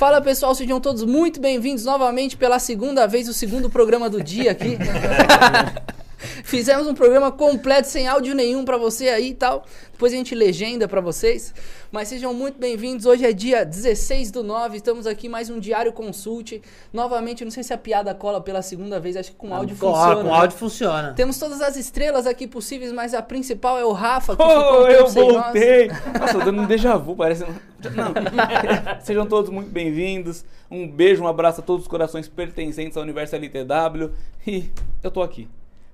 Fala 0.00 0.18
pessoal, 0.18 0.54
sejam 0.54 0.80
todos 0.80 1.04
muito 1.04 1.38
bem-vindos 1.38 1.84
novamente 1.84 2.34
pela 2.34 2.58
segunda 2.58 3.06
vez, 3.06 3.28
o 3.28 3.34
segundo 3.34 3.68
programa 3.68 4.08
do 4.08 4.22
dia 4.22 4.50
aqui. 4.50 4.78
Fizemos 6.44 6.86
um 6.86 6.94
programa 6.94 7.30
completo, 7.30 7.86
sem 7.88 8.06
áudio 8.08 8.34
nenhum 8.34 8.64
pra 8.64 8.76
você 8.76 9.08
aí 9.08 9.30
e 9.30 9.34
tal. 9.34 9.64
Depois 9.92 10.12
a 10.12 10.16
gente 10.16 10.34
legenda 10.34 10.88
pra 10.88 11.00
vocês. 11.00 11.52
Mas 11.92 12.08
sejam 12.08 12.32
muito 12.32 12.58
bem-vindos. 12.58 13.04
Hoje 13.04 13.26
é 13.26 13.32
dia 13.32 13.64
16 13.64 14.30
do 14.30 14.42
9. 14.42 14.76
Estamos 14.76 15.06
aqui 15.06 15.28
mais 15.28 15.50
um 15.50 15.58
Diário 15.58 15.92
Consulte. 15.92 16.62
Novamente, 16.92 17.44
não 17.44 17.50
sei 17.50 17.62
se 17.62 17.72
a 17.72 17.78
piada 17.78 18.14
cola 18.14 18.40
pela 18.40 18.62
segunda 18.62 18.98
vez. 18.98 19.16
Acho 19.16 19.30
que 19.32 19.36
com 19.36 19.54
áudio 19.54 19.76
funciona. 19.76 20.16
com 20.16 20.22
né? 20.22 20.30
áudio 20.30 20.56
funciona. 20.56 21.12
Temos 21.14 21.38
todas 21.38 21.60
as 21.60 21.76
estrelas 21.76 22.26
aqui 22.26 22.46
possíveis, 22.46 22.92
mas 22.92 23.12
a 23.12 23.20
principal 23.22 23.78
é 23.78 23.84
o 23.84 23.92
Rafa, 23.92 24.36
que 24.36 24.42
Oh, 24.42 24.48
ficou 24.48 24.82
um 24.84 24.88
eu 24.88 24.96
tempo 24.98 25.10
sem 25.10 25.32
nós. 25.32 25.42
voltei! 25.42 25.88
Nossa, 26.18 26.32
tô 26.38 26.44
dando 26.44 26.62
um 26.62 26.66
déjà 26.66 26.96
vu, 26.96 27.14
parece. 27.14 27.44
Não. 27.44 28.12
Sejam 29.02 29.26
todos 29.26 29.50
muito 29.50 29.70
bem-vindos. 29.70 30.44
Um 30.70 30.88
beijo, 30.88 31.22
um 31.22 31.28
abraço 31.28 31.60
a 31.60 31.64
todos 31.64 31.82
os 31.82 31.88
corações 31.88 32.28
pertencentes 32.28 32.96
ao 32.96 33.02
universo 33.02 33.36
LTW. 33.36 34.10
E 34.46 34.70
eu 35.02 35.10
tô 35.10 35.22
aqui. 35.22 35.48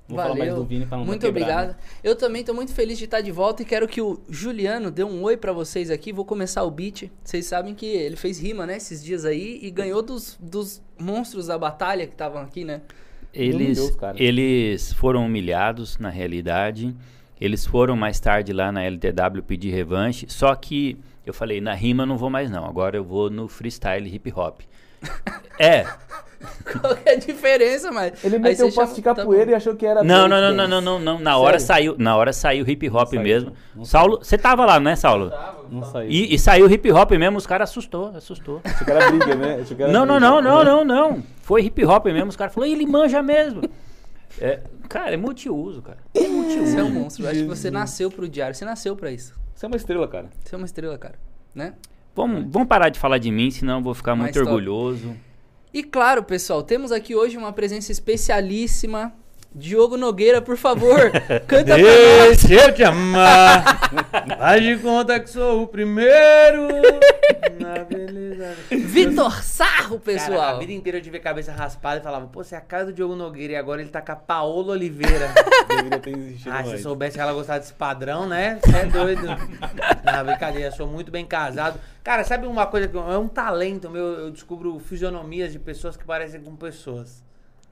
Vou 0.08 0.18
falar 0.18 0.36
mais 0.36 0.54
do 0.54 0.64
Vini 0.64 0.86
pra 0.86 0.98
não 0.98 1.04
Muito 1.04 1.20
quebrar, 1.20 1.42
obrigado. 1.42 1.68
né? 1.68 1.76
Eu 2.02 2.14
também 2.14 2.44
tô 2.44 2.54
muito 2.54 2.72
feliz 2.72 2.96
de 2.96 3.04
estar 3.06 3.20
de 3.20 3.32
volta 3.32 3.62
e 3.62 3.64
quero 3.64 3.88
que 3.88 4.00
o 4.00 4.20
Juliano 4.28 4.90
dê 4.90 5.02
um 5.02 5.22
oi 5.22 5.36
pra 5.36 5.52
vocês 5.52 5.90
aqui. 5.90 6.12
Vou 6.12 6.24
começar 6.24 6.62
o 6.62 6.70
beat. 6.70 7.10
Vocês 7.24 7.46
sabem 7.46 7.74
que 7.74 7.86
ele 7.86 8.14
fez 8.14 8.38
rima, 8.38 8.66
né, 8.66 8.76
esses 8.76 9.02
dias 9.02 9.24
aí 9.24 9.58
e 9.62 9.70
ganhou 9.70 10.02
dos, 10.02 10.36
dos 10.40 10.80
monstros 10.98 11.48
da 11.48 11.58
batalha 11.58 12.06
que 12.06 12.12
estavam 12.12 12.40
aqui, 12.40 12.64
né? 12.64 12.82
Eles, 13.34 13.78
Deus, 13.78 13.98
eles 14.16 14.92
foram 14.92 15.26
humilhados 15.26 15.98
na 15.98 16.08
realidade. 16.08 16.94
Eles 17.38 17.66
foram 17.66 17.94
mais 17.96 18.18
tarde 18.18 18.52
lá 18.52 18.72
na 18.72 18.82
LTW 18.82 19.42
pedir 19.46 19.70
revanche. 19.70 20.26
Só 20.28 20.54
que 20.54 20.96
eu 21.24 21.34
falei, 21.34 21.60
na 21.60 21.74
rima 21.74 22.04
eu 22.04 22.06
não 22.06 22.16
vou 22.16 22.30
mais 22.30 22.50
não. 22.50 22.64
Agora 22.64 22.96
eu 22.96 23.04
vou 23.04 23.28
no 23.28 23.46
freestyle 23.48 24.08
hip 24.08 24.32
hop. 24.34 24.60
é. 25.58 25.84
Qual 26.80 26.96
que 26.96 27.08
é 27.08 27.12
a 27.12 27.16
diferença, 27.16 27.90
mas 27.90 28.24
Ele 28.24 28.38
meteu 28.38 28.68
o 28.68 28.72
passo 28.74 28.94
de 28.94 29.02
tá 29.02 29.14
capoeira 29.14 29.46
bom. 29.46 29.52
e 29.52 29.54
achou 29.54 29.74
que 29.76 29.86
era. 29.86 30.02
Não, 30.02 30.28
não, 30.28 30.40
não, 30.40 30.54
não, 30.54 30.68
não, 30.68 30.80
não, 30.80 30.98
não. 30.98 31.18
Na 31.18 31.36
hora 31.36 31.58
saiu, 31.58 31.94
na 31.98 32.16
hora 32.16 32.32
saiu 32.32 32.68
hip 32.68 32.88
hop 32.90 33.12
mesmo. 33.14 33.52
não 33.74 33.84
Saulo, 33.84 34.18
você 34.18 34.36
tava 34.38 34.64
lá, 34.64 34.80
não 34.80 34.90
é, 34.90 34.96
Saulo? 34.96 35.32
Não 35.70 35.82
saiu. 35.84 36.10
E, 36.10 36.34
e 36.34 36.38
saiu 36.38 36.70
hip 36.70 36.90
hop 36.92 37.10
mesmo, 37.12 37.38
os 37.38 37.46
caras 37.46 37.70
assustou, 37.70 38.08
assustou. 38.16 38.60
Achou 38.64 38.84
que 38.84 38.90
era 38.90 39.10
briga, 39.10 39.34
né? 39.34 39.64
Era 39.78 39.92
Não, 39.92 40.06
não, 40.06 40.18
não, 40.20 40.42
não, 40.42 40.64
não, 40.64 40.84
não. 40.84 41.22
Foi 41.42 41.62
hip 41.62 41.84
hop 41.84 42.06
mesmo, 42.06 42.28
os 42.28 42.36
caras 42.36 42.54
falaram, 42.54 42.72
ele 42.72 42.86
manja 42.86 43.22
mesmo. 43.22 43.62
É, 44.40 44.60
cara, 44.88 45.14
é 45.14 45.16
multiuso, 45.16 45.82
cara. 45.82 45.98
É 46.14 46.26
multiuso. 46.28 46.72
Você 46.72 46.78
é 46.78 46.84
um 46.84 46.90
monstro. 46.90 47.24
Eu 47.24 47.30
acho 47.30 47.40
que 47.40 47.46
você 47.46 47.70
nasceu 47.70 48.10
pro 48.10 48.28
diário. 48.28 48.54
Você 48.54 48.64
nasceu 48.64 48.94
pra 48.96 49.10
isso. 49.10 49.34
Você 49.54 49.64
é 49.64 49.68
uma 49.68 49.76
estrela, 49.76 50.06
cara. 50.06 50.28
Você 50.44 50.54
é 50.54 50.58
uma 50.58 50.66
estrela, 50.66 50.98
cara. 50.98 51.14
Né? 51.54 51.72
Vamos, 52.14 52.46
vamos 52.50 52.68
parar 52.68 52.88
de 52.88 52.98
falar 52.98 53.18
de 53.18 53.30
mim, 53.30 53.50
senão 53.50 53.78
eu 53.78 53.82
vou 53.82 53.94
ficar 53.94 54.14
Mais 54.14 54.34
muito 54.34 54.44
top. 54.44 54.48
orgulhoso. 54.48 55.16
E 55.76 55.82
claro, 55.82 56.24
pessoal, 56.24 56.62
temos 56.62 56.90
aqui 56.90 57.14
hoje 57.14 57.36
uma 57.36 57.52
presença 57.52 57.92
especialíssima. 57.92 59.12
Diogo 59.54 59.96
Nogueira, 59.96 60.42
por 60.42 60.56
favor, 60.56 61.10
canta 61.48 61.74
pra 61.74 61.78
nós. 61.78 62.44
Deixa 62.44 62.66
eu 62.68 62.74
te 62.74 62.84
amar. 62.84 63.90
Faz 64.38 64.62
de 64.62 64.76
conta 64.76 65.18
que 65.18 65.30
sou 65.30 65.62
o 65.62 65.66
primeiro. 65.66 66.68
Na 67.58 67.82
beleza. 67.84 68.54
Vitor 68.70 69.42
Sarro, 69.42 69.98
Cara, 69.98 70.00
pessoal. 70.00 70.56
a 70.56 70.58
vida 70.58 70.72
inteira 70.72 70.98
eu 70.98 71.02
tive 71.02 71.16
a 71.16 71.20
cabeça 71.20 71.52
raspada 71.52 72.00
e 72.00 72.02
falava, 72.02 72.26
pô, 72.26 72.44
você 72.44 72.54
é 72.54 72.58
a 72.58 72.60
cara 72.60 72.84
do 72.86 72.92
Diogo 72.92 73.14
Nogueira 73.16 73.54
e 73.54 73.56
agora 73.56 73.80
ele 73.80 73.88
tá 73.88 74.02
com 74.02 74.12
a 74.12 74.16
Paola 74.16 74.72
Oliveira. 74.72 75.30
Deveria 75.68 75.98
ter 76.00 76.10
existido 76.18 76.50
ah, 76.54 76.58
se 76.58 76.64
eu 76.64 76.70
mais. 76.72 76.82
soubesse 76.82 77.14
que 77.16 77.20
ela 77.22 77.32
gostava 77.32 77.58
desse 77.60 77.72
padrão, 77.72 78.26
né? 78.28 78.58
Você 78.62 78.76
é 78.76 78.84
doido. 78.84 79.26
Não, 80.04 80.24
brincadeira, 80.24 80.70
sou 80.70 80.86
muito 80.86 81.10
bem 81.10 81.24
casado. 81.24 81.80
Cara, 82.04 82.24
sabe 82.24 82.46
uma 82.46 82.66
coisa 82.66 82.86
que 82.88 82.94
eu- 82.94 83.10
é 83.10 83.16
um 83.18 83.26
talento 83.28 83.88
meu? 83.88 84.04
Eu 84.04 84.30
descubro 84.30 84.78
fisionomias 84.78 85.50
de 85.50 85.58
pessoas 85.58 85.96
que 85.96 86.04
parecem 86.04 86.42
com 86.42 86.54
pessoas. 86.54 87.24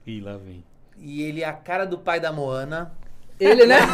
Ih, 0.07 0.19
lá 0.19 0.35
vem. 0.37 0.63
E 0.97 1.21
ele 1.23 1.41
é 1.41 1.45
a 1.45 1.53
cara 1.53 1.85
do 1.85 1.97
pai 1.97 2.19
da 2.19 2.31
Moana. 2.31 2.91
Ele, 3.39 3.65
né? 3.65 3.77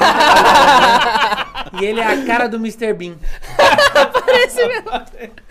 E 1.80 1.86
ele 1.86 2.00
é 2.02 2.06
a 2.06 2.26
cara 2.26 2.48
do 2.50 2.58
Mr. 2.58 2.92
Bean. 2.94 3.16
Parece 4.26 4.68
mesmo. 4.68 4.90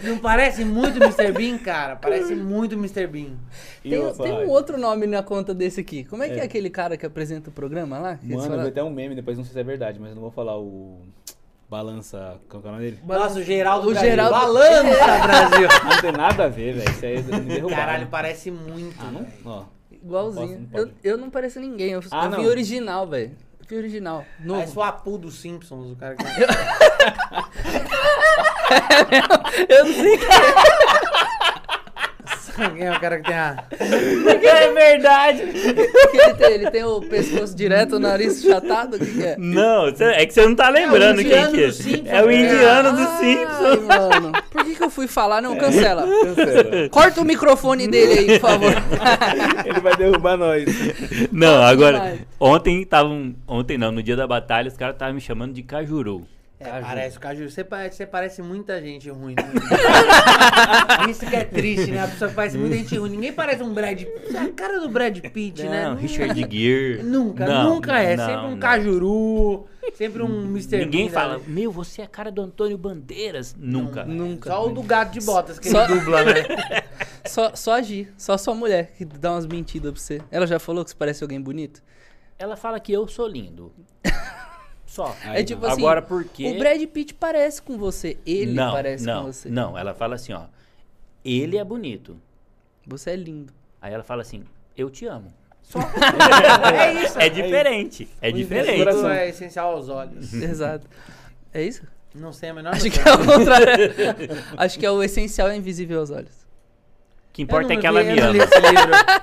Não 0.02 0.18
parece 0.18 0.64
muito 0.64 0.98
Mr. 1.02 1.32
Bean, 1.32 1.56
cara? 1.58 1.96
Parece 1.96 2.34
muito 2.34 2.74
Mr. 2.74 3.06
Bean. 3.06 3.36
E 3.84 3.90
Tem, 3.90 3.98
eu, 3.98 4.12
tem 4.12 4.32
um 4.32 4.48
outro 4.48 4.76
nome 4.76 5.06
na 5.06 5.22
conta 5.22 5.54
desse 5.54 5.80
aqui. 5.80 6.04
Como 6.04 6.22
é 6.22 6.28
que 6.28 6.34
é, 6.38 6.42
É. 6.42 6.44
aquele 6.44 6.68
cara 6.68 6.96
que 6.96 7.06
apresenta 7.06 7.48
o 7.48 7.52
programa 7.52 7.98
lá? 7.98 8.16
Que 8.16 8.26
Mano, 8.28 8.42
falam- 8.42 8.58
vai 8.58 8.68
até 8.68 8.82
um 8.82 8.90
meme, 8.90 9.14
depois 9.14 9.38
não 9.38 9.44
sei 9.44 9.54
se 9.54 9.60
é 9.60 9.64
verdade, 9.64 9.98
mas 9.98 10.10
eu 10.10 10.14
não 10.16 10.22
vou 10.22 10.30
falar 10.30 10.58
o. 10.58 11.00
Balança. 11.70 12.36
Qual 12.48 12.60
que 12.60 12.66
é 12.66 12.70
o 12.70 12.74
nome 12.74 12.84
dele? 12.84 12.98
Nossa, 13.06 13.38
o 13.38 13.42
Geraldo 13.44 13.88
O 13.88 13.90
Brasil. 13.92 14.10
Geraldo- 14.10 14.34
Balança, 14.34 15.18
Brasil. 15.22 15.68
Não 15.84 16.00
tem 16.00 16.12
nada 16.12 16.44
a 16.44 16.48
ver, 16.48 16.74
velho. 16.74 16.90
Isso 16.90 17.06
aí 17.06 17.16
é 17.16 17.22
me. 17.62 17.70
Caralho, 17.70 18.08
parece 18.08 18.50
muito. 18.50 18.96
Ah, 19.00 19.10
não? 19.12 19.26
Ó. 19.46 19.64
Igualzinho. 20.02 20.68
Posso- 20.70 20.86
não 20.86 20.92
eu, 21.02 21.12
eu 21.12 21.18
não 21.18 21.30
pareço 21.30 21.60
ninguém. 21.60 21.90
Eu, 21.92 22.02
Ah, 22.10 22.24
eu 22.26 22.30
vi 22.32 22.36
não. 22.38 22.44
original, 22.46 23.06
velho. 23.06 23.36
Eu 23.60 23.66
Vi 23.68 23.76
original. 23.76 24.24
Novo. 24.40 24.60
Parece 24.60 24.78
o 24.78 24.82
Apu 24.82 25.18
dos 25.18 25.38
Simpsons, 25.40 25.92
o 25.92 25.96
cara 25.96 26.16
que... 26.16 26.24
Eu 29.68 29.84
não 29.84 29.92
sei 29.94 30.18
Quem 32.74 32.86
é 32.86 32.92
o 32.92 33.00
cara 33.00 33.18
que 33.18 33.24
tem 33.26 33.34
a... 33.34 33.64
É 33.80 34.72
verdade. 34.72 35.42
que 36.10 36.16
ele 36.18 36.34
tem. 36.34 36.50
Ele 36.52 36.70
tem 36.70 36.84
o 36.84 37.00
pescoço 37.00 37.54
direto, 37.56 37.96
o 37.96 37.98
nariz 37.98 38.42
chatado. 38.42 38.96
O 38.96 38.98
que, 38.98 39.06
que 39.06 39.24
é? 39.24 39.36
Não, 39.38 39.94
cê- 39.94 40.04
é 40.04 40.26
que 40.26 40.34
você 40.34 40.44
não 40.46 40.54
tá 40.54 40.68
lembrando 40.68 41.18
quem 41.18 41.26
indiano 41.26 41.52
que 41.52 41.62
é. 41.64 41.66
do 41.68 41.72
Simpsons, 41.72 42.06
É 42.08 42.22
o 42.22 42.26
né? 42.26 42.34
indiano 42.34 42.92
do 42.92 43.02
Ai, 43.02 43.18
Simpsons. 43.18 43.86
mano. 43.86 44.32
Por 44.50 44.64
que, 44.64 44.74
que 44.74 44.82
eu 44.84 44.90
fui 44.90 45.06
falar? 45.06 45.40
Não, 45.40 45.56
cancela. 45.56 46.06
Cancela. 46.34 46.88
Corta 46.90 47.20
o 47.20 47.24
microfone 47.24 47.86
dele 47.88 48.12
aí, 48.32 48.38
por 48.38 48.50
favor. 48.50 48.72
Ele 49.64 49.80
vai 49.80 49.96
derrubar 49.96 50.36
nós. 50.36 50.64
Não, 51.32 51.62
agora, 51.62 52.18
ontem 52.38 52.82
estavam, 52.82 53.34
ontem 53.46 53.78
não, 53.78 53.90
no 53.92 54.02
dia 54.02 54.16
da 54.16 54.26
batalha, 54.26 54.68
os 54.68 54.76
caras 54.76 54.94
estavam 54.94 55.14
me 55.14 55.20
chamando 55.20 55.52
de 55.52 55.62
Cajuru. 55.62 56.26
É, 56.62 56.80
parece 56.82 57.16
o 57.16 57.20
Caju. 57.20 57.48
Você 57.50 57.64
parece, 57.64 57.96
você 57.96 58.06
parece 58.06 58.42
muita 58.42 58.78
gente 58.82 59.08
ruim. 59.08 59.34
né? 59.34 59.42
Isso 61.10 61.24
que 61.26 61.34
é 61.34 61.42
triste, 61.44 61.90
né? 61.90 62.04
A 62.04 62.08
pessoa 62.08 62.30
parece 62.30 62.58
muita 62.58 62.76
gente 62.76 62.96
ruim. 62.98 63.08
Ninguém 63.10 63.32
parece 63.32 63.62
um 63.62 63.72
Brad 63.72 63.98
Pitt. 63.98 64.36
É 64.36 64.38
a 64.40 64.52
cara 64.52 64.78
do 64.78 64.88
Brad 64.90 65.18
Pitt, 65.20 65.62
né? 65.62 65.84
Não, 65.84 65.96
Richard 65.96 66.34
Gere. 66.50 67.02
Nunca, 67.02 67.46
Não, 67.46 67.74
nunca 67.76 67.98
é. 68.00 68.14
não, 68.14 68.26
sempre 68.26 68.46
um 68.46 68.50
não. 68.50 68.58
cajuru, 68.58 69.66
sempre 69.94 70.22
um 70.22 70.44
Mr. 70.50 70.84
Ninguém 70.84 71.06
Bean, 71.06 71.12
fala, 71.14 71.38
né? 71.38 71.44
meu, 71.46 71.72
você 71.72 72.02
é 72.02 72.04
a 72.04 72.08
cara 72.08 72.30
do 72.30 72.42
Antônio 72.42 72.76
Bandeiras. 72.76 73.56
Nunca. 73.58 74.04
Nunca. 74.04 74.50
Só 74.50 74.66
o 74.66 74.70
do 74.70 74.82
gato 74.82 75.12
de 75.18 75.20
botas 75.24 75.58
que 75.58 75.70
Só- 75.70 75.84
ele 75.84 75.94
dubla, 75.94 76.24
né? 76.24 76.34
Só, 77.26 77.54
só 77.54 77.72
agir. 77.74 78.12
Só 78.16 78.36
sua 78.38 78.54
mulher 78.54 78.92
que 78.96 79.04
dá 79.04 79.32
umas 79.32 79.46
mentiras 79.46 79.92
pra 79.92 80.00
você. 80.00 80.20
Ela 80.30 80.46
já 80.46 80.58
falou 80.58 80.82
que 80.84 80.90
você 80.90 80.96
parece 80.96 81.22
alguém 81.22 81.40
bonito? 81.40 81.82
Ela 82.38 82.56
fala 82.56 82.80
que 82.80 82.90
eu 82.92 83.06
sou 83.06 83.26
lindo. 83.28 83.70
Só. 84.90 85.16
é 85.24 85.44
tipo 85.44 85.64
assim. 85.64 85.80
Agora 85.80 86.02
por 86.02 86.24
quê? 86.24 86.50
O 86.50 86.58
Brad 86.58 86.82
Pitt 86.86 87.14
parece 87.14 87.62
com 87.62 87.78
você. 87.78 88.18
Ele 88.26 88.54
não, 88.54 88.72
parece 88.72 89.06
não, 89.06 89.24
com 89.24 89.32
você. 89.32 89.48
Não, 89.48 89.78
ela 89.78 89.94
fala 89.94 90.16
assim, 90.16 90.32
ó. 90.32 90.46
Ele 91.24 91.56
é 91.56 91.62
bonito. 91.62 92.16
Você 92.84 93.10
é 93.10 93.16
lindo. 93.16 93.52
Aí 93.80 93.94
ela 93.94 94.02
fala 94.02 94.22
assim, 94.22 94.42
eu 94.76 94.90
te 94.90 95.06
amo. 95.06 95.32
É 96.74 97.04
isso. 97.04 97.20
É 97.20 97.28
diferente. 97.28 98.08
É 98.20 98.32
diferente. 98.32 98.74
Isso 98.74 98.84
Coração. 98.84 99.10
é 99.10 99.28
essencial 99.28 99.76
aos 99.76 99.88
olhos. 99.88 100.34
Exato. 100.34 100.88
É 101.54 101.62
isso? 101.62 101.86
Não 102.12 102.32
sei 102.32 102.48
a 102.48 102.54
menor 102.54 102.74
Acho 102.74 102.90
que 102.90 102.98
é 102.98 103.12
o 103.12 103.18
contrário. 103.18 103.94
Acho 104.58 104.76
que 104.76 104.84
é 104.84 104.90
o 104.90 105.00
essencial 105.04 105.48
é 105.50 105.56
invisível 105.56 106.00
aos 106.00 106.10
olhos. 106.10 106.34
O 107.28 107.32
que 107.32 107.42
importa 107.42 107.74
é 107.74 107.76
que 107.76 107.86
ela 107.86 108.02
me 108.02 108.18
ama. 108.18 108.44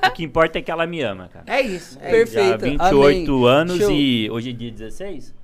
O 0.08 0.12
que 0.12 0.24
importa 0.24 0.60
é 0.60 0.62
que 0.62 0.72
ela 0.72 0.88
me 0.88 1.02
ama, 1.02 1.28
cara. 1.28 1.44
É 1.46 1.60
isso. 1.60 2.00
É 2.02 2.10
Perfeito. 2.10 2.30
isso. 2.30 2.38
Já 2.38 2.58
Perfeito. 2.58 2.80
28 2.80 3.32
Amém. 3.34 3.50
anos 3.50 3.78
Show. 3.80 3.92
e. 3.92 4.32
Hoje 4.32 4.50
é 4.52 4.54
dia 4.54 4.72
16? 4.72 5.36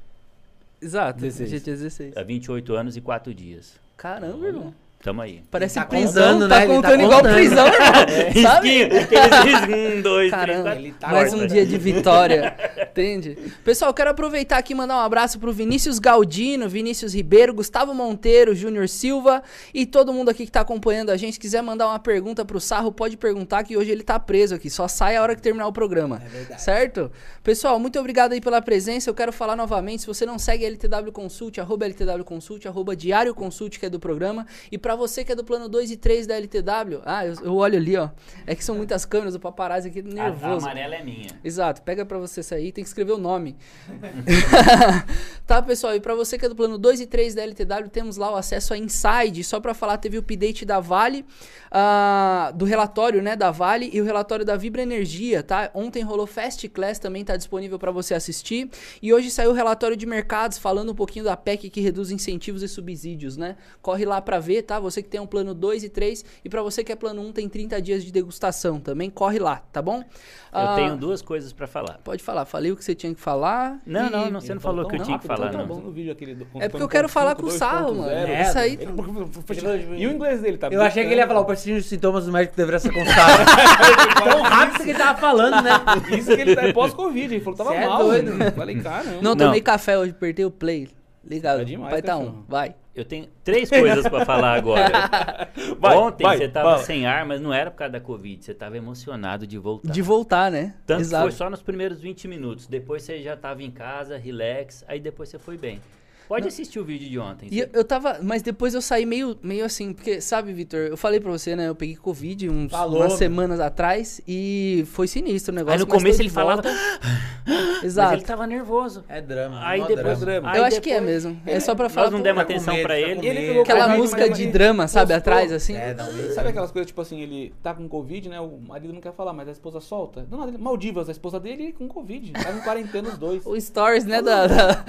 Exato. 0.83 1.19
16. 1.21 1.49
Gente, 1.49 1.69
é 1.69 1.73
16. 1.73 2.17
Há 2.17 2.23
28 2.23 2.75
anos 2.75 2.97
e 2.97 3.01
4 3.01 3.33
dias. 3.33 3.79
Caramba, 3.95 4.47
irmão. 4.47 4.73
Tamo 5.03 5.21
aí. 5.21 5.43
Parece 5.51 5.75
tá 5.75 5.85
prisão. 5.85 6.35
contando, 6.35 6.47
tá 6.47 6.59
né? 6.59 6.65
Tá 6.65 6.73
contando 6.73 7.01
igual 7.01 7.19
contando. 7.19 7.35
prisão, 7.35 7.67
irmão. 7.67 7.83
Sabe? 8.41 8.83
Risquinho, 8.85 9.21
aqueles 9.21 9.97
um, 9.97 10.01
dois, 10.01 10.31
Caramba, 10.31 10.71
três, 10.71 10.95
tá 10.97 11.07
mais 11.09 11.29
corta. 11.29 11.43
um 11.43 11.47
dia 11.47 11.65
de 11.65 11.77
vitória, 11.77 12.55
entende? 12.81 13.37
Pessoal, 13.65 13.89
eu 13.89 13.93
quero 13.93 14.11
aproveitar 14.11 14.57
aqui 14.59 14.71
e 14.71 14.75
mandar 14.75 14.95
um 14.95 15.01
abraço 15.01 15.37
pro 15.39 15.51
Vinícius 15.51 15.99
Galdino, 15.99 16.69
Vinícius 16.69 17.13
Ribeiro, 17.13 17.53
Gustavo 17.53 17.93
Monteiro, 17.93 18.55
Júnior 18.55 18.87
Silva 18.87 19.43
e 19.73 19.85
todo 19.85 20.13
mundo 20.13 20.29
aqui 20.29 20.45
que 20.45 20.51
tá 20.51 20.61
acompanhando 20.61 21.09
a 21.09 21.17
gente. 21.17 21.33
Se 21.33 21.39
quiser 21.39 21.61
mandar 21.61 21.87
uma 21.87 21.99
pergunta 21.99 22.45
pro 22.45 22.61
Sarro, 22.61 22.89
pode 22.89 23.17
perguntar 23.17 23.65
que 23.65 23.75
hoje 23.75 23.91
ele 23.91 24.03
tá 24.03 24.17
preso 24.17 24.55
aqui. 24.55 24.69
Só 24.69 24.87
sai 24.87 25.17
a 25.17 25.21
hora 25.21 25.35
que 25.35 25.41
terminar 25.41 25.67
o 25.67 25.73
programa. 25.73 26.21
É 26.25 26.29
verdade. 26.29 26.61
Certo? 26.61 27.11
Pessoal, 27.43 27.77
muito 27.77 27.99
obrigado 27.99 28.31
aí 28.31 28.39
pela 28.39 28.61
presença. 28.61 29.09
Eu 29.09 29.13
quero 29.13 29.33
falar 29.33 29.57
novamente, 29.57 30.03
se 30.03 30.07
você 30.07 30.25
não 30.25 30.39
segue 30.39 30.63
LTW 30.63 31.11
Consult, 31.11 31.59
arroba 31.59 31.85
LTW 31.85 32.23
Consult, 32.23 32.65
arroba 32.69 32.95
Diário 32.95 33.35
Consult, 33.35 33.77
que 33.77 33.85
é 33.85 33.89
do 33.89 33.99
programa. 33.99 34.47
E 34.71 34.77
pra 34.77 34.92
Pra 34.93 34.99
você 34.99 35.25
que 35.25 35.31
é 35.31 35.35
do 35.35 35.43
plano 35.43 35.67
2 35.67 35.89
e 35.89 35.97
3 35.97 36.27
da 36.27 36.35
LTW, 36.35 37.01
ah, 37.03 37.25
eu, 37.25 37.33
eu 37.41 37.55
olho 37.55 37.77
ali, 37.77 37.97
ó. 37.97 38.09
É 38.45 38.53
que 38.53 38.63
são 38.63 38.75
muitas 38.75 39.05
câmeras, 39.05 39.33
o 39.33 39.39
paparazzi 39.39 39.87
aqui 39.89 39.99
A, 39.99 40.01
a 40.03 40.13
nervoso. 40.13 40.67
amarela 40.67 40.93
é 40.93 41.03
minha. 41.03 41.31
Exato, 41.43 41.81
pega 41.81 42.05
pra 42.05 42.19
você 42.19 42.43
sair, 42.43 42.71
tem 42.71 42.83
que 42.83 42.87
escrever 42.87 43.11
o 43.13 43.17
nome. 43.17 43.55
tá, 45.47 45.63
pessoal, 45.63 45.95
e 45.95 45.99
pra 45.99 46.13
você 46.13 46.37
que 46.37 46.45
é 46.45 46.49
do 46.49 46.55
plano 46.55 46.77
2 46.77 47.01
e 47.01 47.07
3 47.07 47.33
da 47.33 47.41
LTW, 47.41 47.89
temos 47.91 48.17
lá 48.17 48.31
o 48.31 48.35
acesso 48.35 48.71
a 48.71 48.77
Inside. 48.77 49.43
Só 49.43 49.59
pra 49.59 49.73
falar, 49.73 49.97
teve 49.97 50.15
o 50.17 50.19
update 50.19 50.63
da 50.63 50.79
Vale, 50.79 51.25
ah, 51.71 52.51
do 52.55 52.63
relatório, 52.65 53.19
né, 53.19 53.35
da 53.35 53.49
Vale 53.49 53.89
e 53.91 53.99
o 53.99 54.03
relatório 54.03 54.45
da 54.45 54.55
Vibra 54.55 54.83
Energia, 54.83 55.41
tá? 55.41 55.71
Ontem 55.73 56.03
rolou 56.03 56.27
Fast 56.27 56.69
Class, 56.69 56.99
também 56.99 57.25
tá 57.25 57.35
disponível 57.35 57.79
pra 57.79 57.89
você 57.89 58.13
assistir. 58.13 58.69
E 59.01 59.11
hoje 59.11 59.31
saiu 59.31 59.49
o 59.49 59.53
relatório 59.53 59.97
de 59.97 60.05
mercados 60.05 60.59
falando 60.59 60.91
um 60.91 60.95
pouquinho 60.95 61.25
da 61.25 61.35
PEC 61.35 61.71
que 61.71 61.81
reduz 61.81 62.11
incentivos 62.11 62.61
e 62.61 62.67
subsídios, 62.67 63.37
né? 63.37 63.55
Corre 63.81 64.05
lá 64.05 64.21
pra 64.21 64.37
ver, 64.37 64.61
tá? 64.61 64.82
Você 64.83 65.01
que 65.01 65.09
tem 65.09 65.19
um 65.19 65.25
plano 65.25 65.53
2 65.53 65.83
e 65.83 65.89
3 65.89 66.23
e 66.45 66.49
pra 66.49 66.61
você 66.61 66.83
que 66.83 66.91
é 66.91 66.95
plano 66.95 67.21
1 67.21 67.31
tem 67.31 67.49
30 67.49 67.81
dias 67.81 68.03
de 68.03 68.11
degustação, 68.11 68.79
também 68.79 69.09
corre 69.09 69.39
lá, 69.39 69.63
tá 69.71 69.81
bom? 69.81 69.97
Eu 69.99 70.03
Ah, 70.51 70.75
tenho 70.75 70.95
duas 70.95 71.21
coisas 71.21 71.51
pra 71.51 71.65
falar. 71.65 71.99
Pode 72.03 72.21
falar, 72.21 72.45
falei 72.45 72.71
o 72.71 72.75
que 72.75 72.83
você 72.85 72.93
tinha 72.93 73.13
que 73.15 73.19
falar. 73.19 73.79
Não, 73.85 74.07
e- 74.07 74.09
não, 74.11 74.29
não, 74.29 74.41
você 74.41 74.53
não 74.53 74.61
falou 74.61 74.81
tão 74.85 74.89
que 74.89 74.95
eu 74.97 75.05
tinha 75.05 75.17
que 75.17 75.27
rápido, 75.27 75.37
falar, 75.39 75.51
tão 75.51 75.61
não. 75.61 75.67
bom 75.67 75.81
no 75.81 75.91
vídeo 75.91 76.11
aquele 76.11 76.35
do- 76.35 76.47
É 76.59 76.69
porque 76.69 76.83
eu 76.83 76.87
quero 76.87 77.09
falar 77.09 77.35
com 77.35 77.41
o 77.43 77.45
2.5, 77.45 77.57
sarro, 77.57 77.95
mano. 77.95 78.09
2.0. 78.11 78.41
Isso 78.49 78.59
aí. 78.59 78.73
Ele- 78.79 80.01
E 80.03 80.07
o 80.07 80.11
inglês 80.11 80.41
dele, 80.41 80.57
tá 80.57 80.67
Eu 80.67 80.81
achei 80.81 81.03
que 81.05 81.11
ele 81.11 81.21
ia 81.21 81.27
falar, 81.27 81.39
o 81.41 81.45
persistir 81.45 81.75
dos 81.77 81.85
sintomas 81.87 82.25
do 82.25 82.31
médico 82.31 82.55
deveria 82.55 82.79
ser 82.79 82.93
constado. 82.93 83.43
Tão 84.23 84.41
rápido 84.41 84.83
que 84.83 84.89
ele 84.89 84.99
tava 84.99 85.19
falando, 85.19 85.61
né? 85.63 85.71
Isso 86.17 86.35
que 86.35 86.41
ele 86.41 86.55
tá 86.55 86.71
pós-Covid, 86.73 87.33
ele 87.35 87.43
falou 87.43 87.57
que 87.57 87.63
tava 87.63 87.75
Cê 87.75 87.83
é 87.83 87.87
mal. 87.87 88.03
doido. 88.03 88.33
mano. 88.35 88.51
Falei, 88.51 88.79
caramba. 88.81 89.15
Não, 89.21 89.35
Não. 89.35 89.37
tomei 89.37 89.61
café 89.61 89.97
hoje, 89.97 90.11
apertei 90.11 90.45
o 90.45 90.51
play. 90.51 90.89
Ligado. 91.25 91.61
É 91.61 91.63
demais, 91.63 91.91
Pai 91.91 92.01
tá 92.01 92.17
um. 92.17 92.43
Vai. 92.47 92.75
Eu 92.95 93.03
tenho 93.03 93.27
três 93.43 93.69
coisas 93.69 94.07
pra 94.07 94.23
falar 94.23 94.53
agora. 94.53 95.49
Vai, 95.79 95.97
Ontem 95.97 96.23
vai, 96.23 96.37
você 96.37 96.47
tava 96.47 96.75
vai. 96.75 96.83
sem 96.83 97.05
ar, 97.05 97.25
mas 97.25 97.41
não 97.41 97.51
era 97.53 97.71
por 97.71 97.77
causa 97.77 97.93
da 97.93 97.99
Covid. 97.99 98.43
Você 98.43 98.53
tava 98.53 98.77
emocionado 98.77 99.47
de 99.47 99.57
voltar. 99.57 99.91
De 99.91 100.01
voltar, 100.01 100.51
né? 100.51 100.75
Tanto 100.85 101.01
Exato. 101.01 101.25
que 101.25 101.31
foi 101.31 101.37
só 101.37 101.49
nos 101.49 101.61
primeiros 101.61 101.99
20 101.99 102.27
minutos. 102.27 102.67
Depois 102.67 103.01
você 103.03 103.21
já 103.21 103.35
tava 103.35 103.63
em 103.63 103.71
casa, 103.71 104.17
relax. 104.17 104.83
Aí 104.87 104.99
depois 104.99 105.29
você 105.29 105.39
foi 105.39 105.57
bem. 105.57 105.81
Pode 106.27 106.47
assistir 106.47 106.79
o 106.79 106.83
vídeo 106.85 107.09
de 107.09 107.19
ontem. 107.19 107.47
E 107.51 107.59
eu, 107.59 107.69
eu 107.73 107.83
tava. 107.83 108.19
Mas 108.21 108.41
depois 108.41 108.73
eu 108.73 108.81
saí 108.81 109.05
meio, 109.05 109.37
meio 109.43 109.65
assim, 109.65 109.93
porque, 109.93 110.19
sabe, 110.21 110.51
Vitor, 110.53 110.79
eu 110.79 110.97
falei 110.97 111.19
pra 111.19 111.31
você, 111.31 111.55
né? 111.55 111.67
Eu 111.67 111.75
peguei 111.75 111.95
Covid 111.95 112.49
uns, 112.49 112.71
Falou, 112.71 112.97
umas 113.01 113.09
meu. 113.09 113.17
semanas 113.17 113.59
atrás 113.59 114.21
e 114.27 114.83
foi 114.91 115.07
sinistro 115.07 115.51
o 115.51 115.55
negócio. 115.55 115.73
Aí 115.73 115.79
no 115.79 115.87
mas 115.87 115.97
começo 116.01 116.21
ele 116.21 116.29
falava. 116.29 116.61
volta. 116.61 116.77
Mas 117.45 117.83
Exato. 117.83 118.13
ele 118.13 118.21
tava 118.21 118.47
nervoso. 118.47 119.03
É 119.09 119.19
drama. 119.21 119.59
Aí 119.67 119.85
depois. 119.85 120.17
drama. 120.21 120.49
aí 120.51 120.57
eu 120.59 120.63
acho 120.63 120.79
que 120.79 120.89
é 120.89 120.93
depois- 121.01 121.25
mesmo. 121.25 121.41
É 121.45 121.59
só 121.59 121.75
pra 121.75 121.89
falar. 121.89 122.05
Nós 122.05 122.11
não 122.13 122.19
pô, 122.19 122.23
demos 122.23 122.41
atenção 122.43 122.73
medo, 122.73 122.85
pra 122.85 122.97
ele. 122.97 123.19
E 123.21 123.27
ele 123.27 123.59
Aquela 123.59 123.89
música 123.89 124.27
mas- 124.27 124.37
de 124.37 124.47
drama, 124.47 124.87
sabe, 124.87 125.13
Postou. 125.13 125.17
atrás, 125.33 125.51
assim. 125.51 125.75
É, 125.75 125.93
dá 125.93 126.05
um 126.05 126.13
medo. 126.13 126.33
Sabe 126.33 126.47
aquelas 126.49 126.71
coisas, 126.71 126.87
tipo 126.87 127.01
assim, 127.01 127.19
ele 127.19 127.53
tá 127.61 127.73
com 127.73 127.85
Covid, 127.89 128.29
né? 128.29 128.39
O 128.39 128.57
marido 128.65 128.93
não 128.93 129.01
quer 129.01 129.11
falar, 129.11 129.33
mas 129.33 129.49
a 129.49 129.51
esposa 129.51 129.81
solta. 129.81 130.21
Do 130.21 130.37
nada, 130.37 130.51
ele- 130.51 130.57
Maldivas, 130.57 131.09
a 131.09 131.11
esposa 131.11 131.37
dele 131.41 131.73
com 131.73 131.85
Covid. 131.89 132.31
Tá 132.31 132.53
em 132.53 132.61
quarentena 132.61 133.09
os 133.09 133.17
dois. 133.17 133.45
O 133.45 133.59
stories, 133.59 134.05
né? 134.05 134.21
Da, 134.21 134.47
da- 134.47 134.85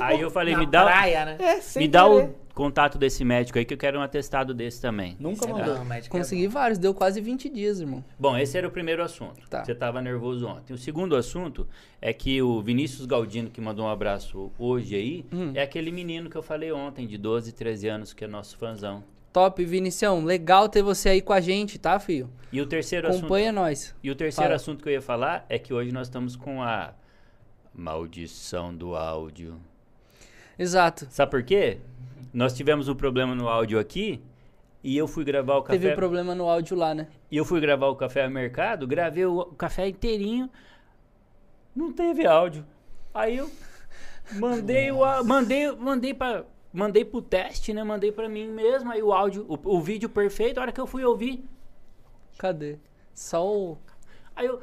Aí 0.00 0.22
eu 0.22 0.30
falei, 0.38 0.54
Na 0.54 0.60
me 0.60 0.66
dá, 0.66 0.84
praia, 0.84 1.24
né? 1.24 1.36
É, 1.40 1.78
me 1.78 1.88
dá 1.88 2.06
o 2.06 2.20
querer. 2.20 2.34
contato 2.54 2.98
desse 2.98 3.24
médico 3.24 3.58
aí 3.58 3.64
que 3.64 3.72
eu 3.74 3.78
quero 3.78 3.98
um 3.98 4.02
atestado 4.02 4.52
desse 4.54 4.80
também. 4.80 5.16
Nunca 5.20 5.46
É 5.46 5.52
mandou. 5.52 5.76
bom, 5.78 5.84
médico 5.84 6.16
é 6.16 6.20
Consegui 6.20 6.46
vários, 6.48 6.78
deu 6.78 6.92
quase 6.94 7.20
20 7.20 7.48
dias, 7.48 7.80
irmão. 7.80 8.04
Bom, 8.18 8.36
esse 8.36 8.56
era 8.58 8.66
o 8.66 8.70
primeiro 8.70 9.02
assunto. 9.02 9.48
Tá. 9.48 9.64
Você 9.64 9.72
estava 9.72 10.00
nervoso 10.02 10.46
ontem. 10.46 10.72
O 10.72 10.78
segundo 10.78 11.14
assunto 11.16 11.68
é 12.00 12.12
que 12.12 12.40
o 12.42 12.60
Vinícius 12.62 13.06
Galdino, 13.06 13.50
que 13.50 13.60
mandou 13.60 13.84
um 13.86 13.88
abraço 13.90 14.50
hoje 14.58 14.94
aí, 14.96 15.24
Hum. 15.32 15.52
é 15.54 15.62
aquele 15.62 15.90
menino 15.92 16.28
que 16.30 16.36
eu 16.36 16.42
falei 16.42 16.72
ontem, 16.72 17.06
de 17.06 17.16
12, 17.18 17.52
13 17.52 17.88
anos, 17.88 18.12
que 18.12 18.24
é 18.24 18.26
nosso 18.28 18.56
fãzão. 18.56 19.02
Top, 19.30 19.62
Vinicião. 19.62 20.24
Legal 20.24 20.68
ter 20.70 20.82
você 20.82 21.10
aí 21.10 21.20
com 21.20 21.34
a 21.34 21.40
gente, 21.40 21.78
tá, 21.78 22.00
filho? 22.00 22.30
E 22.50 22.60
o 22.62 22.66
terceiro 22.66 23.06
assunto. 23.06 23.20
Acompanha 23.26 23.52
nós. 23.52 23.94
E 24.02 24.10
o 24.10 24.16
terceiro 24.16 24.46
Fala. 24.48 24.56
assunto 24.56 24.82
que 24.82 24.88
eu 24.88 24.92
ia 24.94 25.02
falar 25.02 25.44
é 25.50 25.58
que 25.58 25.72
hoje 25.72 25.92
nós 25.92 26.06
estamos 26.08 26.34
com 26.34 26.62
a 26.62 26.94
maldição 27.74 28.74
do 28.74 28.96
áudio. 28.96 29.60
Exato. 30.58 31.06
Sabe 31.10 31.30
por 31.30 31.42
quê? 31.42 31.78
Nós 32.32 32.52
tivemos 32.52 32.88
um 32.88 32.94
problema 32.94 33.34
no 33.34 33.48
áudio 33.48 33.78
aqui 33.78 34.22
e 34.82 34.96
eu 34.96 35.06
fui 35.06 35.24
gravar 35.24 35.56
o 35.56 35.62
café. 35.62 35.78
Teve 35.78 35.92
um 35.92 35.96
problema 35.96 36.34
no 36.34 36.48
áudio 36.48 36.76
lá, 36.76 36.94
né? 36.94 37.08
E 37.30 37.36
eu 37.36 37.44
fui 37.44 37.60
gravar 37.60 37.86
o 37.88 37.96
café 37.96 38.24
ao 38.24 38.30
mercado, 38.30 38.86
gravei 38.86 39.24
o 39.24 39.44
café 39.46 39.88
inteirinho, 39.88 40.50
não 41.74 41.92
teve 41.92 42.26
áudio. 42.26 42.64
Aí 43.14 43.36
eu 43.36 43.50
mandei 44.32 44.90
o 44.92 45.04
á- 45.04 45.22
mandei 45.24 45.70
mandei 45.72 46.12
para 46.14 46.44
mandei 46.72 47.04
pro 47.04 47.22
teste, 47.22 47.72
né? 47.72 47.82
Mandei 47.82 48.12
pra 48.12 48.28
mim 48.28 48.48
mesmo 48.48 48.90
aí 48.92 49.02
o 49.02 49.12
áudio, 49.12 49.46
o, 49.48 49.76
o 49.76 49.80
vídeo 49.80 50.08
perfeito. 50.08 50.58
A 50.58 50.62
hora 50.62 50.72
que 50.72 50.80
eu 50.80 50.86
fui 50.86 51.04
ouvir, 51.04 51.44
Cadê? 52.36 52.78
Só 53.14 53.44
o. 53.46 53.78
aí 54.36 54.46
eu 54.46 54.62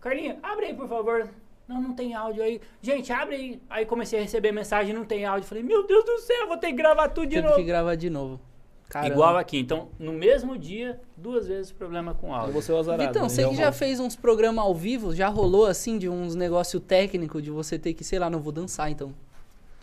Carlinha, 0.00 0.38
abre 0.42 0.66
aí, 0.66 0.74
por 0.74 0.88
favor. 0.88 1.28
Não, 1.68 1.80
não 1.80 1.94
tem 1.94 2.14
áudio 2.14 2.42
aí. 2.42 2.60
Gente, 2.80 3.12
abre 3.12 3.34
aí. 3.34 3.62
Aí 3.68 3.86
comecei 3.86 4.18
a 4.18 4.22
receber 4.22 4.52
mensagem, 4.52 4.94
não 4.94 5.04
tem 5.04 5.24
áudio. 5.24 5.48
Falei, 5.48 5.64
meu 5.64 5.86
Deus 5.86 6.04
do 6.04 6.18
céu, 6.18 6.46
vou 6.46 6.56
ter 6.56 6.68
que 6.68 6.74
gravar 6.74 7.08
tudo 7.08 7.26
de 7.26 7.36
Teve 7.36 7.48
novo. 7.48 7.56
que 7.56 7.64
gravar 7.64 7.94
de 7.96 8.08
novo. 8.08 8.40
Caramba. 8.88 9.12
Igual 9.12 9.36
aqui. 9.36 9.58
Então, 9.58 9.88
no 9.98 10.12
mesmo 10.12 10.56
dia, 10.56 11.00
duas 11.16 11.48
vezes 11.48 11.72
problema 11.72 12.14
com 12.14 12.32
áudio. 12.32 12.52
Você 12.52 12.70
é 12.70 12.74
o 12.74 12.78
azarado. 12.78 13.12
Né? 13.12 13.28
você 13.28 13.48
que 13.48 13.56
já 13.56 13.72
fez 13.72 13.98
uns 13.98 14.14
programas 14.14 14.64
ao 14.64 14.74
vivo, 14.74 15.14
já 15.14 15.28
rolou 15.28 15.66
assim 15.66 15.98
de 15.98 16.08
uns 16.08 16.36
negócio 16.36 16.78
técnico 16.78 17.42
de 17.42 17.50
você 17.50 17.78
ter 17.78 17.94
que, 17.94 18.04
sei 18.04 18.18
lá, 18.18 18.30
não 18.30 18.40
vou 18.40 18.52
dançar 18.52 18.90
então. 18.90 19.12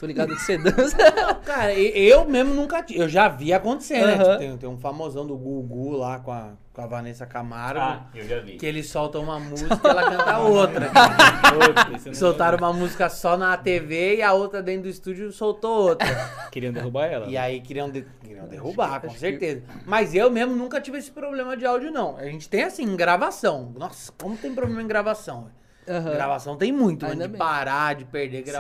Tô 0.04 0.08
ligado 0.08 0.36
que 0.36 0.42
você 0.42 0.58
dança. 0.58 0.98
Cara, 1.46 1.74
eu 1.74 2.26
mesmo 2.26 2.54
nunca 2.54 2.84
tive. 2.84 3.00
Eu 3.00 3.08
já 3.08 3.30
vi 3.30 3.54
acontecer, 3.54 4.06
né? 4.06 4.18
Tipo, 4.18 4.38
tem, 4.38 4.58
tem 4.58 4.70
um 4.70 4.78
famosão 4.78 5.26
do 5.26 5.38
Gugu 5.38 5.92
lá 5.96 6.20
com 6.20 6.30
a, 6.30 6.50
com 6.74 6.82
a 6.82 6.86
Vanessa 6.88 7.26
Camargo. 7.26 7.80
Ah, 7.80 8.08
eu 8.14 8.28
já 8.28 8.42
vi. 8.42 8.58
Que 8.58 8.66
ele 8.66 8.84
solta 8.84 9.18
uma 9.20 9.40
música 9.40 9.80
e 9.82 9.88
ela 9.88 10.10
canta 10.12 10.40
outra. 10.44 10.92
Não 12.06 12.12
Soltaram 12.14 12.58
uma 12.58 12.74
música 12.74 13.08
só 13.10 13.38
na 13.38 13.56
TV 13.56 14.18
e 14.18 14.22
a 14.22 14.34
outra 14.34 14.62
dentro 14.62 14.84
do 14.84 14.90
estúdio 14.90 15.32
soltou 15.32 15.90
outra. 15.92 16.08
Queriam 16.52 16.74
derrubar 16.74 17.06
ela. 17.06 17.28
E 17.28 17.38
aí 17.38 17.62
queriam, 17.62 17.90
de- 17.90 18.06
queriam 18.22 18.46
derrubar, 18.48 19.00
com 19.00 19.08
acho 19.08 19.16
que- 19.16 19.22
certeza. 19.22 19.64
Mas 19.86 20.14
eu 20.14 20.30
mesmo 20.30 20.54
nunca 20.54 20.82
tive 20.82 20.98
esse 20.98 21.12
problema 21.12 21.56
de 21.56 21.66
áudio, 21.66 21.92
não. 21.92 22.18
A 22.18 22.26
gente 22.26 22.50
tem 22.50 22.64
assim, 22.64 22.94
gravação. 22.98 23.72
Nossa, 23.78 24.12
como 24.22 24.36
tem 24.36 24.54
problema 24.54 24.82
em 24.82 24.88
gravação? 24.88 25.48
Aham. 25.88 26.12
Gravação 26.12 26.58
tem 26.58 26.72
muito, 26.74 27.06
Ainda 27.06 27.16
né? 27.18 27.24
De 27.26 27.30
bem. 27.32 27.38
parar, 27.40 27.96
de 27.96 28.04
perder 28.06 28.46
Sim. 28.48 28.54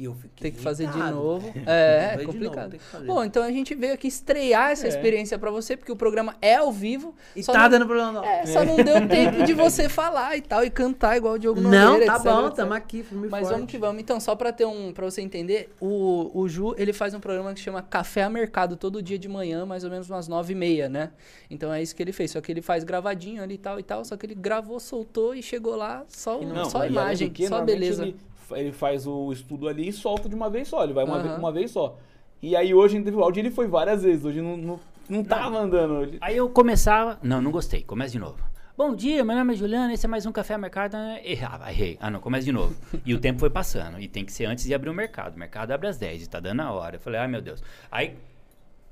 E 0.00 0.04
eu 0.04 0.14
fiquei 0.14 0.30
Tem 0.50 0.52
que 0.52 0.60
fazer 0.60 0.86
de 0.86 0.92
irritado. 0.92 1.14
novo. 1.16 1.52
É, 1.66 2.12
é 2.14 2.16
de 2.16 2.24
novo, 2.24 2.32
complicado. 2.32 2.70
tem 2.70 2.78
que 2.80 2.86
fazer. 2.86 3.06
Bom, 3.06 3.22
então 3.22 3.42
a 3.42 3.50
gente 3.50 3.74
veio 3.74 3.92
aqui 3.92 4.08
estrear 4.08 4.70
essa 4.70 4.86
É. 4.86 4.88
experiência 4.88 5.38
pra 5.38 5.50
você, 5.50 5.76
porque 5.76 5.92
o 5.92 5.96
programa 5.96 6.34
é 6.40 6.56
ao 6.56 6.72
vivo. 6.72 7.14
E 7.36 7.42
só 7.42 7.52
tá 7.52 7.60
não- 7.64 7.68
dando 7.68 7.86
problema 7.86 8.12
não. 8.12 8.24
É, 8.24 8.46
só 8.46 8.64
não 8.64 8.76
deu 8.76 9.06
tempo 9.06 9.44
de 9.44 9.52
você 9.52 9.88
falar 9.90 10.36
e 10.38 10.40
tal, 10.40 10.64
e 10.64 10.70
cantar 10.70 11.18
igual 11.18 11.34
o 11.34 11.38
Diogo 11.38 11.60
Nogueira, 11.60 11.84
Não, 11.84 11.98
tá 12.06 12.14
etc, 12.14 12.22
bom, 12.24 12.40
etc. 12.46 12.56
tamo 12.56 12.72
aqui, 12.72 13.02
firme 13.02 13.26
e 13.26 13.30
Mas 13.30 13.40
forte. 13.42 13.52
vamos 13.54 13.70
que 13.70 13.76
vamos. 13.78 14.00
Então, 14.00 14.18
só 14.18 14.34
pra 14.34 14.52
ter 14.52 14.64
um, 14.64 14.90
para 14.92 15.04
você 15.04 15.20
entender, 15.20 15.68
o, 15.78 16.30
o 16.32 16.48
Ju, 16.48 16.74
ele 16.78 16.94
faz 16.94 17.12
um 17.12 17.20
programa 17.20 17.52
que 17.52 17.60
chama 17.60 17.82
Café 17.82 18.22
a 18.22 18.30
Mercado 18.30 18.76
todo 18.76 19.02
dia 19.02 19.18
de 19.18 19.28
manhã, 19.28 19.66
mais 19.66 19.84
ou 19.84 19.90
menos 19.90 20.08
umas 20.08 20.26
nove 20.28 20.54
e 20.54 20.56
meia, 20.56 20.88
né? 20.88 21.10
Então 21.50 21.70
é 21.72 21.82
isso 21.82 21.94
que 21.94 22.02
ele 22.02 22.12
fez. 22.12 22.30
Só 22.30 22.40
que 22.40 22.50
ele 22.50 22.62
faz 22.62 22.84
gravadinho 22.84 23.42
ali 23.42 23.56
e 23.56 23.58
tal 23.58 23.78
e 23.78 23.82
tal. 23.82 24.02
Só 24.04 24.16
que 24.16 24.24
ele 24.24 24.34
gravou, 24.34 24.80
soltou 24.80 25.34
e 25.34 25.42
chegou 25.42 25.76
lá 25.76 26.04
só, 26.08 26.40
não- 26.40 26.64
só 26.70 26.78
além 26.78 26.90
imagem, 26.92 27.28
que, 27.30 27.44
só 27.44 27.50
normalmente 27.56 27.78
beleza. 27.78 28.02
Ele, 28.04 28.16
ele 28.52 28.72
faz 28.72 29.06
o 29.06 29.32
estudo 29.32 29.68
ali 29.68 29.88
e 29.88 29.92
solta 29.92 30.28
de 30.28 30.34
uma 30.34 30.50
vez 30.50 30.68
só. 30.68 30.84
Ele 30.84 30.92
vai 30.92 31.04
uma, 31.04 31.16
Aham. 31.16 31.22
vez, 31.22 31.38
uma 31.38 31.52
vez 31.52 31.70
só. 31.70 31.96
E 32.42 32.56
aí 32.56 32.72
hoje 32.72 33.00
teve 33.02 33.16
o 33.16 33.22
áudio 33.22 33.40
ele 33.40 33.50
foi 33.50 33.66
várias 33.66 34.02
vezes. 34.02 34.24
Hoje 34.24 34.40
não, 34.40 34.56
não, 34.56 34.80
não 35.08 35.24
tava 35.24 35.58
andando. 35.58 35.94
Hoje. 35.94 36.18
Aí 36.20 36.36
eu 36.36 36.48
começava. 36.48 37.18
Não, 37.22 37.40
não 37.40 37.50
gostei. 37.50 37.82
Começa 37.82 38.12
de 38.12 38.18
novo. 38.18 38.50
Bom 38.76 38.94
dia, 38.94 39.22
meu 39.22 39.36
nome 39.36 39.52
é 39.52 39.56
Juliana, 39.56 39.92
esse 39.92 40.06
é 40.06 40.08
mais 40.08 40.24
um 40.24 40.32
Café 40.32 40.56
Mercado. 40.56 40.96
Errava, 41.22 41.70
errei. 41.70 41.98
Ah, 42.00 42.08
não, 42.10 42.18
começa 42.18 42.46
de 42.46 42.52
novo. 42.52 42.74
E 43.04 43.12
o 43.12 43.20
tempo 43.20 43.38
foi 43.38 43.50
passando. 43.50 44.00
E 44.00 44.08
tem 44.08 44.24
que 44.24 44.32
ser 44.32 44.46
antes 44.46 44.64
de 44.64 44.72
abrir 44.72 44.88
o 44.88 44.94
mercado. 44.94 45.34
O 45.34 45.38
mercado 45.38 45.72
abre 45.72 45.86
às 45.88 45.98
10 45.98 46.22
e 46.22 46.28
tá 46.30 46.40
dando 46.40 46.62
a 46.62 46.72
hora. 46.72 46.96
Eu 46.96 47.00
falei, 47.00 47.20
ai 47.20 47.28
meu 47.28 47.42
Deus. 47.42 47.62
Aí, 47.90 48.16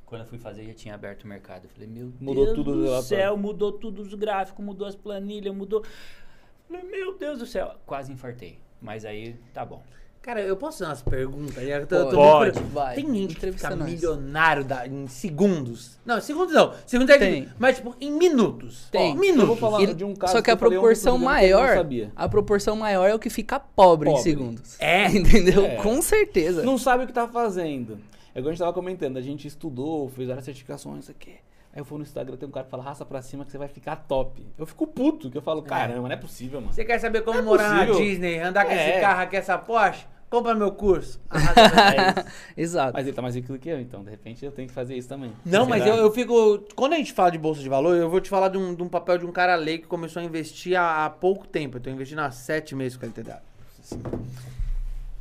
quando 0.04 0.22
eu 0.22 0.26
fui 0.26 0.36
fazer, 0.38 0.66
já 0.66 0.74
tinha 0.74 0.94
aberto 0.94 1.24
o 1.24 1.26
mercado. 1.26 1.64
Eu 1.64 1.70
falei, 1.70 1.88
meu 1.88 2.12
Mudou 2.20 2.44
Deus 2.44 2.56
tudo 2.56 2.70
o 2.70 2.74
do 2.74 3.02
céu, 3.02 3.34
mudou 3.38 3.72
tudo 3.72 4.02
os 4.02 4.12
gráficos, 4.12 4.62
mudou 4.62 4.86
as 4.86 4.94
planilhas, 4.94 5.54
mudou. 5.54 5.80
Eu 5.80 6.76
Falei, 6.76 6.82
meu 6.90 7.16
Deus 7.16 7.38
do 7.38 7.46
céu. 7.46 7.74
Quase 7.86 8.12
infartei. 8.12 8.58
Mas 8.80 9.04
aí, 9.04 9.36
tá 9.52 9.64
bom. 9.64 9.82
Cara, 10.20 10.40
eu 10.42 10.56
posso 10.56 10.78
fazer 10.78 10.90
umas 10.90 11.00
perguntas? 11.02 11.56
Eu 11.56 11.86
tô- 11.86 11.94
eu 11.96 12.08
tô 12.10 12.16
Pode. 12.16 12.60
Vai, 12.64 12.96
Tem 12.96 13.14
gente 13.14 13.34
que 13.36 13.52
fica 13.52 13.74
nós. 13.74 13.88
milionário 13.88 14.62
da- 14.64 14.86
em 14.86 15.06
segundos. 15.06 15.98
Não, 16.04 16.20
segundos 16.20 16.52
não. 16.52 16.74
Segundos 16.86 17.14
é 17.14 17.18
Tem. 17.18 17.48
Mas, 17.58 17.76
tipo, 17.76 17.94
em 18.00 18.10
minutos. 18.10 18.88
Tem. 18.90 19.12
Ó, 19.12 19.14
minutos. 19.14 19.40
Eu 19.42 19.46
vou 19.46 19.56
falar 19.56 19.82
E- 19.82 19.94
de 19.94 20.04
um 20.04 20.14
caso 20.14 20.32
só 20.34 20.42
que 20.42 20.50
a 20.50 20.56
falei 20.56 20.76
ontem 20.76 20.80
proporção 20.80 21.14
que 21.14 21.18
não 21.20 21.24
maior, 21.24 21.76
sabia. 21.76 22.12
a 22.14 22.28
proporção 22.28 22.76
maior 22.76 23.08
é 23.08 23.14
o 23.14 23.18
que 23.18 23.30
fica 23.30 23.58
pobre, 23.58 24.08
em 24.10 24.12
Pobre. 24.12 24.30
segundos. 24.30 24.76
É. 24.78 25.06
Entendeu? 25.16 25.64
É. 25.64 25.76
Com 25.76 26.02
certeza. 26.02 26.62
Não 26.62 26.76
sabe 26.76 27.04
o 27.04 27.06
que 27.06 27.12
tá 27.12 27.26
fazendo. 27.26 27.98
É 28.34 28.40
igual 28.40 28.50
a 28.50 28.52
gente 28.52 28.60
tava 28.60 28.72
comentando, 28.74 29.16
a 29.16 29.22
gente 29.22 29.48
estudou, 29.48 30.08
fez 30.10 30.28
várias 30.28 30.44
certificações, 30.44 31.04
isso 31.04 31.10
aqui. 31.10 31.36
Aí 31.78 31.80
eu 31.80 31.84
fui 31.84 31.96
no 31.96 32.02
Instagram, 32.02 32.36
tem 32.36 32.48
um 32.48 32.50
cara 32.50 32.64
que 32.64 32.70
fala, 32.72 32.82
raça 32.82 33.04
pra 33.04 33.22
cima 33.22 33.44
que 33.44 33.52
você 33.52 33.56
vai 33.58 33.68
ficar 33.68 33.94
top. 33.94 34.44
Eu 34.58 34.66
fico 34.66 34.84
puto, 34.84 35.30
que 35.30 35.38
eu 35.38 35.42
falo, 35.42 35.62
caramba, 35.62 36.00
não 36.08 36.10
é 36.10 36.16
possível, 36.16 36.60
mano. 36.60 36.72
Você 36.72 36.84
quer 36.84 36.98
saber 36.98 37.20
como 37.22 37.38
É 37.38 37.42
morar 37.42 37.70
possível. 37.86 37.94
na 37.94 38.00
Disney, 38.00 38.38
andar 38.40 38.64
com 38.64 38.72
É. 38.72 38.90
esse 38.90 39.00
carro 39.00 39.20
aqui, 39.22 39.36
essa 39.36 39.56
Porsche? 39.56 40.04
Compra 40.28 40.56
meu 40.56 40.72
curso. 40.72 41.20
Arrasa 41.30 42.14
meu- 42.16 42.24
Exato. 42.56 42.92
Mas 42.94 43.06
ele 43.06 43.14
tá 43.14 43.22
mais 43.22 43.36
rico 43.36 43.52
do 43.52 43.60
que 43.60 43.68
eu, 43.68 43.80
então 43.80 44.02
de 44.02 44.10
repente 44.10 44.44
eu 44.44 44.50
tenho 44.50 44.66
que 44.66 44.74
fazer 44.74 44.96
isso 44.96 45.08
também. 45.08 45.30
Não, 45.46 45.66
mas 45.66 45.86
eu, 45.86 45.94
eu 45.94 46.10
fico. 46.10 46.64
Quando 46.74 46.94
a 46.94 46.96
gente 46.96 47.12
fala 47.12 47.30
de 47.30 47.38
bolsa 47.38 47.60
de 47.62 47.68
valor, 47.68 47.94
eu 47.96 48.10
vou 48.10 48.20
te 48.20 48.28
falar 48.28 48.48
de 48.48 48.58
um, 48.58 48.74
de 48.74 48.82
um 48.82 48.88
papel 48.88 49.16
de 49.18 49.24
um 49.24 49.30
cara 49.30 49.54
leigo 49.54 49.84
que 49.84 49.88
começou 49.88 50.20
a 50.20 50.24
investir 50.24 50.76
há, 50.76 51.04
há 51.06 51.10
pouco 51.10 51.46
tempo. 51.46 51.76
Eu 51.76 51.80
tô 51.80 51.90
investindo 51.90 52.18
há 52.18 52.30
sete 52.32 52.74
meses 52.74 52.98
com 52.98 53.06
a 53.06 53.08
LTW. 53.08 53.40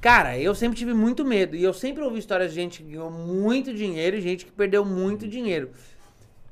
Cara, 0.01 0.37
eu 0.39 0.53
sempre 0.55 0.77
tive 0.77 0.93
muito 0.93 1.23
medo. 1.25 1.55
E 1.55 1.63
eu 1.63 1.73
sempre 1.73 2.03
ouvi 2.03 2.19
histórias 2.19 2.49
de 2.51 2.55
gente 2.55 2.81
que 2.83 2.91
ganhou 2.91 3.09
muito 3.11 3.73
dinheiro 3.73 4.17
e 4.17 4.21
gente 4.21 4.45
que 4.45 4.51
perdeu 4.51 4.83
muito 4.85 5.27
dinheiro. 5.27 5.69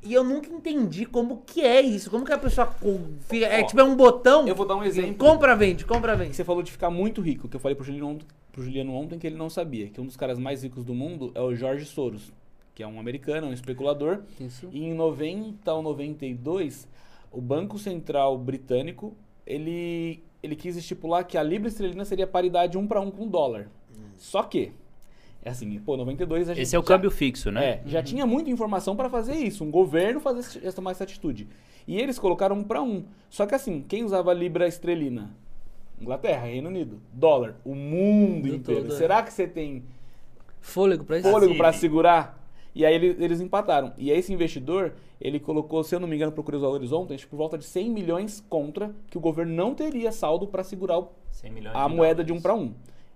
E 0.05 0.13
eu 0.13 0.23
nunca 0.23 0.47
entendi 0.49 1.05
como 1.05 1.41
que 1.45 1.61
é 1.61 1.81
isso. 1.81 2.09
Como 2.11 2.23
que 2.23 2.31
a 2.31 2.37
pessoa 2.37 2.67
co- 2.67 2.99
fica. 3.27 3.45
É 3.47 3.61
Ó, 3.61 3.65
tipo, 3.65 3.79
é 3.79 3.83
um 3.83 3.95
botão. 3.95 4.47
Eu 4.47 4.55
vou 4.55 4.65
dar 4.65 4.75
um 4.75 4.83
exemplo. 4.83 5.15
Compra, 5.15 5.55
vende, 5.55 5.83
compra, 5.83 6.15
vende. 6.15 6.35
você 6.35 6.43
falou 6.43 6.61
de 6.61 6.71
ficar 6.71 6.89
muito 6.91 7.21
rico, 7.21 7.47
que 7.47 7.55
eu 7.55 7.59
falei 7.59 7.75
pro 7.75 7.83
Juliano, 7.83 8.09
ontem- 8.09 8.25
pro 8.51 8.63
Juliano 8.63 8.93
ontem 8.93 9.17
que 9.19 9.25
ele 9.27 9.35
não 9.35 9.49
sabia, 9.49 9.87
que 9.89 9.99
um 9.99 10.05
dos 10.05 10.15
caras 10.15 10.37
mais 10.37 10.63
ricos 10.63 10.85
do 10.85 10.93
mundo 10.93 11.31
é 11.35 11.41
o 11.41 11.55
Jorge 11.55 11.85
Soros, 11.85 12.31
que 12.75 12.83
é 12.83 12.87
um 12.87 12.99
americano, 12.99 13.47
um 13.47 13.53
especulador. 13.53 14.19
Isso. 14.39 14.69
E 14.71 14.83
em 14.85 14.93
90 14.93 15.73
ou 15.73 15.81
92, 15.81 16.87
o 17.31 17.41
Banco 17.41 17.77
Central 17.79 18.37
Britânico, 18.37 19.13
ele, 19.45 20.23
ele 20.41 20.55
quis 20.55 20.77
estipular 20.77 21.25
que 21.25 21.37
a 21.37 21.43
libra 21.43 21.67
esterlina 21.67 22.05
seria 22.05 22.27
paridade 22.27 22.77
um 22.77 22.85
para 22.87 23.01
um 23.01 23.09
com 23.11 23.23
o 23.23 23.29
dólar. 23.29 23.67
Só 24.17 24.43
que, 24.43 24.71
é 25.45 25.49
assim, 25.51 25.79
pô, 25.79 25.95
92 25.95 26.49
a 26.49 26.53
gente 26.53 26.63
Esse 26.63 26.75
é 26.75 26.79
o 26.79 26.81
já- 26.81 26.87
câmbio 26.87 27.09
fixo, 27.11 27.51
né? 27.51 27.65
é, 27.65 27.81
já 27.85 28.01
tinha 28.03 28.25
muita 28.25 28.49
informação 28.49 28.95
para 28.95 29.09
fazer 29.09 29.35
isso, 29.35 29.63
um 29.63 29.71
governo 29.71 30.19
fazer 30.19 30.39
essa, 30.39 30.73
tomar 30.75 30.91
essa 30.91 31.03
atitude. 31.05 31.47
E 31.87 31.97
eles 32.01 32.17
colocaram 32.19 32.57
um 32.57 32.63
para 32.63 32.81
um. 32.81 33.05
Só 33.29 33.45
que 33.45 33.53
assim, 33.55 33.85
quem 33.87 34.03
usava 34.03 34.33
libra 34.33 34.67
estrelina? 34.67 35.31
Inglaterra, 36.01 36.47
Reino 36.47 36.67
Unido. 36.67 36.99
Dólar, 37.13 37.55
o 37.63 37.73
mundo 37.75 38.49
Do 38.49 38.55
inteiro. 38.55 38.81
todo, 38.81 38.93
é. 38.93 38.97
Será 38.97 39.23
que 39.23 39.31
você 39.31 39.47
tem 39.47 39.83
Fôlego 40.59 41.03
pra 41.03 41.19
isso? 41.19 41.29
fôlego 41.29 41.51
Assim, 41.51 41.57
para 41.57 41.71
segurar? 41.73 42.43
E 42.73 42.83
aí 42.85 42.93
eles, 42.95 43.15
eles 43.21 43.39
empataram. 43.39 43.93
E 43.97 44.11
aí 44.11 44.17
esse 44.17 44.33
investidor, 44.33 44.93
ele 45.21 45.39
colocou, 45.39 45.81
se 45.83 45.95
eu 45.95 45.99
não 45.99 46.07
me 46.07 46.15
engano, 46.15 46.31
procurei 46.31 46.57
os 46.57 46.63
valores 46.63 46.91
ontem, 46.91 47.13
acho 47.13 47.23
que 47.25 47.29
por 47.29 47.37
volta 47.37 47.57
de 47.57 47.63
100 47.63 47.89
milhões 47.89 48.43
contra 48.49 48.93
que 49.09 49.17
o 49.17 49.21
governo 49.21 49.53
não 49.53 49.73
teria 49.73 50.11
saldo 50.11 50.47
para 50.47 50.63
segurar 50.63 50.97
o 50.99 51.09
100 51.31 51.51
milhões 51.51 51.75
a 51.75 51.87
de 51.87 51.95
moeda 51.95 52.23
de 52.23 52.33
dólares. 52.33 52.39
um 52.39 52.41
para 52.41 52.55
um. 52.55 52.73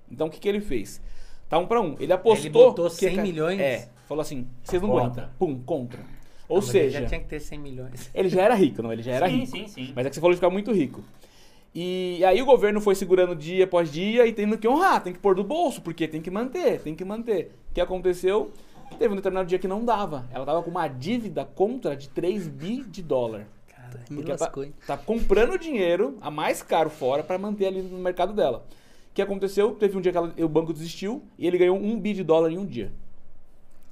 Então 0.09 0.27
o 0.27 0.29
que, 0.29 0.39
que 0.39 0.47
ele 0.47 0.61
fez? 0.61 1.01
Tá 1.49 1.57
um 1.57 1.65
para 1.65 1.81
um. 1.81 1.95
Ele 1.99 2.13
apostou. 2.13 2.45
Ele 2.45 2.49
botou 2.49 2.85
que 2.89 2.95
100 2.95 3.15
ca- 3.15 3.21
milhões? 3.23 3.59
É. 3.59 3.89
Falou 4.07 4.21
assim: 4.21 4.47
vocês 4.63 4.81
não 4.81 4.95
aguentam. 4.97 5.27
Pum, 5.37 5.59
contra. 5.65 5.99
Ou 6.47 6.57
Não, 6.59 6.65
mas 6.65 6.75
ele 6.75 6.83
seja, 6.85 7.01
Já 7.01 7.07
tinha 7.07 7.19
que 7.19 7.27
ter 7.27 7.39
100 7.39 7.59
milhões. 7.59 8.09
ele 8.13 8.29
já 8.29 8.41
era 8.41 8.55
rico, 8.55 8.81
não? 8.81 8.91
Ele 8.93 9.01
já 9.03 9.11
era 9.13 9.27
Sim, 9.27 9.35
rico. 9.35 9.51
sim, 9.57 9.67
sim. 9.67 9.93
Mas 9.95 10.05
é 10.05 10.09
que 10.09 10.15
você 10.15 10.21
falou 10.21 10.33
de 10.33 10.37
ficar 10.37 10.49
muito 10.49 10.71
rico. 10.71 11.03
E 11.73 12.23
aí 12.25 12.41
o 12.41 12.45
governo 12.45 12.81
foi 12.81 12.95
segurando 12.95 13.35
dia 13.35 13.65
após 13.65 13.91
dia 13.91 14.25
e 14.25 14.33
tendo 14.33 14.57
que 14.57 14.67
honrar, 14.67 15.03
tem 15.03 15.13
que 15.13 15.19
pôr 15.19 15.35
do 15.35 15.43
bolso, 15.43 15.81
porque 15.81 16.07
tem 16.07 16.19
que 16.21 16.31
manter, 16.31 16.81
tem 16.81 16.95
que 16.95 17.05
manter. 17.05 17.51
O 17.69 17.73
que 17.75 17.81
aconteceu? 17.81 18.51
Teve 18.97 19.13
um 19.13 19.15
determinado 19.17 19.47
dia 19.47 19.59
que 19.59 19.67
não 19.67 19.85
dava. 19.85 20.27
Ela 20.33 20.45
tava 20.45 20.63
com 20.63 20.71
uma 20.71 20.87
dívida 20.87 21.45
contra 21.45 21.95
de 21.95 22.09
3 22.09 22.47
bi 22.47 22.83
de 22.83 23.03
dólar. 23.03 23.45
Me 24.09 24.17
Porque 24.17 24.31
lascou, 24.31 24.65
tá, 24.65 24.71
tá 24.87 24.97
comprando 24.97 25.57
dinheiro 25.59 26.17
a 26.21 26.31
mais 26.31 26.61
caro 26.63 26.89
fora 26.89 27.23
para 27.23 27.37
manter 27.37 27.67
ali 27.67 27.81
no 27.83 27.99
mercado 27.99 28.33
dela. 28.33 28.65
O 29.19 29.21
que 29.21 29.23
aconteceu? 29.23 29.71
Teve 29.73 29.97
um 29.97 30.01
dia 30.01 30.13
que 30.13 30.17
ela- 30.17 30.33
o 30.37 30.47
banco 30.47 30.71
desistiu 30.71 31.21
e 31.37 31.45
ele 31.45 31.57
ganhou 31.57 31.77
um 31.77 31.99
bi 31.99 32.13
de 32.13 32.23
dólar 32.23 32.49
em 32.51 32.57
um 32.57 32.65
dia. 32.65 32.89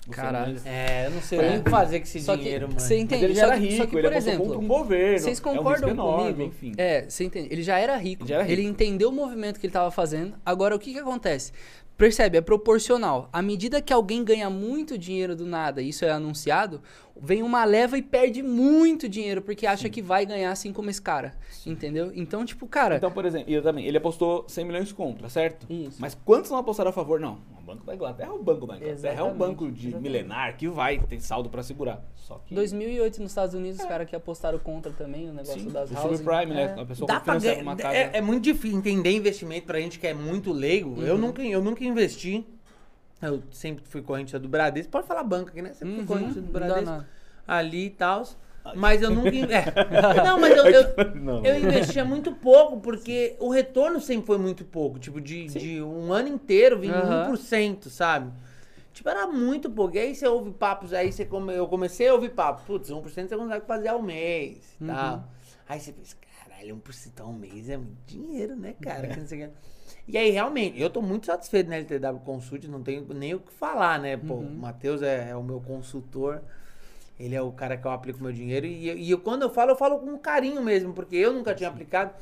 Caralho. 0.10 0.57
É, 0.63 1.07
eu 1.07 1.12
não 1.12 1.22
sei 1.22 1.38
É. 1.38 1.50
nem 1.50 1.60
o 1.60 1.63
que 1.65 1.69
fazer 1.69 2.00
com 2.00 2.05
esse 2.05 2.22
Só 2.22 2.38
que 2.38 2.43
dinheiro, 2.43 2.67
mano. 2.69 2.79
você 2.79 2.93
Mas 2.93 3.03
entende? 3.03 3.25
ele 3.25 3.36
só 3.36 3.41
já 3.41 3.48
era 3.48 3.55
que- 3.57 3.63
rico, 3.65 3.75
só 3.75 3.86
que, 3.88 3.96
ele 3.96 4.01
por 4.03 4.12
apostou 4.13 4.31
exemplo, 4.34 4.46
contra 4.48 4.60
um 4.63 4.67
governo. 4.67 5.12
Vocês 5.19 5.25
é 5.25 5.27
um 5.27 5.31
risco 5.31 5.50
concordam 5.50 5.89
enorme, 5.89 6.31
comigo? 6.31 6.43
enfim. 6.43 6.72
É, 6.77 7.01
você 7.10 7.24
entende? 7.25 7.50
Ele 7.51 7.62
já 7.62 7.77
era 7.77 7.98
rico. 7.98 8.24
Ele 8.24 8.29
já 8.29 8.36
era 8.36 8.43
Ele 8.50 8.55
rico. 8.62 8.69
entendeu 8.74 9.10
o 9.10 9.12
movimento 9.12 9.60
que 9.60 9.65
ele 9.65 9.72
estava 9.72 9.91
fazendo. 9.91 10.34
Agora, 10.46 10.74
o 10.74 10.79
que 10.79 10.93
que 10.93 11.00
acontece? 11.00 11.51
Percebe? 11.98 12.38
É 12.38 12.42
proporcional. 12.42 13.27
À 13.34 13.42
medida 13.42 13.82
que 13.82 13.92
alguém 13.92 14.24
ganha 14.24 14.50
muito 14.50 14.98
dinheiro 14.98 15.36
do 15.36 15.46
nada, 15.46 15.82
e 15.82 15.89
isso 15.89 16.06
é 16.06 16.12
anunciado, 16.12 16.80
vem 17.20 17.42
uma 17.42 17.66
leva 17.66 17.98
e 17.98 18.01
perde 18.01 18.44
muito 18.44 19.10
dinheiro, 19.10 19.42
porque 19.42 19.66
acha 19.66 19.89
que 19.89 20.01
vai 20.01 20.25
ganhar 20.25 20.51
assim 20.51 20.72
como 20.72 20.89
esse 20.89 21.01
cara. 21.01 21.36
Entendeu? 21.66 22.12
Então, 22.13 22.46
tipo, 22.46 22.68
cara. 22.68 22.98
Então, 22.98 23.12
por 23.12 23.25
exemplo, 23.25 23.51
eu 23.51 23.63
também, 23.63 23.86
ele 23.86 23.98
apostou 23.98 24.46
100 24.48 24.66
milhões 24.66 24.92
contra, 24.92 25.27
certo? 25.27 25.66
Isso. 25.72 25.98
Mas 26.00 26.13
quantos 26.13 26.51
não 26.51 26.60
apostaram 26.60 26.92
a 26.92 26.94
favor? 26.94 27.20
Não, 27.20 27.39
Banco 27.67 27.86
da 27.86 27.93
Inglaterra 27.95 28.29
é 28.29 28.33
o 28.33 28.41
Banco 28.41 28.59
da 28.65 28.75
Inglaterra, 28.77 28.89
é 28.89 28.93
Exatamente, 28.93 29.33
um 29.33 29.38
banco 29.38 29.71
de 29.71 29.88
exatamente. 29.89 30.01
milenar 30.12 30.55
que 30.57 30.67
vai, 30.69 30.97
tem 31.00 31.19
saldo 31.19 31.50
pra 31.50 31.62
segurar. 31.62 32.01
Só 32.15 32.41
que 32.45 32.55
2008 32.55 33.21
nos 33.21 33.31
Estados 33.31 33.53
Unidos, 33.53 33.79
os 33.81 33.86
caras 33.86 34.09
que 34.09 34.15
apostaram 34.15 34.57
contra 34.57 34.91
também 34.93 35.29
o 35.29 35.33
negócio 35.33 35.59
Sim, 35.59 35.69
das 35.69 35.91
o 35.91 35.93
housing. 35.95 36.15
subprime, 36.17 36.53
né? 36.53 36.74
É. 36.77 36.81
A 36.81 36.86
pessoa 36.86 37.07
Dá 37.07 37.19
pra 37.19 37.38
ganhar- 37.38 37.62
uma 37.62 37.75
casa. 37.75 37.95
é, 37.97 38.12
é 38.13 38.21
muito 38.21 38.43
difícil 38.43 38.77
entender 38.77 39.12
investimento 39.12 39.67
pra 39.67 39.79
gente 39.79 40.00
que 40.00 40.07
é 40.07 40.13
muito 40.13 40.53
leigo. 40.53 41.01
Eu, 41.03 41.15
Uhum. 41.15 41.21
nunca, 41.21 41.41
eu 41.43 41.62
nunca 41.62 41.83
investi. 41.83 42.45
Eu 43.21 43.43
sempre 43.51 43.83
fui 43.86 44.01
corrente 44.01 44.38
do 44.39 44.47
Bradesco. 44.47 44.91
Pode 44.91 45.05
falar 45.07 45.24
banco 45.24 45.50
aqui, 45.50 45.62
né? 45.62 45.74
Sempre 45.74 45.95
fui 45.95 46.01
Uhum, 46.01 46.05
corrente 46.07 46.39
do 46.39 46.51
Bradesco. 46.51 47.03
Ali 47.47 47.86
e 47.86 47.89
tal. 47.89 48.24
Mas 48.75 49.01
eu 49.01 49.09
nunca. 49.12 49.29
é. 49.29 49.65
Não, 50.24 50.39
mas 50.39 50.55
eu, 50.55 50.65
eu, 50.67 50.86
Não. 51.15 51.45
eu 51.45 51.59
investia 51.59 52.03
muito 52.03 52.31
pouco, 52.33 52.79
porque 52.79 53.36
o 53.39 53.50
retorno 53.50 54.00
sempre 54.00 54.25
foi 54.25 54.38
muito 54.38 54.65
pouco. 54.65 55.00
Tipo, 55.00 55.21
de, 55.21 55.45
de 55.47 55.81
um 55.81 56.12
ano 56.12 56.29
inteiro 56.29 56.79
vinha 56.79 56.93
Aham. 56.93 57.29
1%, 57.29 57.89
sabe? 57.89 58.31
Tipo, 58.93 59.09
era 59.09 59.27
muito 59.27 59.69
pouco. 59.69 59.95
E 59.95 60.00
aí 60.00 60.15
você 60.15 60.27
ouve 60.27 60.51
papos, 60.51 60.91
aí 60.93 61.12
você 61.12 61.24
come, 61.25 61.53
eu 61.53 61.67
comecei 61.67 62.07
a 62.07 62.13
ouvir 62.13 62.29
papos. 62.29 62.63
Putz, 62.65 62.89
1% 62.89 63.29
você 63.29 63.38
consegue 63.38 63.65
fazer 63.65 63.89
ao 63.89 64.01
mês 64.01 64.75
e 64.81 64.83
Uhum. 64.83 64.95
tal. 64.95 65.29
Aí 65.69 65.79
você 65.79 65.91
pensa, 65.91 66.15
caralho, 66.45 66.75
1% 66.75 67.19
ao 67.21 67.31
mês 67.33 67.69
é 67.69 67.77
muito 67.77 67.97
dinheiro, 68.07 68.55
né, 68.55 68.74
cara? 68.81 69.07
Que 69.09 69.19
não 69.19 69.27
sei 69.27 69.43
o 69.45 69.47
quê. 69.47 69.53
E 70.07 70.17
aí, 70.17 70.29
realmente, 70.31 70.81
eu 70.81 70.89
tô 70.89 71.01
muito 71.01 71.25
satisfeito 71.25 71.69
na 71.69 71.75
LTW 71.75 72.19
Consult, 72.24 72.65
não 72.67 72.81
tenho 72.81 73.05
nem 73.13 73.36
o 73.36 73.39
que 73.39 73.51
falar, 73.51 74.00
né? 74.00 74.15
Pô, 74.17 74.36
Uhum. 74.36 74.47
o 74.55 74.57
Matheus 74.57 75.01
é, 75.01 75.29
é 75.29 75.36
o 75.36 75.43
meu 75.43 75.59
consultor. 75.62 76.41
Ele 77.19 77.36
é 77.36 77.41
o 77.41 77.51
cara 77.51 77.77
que 77.77 77.86
eu 77.86 77.91
aplico 77.91 78.21
meu 78.21 78.31
dinheiro. 78.31 78.65
E, 78.65 78.91
e 78.93 79.12
eu, 79.12 79.19
quando 79.19 79.41
eu 79.41 79.50
falo, 79.50 79.71
eu 79.71 79.75
falo 79.75 80.00
com 80.00 80.17
carinho 80.17 80.62
mesmo, 80.62 80.93
porque 80.93 81.15
eu 81.15 81.33
nunca 81.33 81.53
tinha 81.55 81.69
aplicado. 81.69 82.13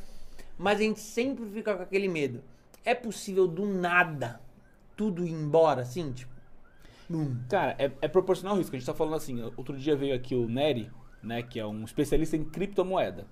Mas 0.57 0.79
a 0.79 0.83
gente 0.83 0.99
sempre 0.99 1.45
fica 1.45 1.75
com 1.75 1.83
aquele 1.83 2.07
medo. 2.07 2.41
É 2.83 2.95
possível 2.95 3.47
do 3.47 3.65
nada 3.65 4.39
tudo 4.95 5.25
ir 5.25 5.31
embora, 5.31 5.81
assim? 5.81 6.11
Tipo. 6.13 6.33
bum. 7.09 7.35
Cara, 7.49 7.75
é, 7.77 7.91
é 8.01 8.07
proporcional 8.07 8.53
ao 8.53 8.57
risco. 8.57 8.75
A 8.75 8.79
gente 8.79 8.85
tá 8.85 8.93
falando 8.93 9.15
assim, 9.15 9.41
outro 9.57 9.77
dia 9.77 9.95
veio 9.95 10.15
aqui 10.15 10.33
o 10.33 10.47
Nery, 10.47 10.89
né, 11.21 11.43
que 11.43 11.59
é 11.59 11.65
um 11.65 11.83
especialista 11.83 12.37
em 12.37 12.43
criptomoeda. 12.43 13.27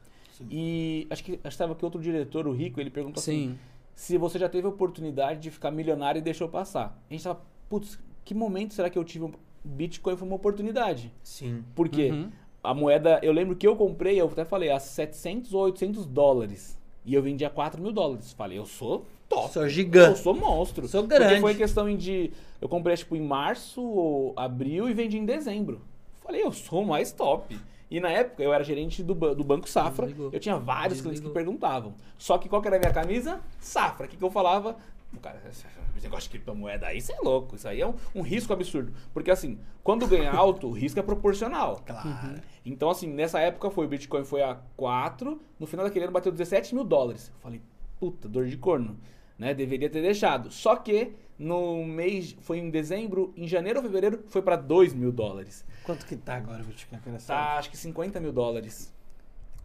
E 0.50 1.08
acho 1.10 1.24
que 1.24 1.39
estava 1.46 1.74
aqui 1.74 1.86
outro 1.86 2.01
diretor, 2.01 2.48
o 2.48 2.51
Rico, 2.51 2.82
ele 2.82 2.89
perguntou 2.89 3.22
assim, 3.22 3.51
Sim. 3.51 3.60
se 3.96 4.17
você 4.17 4.39
já 4.39 4.50
teve 4.50 4.65
a 4.65 4.70
oportunidade 4.70 5.39
de 5.39 5.51
ficar 5.51 5.72
milionário 5.72 6.20
e 6.20 6.22
deixou 6.22 6.50
passar. 6.50 7.00
A 7.10 7.13
gente 7.13 7.24
tava, 7.24 7.41
putz, 7.70 8.00
que 8.25 8.34
momento 8.34 8.74
será 8.74 8.89
que 8.89 8.98
eu 8.98 9.03
tive 9.03 9.25
um 9.25 9.32
Bitcoin 9.63 10.15
foi 10.17 10.27
uma 10.27 10.36
oportunidade? 10.36 11.12
Sim. 11.24 11.63
Por 11.75 11.88
quê? 11.89 12.10
Uhum. 12.12 12.29
A 12.63 12.74
moeda, 12.74 13.20
eu 13.22 13.34
lembro 13.34 13.55
que 13.55 13.67
eu 13.67 13.75
comprei, 13.75 14.20
eu 14.20 14.27
até 14.27 14.46
falei, 14.46 14.70
a 14.72 14.79
700 14.79 15.53
ou 15.53 15.63
800 15.63 16.05
dólares. 16.05 16.79
E 17.05 17.13
eu 17.13 17.22
vendi 17.22 17.43
a 17.43 17.50
4 17.50 17.82
mil 17.82 17.91
dólares. 17.91 18.32
Falei, 18.32 18.58
eu 18.58 18.65
sou 18.65 19.05
top. 19.27 19.51
Sou 19.51 19.63
Eu 19.63 19.70
gigante. 19.70 20.20
sou 20.20 20.34
monstro. 20.34 20.88
Sou 20.88 21.03
Porque 21.03 21.17
grande. 21.20 21.41
foi 21.41 21.53
questão 21.55 21.93
de. 21.98 22.32
Eu 22.62 22.70
comprei 22.70 22.96
tipo 22.96 23.15
em 23.15 23.22
março 23.22 23.82
ou 23.82 24.34
abril 24.38 24.88
e 24.89 24.93
vendi 24.93 25.17
em 25.17 25.25
dezembro. 25.25 25.82
Falei, 26.22 26.41
eu 26.41 26.51
sou 26.53 26.86
mais 26.86 27.12
top. 27.12 27.60
E 27.91 28.00
na 28.00 28.10
época 28.10 28.41
eu 28.41 28.53
era 28.53 28.63
gerente 28.63 29.03
do, 29.03 29.13
do 29.13 29.43
Banco 29.43 29.70
Safra. 29.70 30.08
Desligou. 30.08 30.29
Eu 30.32 30.39
tinha 30.39 30.58
vários 30.58 31.01
clientes 31.01 31.20
que 31.20 31.27
Desligou. 31.27 31.34
perguntavam. 31.34 31.93
Só 32.17 32.38
que 32.38 32.48
qual 32.48 32.62
que 32.62 32.67
era 32.70 32.77
a 32.77 32.79
minha 32.79 32.93
camisa? 32.93 33.41
Safra. 33.60 34.05
O 34.05 34.10
que, 34.10 34.15
que 34.15 34.24
eu 34.24 34.32
falava? 34.32 34.77
O 35.15 35.20
cara, 35.20 35.41
esse 35.50 35.65
negócio 36.01 36.24
de 36.24 36.29
criptomoeda 36.29 36.88
aí, 36.88 36.98
isso 36.98 37.12
é 37.12 37.20
louco. 37.22 37.55
Isso 37.55 37.67
aí 37.67 37.82
é 37.82 37.88
um, 37.88 37.93
um 38.15 38.22
risco 38.22 38.51
absurdo. 38.51 38.93
Porque 39.13 39.32
assim, 39.32 39.60
quando 39.84 40.08
ganha 40.08 40.32
alto, 40.32 40.67
o 40.67 40.72
risco 40.72 41.00
é 41.00 41.03
proporcional. 41.03 41.82
Claro. 41.86 42.41
Então, 42.65 42.89
assim, 42.89 43.08
nessa 43.08 43.39
época 43.39 43.70
foi 43.70 43.86
o 43.86 43.89
Bitcoin 43.89 44.24
foi 44.24 44.41
a 44.41 44.55
4, 44.75 45.39
no 45.60 45.67
final 45.67 45.86
daquele 45.86 46.05
ano 46.05 46.13
bateu 46.13 46.32
17 46.32 46.74
mil 46.74 46.84
dólares. 46.84 47.32
Eu 47.34 47.39
falei, 47.41 47.62
puta, 48.00 48.27
dor 48.27 48.48
de 48.48 48.58
corno, 48.58 48.98
né? 49.38 49.53
Deveria 49.53 49.89
ter 49.89 50.01
deixado. 50.01 50.51
Só 50.51 50.75
que 50.75 51.13
no 51.38 51.84
mês, 51.86 52.36
foi 52.41 52.60
em 52.60 52.70
dezembro, 52.70 53.34
em 53.36 53.48
janeiro 53.48 53.79
ou 53.79 53.84
fevereiro, 53.84 54.24
foi 54.27 54.41
pra 54.41 54.55
2 54.55 54.93
mil 54.93 55.12
dólares. 55.12 55.65
Quanto 55.84 56.05
que 56.05 56.15
tá 56.15 56.36
agora 56.36 56.62
o 56.62 56.65
Bitcoin? 56.65 57.00
Tá, 57.27 57.58
acho 57.58 57.70
que 57.70 57.77
50 57.77 58.20
mil 58.20 58.32
dólares. 58.32 58.93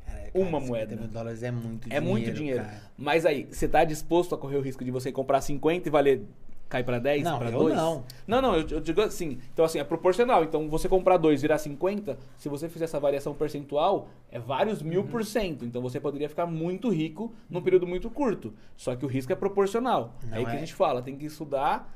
Cara, 0.09 0.31
uma 0.35 0.61
50 0.61 0.67
moeda. 0.67 0.97
mil 0.97 1.09
dólares 1.09 1.43
é 1.43 1.50
muito 1.50 1.87
É 1.87 1.88
dinheiro. 2.00 2.07
muito 2.07 2.33
dinheiro. 2.33 2.65
cara. 2.65 2.83
Mas 2.97 3.25
aí, 3.27 3.47
você 3.50 3.69
tá 3.69 3.85
disposto 3.85 4.35
a 4.35 4.38
correr 4.38 4.57
o 4.57 4.61
risco 4.61 4.85
de 4.85 4.91
você 4.91 5.11
comprar 5.12 5.41
50 5.41 5.88
e 5.88 5.91
valer 5.91 6.23
cair 6.69 6.85
pra 6.85 6.99
10, 6.99 7.23
Não, 7.25 7.38
pra 7.38 7.49
eu 7.50 7.59
2? 7.61 7.75
não. 7.77 8.05
Não, 8.27 8.43
não, 8.43 8.55
eu, 8.55 8.69
eu 8.69 8.81
digo 8.81 9.00
assim. 9.00 9.38
Então, 9.55 9.65
assim, 9.65 9.79
é 9.79 9.85
proporcional. 9.85 10.45
Então, 10.45 10.69
você 10.69 10.87
comprar 10.87 11.17
2 11.17 11.41
virar 11.41 11.57
50, 11.57 12.19
se 12.37 12.47
você 12.49 12.69
fizer 12.69 12.85
essa 12.85 13.00
variação 13.00 13.33
percentual, 13.35 14.09
é 14.31 14.38
vários 14.38 14.83
mil 14.83 15.00
Uhum. 15.00 15.07
por 15.07 15.25
cento. 15.25 15.65
Então, 15.65 15.81
você 15.81 15.99
poderia 15.99 16.29
ficar 16.29 16.45
muito 16.45 16.91
rico 16.91 17.33
num 17.49 17.62
período 17.62 17.87
muito 17.87 18.11
curto. 18.11 18.53
Só 18.77 18.95
que 18.95 19.05
o 19.05 19.09
risco 19.09 19.33
é 19.33 19.35
proporcional. 19.37 20.15
Não 20.25 20.35
é 20.35 20.38
aí 20.41 20.45
que 20.45 20.50
é. 20.50 20.55
a 20.57 20.59
gente 20.59 20.75
fala, 20.75 21.00
tem 21.00 21.17
que 21.17 21.25
estudar 21.25 21.91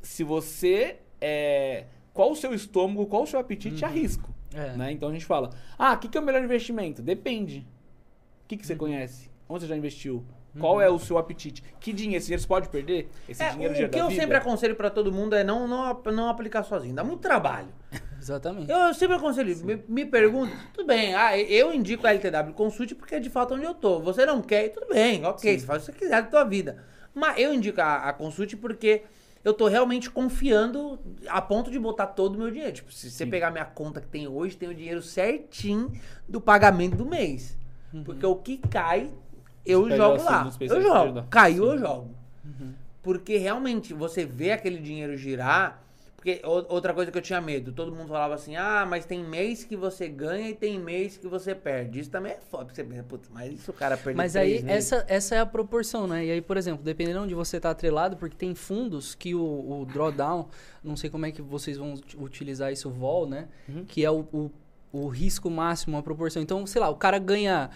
se 0.00 0.24
você 0.24 0.96
é. 1.20 1.84
Qual 2.14 2.30
o 2.30 2.36
seu 2.36 2.54
estômago, 2.54 3.06
qual 3.06 3.24
o 3.24 3.26
seu 3.26 3.38
apetite 3.40 3.84
a 3.84 3.88
risco. 3.88 4.33
É. 4.54 4.76
Né? 4.76 4.92
Então 4.92 5.08
a 5.08 5.12
gente 5.12 5.26
fala, 5.26 5.50
ah, 5.78 5.92
o 5.94 5.98
que, 5.98 6.08
que 6.08 6.16
é 6.16 6.20
o 6.20 6.24
melhor 6.24 6.42
investimento? 6.42 7.02
Depende. 7.02 7.66
O 8.44 8.48
que, 8.48 8.56
que 8.56 8.66
você 8.66 8.76
conhece? 8.76 9.30
Onde 9.48 9.62
você 9.64 9.68
já 9.68 9.76
investiu? 9.76 10.24
Qual 10.58 10.80
é 10.80 10.88
o 10.88 11.00
seu 11.00 11.18
apetite? 11.18 11.64
Que 11.80 11.92
dinheiro? 11.92 12.18
Esse 12.18 12.26
dinheiro 12.26 12.40
você 12.42 12.46
pode 12.46 12.68
perder? 12.68 13.10
Esse 13.28 13.42
É, 13.42 13.50
dinheiro 13.50 13.74
o 13.74 13.76
gera 13.76 13.88
que 13.88 13.98
eu 13.98 14.08
vida? 14.08 14.20
sempre 14.20 14.36
aconselho 14.36 14.76
pra 14.76 14.88
todo 14.88 15.10
mundo 15.10 15.34
é 15.34 15.42
não, 15.42 15.66
não, 15.66 16.00
não 16.12 16.28
aplicar 16.28 16.62
sozinho. 16.62 16.94
Dá 16.94 17.02
muito 17.02 17.20
trabalho. 17.20 17.68
Exatamente. 18.20 18.70
Eu, 18.70 18.78
eu 18.78 18.94
sempre 18.94 19.16
aconselho, 19.16 19.56
me, 19.66 19.82
me 19.88 20.04
pergunta, 20.06 20.56
tudo 20.72 20.86
bem, 20.86 21.12
ah, 21.14 21.36
eu 21.36 21.74
indico 21.74 22.06
a 22.06 22.10
LTW 22.14 22.54
Consult 22.54 22.94
porque 22.94 23.16
é 23.16 23.20
de 23.20 23.28
fato 23.28 23.54
onde 23.54 23.64
eu 23.64 23.74
tô. 23.74 23.98
Você 24.00 24.24
não 24.24 24.40
quer, 24.40 24.68
tudo 24.68 24.86
bem, 24.94 25.24
ok, 25.24 25.58
você 25.58 25.66
faz 25.66 25.82
o 25.82 25.86
que 25.86 25.92
você 25.92 25.98
quiser 26.04 26.22
da 26.22 26.28
tua 26.28 26.44
vida. 26.44 26.84
Mas 27.12 27.36
eu 27.38 27.52
indico 27.52 27.80
a, 27.80 27.96
a 28.08 28.12
Consult 28.12 28.56
porque 28.56 29.02
eu 29.44 29.52
tô 29.52 29.68
realmente 29.68 30.10
confiando 30.10 30.98
a 31.28 31.40
ponto 31.40 31.70
de 31.70 31.78
botar 31.78 32.06
todo 32.08 32.36
o 32.36 32.38
meu 32.38 32.50
dinheiro. 32.50 32.72
Tipo, 32.72 32.92
se 32.92 33.10
você 33.10 33.26
pegar 33.26 33.50
minha 33.50 33.64
conta 33.64 34.00
que 34.00 34.08
tem 34.08 34.26
hoje, 34.26 34.56
tem 34.56 34.68
o 34.70 34.74
dinheiro 34.74 35.02
certinho 35.02 35.92
do 36.26 36.40
pagamento 36.40 36.96
do 36.96 37.04
mês. 37.04 37.56
Porque 38.04 38.24
o 38.24 38.36
que 38.36 38.56
cai, 38.56 39.10
eu 39.64 39.84
Você 39.84 39.96
jogo 39.96 40.22
lá. 40.24 40.50
Eu 40.60 40.82
jogo. 40.82 41.26
Caiu, 41.28 41.64
Sim. 41.64 41.70
eu 41.70 41.78
jogo. 41.78 42.10
Porque 43.02 43.36
realmente 43.36 43.92
você 43.92 44.24
vê 44.24 44.50
aquele 44.50 44.78
dinheiro 44.78 45.14
girar. 45.16 45.83
Porque 46.24 46.40
outra 46.46 46.94
coisa 46.94 47.12
que 47.12 47.18
eu 47.18 47.20
tinha 47.20 47.38
medo, 47.38 47.70
todo 47.70 47.94
mundo 47.94 48.08
falava 48.08 48.32
assim: 48.32 48.56
ah, 48.56 48.86
mas 48.88 49.04
tem 49.04 49.22
mês 49.22 49.62
que 49.62 49.76
você 49.76 50.08
ganha 50.08 50.48
e 50.48 50.54
tem 50.54 50.78
mês 50.78 51.18
que 51.18 51.28
você 51.28 51.54
perde. 51.54 52.00
Isso 52.00 52.08
também 52.10 52.32
é 52.32 52.38
foda. 52.50 52.72
Você 52.72 52.82
pensa, 52.82 53.02
putz, 53.02 53.28
mas 53.30 53.60
se 53.60 53.68
o 53.68 53.74
cara 53.74 53.94
perder 53.98 54.16
Mas 54.16 54.34
aí, 54.34 54.62
meses? 54.62 54.70
essa, 54.70 55.04
essa 55.06 55.34
é 55.34 55.40
a 55.40 55.44
proporção, 55.44 56.06
né? 56.06 56.24
E 56.24 56.30
aí, 56.30 56.40
por 56.40 56.56
exemplo, 56.56 56.82
dependendo 56.82 57.20
onde 57.20 57.34
você 57.34 57.60
tá 57.60 57.68
atrelado, 57.68 58.16
porque 58.16 58.34
tem 58.34 58.54
fundos 58.54 59.14
que 59.14 59.34
o, 59.34 59.42
o 59.82 59.84
drawdown, 59.84 60.48
não 60.82 60.96
sei 60.96 61.10
como 61.10 61.26
é 61.26 61.30
que 61.30 61.42
vocês 61.42 61.76
vão 61.76 61.92
ut- 61.92 62.16
utilizar 62.18 62.72
isso, 62.72 62.88
o 62.88 62.90
vol, 62.90 63.26
né? 63.28 63.46
Que 63.86 64.02
é 64.02 64.10
o, 64.10 64.20
o, 64.32 64.50
o 64.90 65.08
risco 65.08 65.50
máximo, 65.50 65.98
a 65.98 66.02
proporção. 66.02 66.40
Então, 66.40 66.66
sei 66.66 66.80
lá, 66.80 66.88
o 66.88 66.96
cara 66.96 67.18
ganha 67.18 67.68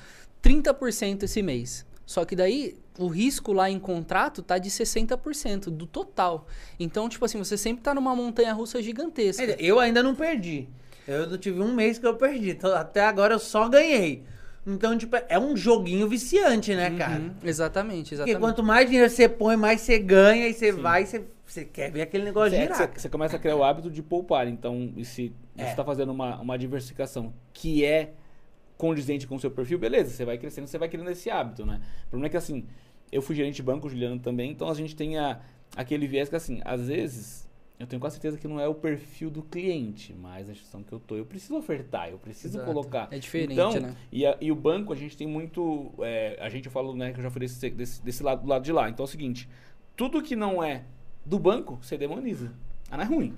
30% 0.42 1.24
esse 1.24 1.42
mês. 1.42 1.84
Só 2.06 2.24
que 2.24 2.34
daí, 2.34 2.78
o 2.98 3.06
risco 3.06 3.52
lá 3.52 3.70
em 3.70 3.78
contrato 3.78 4.42
tá 4.42 4.58
de 4.58 4.68
60% 4.70 5.70
do 5.70 5.86
total. 5.86 6.46
Então, 6.78 7.08
tipo 7.08 7.24
assim, 7.24 7.38
você 7.38 7.56
sempre 7.56 7.82
tá 7.82 7.94
numa 7.94 8.14
montanha 8.14 8.52
russa 8.52 8.82
gigantesca. 8.82 9.42
Eu 9.58 9.78
ainda 9.78 10.02
não 10.02 10.14
perdi. 10.14 10.68
Eu 11.06 11.26
não 11.28 11.38
tive 11.38 11.60
um 11.60 11.72
mês 11.72 11.98
que 11.98 12.06
eu 12.06 12.16
perdi. 12.16 12.50
Então, 12.50 12.74
até 12.74 13.02
agora 13.04 13.34
eu 13.34 13.38
só 13.38 13.68
ganhei. 13.68 14.24
Então, 14.66 14.98
tipo, 14.98 15.16
é 15.28 15.38
um 15.38 15.56
joguinho 15.56 16.06
viciante, 16.06 16.74
né, 16.74 16.90
cara? 16.90 17.18
Uhum, 17.20 17.30
exatamente, 17.42 18.10
Porque 18.10 18.14
exatamente. 18.16 18.38
quanto 18.40 18.62
mais 18.62 18.86
dinheiro 18.90 19.08
você 19.08 19.26
põe, 19.26 19.56
mais 19.56 19.80
você 19.80 19.98
ganha 19.98 20.46
e 20.46 20.52
você 20.52 20.70
vai 20.72 21.04
e 21.04 21.06
você, 21.06 21.24
você 21.46 21.64
quer 21.64 21.90
ver 21.90 22.02
aquele 22.02 22.24
negócio 22.24 22.54
É 22.54 22.60
girar. 22.62 22.76
você, 22.76 22.86
você 23.00 23.08
começa 23.08 23.36
a 23.36 23.38
criar 23.38 23.56
o 23.56 23.64
hábito 23.64 23.90
de 23.90 24.02
poupar. 24.02 24.46
Então, 24.46 24.92
e 24.94 25.04
se 25.06 25.32
você 25.56 25.62
É. 25.62 25.70
está 25.70 25.82
fazendo 25.82 26.12
uma, 26.12 26.38
uma 26.38 26.58
diversificação 26.58 27.32
que 27.54 27.82
é 27.82 28.12
condizente 28.76 29.26
com 29.26 29.36
o 29.36 29.40
seu 29.40 29.50
perfil, 29.50 29.78
beleza, 29.78 30.10
você 30.10 30.24
vai 30.24 30.36
crescendo, 30.36 30.66
você 30.66 30.76
vai 30.78 30.88
criando 30.88 31.10
esse 31.10 31.30
hábito, 31.30 31.64
né? 31.64 31.80
O 32.06 32.10
problema 32.10 32.26
é 32.26 32.30
que, 32.30 32.36
assim, 32.36 32.66
eu 33.12 33.22
fui 33.22 33.34
gerente 33.36 33.56
de 33.56 33.62
banco, 33.62 33.86
o 33.86 33.90
Juliano 33.90 34.18
também, 34.18 34.50
então 34.50 34.68
a 34.68 34.74
gente 34.74 34.94
tem 34.96 35.18
a, 35.18 35.40
aquele 35.76 36.06
viés 36.06 36.28
que, 36.28 36.36
assim, 36.36 36.60
às 36.64 36.88
vezes, 36.88 37.48
eu 37.78 37.86
tenho 37.86 38.00
quase 38.00 38.16
certeza 38.16 38.36
que 38.38 38.48
não 38.48 38.58
é 38.60 38.66
o 38.68 38.74
perfil 38.74 39.30
do 39.30 39.42
cliente, 39.42 40.12
mas 40.14 40.48
a 40.48 40.52
instituição 40.52 40.82
que 40.82 40.92
eu 40.92 40.98
tô, 40.98 41.16
eu 41.16 41.24
preciso 41.24 41.56
ofertar, 41.56 42.08
eu 42.10 42.18
preciso 42.18 42.58
Exato. 42.58 42.66
colocar. 42.72 43.08
É 43.10 43.18
diferente, 43.18 43.52
então, 43.52 43.72
né? 43.80 43.94
E, 44.10 44.26
a- 44.26 44.36
e 44.40 44.50
o 44.50 44.56
banco, 44.56 44.92
a 44.92 44.96
gente 44.96 45.16
tem 45.16 45.26
muito. 45.26 45.92
é, 46.00 46.36
a 46.40 46.48
gente 46.48 46.66
eu 46.66 46.72
falo, 46.72 46.94
né, 46.94 47.12
que 47.12 47.18
eu 47.20 47.22
já 47.22 47.30
falei 47.30 47.48
desse, 47.48 47.70
desse, 47.70 48.02
desse 48.04 48.22
lado, 48.22 48.42
do 48.42 48.48
lado 48.48 48.64
de 48.64 48.72
lá. 48.72 48.88
Então 48.90 49.04
é 49.04 49.08
o 49.08 49.10
seguinte: 49.10 49.48
tudo 49.96 50.20
que 50.22 50.34
não 50.34 50.62
é 50.62 50.84
do 51.24 51.38
banco, 51.38 51.78
você 51.80 51.96
demoniza. 51.96 52.52
Ah, 52.90 52.96
não 52.96 53.04
é 53.04 53.06
ruim. 53.06 53.34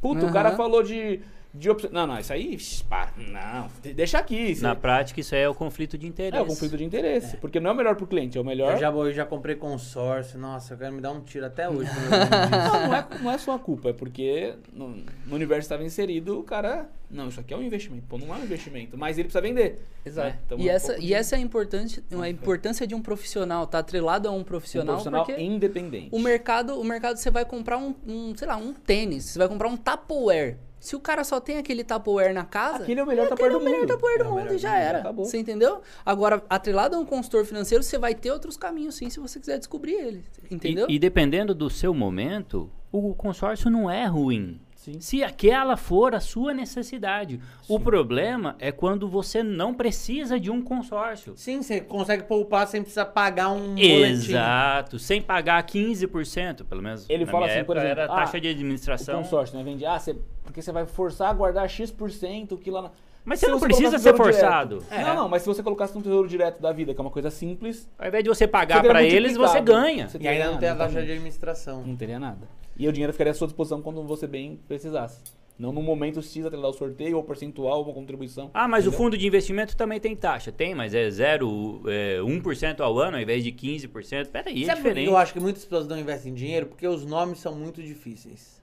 Puta, 0.00 0.26
o 0.26 0.32
cara 0.32 0.56
falou 0.56 0.82
de. 0.82 1.20
De 1.54 1.70
opção. 1.70 1.90
Não, 1.92 2.06
não, 2.06 2.18
isso 2.18 2.32
aí. 2.32 2.56
Para, 2.88 3.12
não, 3.16 3.68
de- 3.82 3.92
deixa 3.92 4.18
aqui. 4.18 4.36
Isso 4.36 4.62
Na 4.62 4.70
aí- 4.70 4.76
prática, 4.76 5.20
isso 5.20 5.34
aí 5.34 5.42
é 5.42 5.48
o 5.48 5.54
conflito 5.54 5.98
de 5.98 6.06
interesse. 6.06 6.36
é 6.38 6.40
o 6.42 6.46
conflito 6.46 6.76
de 6.76 6.84
interesse. 6.84 7.36
Porque 7.38 7.60
não 7.60 7.70
é 7.70 7.72
o 7.72 7.76
melhor 7.76 7.94
pro 7.96 8.06
cliente, 8.06 8.36
é 8.38 8.40
o 8.40 8.44
melhor. 8.44 8.72
Eu 8.72 8.78
já, 8.78 8.88
eu 8.90 9.12
já 9.12 9.26
comprei 9.26 9.56
consórcio. 9.56 10.38
Nossa, 10.38 10.74
eu 10.74 10.78
quero 10.78 10.94
me 10.94 11.00
dar 11.00 11.12
um 11.12 11.20
tiro 11.20 11.46
até 11.46 11.68
hoje. 11.68 11.90
Não, 12.52 12.88
não 12.88 12.94
é, 12.94 13.06
não 13.22 13.30
é 13.30 13.38
sua 13.38 13.58
culpa, 13.58 13.90
é 13.90 13.92
porque 13.92 14.54
no, 14.72 14.88
no 15.26 15.34
universo 15.34 15.62
estava 15.62 15.82
inserido, 15.84 16.38
o 16.38 16.42
cara. 16.42 16.88
Não, 17.10 17.28
isso 17.28 17.40
aqui 17.40 17.52
é 17.52 17.56
um 17.56 17.62
investimento. 17.62 18.04
Pô, 18.08 18.16
não 18.16 18.34
é 18.34 18.38
um 18.38 18.42
investimento, 18.44 18.96
mas 18.96 19.18
ele 19.18 19.28
precisa 19.28 19.42
vender. 19.42 19.78
Exato. 20.04 20.28
né? 20.28 20.38
Então, 20.46 20.58
e, 20.58 20.68
é 20.68 20.72
um 20.72 20.74
essa, 20.76 20.86
pouco 20.92 21.02
e 21.02 21.14
essa 21.14 21.36
é 21.36 21.38
a 21.38 21.42
importância, 21.42 22.02
a 22.20 22.28
importância 22.28 22.86
de 22.86 22.94
um 22.94 23.02
profissional, 23.02 23.66
tá 23.66 23.78
atrelado 23.78 24.28
a 24.28 24.32
um 24.32 24.38
um 24.38 24.44
profissional, 24.44 24.94
profissional 24.96 25.24
porque 25.24 25.40
independente. 25.40 26.08
o 26.10 26.18
mercado, 26.18 26.78
o 26.80 26.84
mercado 26.84 27.16
você 27.16 27.30
vai 27.30 27.44
comprar 27.44 27.78
um, 27.78 27.94
um, 28.06 28.34
sei 28.36 28.48
lá, 28.48 28.56
um 28.56 28.72
tênis, 28.72 29.26
você 29.26 29.38
vai 29.38 29.48
comprar 29.48 29.68
um 29.68 29.76
Tupperware. 29.76 30.56
Se 30.82 30.96
o 30.96 31.00
cara 31.00 31.22
só 31.22 31.38
tem 31.38 31.58
aquele 31.58 31.84
Tupperware 31.84 32.34
na 32.34 32.44
casa, 32.44 32.82
Aquele 32.82 32.98
é 32.98 33.04
o 33.04 33.06
melhor 33.06 33.26
aquele 33.32 33.36
Tupperware 33.38 33.52
é 33.52 33.56
o 33.56 33.58
do 33.60 33.64
melhor 33.64 33.80
mundo. 33.82 33.92
Tupperware 33.92 34.18
do 34.18 34.24
É 34.24 34.42
mundo 34.42 34.54
e 34.54 34.58
já 34.58 34.68
do 34.70 34.74
mundo, 34.74 34.82
era. 34.84 34.98
acabou. 34.98 35.24
Você 35.24 35.38
entendeu? 35.38 35.80
Agora, 36.04 36.42
atrelado 36.50 36.96
a 36.96 36.98
um 36.98 37.06
consultor 37.06 37.44
financeiro, 37.44 37.84
você 37.84 37.96
vai 37.98 38.16
ter 38.16 38.32
outros 38.32 38.56
caminhos 38.56 38.96
sim, 38.96 39.08
se 39.08 39.20
você 39.20 39.38
quiser 39.38 39.58
descobrir 39.58 39.92
ele. 39.92 40.24
Entendeu? 40.50 40.86
E, 40.90 40.96
e 40.96 40.98
dependendo 40.98 41.54
do 41.54 41.70
seu 41.70 41.94
momento, 41.94 42.68
o 42.90 43.14
consórcio 43.14 43.70
não 43.70 43.88
é 43.88 44.06
ruim. 44.06 44.60
Sim. 44.82 45.00
Se 45.00 45.22
aquela 45.22 45.76
for 45.76 46.12
a 46.12 46.18
sua 46.18 46.52
necessidade. 46.52 47.38
O 47.68 47.78
problema 47.78 48.56
é 48.58 48.72
quando 48.72 49.08
você 49.08 49.40
não 49.40 49.72
precisa 49.72 50.40
de 50.40 50.50
um 50.50 50.60
consórcio. 50.60 51.34
Sim, 51.36 51.62
você 51.62 51.80
consegue 51.80 52.24
poupar 52.24 52.66
sem 52.66 52.82
precisar 52.82 53.06
pagar 53.06 53.50
um 53.50 53.76
boletim. 53.76 54.32
Exato, 54.32 54.98
sem 54.98 55.22
pagar 55.22 55.62
15%, 55.62 56.64
pelo 56.64 56.82
menos. 56.82 57.08
Ele 57.08 57.24
fala 57.24 57.46
assim, 57.46 57.62
por 57.62 57.76
exemplo, 57.76 57.92
era 57.92 58.06
ah, 58.06 58.16
taxa 58.16 58.40
de 58.40 58.48
O 58.48 58.50
administração. 58.50 59.22
consórcio, 59.22 59.56
né? 59.56 59.62
Vende, 59.62 59.86
ah, 59.86 59.96
você, 59.96 60.16
porque 60.42 60.60
você 60.60 60.72
vai 60.72 60.84
forçar 60.84 61.30
a 61.30 61.32
guardar 61.32 61.68
X% 61.70 62.56
que 62.58 62.68
lá 62.68 62.82
na... 62.82 62.90
Mas 63.24 63.38
Se 63.38 63.46
você 63.46 63.52
não 63.52 63.58
você 63.60 63.66
precisa 63.66 63.98
ser 64.00 64.16
forçado. 64.16 64.84
É. 64.90 65.00
Não, 65.00 65.14
não, 65.14 65.28
mas 65.28 65.42
se 65.42 65.48
você 65.48 65.62
colocasse 65.62 65.94
no 65.94 66.02
tesouro 66.02 66.26
direto 66.26 66.60
da 66.60 66.72
vida, 66.72 66.92
que 66.92 67.00
é 67.00 67.02
uma 67.02 67.10
coisa 67.10 67.30
simples, 67.30 67.88
Ao 67.96 68.08
invés 68.08 68.24
de 68.24 68.28
você 68.28 68.48
pagar 68.48 68.82
para 68.82 69.00
eles, 69.04 69.36
você 69.36 69.60
ganha. 69.60 70.08
Você 70.08 70.18
E 70.20 70.26
ainda 70.26 70.50
não 70.50 70.58
tem 70.58 70.68
a 70.68 70.74
taxa 70.74 71.00
de 71.00 71.12
administração. 71.12 71.84
Não 71.86 71.94
teria 71.94 72.18
nada. 72.18 72.48
E 72.82 72.88
o 72.88 72.92
dinheiro 72.92 73.12
ficaria 73.12 73.30
à 73.30 73.34
sua 73.34 73.46
disposição 73.46 73.80
quando 73.80 74.02
você 74.02 74.26
bem 74.26 74.58
precisasse. 74.66 75.20
Não 75.56 75.70
no 75.72 75.80
momento 75.80 76.20
X 76.20 76.44
atrelado 76.44 76.66
ao 76.66 76.72
sorteio, 76.72 77.16
ou 77.16 77.22
percentual, 77.22 77.78
ou 77.78 77.84
uma 77.84 77.94
contribuição. 77.94 78.50
Ah, 78.52 78.66
mas 78.66 78.84
o 78.84 78.88
Entendeu? 78.88 78.98
fundo 79.04 79.16
de 79.16 79.24
investimento 79.24 79.76
também 79.76 80.00
tem 80.00 80.16
taxa. 80.16 80.50
Tem, 80.50 80.74
mas 80.74 80.92
é 80.92 81.08
0, 81.08 81.82
é, 81.86 82.18
1% 82.18 82.80
ao 82.80 82.98
ano 82.98 83.18
ao 83.18 83.22
invés 83.22 83.44
de 83.44 83.52
15%. 83.52 84.30
Peraí, 84.32 84.64
é 84.64 84.66
Sabe 84.66 84.78
diferente. 84.78 85.06
eu 85.06 85.16
acho 85.16 85.32
que 85.32 85.38
muitas 85.38 85.62
pessoas 85.64 85.86
não 85.86 85.96
investem 85.96 86.32
em 86.32 86.34
dinheiro? 86.34 86.66
Porque 86.66 86.84
os 86.84 87.06
nomes 87.06 87.38
são 87.38 87.54
muito 87.54 87.80
difíceis. 87.80 88.60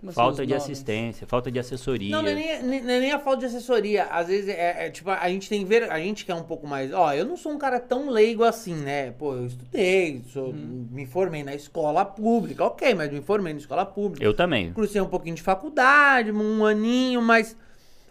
Assim, 0.00 0.12
Falta 0.12 0.46
de 0.46 0.52
nomes? 0.52 0.62
assistência, 0.62 1.26
falta 1.26 1.50
de 1.50 1.58
assessoria. 1.58 2.14
Não, 2.14 2.22
não 2.22 2.28
é, 2.30 2.34
nem, 2.34 2.62
nem- 2.62 2.78
é 2.80 3.00
nem 3.00 3.12
a 3.12 3.18
falta 3.18 3.40
de 3.40 3.46
assessoria. 3.46 4.04
Às 4.04 4.28
vezes 4.28 4.48
é, 4.48 4.86
é, 4.86 4.90
tipo, 4.90 5.10
a 5.10 5.28
gente 5.28 5.48
tem 5.48 5.58
que 5.60 5.64
ver, 5.68 5.90
a 5.90 5.98
gente 5.98 6.24
que 6.24 6.30
é 6.30 6.34
um 6.34 6.44
pouco 6.44 6.68
mais. 6.68 6.92
Ó, 6.92 7.12
eu 7.12 7.24
não 7.24 7.36
sou 7.36 7.50
um 7.52 7.58
cara 7.58 7.80
tão 7.80 8.08
leigo 8.08 8.44
assim, 8.44 8.74
né? 8.76 9.10
Pô, 9.10 9.34
eu 9.34 9.46
estudei, 9.46 10.22
sou- 10.32 10.50
Uhum. 10.50 10.86
me 10.92 11.04
formei 11.04 11.42
na 11.42 11.52
escola 11.54 12.04
pública, 12.04 12.64
ok, 12.64 12.94
mas 12.94 13.10
me 13.10 13.20
formei 13.20 13.52
na 13.52 13.58
escola 13.58 13.84
pública. 13.84 14.24
Eu 14.24 14.32
também. 14.34 14.72
Cursei 14.72 15.00
um 15.00 15.08
pouquinho 15.08 15.34
de 15.34 15.42
faculdade, 15.42 16.30
um 16.30 16.64
aninho, 16.64 17.20
mas 17.20 17.56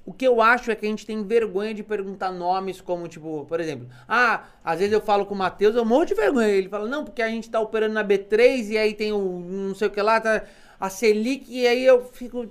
o 0.05 0.11
que 0.13 0.27
eu 0.27 0.41
acho 0.41 0.69
é 0.71 0.75
que 0.75 0.85
a 0.85 0.89
gente 0.89 1.05
tem 1.05 1.23
vergonha 1.23 1.73
de 1.73 1.83
perguntar 1.83 2.31
nomes 2.31 2.81
como, 2.81 3.07
tipo, 3.07 3.45
por 3.47 3.59
exemplo, 3.61 3.87
ah, 4.07 4.43
às 4.63 4.79
vezes 4.79 4.93
eu 4.93 5.01
falo 5.01 5.25
com 5.25 5.33
o 5.33 5.37
Matheus, 5.37 5.73
eu 5.75 5.85
morro 5.85 6.05
de 6.05 6.13
vergonha. 6.13 6.47
Ele 6.49 6.67
fala, 6.69 6.87
não, 6.87 7.05
porque 7.05 7.21
a 7.21 7.29
gente 7.29 7.49
tá 7.49 7.59
operando 7.61 7.93
na 7.93 8.03
B3 8.03 8.69
e 8.71 8.77
aí 8.77 8.93
tem 8.93 9.11
o 9.13 9.39
não 9.39 9.73
sei 9.75 9.87
o 9.87 9.91
que 9.91 10.01
lá, 10.01 10.19
tá, 10.21 10.43
a 10.79 10.89
Selic, 10.89 11.45
e 11.49 11.67
aí 11.67 11.83
eu 11.85 12.03
fico, 12.11 12.45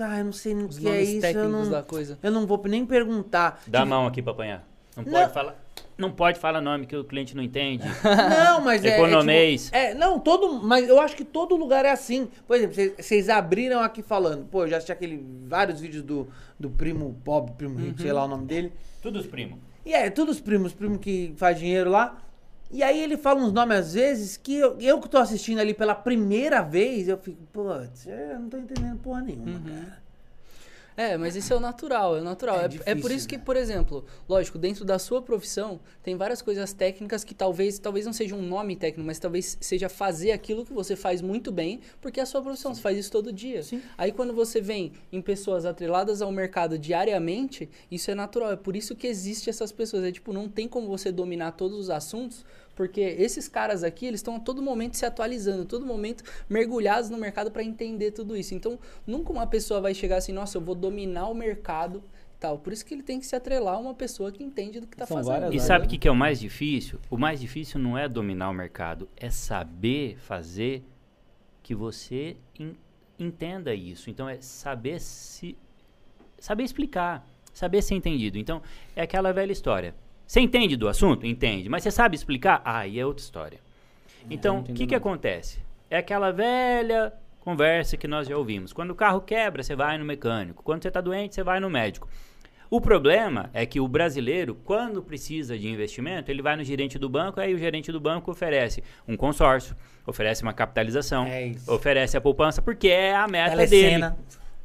ah, 0.00 0.18
eu 0.18 0.24
não 0.24 0.32
sei 0.32 0.54
o 0.54 0.68
que 0.68 0.88
é 0.88 1.02
isso, 1.02 1.16
eu 1.16 1.20
técnicos 1.20 1.50
não, 1.52 1.70
da 1.70 1.82
coisa. 1.82 2.18
eu 2.22 2.30
não 2.30 2.46
vou 2.46 2.60
nem 2.66 2.84
perguntar. 2.86 3.62
Dá 3.66 3.80
a 3.80 3.82
Tipo, 3.82 3.90
mão 3.94 4.06
aqui 4.06 4.22
pra 4.22 4.32
apanhar. 4.32 4.68
Não 4.96 5.04
Não. 5.04 5.12
pode 5.20 5.32
falar. 5.34 5.66
Não 5.98 6.10
pode 6.10 6.38
falar 6.38 6.60
nome 6.60 6.86
que 6.86 6.94
o 6.96 7.04
cliente 7.04 7.34
não 7.34 7.42
entende. 7.42 7.84
Não, 8.04 8.60
mas 8.62 8.84
é. 8.84 8.98
Economês. 8.98 9.70
É, 9.72 9.88
tipo, 9.88 9.96
é, 9.96 9.98
não, 9.98 10.18
todo. 10.18 10.62
Mas 10.62 10.86
eu 10.88 11.00
acho 11.00 11.16
que 11.16 11.24
todo 11.24 11.56
lugar 11.56 11.84
é 11.86 11.90
assim. 11.90 12.28
Por 12.46 12.56
exemplo, 12.56 12.74
vocês- 12.98 13.28
abriram 13.30 13.80
aqui 13.80 14.02
falando. 14.02 14.44
Pô, 14.46 14.64
eu 14.64 14.68
já 14.68 14.76
assisti 14.76 14.92
aquele, 14.92 15.24
vários 15.46 15.80
vídeos 15.80 16.02
do, 16.02 16.28
do 16.60 16.68
primo 16.70 17.18
pobre, 17.24 17.52
primo 17.54 17.78
rico, 17.78 18.00
sei 18.00 18.12
lá 18.12 18.24
o 18.24 18.28
nome 18.28 18.44
dele. 18.46 18.72
Tudo 19.02 19.18
os 19.18 19.26
primos. 19.26 19.58
E 19.86 19.92
é, 19.94 20.10
todos 20.10 20.36
os 20.36 20.40
primos, 20.40 20.72
primo 20.74 20.98
que 20.98 21.32
faz 21.36 21.58
dinheiro 21.58 21.90
lá. 21.90 22.18
E 22.70 22.82
aí 22.82 23.00
ele 23.00 23.16
fala 23.16 23.40
uns 23.40 23.52
nomes 23.52 23.76
às 23.76 23.94
vezes 23.94 24.36
que 24.36 24.56
eu, 24.56 24.78
eu 24.80 25.00
que 25.00 25.08
tô 25.08 25.18
assistindo 25.18 25.60
ali 25.60 25.72
pela 25.72 25.94
primeira 25.94 26.62
vez, 26.62 27.08
eu 27.08 27.16
fico, 27.16 27.42
putz, 27.52 28.06
eu 28.06 28.40
não 28.40 28.48
tô 28.48 28.56
entendendo 28.56 28.98
porra 28.98 29.20
nenhuma, 29.22 29.60
cara. 29.60 30.05
É, 30.96 31.16
mas 31.16 31.36
isso 31.36 31.52
é 31.52 31.56
o 31.56 31.60
natural, 31.60 32.16
é 32.16 32.20
o 32.20 32.24
natural. 32.24 32.56
É 32.56 32.62
É, 32.62 32.64
é 32.64 32.68
difícil, 32.68 33.00
por 33.02 33.10
isso 33.10 33.28
que, 33.28 33.36
né? 33.36 33.42
por 33.44 33.56
exemplo, 33.56 34.04
lógico, 34.28 34.58
dentro 34.58 34.84
da 34.84 34.98
sua 34.98 35.20
profissão, 35.20 35.78
tem 36.02 36.16
várias 36.16 36.40
coisas 36.40 36.72
técnicas 36.72 37.22
que 37.22 37.34
talvez, 37.34 37.78
talvez 37.78 38.06
não 38.06 38.12
seja 38.12 38.34
um 38.34 38.42
nome 38.42 38.76
técnico, 38.76 39.06
mas 39.06 39.18
talvez 39.18 39.58
seja 39.60 39.88
fazer 39.88 40.32
aquilo 40.32 40.64
que 40.64 40.72
você 40.72 40.96
faz 40.96 41.20
muito 41.20 41.52
bem, 41.52 41.80
porque 42.00 42.18
é 42.18 42.22
a 42.22 42.26
sua 42.26 42.40
profissão, 42.40 42.74
você 42.74 42.80
faz 42.80 42.96
isso 42.96 43.10
todo 43.10 43.32
dia. 43.32 43.60
Aí 43.98 44.10
quando 44.10 44.32
você 44.32 44.60
vem 44.60 44.92
em 45.12 45.20
pessoas 45.20 45.66
atreladas 45.66 46.22
ao 46.22 46.32
mercado 46.32 46.78
diariamente, 46.78 47.68
isso 47.90 48.10
é 48.10 48.14
natural. 48.14 48.52
É 48.52 48.56
por 48.56 48.74
isso 48.74 48.94
que 48.94 49.06
existe 49.06 49.50
essas 49.50 49.72
pessoas. 49.72 50.04
É 50.04 50.12
tipo, 50.12 50.32
não 50.32 50.48
tem 50.48 50.66
como 50.66 50.88
você 50.88 51.12
dominar 51.12 51.52
todos 51.52 51.78
os 51.78 51.90
assuntos, 51.90 52.44
porque 52.76 53.00
esses 53.00 53.48
caras 53.48 53.82
aqui, 53.82 54.06
eles 54.06 54.20
estão 54.20 54.36
a 54.36 54.38
todo 54.38 54.62
momento 54.62 54.96
se 54.96 55.04
atualizando, 55.04 55.62
a 55.62 55.66
todo 55.66 55.84
momento 55.84 56.22
mergulhados 56.48 57.10
no 57.10 57.16
mercado 57.18 57.50
para 57.50 57.64
entender 57.64 58.12
tudo 58.12 58.36
isso. 58.36 58.54
Então, 58.54 58.78
nunca 59.04 59.32
uma 59.32 59.46
pessoa 59.46 59.80
vai 59.80 59.94
chegar 59.94 60.18
assim, 60.18 60.30
nossa, 60.32 60.58
eu 60.58 60.60
vou 60.62 60.74
dominar 60.74 61.26
o 61.28 61.34
mercado 61.34 62.04
tal. 62.38 62.58
Por 62.58 62.72
isso 62.72 62.84
que 62.84 62.92
ele 62.92 63.02
tem 63.02 63.18
que 63.18 63.24
se 63.26 63.34
atrelar 63.34 63.76
a 63.76 63.78
uma 63.78 63.94
pessoa 63.94 64.30
que 64.30 64.44
entende 64.44 64.78
do 64.78 64.86
que 64.86 64.94
tá 64.96 65.06
São 65.06 65.16
fazendo. 65.16 65.32
várias 65.32 65.54
E 65.54 65.66
sabe 65.66 65.86
o 65.86 65.88
que, 65.88 65.96
que 65.96 66.06
é 66.06 66.10
o 66.10 66.14
mais 66.14 66.38
difícil? 66.38 67.00
O 67.10 67.16
mais 67.16 67.40
difícil 67.40 67.80
não 67.80 67.96
é 67.96 68.06
dominar 68.08 68.50
o 68.50 68.54
mercado, 68.54 69.08
é 69.16 69.30
saber 69.30 70.18
fazer 70.18 70.84
que 71.62 71.74
você 71.74 72.36
en- 72.60 72.76
entenda 73.18 73.74
isso. 73.74 74.10
Então 74.10 74.28
é 74.28 74.38
saber 74.40 75.00
se 75.00 75.56
saber 76.38 76.64
explicar, 76.64 77.26
saber 77.54 77.80
ser 77.80 77.94
entendido. 77.94 78.36
Então 78.36 78.60
é 78.94 79.00
aquela 79.00 79.32
velha 79.32 79.50
história. 79.52 79.94
Você 80.26 80.40
entende 80.40 80.76
do 80.76 80.88
assunto? 80.88 81.24
Entende. 81.26 81.68
Mas 81.68 81.82
você 81.82 81.90
sabe 81.90 82.16
explicar? 82.16 82.60
Ah, 82.64 82.80
aí 82.80 82.98
é 82.98 83.06
outra 83.06 83.22
história. 83.22 83.58
Então, 84.28 84.56
não 84.56 84.62
o 84.62 84.64
que, 84.64 84.86
que 84.86 84.94
acontece? 84.94 85.60
É 85.88 85.98
aquela 85.98 86.32
velha 86.32 87.12
conversa 87.40 87.96
que 87.96 88.08
nós 88.08 88.26
já 88.26 88.36
ouvimos. 88.36 88.72
Quando 88.72 88.90
o 88.90 88.94
carro 88.94 89.20
quebra, 89.20 89.62
você 89.62 89.76
vai 89.76 89.96
no 89.96 90.04
mecânico. 90.04 90.64
Quando 90.64 90.82
você 90.82 90.88
está 90.88 91.00
doente, 91.00 91.34
você 91.34 91.44
vai 91.44 91.60
no 91.60 91.70
médico. 91.70 92.08
O 92.68 92.80
problema 92.80 93.48
é 93.54 93.64
que 93.64 93.78
o 93.78 93.86
brasileiro, 93.86 94.56
quando 94.64 95.00
precisa 95.00 95.56
de 95.56 95.68
investimento, 95.68 96.28
ele 96.28 96.42
vai 96.42 96.56
no 96.56 96.64
gerente 96.64 96.98
do 96.98 97.08
banco, 97.08 97.40
aí 97.40 97.54
o 97.54 97.58
gerente 97.58 97.92
do 97.92 98.00
banco 98.00 98.32
oferece 98.32 98.82
um 99.06 99.16
consórcio, 99.16 99.76
oferece 100.04 100.42
uma 100.42 100.52
capitalização, 100.52 101.24
É 101.26 101.52
oferece 101.68 102.16
a 102.16 102.20
poupança, 102.20 102.60
porque 102.60 102.88
é 102.88 103.14
a 103.14 103.28
meta 103.28 103.56
dele. 103.58 103.68
Telecena. 103.70 104.16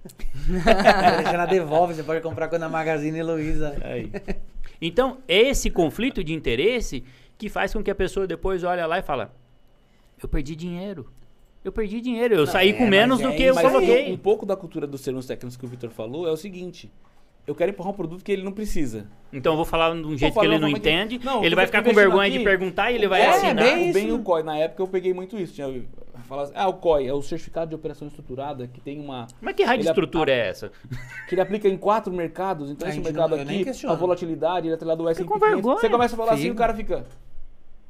Telecena 1.17 1.45
devolve, 1.45 1.93
você 1.93 2.01
pode 2.01 2.21
comprar 2.21 2.47
quando 2.47 2.63
a 2.63 2.69
Magazine 2.69 3.21
Luiza. 3.21 3.77
Aí. 3.83 4.11
Então, 4.81 5.19
esse 5.27 5.69
conflito 5.69 6.23
de 6.23 6.33
interesse 6.33 7.03
que 7.37 7.47
faz 7.49 7.73
com 7.73 7.83
que 7.83 7.91
a 7.91 7.95
pessoa 7.95 8.25
depois 8.25 8.63
olha 8.63 8.85
lá 8.85 8.97
e 8.99 9.01
fala: 9.03 9.33
Eu 10.21 10.27
perdi 10.27 10.55
dinheiro. 10.55 11.09
Eu 11.63 11.71
perdi 11.71 12.01
dinheiro. 12.01 12.33
Eu 12.33 12.47
saí 12.47 12.69
é, 12.71 12.73
com 12.73 12.87
menos 12.87 13.19
do 13.21 13.27
é 13.29 13.35
que 13.35 13.43
eu 13.43 13.53
coloquei. 13.55 14.11
um 14.11 14.17
pouco 14.17 14.45
da 14.45 14.55
cultura 14.55 14.87
dos 14.87 15.01
termos 15.01 15.27
técnicos 15.27 15.55
que 15.55 15.63
o 15.65 15.67
Vitor 15.67 15.91
falou 15.91 16.27
é 16.27 16.31
o 16.31 16.37
seguinte. 16.37 16.91
Eu 17.45 17.53
quero 17.55 17.71
empurrar 17.71 17.91
um 17.91 17.95
produto 17.95 18.23
que 18.23 18.31
ele 18.31 18.43
não 18.43 18.51
precisa. 18.51 19.07
Então 19.33 19.53
eu 19.53 19.57
vou 19.57 19.65
falar 19.65 19.93
de 19.93 20.05
um 20.05 20.15
jeito 20.17 20.39
que 20.39 20.45
ele 20.45 20.57
não 20.59 20.71
que- 20.71 20.77
entende. 20.77 21.19
Não, 21.23 21.43
ele 21.43 21.55
vai 21.55 21.65
ficar 21.65 21.83
com 21.83 21.91
vergonha 21.93 22.29
de 22.29 22.37
aqui. 22.37 22.45
perguntar 22.45 22.91
e 22.91 22.95
ele 22.95 23.07
vai 23.07 23.21
É, 23.21 23.29
assinar. 23.29 23.55
bem 23.63 23.89
o 23.89 23.93
bem 23.93 24.07
isso. 24.07 24.15
o 24.15 24.23
COI. 24.23 24.43
Na 24.43 24.57
época 24.57 24.81
eu 24.83 24.87
peguei 24.87 25.13
muito 25.13 25.37
isso. 25.37 25.53
Tinha, 25.53 25.67
falava 26.27 26.49
assim, 26.49 26.53
ah, 26.57 26.67
o 26.67 26.73
COI 26.73 27.07
é 27.07 27.13
o 27.13 27.21
certificado 27.21 27.69
de 27.69 27.75
operação 27.75 28.07
estruturada 28.07 28.67
que 28.67 28.79
tem 28.81 28.99
uma. 28.99 29.27
Mas 29.39 29.55
que 29.55 29.63
raio 29.63 29.81
de 29.81 29.87
estrutura 29.87 30.31
é 30.31 30.49
essa? 30.49 30.71
que 31.29 31.35
ele 31.35 31.41
aplica 31.41 31.67
em 31.67 31.77
quatro 31.77 32.11
mercados. 32.13 32.69
Então 32.69 32.87
A 32.87 32.91
esse 32.91 32.99
mercado 32.99 33.35
não- 33.35 33.43
aqui, 33.43 33.65
a 33.87 33.93
volatilidade, 33.93 34.67
ele 34.67 34.73
é 34.73 34.75
atrelado 34.75 35.03
ao 35.03 35.09
S&P 35.09 35.27
com 35.27 35.33
500. 35.35 35.53
vergonha. 35.55 35.77
Você 35.79 35.89
começa 35.89 36.15
a 36.15 36.17
falar 36.17 36.33
assim, 36.33 36.41
Fico. 36.43 36.53
o 36.55 36.57
cara 36.57 36.73
fica. 36.73 37.05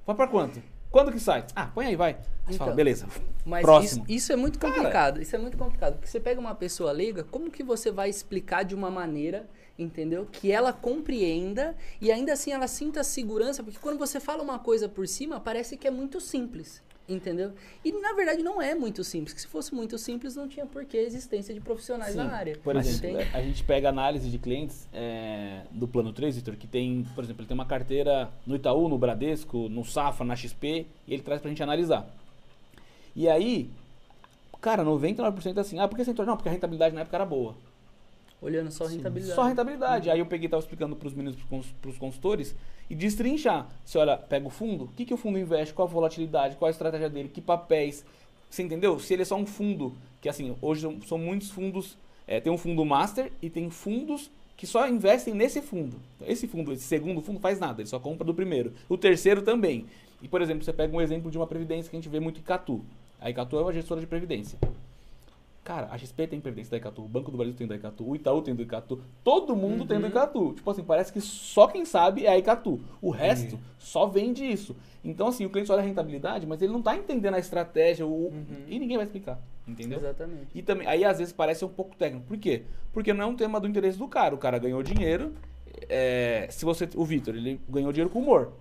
Vai 0.06 0.16
pra 0.16 0.28
quanto? 0.28 0.62
Quando 0.90 1.10
que 1.12 1.20
sai? 1.22 1.46
Ah, 1.56 1.68
põe 1.68 1.86
aí, 1.86 1.96
vai. 1.96 2.18
Você 2.46 2.58
fala, 2.58 2.70
Então. 2.72 2.76
beleza. 2.76 3.08
Mas 3.46 3.62
Próximo. 3.62 4.04
Isso, 4.04 4.14
isso 4.14 4.34
é 4.34 4.36
muito 4.36 4.60
complicado. 4.60 5.22
Isso 5.22 5.34
é 5.36 5.40
muito 5.40 5.58
complicado. 5.58 5.94
Porque 5.94 6.08
você 6.08 6.20
pega 6.20 6.40
uma 6.40 6.54
pessoa 6.54 6.92
leiga, 6.92 7.24
como 7.24 7.50
que 7.50 7.64
você 7.64 7.90
vai 7.92 8.10
explicar 8.10 8.64
de 8.64 8.76
uma 8.76 8.92
maneira, 8.92 9.48
entendeu? 9.80 10.28
Que 10.30 10.52
ela 10.52 10.74
compreenda 10.74 11.76
e 12.02 12.12
ainda 12.12 12.34
assim 12.34 12.52
ela 12.52 12.68
sinta 12.68 13.04
segurança. 13.06 13.64
Porque 13.64 13.80
quando 13.80 13.98
você 13.98 14.20
fala 14.20 14.44
uma 14.44 14.60
coisa 14.60 14.90
por 14.90 15.08
cima, 15.08 15.40
parece 15.40 15.78
que 15.78 15.88
é 15.88 15.92
muito 15.92 16.20
simples. 16.20 16.84
Entendeu? 17.10 17.52
E 17.84 17.92
na 17.92 18.14
verdade 18.14 18.42
não 18.42 18.62
é 18.62 18.74
muito 18.74 19.04
simples. 19.04 19.34
Que 19.34 19.42
se 19.42 19.48
fosse 19.48 19.74
muito 19.76 19.98
simples, 19.98 20.36
não 20.36 20.48
tinha 20.48 20.66
por 20.66 20.86
que 20.86 20.96
a 20.98 21.02
existência 21.02 21.54
de 21.54 21.60
profissionais 21.60 22.12
Sim. 22.14 22.20
na 22.20 22.32
área. 22.32 22.58
Por 22.64 22.76
exemplo, 22.76 23.20
Entende? 23.20 23.36
a 23.36 23.42
gente 23.42 23.64
pega 23.64 23.90
análise 23.90 24.30
de 24.30 24.38
clientes 24.38 24.88
é, 24.94 25.64
do 25.72 25.88
plano 25.88 26.14
3, 26.14 26.36
Vitor, 26.38 26.56
que 26.56 26.68
tem, 26.68 27.06
por 27.16 27.24
exemplo, 27.24 27.42
ele 27.42 27.48
tem 27.48 27.56
uma 27.56 27.66
carteira 27.66 28.30
no 28.46 28.56
Itaú, 28.56 28.88
no 28.88 28.98
Bradesco, 28.98 29.68
no 29.68 29.84
Safra, 29.84 30.26
na 30.26 30.36
XP, 30.36 30.86
e 31.08 31.14
ele 31.14 31.22
traz 31.24 31.42
pra 31.42 31.50
gente 31.50 31.62
analisar. 31.62 32.08
E 33.16 33.28
aí, 33.28 33.70
cara, 34.62 34.84
99% 34.86 35.58
é 35.58 35.60
assim, 35.60 35.80
ah, 35.80 35.88
por 35.88 35.98
que 35.98 36.06
você 36.06 36.12
entrou? 36.12 36.26
Não, 36.26 36.38
porque 36.38 36.48
a 36.48 36.52
rentabilidade 36.52 36.96
na 36.96 37.02
época 37.02 37.18
era 37.18 37.26
boa. 37.26 37.56
Olhando 38.42 38.72
só 38.72 38.86
a 38.86 38.90
rentabilidade. 38.90 39.36
Só 39.36 39.44
rentabilidade. 39.44 40.10
Aí 40.10 40.20
eu 40.20 40.26
peguei 40.26 40.48
e 40.48 40.50
tava 40.50 40.62
explicando 40.64 40.96
pros 40.96 41.14
meninos, 41.14 41.36
pros, 41.36 41.50
cons- 41.50 41.76
pros 41.82 41.98
consultores, 41.98 42.56
e 42.92 42.96
destrinchar. 42.96 43.70
Você 43.86 43.98
olha, 43.98 44.18
pega 44.18 44.46
o 44.46 44.50
fundo, 44.50 44.84
o 44.84 44.88
que, 44.90 45.06
que 45.06 45.14
o 45.14 45.18
fundo 45.18 45.40
investe, 45.40 45.74
qual 45.74 45.88
a 45.88 45.92
volatilidade, 45.92 46.58
qual 46.58 46.68
a 46.68 46.72
estratégia 46.72 47.10
dele, 47.10 47.30
que 47.30 47.40
papéis. 47.40 48.04
Você 48.50 48.64
entendeu? 48.64 49.00
Se 49.00 49.14
ele 49.14 49.22
é 49.22 49.26
só 49.26 49.38
um 49.38 49.46
fundo, 49.46 49.96
que 50.20 50.28
assim, 50.28 50.54
hoje 50.62 50.82
são- 51.08 51.18
muitos 51.18 51.50
fundos, 51.50 51.98
é, 52.28 52.42
tem 52.42 52.52
um 52.52 52.58
fundo 52.58 52.84
master 52.84 53.32
e 53.42 53.50
tem 53.50 53.70
fundos 53.70 54.30
que 54.58 54.68
só 54.68 54.86
investem 54.90 55.34
nesse 55.34 55.62
fundo. 55.62 55.96
Esse 56.28 56.50
fundo, 56.50 56.74
esse 56.74 56.84
segundo 56.84 57.22
fundo 57.22 57.40
faz 57.40 57.60
nada, 57.60 57.82
ele 57.82 57.88
só 57.88 57.98
compra 57.98 58.26
do 58.26 58.34
primeiro. 58.34 58.74
O 58.90 58.98
terceiro 58.98 59.42
também. 59.42 59.86
E, 60.22 60.28
por 60.28 60.42
exemplo, 60.42 60.64
você 60.66 60.74
pega 60.74 60.94
um 60.94 61.00
exemplo 61.00 61.32
de 61.32 61.38
uma 61.38 61.48
previdência 61.48 61.90
que 61.90 61.96
a 61.96 62.00
gente 62.00 62.10
vê 62.10 62.20
muito 62.20 62.40
em 62.40 62.42
Icatu. 62.42 62.84
A 63.22 63.30
Icatu 63.30 63.58
é 63.58 63.62
uma 63.62 63.72
gestora 63.74 64.02
de 64.02 64.06
previdência. 64.08 64.60
Cara, 65.72 65.88
a 65.90 65.98
XP 65.98 66.28
tem 66.28 66.42
previdência 66.42 66.70
da 66.70 66.76
Icatu, 66.76 67.02
o 67.02 67.08
Banco 67.08 67.32
do 67.32 67.38
Brasil 67.38 67.56
tem 67.56 67.66
da 67.66 67.78
Icatu, 67.78 68.06
o 68.06 68.14
Itaú 68.14 68.42
tem 68.42 68.54
do 68.54 68.62
Icatu, 68.62 69.02
todo 69.24 69.56
mundo 69.56 69.86
tem 69.86 70.02
do 70.02 70.08
Icatu. 70.08 70.52
Tipo 70.52 70.70
assim, 70.70 70.84
parece 70.84 71.14
que 71.14 71.22
só 71.22 71.66
quem 71.66 71.86
sabe 71.86 72.26
é 72.26 72.30
a 72.30 72.38
Icatu. 72.38 72.82
O 73.02 73.10
resto 73.10 73.58
só 73.80 74.06
vende 74.06 74.44
isso. 74.44 74.76
Então, 75.02 75.28
assim, 75.28 75.46
o 75.46 75.50
cliente 75.50 75.72
olha 75.72 75.82
a 75.82 75.86
rentabilidade, 75.86 76.46
mas 76.46 76.62
ele 76.62 76.74
não 76.74 76.82
tá 76.82 76.94
entendendo 76.94 77.36
a 77.36 77.40
estratégia 77.40 78.06
o... 78.06 78.34
e 78.68 78.78
ninguém 78.80 78.98
vai 78.98 79.06
explicar. 79.06 79.40
Entendeu? 79.66 79.98
Exatamente. 79.98 80.48
E 80.54 80.62
também, 80.62 80.86
aí 80.86 81.06
às 81.06 81.20
vezes 81.20 81.32
parece 81.32 81.64
um 81.64 81.70
pouco 81.70 81.96
técnico. 81.96 82.28
Por 82.28 82.38
quê? 82.38 82.64
Porque 82.92 83.14
não 83.14 83.24
é 83.24 83.28
um 83.28 83.36
tema 83.38 83.58
do 83.58 83.66
interesse 83.66 83.98
do 83.98 84.10
cara. 84.10 84.36
O 84.36 84.38
cara 84.38 84.60
ganhou 84.60 84.84
dinheiro. 84.84 85.32
é, 85.88 86.48
se 86.52 86.66
você. 86.66 86.90
O 86.98 87.06
Vitor, 87.06 87.34
ele 87.34 87.62
ganhou 87.70 87.94
dinheiro 87.94 88.10
com 88.10 88.20
humor. 88.20 88.52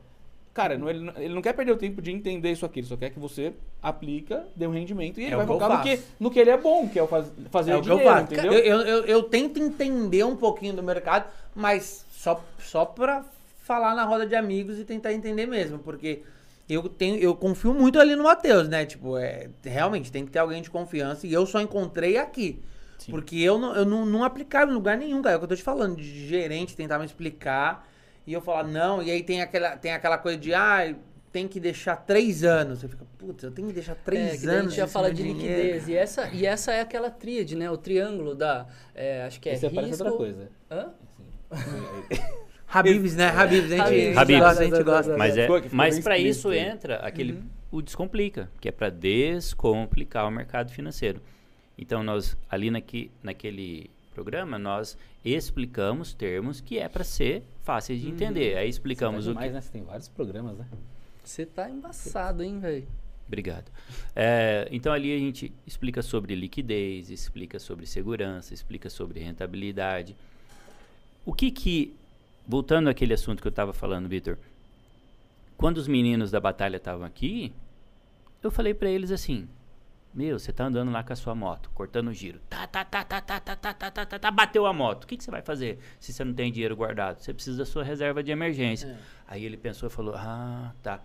Cara, 0.53 0.77
não- 0.77 0.91
ele, 0.91 1.01
não- 1.05 1.13
ele 1.17 1.35
não 1.35 1.43
quer 1.43 1.53
perder 1.53 1.73
o 1.73 1.77
tempo 1.77 2.03
de 2.03 2.11
entender 2.11 2.51
isso 2.51 2.67
aqui. 2.67 2.81
Ele 2.81 2.87
só 2.87 2.97
quer 2.97 3.11
que 3.11 3.19
você 3.21 3.53
aplica, 3.81 4.45
dê 4.57 4.67
um 4.67 4.73
rendimento 4.73 5.21
e 5.21 5.25
ele 5.25 5.35
É 5.35 5.37
vai 5.37 5.47
focar 5.47 5.79
no 5.79 5.83
que, 5.83 6.01
no 6.19 6.31
que 6.31 6.39
ele 6.41 6.51
é 6.51 6.57
bom, 6.57 6.89
que 6.89 6.99
é 6.99 7.03
o 7.03 7.07
faz, 7.07 7.31
fazer 7.51 7.71
É 7.73 7.77
o 7.77 7.81
que 7.83 7.89
dinheiro, 7.89 8.11
eu 8.11 8.19
entendeu? 8.21 8.53
Eu, 8.53 8.59
eu, 8.59 8.81
eu, 8.81 9.05
eu 9.05 9.23
tento 9.23 9.61
entender 9.61 10.25
um 10.25 10.37
pouquinho 10.37 10.75
do 10.75 10.83
mercado, 10.83 11.27
mas 11.55 12.05
só, 12.13 12.43
só 12.59 12.85
pra 12.85 13.25
falar 13.63 13.95
na 13.95 14.05
roda 14.05 14.27
de 14.27 14.35
amigos 14.35 14.79
e 14.79 14.85
tentar 14.85 15.13
entender 15.13 15.47
mesmo, 15.47 15.79
porque 15.79 16.23
eu 16.69 16.89
tenho 16.89 17.17
eu 17.19 17.35
confio 17.35 17.73
muito 17.73 17.99
ali 18.01 18.17
no 18.17 18.25
Matheus, 18.25 18.69
né? 18.69 18.85
Tipo, 18.85 19.17
é, 19.17 19.49
realmente 19.65 20.11
tem 20.11 20.25
que 20.25 20.33
ter 20.33 20.41
alguém 20.41 20.61
de 20.63 20.71
confiança 20.71 21.27
e 21.27 21.33
eu 21.33 21.47
só 21.47 21.61
encontrei 21.61 22.17
aqui. 22.17 22.61
Sim. 22.99 23.13
Porque 23.13 23.37
eu, 23.39 23.59
não, 23.59 23.75
eu 23.75 23.85
não, 23.87 24.05
não 24.05 24.25
aplicava 24.25 24.71
em 24.71 24.75
lugar 24.75 24.97
nenhum, 24.99 25.23
cara. 25.23 25.35
É 25.35 25.37
o 25.37 25.39
que 25.39 25.45
eu 25.45 25.49
tô 25.49 25.57
te 25.57 25.63
falando, 25.63 25.97
de 25.97 26.27
gerente 26.29 26.77
tentar 26.77 26.99
me 26.99 27.05
explicar 27.07 27.89
e 28.31 28.33
eu 28.33 28.41
falar, 28.41 28.65
não, 28.65 29.03
e 29.03 29.11
aí 29.11 29.23
tem 29.23 29.43
aquela, 29.43 29.77
tem 29.77 29.93
aquela 29.93 30.17
coisa 30.19 30.39
de, 30.39 30.55
ah, 30.55 30.95
tem 31.33 31.47
que 31.49 31.59
deixar 31.61 31.97
três 31.97 32.43
anos. 32.45 32.81
Você 32.81 32.89
fica, 32.89 33.05
putz, 33.19 33.43
eu 33.45 33.51
tenho 33.51 33.69
que 33.69 33.75
deixar 33.75 33.93
É, 33.93 33.97
três 34.05 34.41
que 34.41 34.47
daí 34.47 34.57
a 34.57 34.59
anos. 34.61 34.73
gente 34.73 34.81
já 34.81 34.87
fala 34.87 35.13
de 35.13 35.23
dinheiro. 35.23 35.39
liquidez. 35.63 35.89
E 35.89 35.95
essa, 35.95 36.29
e 36.33 36.45
essa 36.47 36.73
é 36.73 36.81
aquela 36.81 37.11
tríade, 37.11 37.55
né? 37.57 37.71
O 37.71 37.77
triângulo 37.77 38.35
da. 38.35 38.67
é, 38.95 39.23
acho 39.25 39.41
que 39.41 39.49
é 39.49 39.55
Esse 39.55 39.67
risco. 39.67 39.75
parece 39.81 40.03
outra 40.03 40.17
coisa. 40.17 40.49
Hã? 40.71 40.89
Habibs, 42.73 43.17
né? 43.17 43.29
Habibs, 43.29 43.73
a 43.73 43.77
gente, 43.77 43.81
a 43.83 43.89
gente 43.93 44.19
Habibs. 44.19 44.41
gosta, 44.41 44.61
a 44.61 44.65
gente 44.65 44.83
gosta. 44.85 45.17
Mas, 45.17 45.37
é, 45.37 45.49
mas 45.73 45.95
bem 45.97 46.03
para 46.05 46.19
isso 46.19 46.49
aí. 46.51 46.59
entra 46.59 46.97
aquele 46.97 47.33
Uhum. 47.33 47.43
o 47.73 47.83
descomplica, 47.83 48.49
que 48.61 48.69
é 48.69 48.73
para 48.73 48.91
descomplicar 48.91 50.27
o 50.27 50.31
mercado 50.31 50.71
financeiro. 50.71 51.21
Então 51.77 52.03
nós 52.03 52.37
ali 52.49 52.71
naque, 52.71 53.11
naquele 53.23 53.91
programa 54.15 54.59
nós 54.59 54.97
explicamos 55.25 56.13
termos 56.15 56.61
que 56.61 56.79
é 56.79 56.89
para 56.89 57.03
ser 57.05 57.43
fáceis 57.71 58.01
de 58.01 58.09
Uhum. 58.09 58.15
entender. 58.15 58.57
Aí 58.57 58.69
explicamos 58.69 59.27
o 59.29 59.31
que 59.31 59.35
mais, 59.37 59.53
né? 59.53 59.61
Você 59.61 59.71
tem 59.71 59.85
vários 59.85 60.09
programas, 60.09 60.59
né? 60.59 60.67
Você 61.23 61.47
tá 61.47 61.71
embaçado, 61.71 62.43
hein, 62.43 62.59
velho? 62.59 62.87
Obrigado. 63.29 63.71
É, 64.17 64.67
então 64.73 64.93
ali 64.93 65.15
a 65.15 65.19
gente 65.19 65.53
explica 65.65 66.03
sobre 66.03 66.35
liquidez, 66.35 67.11
explica 67.11 67.61
sobre 67.61 67.87
segurança, 67.87 68.53
explica 68.53 68.91
sobre 68.91 69.21
rentabilidade. 69.21 70.17
O 71.25 71.33
que 71.33 71.53
que, 71.53 71.95
voltando 72.49 72.89
àquele 72.91 73.15
assunto 73.15 73.41
que 73.41 73.47
eu 73.47 73.51
estava 73.51 73.73
falando, 73.73 74.09
Vitor, 74.09 74.37
quando 75.57 75.77
os 75.77 75.87
meninos 75.87 76.33
da 76.33 76.41
batalha 76.41 76.77
estavam 76.79 77.07
aqui, 77.07 77.53
eu 78.43 78.51
falei 78.51 78.75
para 78.75 78.91
eles 78.91 79.13
assim, 79.13 79.47
meu, 80.13 80.39
você 80.39 80.53
tá 80.53 80.65
andando 80.65 80.91
lá 80.91 81.05
com 81.05 81.13
a 81.13 81.17
sua 81.17 81.35
moto, 81.35 81.71
cortando 81.73 82.09
o 82.09 82.13
giro, 82.13 82.41
tá, 82.51 82.67
tá, 82.67 82.85
tá, 82.85 83.05
tá, 83.05 83.21
tá, 83.21 83.41
tá, 83.41 83.57
tá, 83.57 83.73
tá, 83.75 83.91
tá, 83.91 84.07
tá, 84.07 84.19
tá, 84.19 84.31
bateu 84.31 84.67
a 84.67 84.73
moto. 84.73 85.05
O 85.05 85.07
que, 85.07 85.17
que 85.17 85.23
você 85.23 85.31
vai 85.31 85.41
fazer 85.43 85.79
se 86.01 86.13
você 86.13 86.25
não 86.25 86.35
tem 86.35 86.51
dinheiro 86.51 86.75
guardado? 86.77 87.21
Você 87.21 87.33
precisa 87.33 87.59
da 87.59 87.65
sua 87.67 87.85
reserva 87.85 88.23
de 88.23 88.33
emergência. 88.33 88.89
É. 88.89 88.97
Aí 89.29 89.45
ele 89.45 89.57
pensou 89.57 89.89
e 89.89 89.93
falou, 89.93 90.15
ah, 90.17 90.73
tá. 90.83 91.01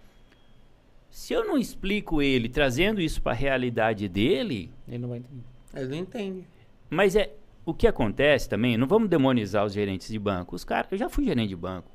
Se 1.10 1.34
eu 1.34 1.46
não 1.46 1.58
explico 1.58 2.22
ele 2.22 2.50
trazendo 2.50 3.00
isso 3.00 3.22
para 3.22 3.32
a 3.32 3.36
realidade 3.36 4.10
dele, 4.10 4.72
Ele 4.88 4.98
não 4.98 5.10
vai 5.10 5.20
entender. 5.20 5.44
Ele 5.76 5.88
não 5.88 5.98
entende. 5.98 6.48
mas 6.90 7.16
é 7.16 7.32
o 7.66 7.74
que 7.74 7.88
acontece 7.88 8.50
também, 8.50 8.76
não 8.78 8.88
vamos 8.88 9.10
demonizar 9.10 9.66
os 9.66 9.74
gerentes 9.74 10.08
de 10.08 10.20
banco. 10.20 10.56
Os 10.56 10.64
caras, 10.64 10.92
eu 10.92 10.98
já 10.98 11.10
fui 11.10 11.26
gerente 11.26 11.50
de 11.50 11.56
banco. 11.56 11.90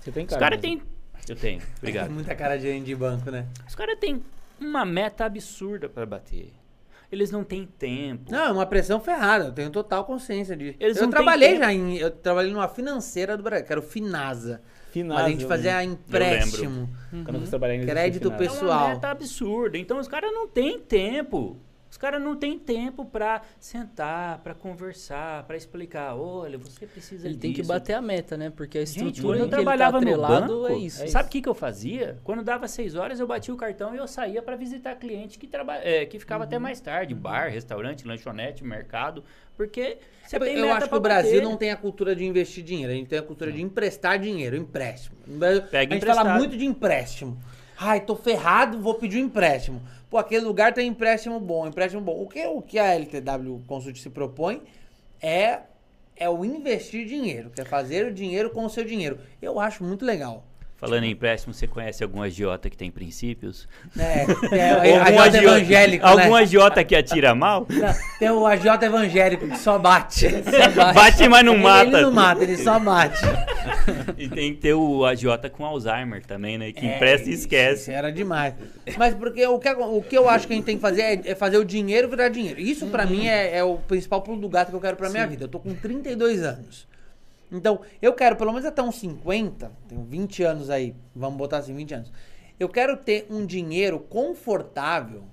Você 0.00 0.12
tem 0.12 0.24
Os 0.24 0.30
cara. 0.30 0.40
caras 0.40 0.60
mesmo. 0.60 0.78
têm 0.80 0.96
eu 1.28 1.34
tenho, 1.34 1.58
Tem 1.58 1.68
obrigado. 1.78 2.10
muita 2.10 2.34
cara 2.36 2.56
de 2.56 2.62
gerente 2.62 2.84
de 2.84 2.94
banco, 2.94 3.30
né? 3.32 3.46
Os 3.66 3.74
caras 3.74 3.98
têm 3.98 4.22
uma 4.60 4.84
meta 4.84 5.24
absurda 5.24 5.88
para 5.88 6.06
bater. 6.06 6.52
Eles 7.10 7.30
não 7.30 7.44
têm 7.44 7.66
tempo. 7.66 8.32
Não, 8.32 8.46
é 8.46 8.52
uma 8.52 8.66
pressão 8.66 8.98
ferrada. 8.98 9.46
Eu 9.46 9.52
tenho 9.52 9.70
total 9.70 10.04
consciência 10.04 10.56
disso. 10.56 10.76
Eles 10.80 10.96
eu 10.96 11.08
trabalhei 11.08 11.56
já 11.56 11.72
em. 11.72 11.96
Eu 11.96 12.10
trabalhei 12.10 12.52
numa 12.52 12.68
financeira 12.68 13.36
do 13.36 13.42
Brasil, 13.42 13.64
que 13.64 13.72
era 13.72 13.80
o 13.80 13.82
Finasa. 13.82 14.60
Finasa, 14.90 15.22
Mas 15.22 15.26
a 15.26 15.30
gente 15.30 15.46
fazia 15.46 15.84
empréstimo. 15.84 16.88
Quando 17.10 17.44
eu 17.44 17.70
em 17.72 17.86
Crédito 17.86 18.32
pessoal. 18.32 18.80
É 18.80 18.84
uma 18.84 18.94
meta 18.94 19.10
absurda. 19.10 19.78
Então 19.78 19.98
os 19.98 20.08
caras 20.08 20.32
não 20.32 20.48
têm 20.48 20.80
tempo. 20.80 21.60
Os 21.96 21.98
caras 21.98 22.20
não 22.20 22.36
têm 22.36 22.58
tempo 22.58 23.06
para 23.06 23.40
sentar, 23.58 24.40
para 24.40 24.52
conversar, 24.54 25.44
para 25.44 25.56
explicar. 25.56 26.14
Olha, 26.14 26.58
você 26.58 26.86
precisa 26.86 27.26
Ele 27.26 27.38
tem 27.38 27.54
que 27.54 27.62
disso. 27.62 27.68
bater 27.72 27.94
a 27.94 28.02
meta, 28.02 28.36
né? 28.36 28.50
Porque 28.54 28.76
a 28.76 28.84
Gente, 28.84 29.16
estrutura 29.16 29.38
em 29.38 29.48
que 29.48 29.56
ele 29.56 29.70
tá 29.74 29.86
trabalhava 29.86 29.98
no 29.98 30.12
atrelado 30.12 30.60
banco, 30.60 30.66
é 30.66 30.76
isso. 30.76 31.08
sabe 31.08 31.28
o 31.28 31.32
que, 31.32 31.40
que 31.40 31.48
eu 31.48 31.54
fazia? 31.54 32.18
Quando 32.22 32.42
dava 32.42 32.68
seis 32.68 32.94
horas, 32.94 33.18
eu 33.18 33.26
batia 33.26 33.54
o 33.54 33.56
cartão 33.56 33.94
e 33.94 33.96
eu 33.98 34.06
saía 34.06 34.42
para 34.42 34.56
visitar 34.56 34.94
cliente 34.96 35.38
que, 35.38 35.46
traba 35.46 35.76
é, 35.76 36.04
que 36.04 36.18
ficava 36.18 36.44
Uhum. 36.44 36.48
até 36.48 36.58
mais 36.58 36.80
tarde. 36.82 37.14
Bar, 37.14 37.48
restaurante, 37.50 38.06
lanchonete, 38.06 38.62
mercado. 38.62 39.24
Porque 39.56 39.96
você 40.22 40.36
É, 40.36 40.38
tem 40.38 40.58
eu 40.58 40.66
meta 40.66 40.76
acho 40.76 40.90
que 40.90 40.96
o 40.96 41.00
Brasil 41.00 41.40
bater. 41.40 41.42
não 41.42 41.56
tem 41.56 41.70
a 41.70 41.76
cultura 41.78 42.14
de 42.14 42.26
investir 42.26 42.62
dinheiro, 42.62 42.92
a 42.92 42.96
gente 42.96 43.08
tem 43.08 43.18
a 43.18 43.22
cultura 43.22 43.50
de 43.50 43.62
emprestar 43.62 44.18
dinheiro, 44.18 44.54
empréstimo. 44.54 45.16
Pega 45.70 45.94
a 45.94 45.96
gente 45.96 46.04
fala 46.06 46.24
emprestado. 46.24 46.38
muito 46.38 46.56
de 46.58 46.66
empréstimo. 46.66 47.38
Ai, 47.78 48.00
tô 48.00 48.16
ferrado, 48.16 48.80
vou 48.80 48.94
pedir 48.94 49.18
um 49.22 49.26
empréstimo. 49.26 49.82
Pô, 50.16 50.20
aquele 50.20 50.46
lugar 50.46 50.72
tem 50.72 50.88
empréstimo 50.88 51.38
bom, 51.38 51.66
empréstimo 51.66 52.00
bom. 52.00 52.22
O 52.22 52.26
que, 52.26 52.42
o 52.46 52.62
que 52.62 52.78
a 52.78 52.94
LTW 52.94 53.62
Consult 53.66 53.98
se 53.98 54.08
propõe 54.08 54.62
é, 55.20 55.58
é 56.16 56.26
o 56.26 56.42
investir 56.42 57.04
dinheiro, 57.04 57.50
que 57.50 57.60
é 57.60 57.66
fazer 57.66 58.06
o 58.06 58.14
dinheiro 58.14 58.48
com 58.48 58.64
o 58.64 58.70
seu 58.70 58.82
dinheiro. 58.82 59.18
Eu 59.42 59.60
acho 59.60 59.84
muito 59.84 60.06
legal. 60.06 60.42
Falando 60.78 61.04
em 61.04 61.10
empréstimo, 61.12 61.54
você 61.54 61.66
conhece 61.66 62.04
algum 62.04 62.20
agiota 62.20 62.68
que 62.68 62.76
tem 62.76 62.90
princípios? 62.90 63.66
É, 63.98 64.26
é, 64.54 64.58
é, 64.90 64.98
Algum 64.98 65.20
agiota 65.20 65.38
evangélico, 65.38 66.06
Algum 66.06 66.34
né? 66.34 66.42
agiota 66.42 66.84
que 66.84 66.94
atira 66.94 67.34
mal? 67.34 67.66
Não, 67.72 67.94
Tem 68.18 68.30
o 68.30 68.46
agiota 68.46 68.84
evangélico 68.84 69.48
que 69.48 69.58
só 69.58 69.78
bate. 69.78 70.26
Bate, 70.94 71.28
mas 71.28 71.44
não 71.44 71.54
Ele- 71.54 71.62
mata. 71.62 71.86
Ele 71.86 72.00
não 72.02 72.12
mata, 72.12 72.42
ele 72.44 72.56
só 72.58 72.78
bate. 72.78 73.22
E 74.18 74.28
tem 74.28 74.54
que 74.54 74.60
ter 74.60 74.74
o 74.74 75.04
agiota 75.04 75.48
com 75.48 75.64
Alzheimer 75.64 76.24
também, 76.24 76.58
né? 76.58 76.72
Que 76.72 76.86
É, 76.86 76.96
empresta 76.96 77.28
e 77.30 77.32
esquece. 77.32 77.82
Isso 77.82 77.90
era 77.90 78.10
demais. 78.10 78.54
Mas 78.96 79.14
porque 79.14 79.46
o 79.46 79.58
que, 79.58 79.68
o 79.70 80.02
que 80.02 80.16
eu 80.18 80.28
acho 80.28 80.46
que 80.46 80.52
a 80.52 80.56
gente 80.56 80.64
tem 80.64 80.76
que 80.76 80.82
fazer 80.82 81.02
é, 81.02 81.20
é 81.26 81.34
fazer 81.34 81.56
o 81.58 81.64
dinheiro 81.64 82.08
virar 82.08 82.28
dinheiro. 82.28 82.60
Isso 82.60 82.86
pra 82.86 83.06
mim 83.06 83.26
é, 83.28 83.56
é 83.58 83.64
o 83.64 83.76
principal 83.76 84.22
pulo 84.22 84.40
do 84.40 84.48
gato 84.48 84.70
que 84.70 84.76
eu 84.76 84.80
quero 84.80 84.96
pra 84.96 85.08
minha 85.08 85.26
vida. 85.26 85.44
Eu 85.44 85.48
tô 85.48 85.58
com 85.60 85.74
32 85.74 86.42
anos. 86.42 86.86
Então, 87.50 87.80
eu 88.02 88.12
quero 88.12 88.36
pelo 88.36 88.52
menos 88.52 88.66
até 88.66 88.82
uns 88.82 88.96
50, 88.96 89.70
tenho 89.88 90.02
20 90.02 90.42
anos 90.42 90.68
aí, 90.70 90.94
vamos 91.14 91.38
botar 91.38 91.58
assim, 91.58 91.74
20 91.74 91.94
anos. 91.94 92.12
Eu 92.58 92.68
quero 92.68 92.96
ter 92.96 93.26
um 93.30 93.44
dinheiro 93.46 94.00
confortável 94.00 95.24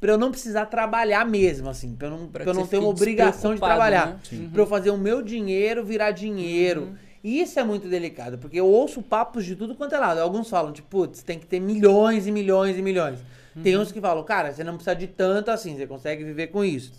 pra 0.00 0.12
eu 0.12 0.18
não 0.18 0.30
precisar 0.30 0.66
trabalhar 0.66 1.24
mesmo, 1.26 1.68
assim. 1.68 1.94
Pra 1.94 2.08
eu 2.08 2.10
não, 2.12 2.26
Pra 2.28 2.42
pra 2.44 2.52
eu 2.52 2.54
não 2.54 2.66
ter 2.66 2.78
uma 2.78 2.88
obrigação 2.88 3.54
de 3.54 3.60
trabalhar. 3.60 4.06
né? 4.06 4.48
Pra 4.52 4.62
eu 4.62 4.66
fazer 4.66 4.90
o 4.90 4.98
meu 4.98 5.22
dinheiro 5.22 5.84
virar 5.84 6.10
dinheiro. 6.10 6.96
E 7.22 7.40
isso 7.40 7.58
é 7.58 7.64
muito 7.64 7.88
delicado, 7.88 8.36
porque 8.36 8.60
eu 8.60 8.66
ouço 8.66 9.00
papos 9.00 9.46
de 9.46 9.56
tudo 9.56 9.74
quanto 9.74 9.94
é 9.94 9.98
lado. 9.98 10.18
Alguns 10.18 10.50
falam, 10.50 10.72
tipo, 10.72 10.88
putz, 10.88 11.22
tem 11.22 11.38
que 11.38 11.46
ter 11.46 11.58
milhões 11.58 12.26
e 12.26 12.30
milhões 12.32 12.76
e 12.76 12.82
milhões. 12.82 13.18
Tem 13.62 13.78
uns 13.78 13.90
que 13.90 14.00
falam, 14.00 14.22
cara, 14.24 14.52
você 14.52 14.62
não 14.62 14.74
precisa 14.74 14.94
de 14.96 15.06
tanto 15.06 15.50
assim, 15.50 15.74
você 15.76 15.86
consegue 15.86 16.22
viver 16.22 16.48
com 16.48 16.62
isso. 16.62 16.92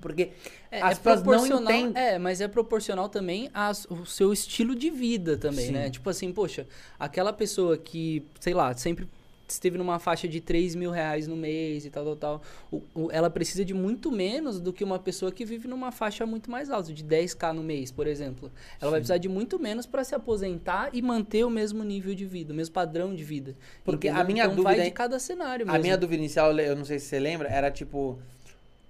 Porque 0.00 0.30
É, 0.70 0.80
as 0.82 0.92
é 0.98 1.00
pessoas 1.00 1.16
não 1.16 1.22
proporcional, 1.24 1.72
entendem. 1.72 2.02
é, 2.02 2.18
mas 2.18 2.40
é 2.40 2.48
proporcional 2.48 3.08
também 3.08 3.50
ao 3.52 3.72
seu 4.06 4.32
estilo 4.32 4.74
de 4.74 4.90
vida 4.90 5.36
também, 5.36 5.66
Sim. 5.66 5.72
né? 5.72 5.90
Tipo 5.90 6.08
assim, 6.10 6.32
poxa, 6.32 6.66
aquela 6.98 7.32
pessoa 7.32 7.76
que, 7.76 8.22
sei 8.40 8.54
lá, 8.54 8.74
sempre 8.76 9.08
esteve 9.48 9.76
numa 9.76 9.98
faixa 9.98 10.26
de 10.26 10.40
3 10.40 10.74
mil 10.74 10.90
reais 10.90 11.26
no 11.28 11.36
mês 11.36 11.84
e 11.84 11.90
tal, 11.90 12.04
tal, 12.04 12.16
tal, 12.16 12.42
o- 12.70 12.82
o- 12.94 13.10
ela 13.12 13.28
precisa 13.28 13.62
de 13.62 13.74
muito 13.74 14.10
menos 14.10 14.58
do 14.58 14.72
que 14.72 14.82
uma 14.82 14.98
pessoa 14.98 15.30
que 15.30 15.44
vive 15.44 15.68
numa 15.68 15.92
faixa 15.92 16.24
muito 16.24 16.50
mais 16.50 16.70
alta, 16.70 16.90
de 16.90 17.04
10k 17.04 17.52
no 17.52 17.62
mês, 17.62 17.90
por 17.92 18.06
exemplo. 18.06 18.50
Ela 18.80 18.90
vai 18.92 19.00
precisar 19.00 19.18
de 19.18 19.28
muito 19.28 19.58
menos 19.58 19.84
para 19.84 20.04
se 20.04 20.14
aposentar 20.14 20.88
e 20.94 21.02
manter 21.02 21.44
o 21.44 21.50
mesmo 21.50 21.84
nível 21.84 22.14
de 22.14 22.24
vida, 22.24 22.50
o 22.50 22.56
mesmo 22.56 22.72
padrão 22.72 23.14
de 23.14 23.22
vida. 23.24 23.54
Porque 23.84 24.08
a 24.08 24.24
minha 24.24 24.44
então 24.44 24.56
dúvida 24.56 24.70
vai 24.76 24.80
é- 24.80 24.84
de 24.84 24.90
cada 24.90 25.18
cenário 25.18 25.64
A 25.68 25.72
mesmo. 25.72 25.82
minha 25.82 25.98
dúvida 25.98 26.22
inicial, 26.22 26.58
eu 26.58 26.74
não 26.74 26.86
sei 26.86 26.98
se 26.98 27.06
você 27.06 27.20
lembra, 27.20 27.46
era 27.46 27.70
tipo. 27.70 28.18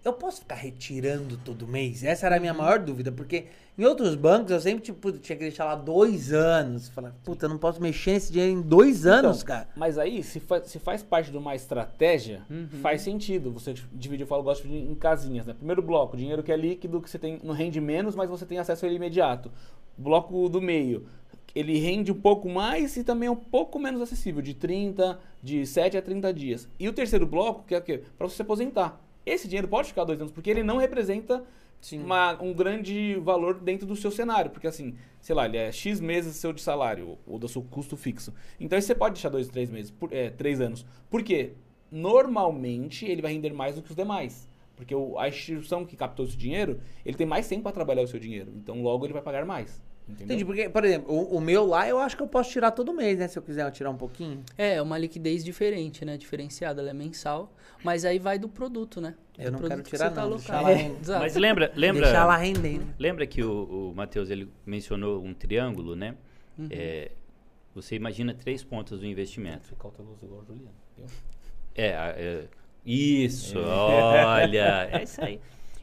Eu 0.05 0.13
posso 0.13 0.41
ficar 0.41 0.57
retirando 0.57 1.37
todo 1.37 1.67
mês? 1.69 2.03
Essa 2.03 2.27
era 2.27 2.37
a 2.37 2.41
minha 2.41 2.53
maior 2.53 2.81
dúvida, 2.81 3.13
porque 3.13 3.45
em 3.79 3.85
outros 3.85 4.17
bancos 4.17 4.51
eu 4.51 4.61
sempre, 4.61 4.83
tipo, 4.83 5.13
tinha 5.13 5.37
que 5.37 5.45
deixar 5.45 5.65
lá 5.65 5.77
dois 5.77 6.33
anos. 6.33 6.89
Falar, 6.89 7.15
puta, 7.23 7.47
eu 7.47 7.51
não 7.51 7.57
posso 7.59 7.81
mexer 7.81 8.13
nesse 8.15 8.33
dinheiro 8.33 8.53
em 8.59 8.61
dois 8.63 9.07
anos, 9.07 9.37
Então, 9.43 9.47
cara. 9.47 9.69
Mas 9.77 9.99
aí, 9.99 10.21
se 10.25 10.41
faz, 10.41 10.67
se 10.69 10.81
faz 10.81 11.05
parte 11.05 11.31
de 11.31 11.37
uma 11.37 11.55
estratégia, 11.55 12.43
Uhum. 12.51 12.67
faz 12.83 13.03
sentido. 13.03 13.53
Você 13.53 13.75
dividir, 13.93 14.23
eu 14.23 14.27
falo, 14.27 14.41
eu 14.41 14.45
gosto 14.45 14.63
de 14.65 14.69
dividir 14.71 14.91
em 14.91 14.95
casinhas. 14.97 15.47
Né? 15.47 15.55
Primeiro 15.55 15.81
bloco, 15.81 16.17
dinheiro 16.17 16.43
que 16.43 16.51
é 16.51 16.57
líquido, 16.57 17.01
que 17.01 17.09
você 17.09 17.19
tem, 17.19 17.39
não 17.45 17.55
rende 17.55 17.81
menos, 17.81 18.17
mas 18.17 18.29
você 18.29 18.45
tem 18.45 18.59
acesso 18.59 18.85
a 18.85 18.89
ele 18.89 18.97
imediato. 18.97 19.53
Bloco 19.97 20.49
do 20.49 20.61
meio, 20.61 21.07
ele 21.55 21.79
rende 21.79 22.11
um 22.11 22.21
pouco 22.21 22.49
mais 22.49 22.97
e 22.97 23.05
também 23.05 23.29
é 23.29 23.31
um 23.31 23.37
pouco 23.37 23.79
menos 23.79 24.01
acessível, 24.01 24.43
de 24.43 24.53
30, 24.55 25.17
de 25.41 25.65
7 25.65 25.97
a 25.97 26.03
30 26.03 26.33
dias. 26.33 26.69
E 26.77 26.89
o 26.89 26.93
terceiro 26.93 27.25
bloco, 27.25 27.63
que 27.69 27.75
é 27.75 27.79
o 27.79 27.83
quê? 27.83 28.03
Para 28.19 28.27
você 28.29 28.35
se 28.37 28.43
aposentar. 28.43 29.01
Esse 29.25 29.47
dinheiro 29.47 29.69
pode 29.69 29.89
ficar 29.89 30.05
dois 30.05 30.21
anos, 30.21 30.33
porque 30.33 30.51
ele 30.51 30.63
não 30.63 30.77
representa 30.79 31.45
uma- 31.99 32.41
um 32.43 32.53
grande 32.53 33.17
valor 33.17 33.55
dentro 33.59 33.87
do 33.87 33.97
seu 33.97 34.11
cenário. 34.11 34.51
Porque 34.51 34.67
assim, 34.67 34.95
sei 35.21 35.35
lá, 35.35 35.47
ele 35.47 35.57
é 35.57 35.71
X 35.73 36.01
meses 36.01 36.37
seu 36.37 36.53
de 36.53 36.61
salário, 36.63 37.19
ou 37.27 37.39
do 37.39 37.49
seu 37.49 37.63
custo 37.63 37.97
fixo. 37.97 38.33
Então 38.61 38.81
você 38.81 38.95
pode 38.95 39.15
deixar 39.15 39.29
dois, 39.31 39.49
três 39.49 39.71
meses, 39.71 39.91
por, 39.91 40.13
é, 40.13 40.31
três 40.31 40.61
anos. 40.61 40.85
Por 41.11 41.23
quê? 41.23 41.53
Normalmente 41.91 43.05
ele 43.07 43.23
vai 43.23 43.33
render 43.33 43.53
mais 43.53 43.75
do 43.77 43.83
que 43.83 43.91
os 43.91 43.97
demais. 43.97 44.49
Porque 44.77 44.95
o- 44.95 45.19
a 45.19 45.29
instituição 45.29 45.85
que 45.85 45.97
captou 45.97 46.25
esse 46.27 46.37
dinheiro, 46.37 46.81
ele 47.05 47.17
tem 47.17 47.27
mais 47.27 47.47
tempo 47.47 47.63
para 47.63 47.73
trabalhar 47.73 48.03
o 48.03 48.07
seu 48.09 48.19
dinheiro. 48.19 48.53
Então 48.57 48.83
logo 48.83 49.05
ele 49.07 49.13
vai 49.13 49.23
pagar 49.23 49.45
mais. 49.45 49.83
Entendeu? 50.09 50.25
Entendi, 50.27 50.45
porque, 50.45 50.69
por 50.69 50.85
exemplo, 50.85 51.13
o, 51.15 51.37
o 51.37 51.41
meu 51.41 51.65
lá 51.65 51.89
eu 51.89 51.99
acho 51.99 52.17
que 52.17 52.23
eu 52.23 52.27
posso 52.27 52.51
tirar 52.51 52.73
todo 52.73 52.93
mês, 52.93 53.19
né? 53.19 53.29
Se 53.29 53.39
eu 53.39 53.43
quiser 53.43 53.71
tirar 53.71 53.91
um 53.91 53.97
pouquinho. 53.97 54.43
É, 54.59 54.83
uma 54.83 54.99
liquidez 54.99 55.45
diferente, 55.45 56.05
né? 56.05 56.17
Diferenciada, 56.17 56.81
ela 56.83 56.91
é 56.91 56.93
mensal, 56.95 57.53
mas 57.85 58.05
aí 58.05 58.19
vai 58.19 58.39
do 58.39 58.49
produto, 58.49 59.01
né? 59.01 59.15
Eu 59.39 59.45
Do 59.47 59.53
não 59.53 59.59
produto 59.61 59.71
quero 59.77 59.83
que 59.85 59.91
tirar, 59.91 60.09
você 60.11 60.15
tá 60.15 60.23
não, 60.23 60.63
lá 60.63 60.71
É, 60.71 60.75
render. 60.83 61.01
exato. 61.01 61.21
Mas 61.21 61.37
lembra, 61.37 61.73
lembra, 61.75 62.03
Deixar 62.03 62.27
lá 62.27 62.37
rendendo. 62.37 62.95
lembra 62.99 63.27
que 63.27 63.43
o, 63.43 63.91
o 63.91 63.95
Matheus 63.95 64.29
ele 64.29 64.51
mencionou 64.67 65.23
um 65.25 65.33
triângulo, 65.33 65.95
né? 65.95 66.15
Uhum. 66.59 66.69
É, 66.71 67.13
você 67.75 67.95
imagina 67.95 68.35
três 68.35 68.63
pontas 68.63 69.01
do 69.01 69.07
investimento. 69.07 69.69
Ficar 69.69 69.83
cauteloso 69.83 70.25
igual 70.25 70.43
o 70.43 70.45
Juliano. 70.45 70.75
É, 71.75 71.87
é, 71.87 72.45
isso, 72.85 73.59
olha, 73.59 74.89
é 74.93 75.03
isso 75.05 75.25
aí. 75.25 75.41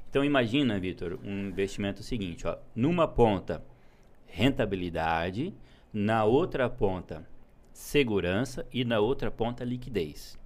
Então 0.09 0.23
imagina, 0.25 0.79
Vitor, 0.79 1.17
um 1.23 1.47
investimento 1.47 2.03
seguinte, 2.03 2.45
ó, 2.47 2.57
numa 2.75 3.07
ponta 3.07 3.63
rentabilidade, 4.39 5.53
na 5.93 6.23
outra 6.23 6.69
ponta 6.69 7.27
segurança 7.73 8.65
e 8.73 8.83
na 8.85 8.99
outra 8.99 9.29
ponta 9.29 9.63
liquidez. 9.63 10.37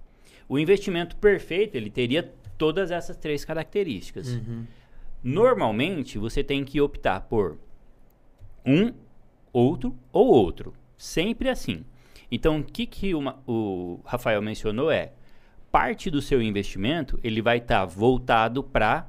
O 0.48 0.58
investimento 0.58 1.16
perfeito, 1.16 1.76
ele 1.76 1.90
teria 1.90 2.32
todas 2.58 2.90
essas 2.90 3.16
três 3.16 3.44
características. 3.44 4.28
Uhum. 4.28 4.64
Normalmente, 5.22 6.18
você 6.18 6.42
tem 6.44 6.64
que 6.64 6.80
optar 6.80 7.20
por 7.22 7.58
um, 8.66 8.92
outro 9.52 9.94
ou 10.12 10.26
outro. 10.26 10.74
Sempre 10.96 11.48
assim. 11.48 11.84
Então, 12.30 12.60
o 12.60 12.64
que, 12.64 12.86
que 12.86 13.14
uma- 13.14 13.38
o 13.46 14.00
Rafael 14.04 14.42
mencionou 14.42 14.90
é, 14.90 15.12
parte 15.70 16.10
do 16.10 16.20
seu 16.20 16.42
investimento, 16.42 17.18
ele 17.22 17.40
vai 17.40 17.58
estar 17.58 17.84
voltado 17.84 18.62
para 18.62 19.08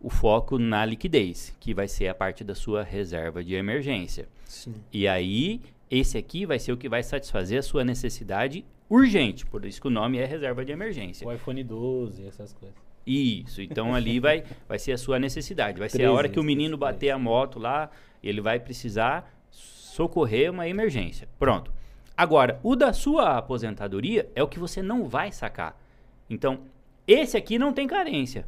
o 0.00 0.10
foco 0.10 0.58
na 0.58 0.84
liquidez, 0.84 1.54
que 1.58 1.74
vai 1.74 1.88
ser 1.88 2.08
a 2.08 2.14
parte 2.14 2.44
da 2.44 2.54
sua 2.54 2.82
reserva 2.82 3.42
de 3.42 3.54
emergência. 3.54 4.28
Sim. 4.44 4.74
E 4.92 5.08
aí, 5.08 5.60
esse 5.90 6.16
aqui 6.16 6.46
vai 6.46 6.58
ser 6.58 6.72
o 6.72 6.76
que 6.76 6.88
vai 6.88 7.02
satisfazer 7.02 7.58
a 7.58 7.62
sua 7.62 7.84
necessidade 7.84 8.64
urgente, 8.88 9.44
por 9.44 9.64
isso 9.64 9.80
que 9.80 9.86
o 9.86 9.90
nome 9.90 10.18
é 10.18 10.24
reserva 10.24 10.64
de 10.64 10.72
emergência. 10.72 11.26
O 11.26 11.32
iPhone 11.32 11.62
12, 11.62 12.26
essas 12.26 12.52
coisas. 12.52 12.76
Isso, 13.06 13.62
então 13.62 13.94
ali 13.94 14.20
vai, 14.20 14.44
vai 14.68 14.78
ser 14.78 14.92
a 14.92 14.98
sua 14.98 15.18
necessidade. 15.18 15.78
Vai 15.78 15.88
ser 15.88 15.96
a 15.96 16.08
13, 16.08 16.14
hora 16.14 16.28
que 16.28 16.38
o 16.38 16.44
menino 16.44 16.76
bater 16.76 17.10
a 17.10 17.18
moto 17.18 17.58
lá, 17.58 17.90
ele 18.22 18.40
vai 18.40 18.60
precisar 18.60 19.32
socorrer 19.50 20.50
uma 20.50 20.68
emergência. 20.68 21.26
Pronto. 21.38 21.72
Agora, 22.14 22.60
o 22.62 22.76
da 22.76 22.92
sua 22.92 23.38
aposentadoria 23.38 24.30
é 24.34 24.42
o 24.42 24.48
que 24.48 24.58
você 24.58 24.82
não 24.82 25.08
vai 25.08 25.32
sacar. 25.32 25.80
Então, 26.28 26.60
esse 27.06 27.36
aqui 27.36 27.58
não 27.58 27.72
tem 27.72 27.86
carência. 27.86 28.44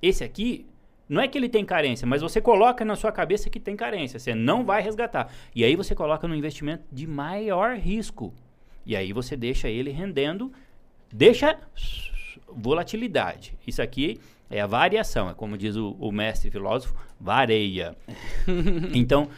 Esse 0.00 0.24
aqui, 0.24 0.66
não 1.08 1.20
é 1.20 1.28
que 1.28 1.38
ele 1.38 1.48
tem 1.48 1.64
carência, 1.64 2.06
mas 2.06 2.20
você 2.20 2.40
coloca 2.40 2.84
na 2.84 2.94
sua 2.94 3.10
cabeça 3.10 3.48
que 3.48 3.58
tem 3.58 3.76
carência. 3.76 4.18
Você 4.18 4.34
não 4.34 4.64
vai 4.64 4.82
resgatar. 4.82 5.32
E 5.54 5.64
aí 5.64 5.74
você 5.74 5.94
coloca 5.94 6.28
no 6.28 6.34
investimento 6.34 6.84
de 6.92 7.06
maior 7.06 7.76
risco. 7.76 8.32
E 8.84 8.94
aí 8.96 9.12
você 9.12 9.36
deixa 9.36 9.68
ele 9.68 9.90
rendendo, 9.90 10.52
deixa 11.12 11.58
volatilidade. 12.48 13.54
Isso 13.66 13.82
aqui 13.82 14.20
é 14.50 14.60
a 14.60 14.66
variação, 14.66 15.28
é 15.28 15.34
como 15.34 15.58
diz 15.58 15.76
o, 15.76 15.96
o 15.98 16.10
mestre 16.10 16.50
filósofo, 16.50 16.94
vareia. 17.20 17.96
então, 18.94 19.28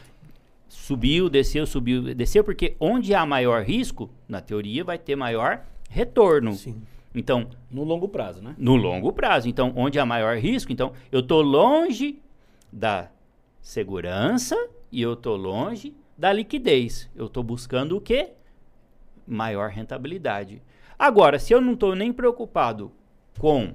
subiu, 0.68 1.28
desceu, 1.28 1.66
subiu, 1.66 2.14
desceu, 2.14 2.44
porque 2.44 2.76
onde 2.78 3.14
há 3.14 3.26
maior 3.26 3.64
risco, 3.64 4.10
na 4.28 4.40
teoria, 4.40 4.84
vai 4.84 4.98
ter 4.98 5.16
maior 5.16 5.64
retorno. 5.88 6.54
Sim. 6.54 6.80
Então, 7.14 7.48
No 7.70 7.82
longo 7.82 8.08
prazo, 8.08 8.40
né? 8.40 8.54
no 8.56 8.76
longo 8.76 9.12
prazo. 9.12 9.48
Então, 9.48 9.72
onde 9.76 9.98
há 9.98 10.06
maior 10.06 10.36
risco, 10.36 10.72
então 10.72 10.92
eu 11.10 11.20
estou 11.20 11.42
longe 11.42 12.20
da 12.72 13.10
segurança 13.60 14.56
e 14.92 15.02
eu 15.02 15.14
estou 15.14 15.36
longe 15.36 15.94
da 16.16 16.32
liquidez. 16.32 17.10
Eu 17.16 17.26
estou 17.26 17.42
buscando 17.42 17.96
o 17.96 18.00
quê? 18.00 18.30
Maior 19.26 19.70
rentabilidade. 19.70 20.62
Agora, 20.98 21.38
se 21.38 21.52
eu 21.52 21.60
não 21.60 21.72
estou 21.72 21.94
nem 21.94 22.12
preocupado 22.12 22.92
com 23.38 23.72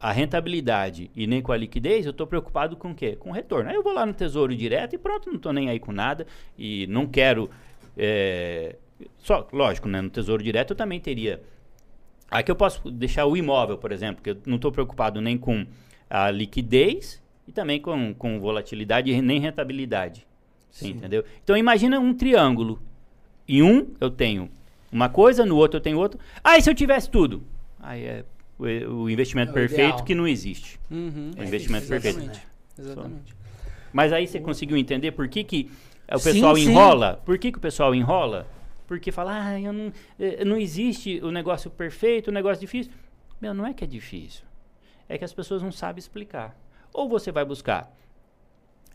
a 0.00 0.12
rentabilidade 0.12 1.10
e 1.16 1.26
nem 1.26 1.40
com 1.40 1.52
a 1.52 1.56
liquidez, 1.56 2.04
eu 2.04 2.10
estou 2.10 2.26
preocupado 2.26 2.76
com 2.76 2.90
o 2.90 2.94
quê? 2.94 3.16
Com 3.16 3.30
o 3.30 3.32
retorno. 3.32 3.70
Aí 3.70 3.76
eu 3.76 3.82
vou 3.82 3.94
lá 3.94 4.04
no 4.04 4.12
Tesouro 4.12 4.54
Direto 4.54 4.94
e 4.94 4.98
pronto, 4.98 5.30
não 5.30 5.36
estou 5.36 5.52
nem 5.52 5.70
aí 5.70 5.78
com 5.78 5.92
nada 5.92 6.26
e 6.58 6.86
não 6.88 7.06
quero... 7.06 7.48
é, 7.96 8.76
só, 9.18 9.48
lógico, 9.52 9.88
né, 9.88 10.00
no 10.02 10.10
Tesouro 10.10 10.42
Direto 10.42 10.72
eu 10.72 10.76
também 10.76 11.00
teria... 11.00 11.42
Aqui 12.30 12.50
eu 12.50 12.56
posso 12.56 12.90
deixar 12.90 13.26
o 13.26 13.36
imóvel, 13.36 13.78
por 13.78 13.92
exemplo, 13.92 14.22
que 14.22 14.30
eu 14.30 14.36
não 14.46 14.56
estou 14.56 14.72
preocupado 14.72 15.20
nem 15.20 15.38
com 15.38 15.64
a 16.10 16.30
liquidez 16.30 17.22
e 17.46 17.52
também 17.52 17.80
com, 17.80 18.14
com 18.14 18.40
volatilidade 18.40 19.10
e 19.10 19.22
nem 19.22 19.38
rentabilidade. 19.40 20.26
Você 20.70 20.88
entendeu? 20.88 21.24
Então 21.42 21.56
imagina 21.56 22.00
um 22.00 22.12
triângulo. 22.12 22.82
Em 23.48 23.62
um 23.62 23.86
eu 24.00 24.10
tenho 24.10 24.50
uma 24.90 25.08
coisa, 25.08 25.44
no 25.46 25.56
outro 25.56 25.76
eu 25.78 25.80
tenho 25.80 25.98
outro. 25.98 26.18
Ah, 26.42 26.58
e 26.58 26.62
se 26.62 26.68
eu 26.70 26.74
tivesse 26.74 27.08
tudo? 27.10 27.42
Aí 27.78 28.02
é 28.04 28.24
o, 28.58 28.64
o 29.02 29.10
investimento 29.10 29.50
É 29.50 29.52
o 29.52 29.54
perfeito 29.54 29.88
ideal. 29.90 30.04
que 30.04 30.14
não 30.14 30.26
existe. 30.26 30.80
Uhum. 30.90 31.30
É 31.36 31.42
o 31.42 31.44
investimento 31.44 31.86
perfeito. 31.86 32.18
Exatamente. 32.18 32.46
Exatamente. 32.78 33.36
Mas 33.92 34.12
aí 34.12 34.26
você 34.26 34.40
conseguiu 34.40 34.76
entender 34.76 35.12
por 35.12 35.28
que, 35.28 35.44
que 35.44 35.70
o 36.12 36.18
Sim, 36.18 36.32
pessoal 36.32 36.56
sim. 36.56 36.70
enrola? 36.70 37.22
Por 37.24 37.38
que, 37.38 37.52
que 37.52 37.58
o 37.58 37.60
pessoal 37.60 37.94
enrola? 37.94 38.46
Porque 38.86 39.10
fala, 39.10 39.46
ah, 39.46 39.60
eu 39.60 39.72
não, 39.72 39.92
eh, 40.18 40.44
não 40.44 40.56
existe 40.56 41.20
o 41.22 41.30
negócio 41.30 41.70
perfeito, 41.70 42.28
o 42.28 42.32
negócio 42.32 42.60
difícil. 42.60 42.92
Meu, 43.40 43.54
não 43.54 43.66
é 43.66 43.72
que 43.72 43.84
é 43.84 43.86
difícil. 43.86 44.44
É 45.08 45.16
que 45.18 45.24
as 45.24 45.32
pessoas 45.32 45.62
não 45.62 45.72
sabem 45.72 45.98
explicar. 45.98 46.56
Ou 46.92 47.08
você 47.08 47.32
vai 47.32 47.44
buscar 47.44 47.90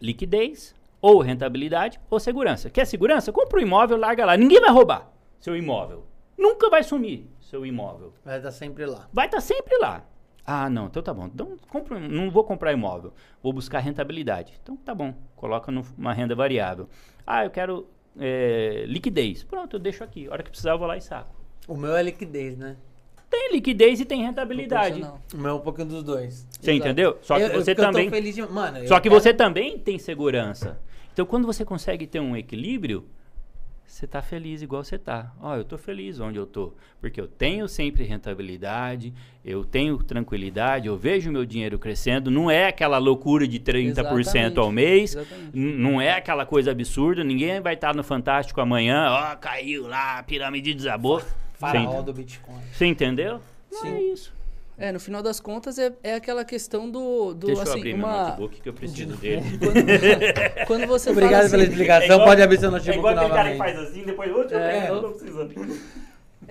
liquidez, 0.01 0.75
ou 1.01 1.19
rentabilidade, 1.19 1.99
ou 2.09 2.19
segurança. 2.19 2.69
Quer 2.69 2.85
segurança? 2.85 3.31
Compra 3.31 3.59
um 3.59 3.63
imóvel, 3.63 3.97
larga 3.97 4.25
lá. 4.25 4.37
Ninguém 4.37 4.59
vai 4.59 4.71
roubar 4.71 5.09
seu 5.39 5.55
imóvel. 5.55 6.05
Nunca 6.37 6.69
vai 6.69 6.83
sumir 6.83 7.27
seu 7.39 7.65
imóvel. 7.65 8.13
Vai 8.23 8.37
estar 8.37 8.51
sempre 8.51 8.85
lá. 8.85 9.07
Vai 9.11 9.25
estar 9.25 9.41
sempre 9.41 9.77
lá. 9.77 10.05
Ah, 10.45 10.69
não, 10.69 10.87
então 10.87 11.03
tá 11.03 11.13
bom. 11.13 11.25
Então, 11.25 11.57
compro, 11.69 11.99
não 11.99 12.31
vou 12.31 12.43
comprar 12.43 12.73
imóvel. 12.73 13.13
Vou 13.41 13.53
buscar 13.53 13.79
rentabilidade. 13.79 14.53
Então 14.61 14.75
tá 14.75 14.95
bom. 14.95 15.13
Coloca 15.35 15.71
numa 15.71 16.13
renda 16.13 16.35
variável. 16.35 16.89
Ah, 17.25 17.45
eu 17.45 17.51
quero 17.51 17.87
eh, 18.19 18.83
liquidez. 18.87 19.43
Pronto, 19.43 19.75
eu 19.75 19.79
deixo 19.79 20.03
aqui. 20.03 20.27
A 20.27 20.33
hora 20.33 20.43
que 20.43 20.49
precisar, 20.49 20.71
eu 20.71 20.77
vou 20.79 20.87
lá 20.87 20.97
e 20.97 21.01
saco. 21.01 21.33
O 21.67 21.75
meu 21.77 21.95
é 21.95 22.03
liquidez, 22.03 22.57
né? 22.57 22.75
Tem 23.29 23.51
liquidez 23.53 23.99
e 23.99 24.05
tem 24.05 24.23
rentabilidade. 24.23 25.03
O 25.33 25.37
meu 25.37 25.51
é 25.51 25.53
um 25.53 25.59
pouquinho 25.59 25.87
dos 25.87 26.03
dois. 26.03 26.47
Você 26.49 26.71
Exato. 26.71 26.87
entendeu? 26.87 27.17
Só 27.21 27.35
que 27.37 27.43
Eu- 27.43 27.53
você 27.63 27.71
eu 27.71 27.75
tô 27.75 27.81
também. 27.83 28.09
feliz 28.09 28.33
de- 28.35 28.41
Mano, 28.41 28.87
Só 28.87 28.99
que 28.99 29.07
quero- 29.09 29.21
você 29.21 29.33
também 29.33 29.77
tem 29.77 29.99
segurança. 29.99 30.79
Então, 31.13 31.25
quando 31.25 31.45
você 31.45 31.63
consegue 31.63 32.07
ter 32.07 32.19
um 32.19 32.35
equilíbrio, 32.35 33.05
você 33.89 34.05
tá 34.05 34.21
feliz 34.21 34.61
igual 34.61 34.83
você 34.83 34.97
tá. 34.97 35.33
Ó, 35.41 35.55
eu 35.55 35.63
tô 35.63 35.77
feliz 35.77 36.19
onde 36.19 36.37
eu 36.37 36.45
tô, 36.45 36.73
porque 37.01 37.19
eu 37.19 37.27
tenho 37.27 37.67
sempre 37.67 38.03
rentabilidade, 38.03 39.11
eu 39.43 39.65
tenho 39.65 39.97
tranquilidade, 39.97 40.87
eu 40.87 40.95
vejo 40.95 41.31
meu 41.31 41.43
dinheiro 41.43 41.79
crescendo, 41.79 42.29
não 42.29 42.49
é 42.51 42.67
aquela 42.67 42.99
loucura 42.99 43.47
de 43.47 43.59
30% 43.59 44.57
ao 44.59 44.71
mês, 44.71 45.15
Exatamente. 45.15 45.57
não 45.57 45.99
é 45.99 46.13
aquela 46.13 46.45
coisa 46.45 46.71
absurda, 46.71 47.23
ninguém 47.23 47.59
vai 47.59 47.73
estar 47.73 47.95
no 47.95 48.03
Fantástico 48.03 48.61
amanhã, 48.61 49.07
ó, 49.09 49.35
caiu 49.35 49.87
lá, 49.87 50.19
a 50.19 50.23
pirâmide 50.23 50.73
desabou. 50.73 51.21
Faraó 51.55 52.01
do 52.01 52.13
Bitcoin. 52.13 52.61
Você 52.71 52.85
entendeu? 52.85 53.41
Não 53.71 53.81
Sim. 53.81 53.93
é 53.95 54.01
isso. 54.01 54.38
É, 54.79 54.91
no 54.93 54.99
final 54.99 55.21
das 55.21 55.41
contas 55.41 55.77
é, 55.77 55.91
é 56.01 56.15
aquela 56.15 56.45
questão 56.45 56.89
do, 56.89 57.33
do 57.33 57.47
Deixa 57.47 57.61
eu 57.61 57.63
assim, 57.63 57.79
abrir 57.79 57.93
meu 57.95 58.05
uma 58.05 58.23
notebook 58.29 58.61
que 58.61 58.69
eu 58.69 58.73
preciso 58.73 59.15
dele. 59.17 59.41
quando, 59.59 60.65
quando 60.67 60.87
você 60.87 61.09
Obrigado 61.09 61.33
fala 61.33 61.49
pela 61.49 61.63
assim, 61.63 61.71
explicação. 61.71 62.19
Pode 62.23 62.41
abrir 62.41 62.57
seu 62.59 62.69
É 62.69 62.71
notebook 62.71 62.97
igual 62.97 63.13
aquele 63.13 63.29
cara 63.33 63.51
que 63.51 63.57
novamente. 63.57 63.75
faz 63.77 63.89
assim, 63.89 64.03
depois 64.05 64.31
outro, 64.33 64.55
É, 64.57 64.89
eu 64.89 64.95
eu- 64.95 65.01
tô 65.01 65.09
precisando. 65.09 65.53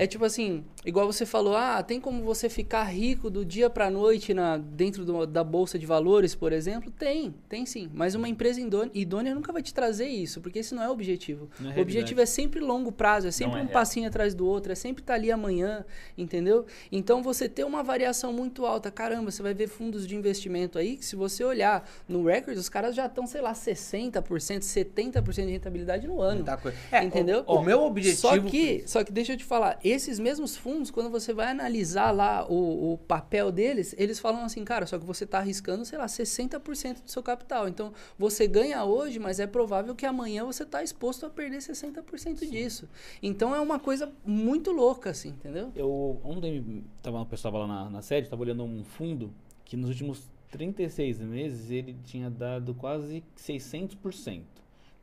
É 0.00 0.06
tipo 0.06 0.24
assim, 0.24 0.64
igual 0.86 1.06
você 1.12 1.26
falou, 1.26 1.56
ah, 1.56 1.82
tem 1.82 2.00
como 2.00 2.22
você 2.22 2.48
ficar 2.48 2.84
rico 2.84 3.28
do 3.28 3.44
dia 3.44 3.68
pra 3.68 3.90
noite 3.90 4.32
na, 4.32 4.56
dentro 4.56 5.04
do- 5.04 5.26
da 5.26 5.42
bolsa 5.42 5.76
de 5.76 5.84
valores, 5.84 6.36
por 6.36 6.52
exemplo? 6.52 6.88
Tem, 6.92 7.34
tem 7.48 7.66
sim. 7.66 7.90
Mas 7.92 8.14
uma 8.14 8.28
empresa 8.28 8.60
idônea, 8.94 9.34
nunca 9.34 9.52
vai 9.52 9.60
te 9.60 9.74
trazer 9.74 10.06
isso, 10.06 10.40
porque 10.40 10.60
esse 10.60 10.72
não 10.72 10.84
é 10.84 10.88
o 10.88 10.92
objetivo. 10.92 11.50
Não 11.58 11.72
é 11.72 11.76
o 11.76 11.80
objetivo 11.80 12.20
é 12.20 12.26
sempre 12.26 12.60
longo 12.60 12.92
prazo, 12.92 13.26
é 13.26 13.32
sempre 13.32 13.54
é 13.54 13.62
um 13.62 13.64
real. 13.64 13.72
passinho 13.72 14.06
atrás 14.06 14.34
do 14.36 14.46
outro, 14.46 14.70
é 14.70 14.76
sempre 14.76 15.02
estar 15.02 15.14
ali 15.14 15.32
amanhã, 15.32 15.84
entendeu? 16.16 16.64
Então 16.92 17.20
você 17.20 17.48
ter 17.48 17.64
uma 17.64 17.82
variação 17.82 18.32
muito 18.32 18.64
alta, 18.64 18.92
caramba, 18.92 19.32
você 19.32 19.42
vai 19.42 19.52
ver 19.52 19.66
fundos 19.66 20.06
de 20.06 20.14
investimento 20.14 20.78
aí 20.78 20.96
que 20.96 21.04
se 21.04 21.16
você 21.16 21.42
olhar 21.42 21.84
no 22.08 22.24
record, 22.24 22.56
os 22.56 22.68
caras 22.68 22.94
já 22.94 23.06
estão, 23.06 23.26
sei 23.26 23.40
lá, 23.40 23.52
60%, 23.52 24.62
70% 24.62 25.46
de 25.46 25.52
rentabilidade 25.52 26.06
no 26.06 26.20
ano. 26.20 26.36
Muita 26.36 26.56
coisa. 26.56 26.76
É, 26.92 27.02
Entendeu? 27.02 27.42
O, 27.48 27.56
o 27.56 27.62
meu 27.64 27.82
objetivo. 27.82 28.20
Só 28.20 28.38
que, 28.38 28.84
só 28.86 29.02
que 29.02 29.10
deixa 29.12 29.32
eu 29.32 29.36
te 29.36 29.44
falar, 29.44 29.78
esses 29.90 30.18
mesmos 30.18 30.56
fundos, 30.56 30.90
quando 30.90 31.10
você 31.10 31.32
vai 31.32 31.46
analisar 31.48 32.10
lá 32.10 32.46
o, 32.48 32.92
o 32.94 32.98
papel 32.98 33.50
deles, 33.52 33.94
eles 33.98 34.18
falam 34.18 34.42
assim, 34.44 34.64
cara, 34.64 34.86
só 34.86 34.98
que 34.98 35.04
você 35.04 35.24
está 35.24 35.38
arriscando, 35.38 35.84
sei 35.84 35.98
lá, 35.98 36.06
60% 36.06 37.02
do 37.02 37.10
seu 37.10 37.22
capital. 37.22 37.68
Então, 37.68 37.92
você 38.18 38.46
ganha 38.46 38.84
hoje, 38.84 39.18
mas 39.18 39.38
é 39.40 39.46
provável 39.46 39.94
que 39.94 40.04
amanhã 40.06 40.44
você 40.44 40.62
está 40.62 40.82
exposto 40.82 41.26
a 41.26 41.30
perder 41.30 41.58
60% 41.58 42.48
disso. 42.50 42.88
Então, 43.22 43.54
é 43.54 43.60
uma 43.60 43.78
coisa 43.78 44.12
muito 44.24 44.72
louca, 44.72 45.10
assim, 45.10 45.30
entendeu? 45.30 45.70
Eu 45.74 46.20
ontem 46.24 46.84
tava, 47.02 47.20
o 47.20 47.26
pessoal 47.26 47.54
lá 47.58 47.66
na, 47.66 47.90
na 47.90 48.02
sede, 48.02 48.28
tava 48.28 48.42
olhando 48.42 48.64
um 48.64 48.82
fundo 48.84 49.32
que 49.64 49.76
nos 49.76 49.90
últimos 49.90 50.28
36 50.50 51.18
meses 51.20 51.70
ele 51.70 51.94
tinha 52.04 52.30
dado 52.30 52.74
quase 52.74 53.22
600%. 53.36 54.42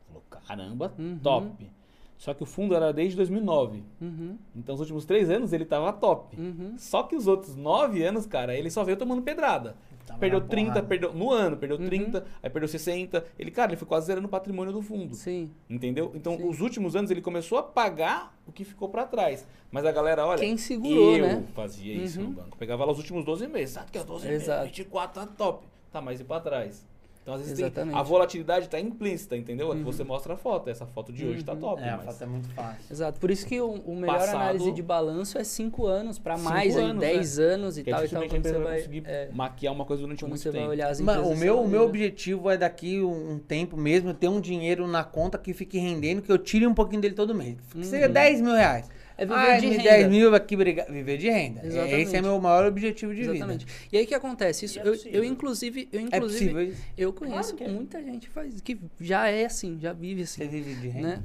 Falou, 0.06 0.22
caramba, 0.28 0.92
Uhum. 0.98 1.18
top. 1.22 1.70
Só 2.18 2.32
que 2.32 2.42
o 2.42 2.46
fundo 2.46 2.74
era 2.74 2.92
desde 2.92 3.14
2009. 3.16 3.82
Uhum, 4.00 4.38
Então, 4.54 4.74
os 4.74 4.80
últimos 4.80 5.04
três 5.04 5.28
anos 5.28 5.52
ele 5.52 5.64
tava 5.66 5.92
top. 5.92 6.34
uhum. 6.40 6.74
Só 6.78 7.02
que 7.02 7.14
os 7.14 7.26
outros 7.26 7.54
nove 7.56 8.02
anos, 8.02 8.26
cara, 8.26 8.56
ele 8.56 8.70
só 8.70 8.82
veio 8.84 8.96
tomando 8.96 9.22
pedrada. 9.22 9.76
Tava 10.06 10.20
perdeu 10.20 10.38
na 10.40 10.46
30, 10.46 10.68
porrada. 10.70 10.86
perdeu 10.86 11.12
no 11.12 11.30
ano, 11.32 11.56
perdeu 11.56 11.76
Uhum. 11.78 11.84
30, 11.86 12.24
aí 12.42 12.48
perdeu 12.48 12.68
60. 12.68 13.24
Ele, 13.38 13.50
cara, 13.50 13.70
ele 13.72 13.76
foi 13.76 13.88
quase 13.88 14.06
zerando 14.06 14.26
o 14.28 14.30
patrimônio 14.30 14.72
do 14.72 14.80
fundo. 14.80 15.14
Sim. 15.16 15.50
Entendeu? 15.68 16.12
Então, 16.14 16.36
Sim. 16.36 16.48
os 16.48 16.60
últimos 16.60 16.94
anos 16.94 17.10
ele 17.10 17.20
começou 17.20 17.58
a 17.58 17.62
pagar 17.62 18.32
o 18.46 18.52
que 18.52 18.64
ficou 18.64 18.88
pra 18.88 19.04
trás. 19.04 19.44
Mas 19.70 19.84
a 19.84 19.90
galera, 19.90 20.24
olha. 20.24 20.38
Quem 20.38 20.56
segurou, 20.56 21.16
eu 21.16 21.26
né? 21.26 21.44
fazia 21.54 21.92
isso 21.92 22.20
Uhum. 22.20 22.26
no 22.28 22.32
banco. 22.32 22.56
Pegava 22.56 22.84
lá 22.84 22.92
os 22.92 22.98
últimos 22.98 23.24
12 23.24 23.48
meses. 23.48 23.74
Sabe 23.74 23.90
que 23.90 23.98
é 23.98 24.00
os 24.00 24.06
12 24.06 24.26
meses? 24.28 24.44
Exato. 24.44 24.64
24 24.66 25.20
tá 25.20 25.26
top. 25.26 25.66
Tá, 25.90 26.00
mas 26.00 26.20
e 26.20 26.24
pra 26.24 26.38
trás? 26.40 26.86
Então, 27.26 27.34
às 27.34 27.40
vezes, 27.42 27.72
tem- 27.72 27.92
a 27.92 28.02
volatilidade 28.04 28.68
tá 28.68 28.78
implícita, 28.78 29.36
entendeu? 29.36 29.72
É 29.72 29.76
que 29.76 29.82
você 29.82 30.04
mostra 30.04 30.34
a 30.34 30.36
foto. 30.36 30.70
Essa 30.70 30.86
foto 30.86 31.12
de 31.12 31.26
hoje 31.26 31.42
tá 31.44 31.54
Uhum. 31.54 31.58
top. 31.58 31.82
É, 31.82 31.88
a 31.90 31.96
mas... 31.96 32.06
foto 32.06 32.22
é 32.22 32.26
muito 32.26 32.48
fácil. 32.50 32.84
Exato. 32.88 33.18
Por 33.18 33.32
isso 33.32 33.44
que 33.44 33.60
o, 33.60 33.68
o 33.68 33.96
melhor 33.96 34.18
Passado- 34.20 34.36
análise 34.36 34.70
de 34.70 34.80
balanço 34.80 35.36
é 35.36 35.42
5 35.42 35.86
anos 35.88 36.20
para 36.20 36.38
mais, 36.38 36.76
aí, 36.76 36.84
anos, 36.84 37.00
10 37.00 37.38
anos 37.40 37.78
e 37.78 37.82
Que 37.82 37.90
tal. 37.90 38.00
é 38.02 38.04
E 38.04 38.08
tal 38.08 38.22
a 38.22 38.28
quando 38.28 38.42
você 38.44 38.52
vai 38.60 38.76
conseguir 38.76 39.02
é, 39.06 39.28
maquiar 39.32 39.74
uma 39.74 39.84
coisa 39.84 40.02
durante 40.04 40.24
muito 40.24 40.38
você 40.40 40.52
vai 40.52 40.60
tempo. 40.60 40.70
olhar 40.70 40.88
as 40.88 41.00
Mano, 41.00 41.18
empresas. 41.22 41.36
o 41.36 41.44
meu, 41.44 41.60
o 41.62 41.68
meu 41.68 41.80
né? 41.80 41.86
objetivo 41.86 42.48
é 42.48 42.56
daqui 42.56 43.02
um, 43.02 43.32
um 43.32 43.38
tempo 43.40 43.76
mesmo 43.76 44.14
ter 44.14 44.28
um 44.28 44.40
dinheiro 44.40 44.86
na 44.86 45.02
conta 45.02 45.36
que 45.36 45.52
fique 45.52 45.78
rendendo, 45.78 46.22
que 46.22 46.30
eu 46.30 46.38
tire 46.38 46.64
um 46.64 46.74
pouquinho 46.74 47.00
dele 47.02 47.14
todo 47.16 47.34
mês. 47.34 47.56
Que 47.72 47.84
seja 47.84 48.08
10 48.08 48.40
mil 48.40 48.54
reais. 48.54 48.88
É 49.18 49.24
viver 49.24 49.38
Ah, 49.38 49.58
de 49.58 49.66
renda. 49.68 49.82
10 49.82 50.08
mil 50.08 50.34
aqui, 50.34 50.56
briga- 50.56 50.86
viver 50.90 51.16
de 51.16 51.30
renda. 51.30 51.60
É- 51.62 51.66
Exatamente. 51.66 52.02
Esse 52.02 52.16
é 52.16 52.22
meu 52.22 52.38
maior 52.40 52.66
objetivo 52.66 53.14
de 53.14 53.22
Exatamente. 53.22 53.64
vida. 53.64 53.78
E 53.92 53.96
aí 53.98 54.04
o 54.04 54.06
que 54.06 54.14
acontece? 54.14 54.66
Isso, 54.66 54.78
é 54.78 54.82
eu, 54.86 54.94
eu 55.06 55.24
inclusive, 55.24 55.88
eu 55.92 56.00
É 56.00 56.02
inclusive, 56.02 56.44
possível 56.52 56.62
isso? 56.62 56.82
eu 56.98 57.12
conheço 57.12 57.54
que 57.56 57.64
é. 57.64 57.68
muita 57.68 58.02
gente 58.02 58.26
que 58.28 58.32
faz 58.34 58.60
que 58.60 58.78
já 59.00 59.28
é 59.28 59.46
assim, 59.46 59.78
já 59.80 59.92
vive 59.94 60.26
Você 60.26 60.42
assim, 60.42 60.50
vive 60.52 60.74
de 60.74 60.88
renda? 60.88 61.08
né? 61.08 61.22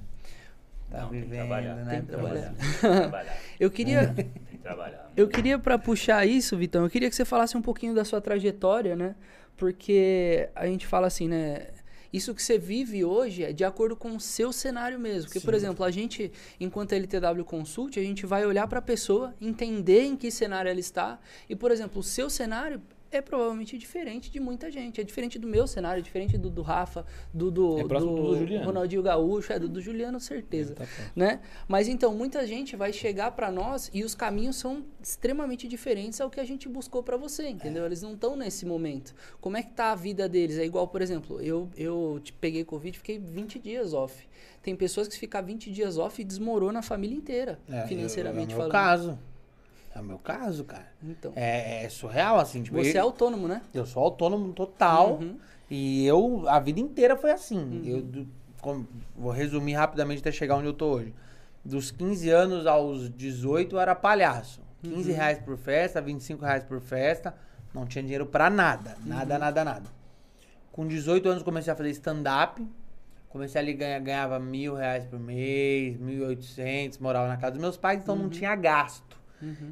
Tá 0.89 1.01
Não, 1.01 1.09
tem 1.09 1.19
que 1.21 1.25
vivendo, 1.25 1.39
trabalhar, 1.47 1.75
né? 1.75 1.91
tem 1.91 2.01
que 2.01 2.07
trabalhar. 2.07 2.53
Tem 2.53 2.69
que 2.71 2.79
trabalhar. 3.01 3.37
Eu 3.59 3.71
queria, 3.71 4.07
Tem 4.13 4.25
que 4.51 4.57
trabalhar. 4.57 5.11
eu 5.17 5.27
queria 5.27 5.59
para 5.59 5.77
puxar 5.77 6.25
isso, 6.25 6.57
Vitão, 6.57 6.83
eu 6.83 6.89
queria 6.89 7.09
que 7.09 7.15
você 7.15 7.25
falasse 7.25 7.55
um 7.57 7.61
pouquinho 7.61 7.93
da 7.93 8.03
sua 8.05 8.21
trajetória, 8.21 8.95
né? 8.95 9.15
Porque 9.57 10.49
a 10.55 10.65
gente 10.65 10.87
fala 10.87 11.07
assim, 11.07 11.27
né? 11.27 11.67
Isso 12.11 12.35
que 12.35 12.43
você 12.43 12.57
vive 12.57 13.05
hoje 13.05 13.43
é 13.43 13.53
de 13.53 13.63
acordo 13.63 13.95
com 13.95 14.15
o 14.15 14.19
seu 14.19 14.51
cenário 14.51 14.99
mesmo. 14.99 15.29
Porque, 15.29 15.39
por 15.39 15.53
Sim. 15.53 15.57
exemplo, 15.57 15.85
a 15.85 15.91
gente, 15.91 16.31
enquanto 16.59 16.93
LTW 16.93 17.43
Consult, 17.45 17.97
a 17.99 18.03
gente 18.03 18.25
vai 18.25 18.45
olhar 18.45 18.67
para 18.67 18.79
a 18.79 18.81
pessoa, 18.81 19.33
entender 19.39 20.03
em 20.03 20.15
que 20.15 20.29
cenário 20.29 20.69
ela 20.69 20.79
está. 20.79 21.19
E, 21.49 21.55
por 21.55 21.71
exemplo, 21.71 21.99
o 21.99 22.03
seu 22.03 22.29
cenário 22.29 22.81
é 23.11 23.21
provavelmente 23.21 23.77
diferente 23.77 24.31
de 24.31 24.39
muita 24.39 24.71
gente. 24.71 25.01
É 25.01 25.03
diferente 25.03 25.37
do 25.37 25.47
meu 25.47 25.67
cenário, 25.67 25.99
é 25.99 26.01
diferente 26.03 26.37
do, 26.37 26.49
do 26.49 26.61
Rafa, 26.61 27.05
do, 27.33 27.51
do, 27.51 27.79
É 27.79 27.83
do 27.83 28.35
Juliano. 28.37 28.65
Ronaldinho 28.65 29.03
Gaúcho, 29.03 29.51
é 29.53 29.59
do, 29.59 29.67
do 29.67 29.81
Juliano, 29.81 30.19
certeza 30.19 30.75
Tá 30.75 30.83
bom. 30.85 31.03
né? 31.15 31.41
Mas 31.67 31.87
então, 31.87 32.13
muita 32.15 32.45
gente 32.47 32.75
vai 32.75 32.93
chegar 32.93 33.31
para 33.31 33.51
nós 33.51 33.89
e 33.93 34.03
os 34.03 34.15
caminhos 34.15 34.55
são 34.55 34.83
extremamente 35.01 35.67
diferentes 35.67 36.19
ao 36.21 36.29
que 36.29 36.39
a 36.39 36.43
gente 36.45 36.69
buscou 36.69 37.03
para 37.03 37.17
você, 37.17 37.47
entendeu? 37.49 37.85
Eles 37.85 38.01
não 38.01 38.13
estão 38.13 38.35
nesse 38.35 38.65
momento. 38.65 39.13
Como 39.39 39.57
é 39.57 39.63
que 39.63 39.71
tá 39.71 39.91
a 39.91 39.95
vida 39.95 40.29
deles? 40.29 40.57
É 40.57 40.65
igual, 40.65 40.87
por 40.87 41.01
exemplo, 41.01 41.41
eu 41.41 41.69
eu 41.75 42.19
te- 42.23 42.33
peguei 42.33 42.63
covid, 42.63 42.97
fiquei 42.97 43.17
20 43.19 43.59
dias 43.59 43.93
off. 43.93 44.27
Tem 44.61 44.75
pessoas 44.75 45.07
que 45.07 45.17
ficam 45.17 45.43
20 45.43 45.71
dias 45.71 45.97
off 45.97 46.21
e 46.21 46.23
desmorona 46.25 46.79
a 46.79 46.81
família 46.83 47.15
inteira, 47.17 47.59
É, 47.69 47.85
financeiramente 47.87 48.53
é 48.53 48.55
o 48.55 48.59
meu 48.59 48.69
falando. 48.69 48.71
caso. 48.71 49.19
É 49.93 49.99
o 49.99 50.03
meu 50.03 50.17
caso, 50.17 50.63
cara. 50.63 50.87
Então, 51.03 51.33
É, 51.35 51.83
é 51.83 51.89
surreal, 51.89 52.39
assim. 52.39 52.63
Tipo, 52.63 52.77
você 52.77 52.97
é 52.97 53.01
eu, 53.01 53.05
autônomo, 53.05 53.47
né? 53.47 53.61
eu 53.73 53.85
sou 53.85 54.01
autônomo 54.03 54.53
total. 54.53 55.13
Uhum. 55.21 55.37
E 55.69 56.05
eu, 56.05 56.43
a 56.47 56.59
vida 56.59 56.79
inteira 56.79 57.15
foi 57.17 57.31
assim. 57.31 57.81
Eu 57.85 58.01
do- 58.01 58.27
com- 58.61 58.85
vou 59.15 59.31
resumir 59.31 59.73
rapidamente 59.73 60.19
até 60.19 60.31
chegar 60.31 60.55
onde 60.55 60.67
eu 60.67 60.73
tô 60.73 60.87
hoje. 60.95 61.13
Dos 61.63 61.91
15 61.91 62.29
anos 62.29 62.65
aos 62.65 63.09
18 63.09 63.75
eu 63.75 63.79
era 63.79 63.93
palhaço. 63.95 64.61
15 64.81 65.11
reais 65.11 65.37
por 65.39 65.57
festa, 65.57 66.01
25 66.01 66.43
reais 66.43 66.63
por 66.63 66.79
festa. 66.81 67.35
Não 67.73 67.85
tinha 67.85 68.01
dinheiro 68.01 68.25
pra 68.25 68.49
nada. 68.49 68.97
Nada, 69.05 69.37
nada, 69.37 69.63
nada. 69.63 69.89
Com 70.71 70.87
18 70.87 71.29
anos 71.29 71.43
comecei 71.43 71.71
a 71.71 71.75
fazer 71.75 71.89
stand-up. 71.91 72.65
Comecei 73.29 73.61
ali, 73.61 73.73
ganha, 73.73 73.99
ganhava 73.99 74.39
mil 74.39 74.75
reais 74.75 75.05
por 75.05 75.17
mês, 75.19 75.97
mil 75.97 76.17
e 76.17 76.21
oitocentos, 76.23 76.97
morava 76.97 77.27
na 77.29 77.37
casa 77.37 77.51
dos 77.53 77.61
meus 77.61 77.77
pais, 77.77 78.01
então 78.01 78.13
não 78.15 78.29
tinha 78.29 78.53
gasto. 78.57 79.20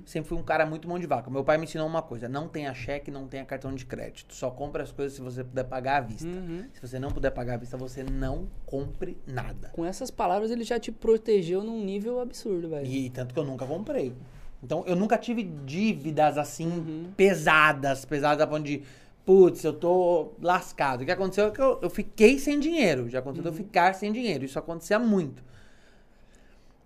Sempre 0.05 0.29
fui 0.29 0.37
um 0.37 0.43
cara 0.43 0.65
muito 0.65 0.87
mão 0.87 0.97
de 0.99 1.05
vaca. 1.05 1.29
Meu 1.29 1.43
pai 1.43 1.57
me 1.57 1.63
ensinou 1.65 1.87
uma 1.87 2.01
coisa: 2.01 2.27
não 2.27 2.47
tenha 2.47 2.73
cheque, 2.73 3.09
não 3.11 3.27
tenha 3.27 3.45
cartão 3.45 3.73
de 3.73 3.85
crédito. 3.85 4.33
Só 4.33 4.49
compre 4.49 4.81
as 4.81 4.91
coisas 4.91 5.13
se 5.15 5.21
você 5.21 5.43
puder 5.43 5.63
pagar 5.65 5.97
à 5.97 6.01
vista. 6.01 6.27
Uhum. 6.27 6.65
Se 6.73 6.81
você 6.81 6.99
não 6.99 7.11
puder 7.11 7.31
pagar 7.31 7.53
à 7.55 7.57
vista, 7.57 7.77
você 7.77 8.03
não 8.03 8.47
compre 8.65 9.17
nada. 9.27 9.69
Com 9.73 9.85
essas 9.85 10.09
palavras, 10.11 10.51
ele 10.51 10.63
já 10.63 10.79
te 10.79 10.91
protegeu 10.91 11.63
num 11.63 11.83
nível 11.83 12.19
absurdo, 12.19 12.69
velho. 12.69 12.85
E 12.87 13.09
tanto 13.09 13.33
que 13.33 13.39
eu 13.39 13.45
nunca 13.45 13.65
comprei. 13.65 14.13
Então, 14.61 14.83
eu 14.85 14.95
nunca 14.95 15.17
tive 15.17 15.43
dívidas 15.65 16.37
assim, 16.37 16.67
Uhum. 16.67 17.11
pesadas, 17.15 18.03
pesadas 18.03 18.41
a 18.41 18.47
ponto 18.47 18.63
de, 18.63 18.83
putz, 19.25 19.63
eu 19.63 19.71
tô 19.71 20.33
lascado. 20.41 21.01
O 21.01 21.05
que 21.05 21.11
aconteceu 21.11 21.47
é 21.47 21.51
que 21.51 21.61
eu, 21.61 21.79
eu 21.81 21.89
fiquei 21.89 22.37
sem 22.39 22.59
dinheiro. 22.59 23.07
Já 23.09 23.19
aconteceu 23.19 23.45
Uhum. 23.49 23.57
eu 23.57 23.63
ficar 23.63 23.93
sem 23.93 24.11
dinheiro. 24.11 24.43
Isso 24.43 24.59
acontecia 24.59 24.99
muito. 24.99 25.41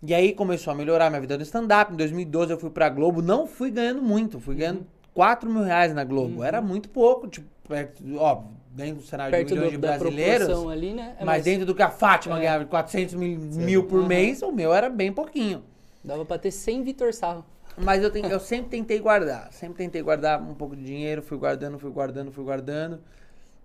E 0.05 0.13
aí 0.13 0.33
começou 0.33 0.71
a 0.71 0.75
melhorar 0.75 1.09
minha 1.09 1.21
vida 1.21 1.37
no 1.37 1.43
stand-up. 1.43 1.93
Em 1.93 1.95
2012 1.95 2.51
eu 2.51 2.57
fui 2.57 2.69
pra 2.69 2.89
Globo. 2.89 3.21
Não 3.21 3.47
fui 3.47 3.71
ganhando 3.71 4.01
muito. 4.01 4.39
Fui 4.39 4.53
ganhando 4.55 4.79
Uhum. 4.79 4.85
4 5.13 5.49
mil 5.49 5.63
reais 5.63 5.93
na 5.93 6.03
Globo. 6.03 6.43
Era 6.43 6.61
muito 6.61 6.89
pouco. 6.89 7.27
Tipo, 7.27 7.47
perto, 7.67 8.03
óbvio, 8.17 8.51
dentro 8.71 8.95
do 8.95 9.03
cenário 9.03 9.31
Perto 9.31 9.47
de 9.47 9.53
milhões 9.53 9.69
do, 9.71 9.75
de 9.75 9.77
brasileiros. 9.77 10.67
ali, 10.67 10.93
né? 10.93 11.15
É 11.19 11.23
mas 11.23 11.45
dentro 11.45 11.65
do 11.65 11.73
que 11.73 11.81
a 11.81 11.89
Fátima 11.89 12.37
É. 12.37 12.41
ganhava 12.41 12.65
de 12.65 12.69
400 12.69 13.15
mil, 13.15 13.39
mil 13.39 13.83
por 13.85 13.99
Aham. 13.99 14.07
mês, 14.07 14.41
o 14.41 14.51
meu 14.51 14.73
era 14.73 14.89
bem 14.89 15.13
pouquinho. 15.13 15.63
Dava 16.03 16.25
pra 16.25 16.37
ter 16.37 16.51
100 16.51 16.83
Vitor 16.83 17.13
Sarro. 17.13 17.45
Mas 17.77 18.03
eu, 18.03 18.11
ten- 18.11 18.25
eu 18.29 18.39
sempre 18.41 18.69
tentei 18.71 18.99
guardar. 18.99 19.47
Sempre 19.53 19.77
tentei 19.77 20.01
guardar 20.01 20.41
um 20.41 20.53
pouco 20.53 20.75
de 20.75 20.83
dinheiro, 20.83 21.21
fui 21.23 21.37
guardando, 21.37 21.79
fui 21.79 21.89
guardando, 21.89 22.29
fui 22.29 22.43
guardando. 22.43 22.99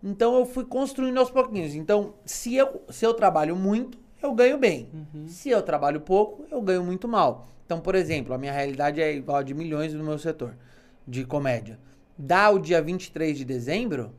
Então 0.03 0.39
eu 0.39 0.47
fui 0.47 0.65
construindo 0.65 1.19
aos 1.19 1.31
pouquinhos. 1.33 1.75
Então, 1.75 2.15
se 2.25 2.55
eu, 2.55 2.81
se 2.91 3.05
eu 3.05 3.13
trabalho 3.13 3.57
muito, 3.57 3.99
eu 4.23 4.35
ganho 4.35 4.59
bem. 4.59 4.89
Se 5.27 5.49
eu 5.51 5.63
trabalho 5.63 6.01
pouco, 6.01 6.45
eu 6.51 6.61
ganho 6.63 6.83
muito 6.85 7.07
mal. 7.09 7.47
Então, 7.65 7.81
por 7.81 7.95
exemplo, 7.95 8.33
a 8.35 8.39
minha 8.39 8.53
realidade 8.53 9.01
é 9.01 9.15
igual 9.15 9.39
a 9.39 9.43
de 9.43 9.55
milhões 9.55 9.93
no 9.95 10.03
meu 10.05 10.19
setor 10.19 10.55
de 11.07 11.25
comédia. 11.25 11.79
Dá 12.17 12.51
o 12.51 12.59
dia 12.59 12.81
23 12.83 13.37
de 13.37 13.45
dezembro, 13.45 14.13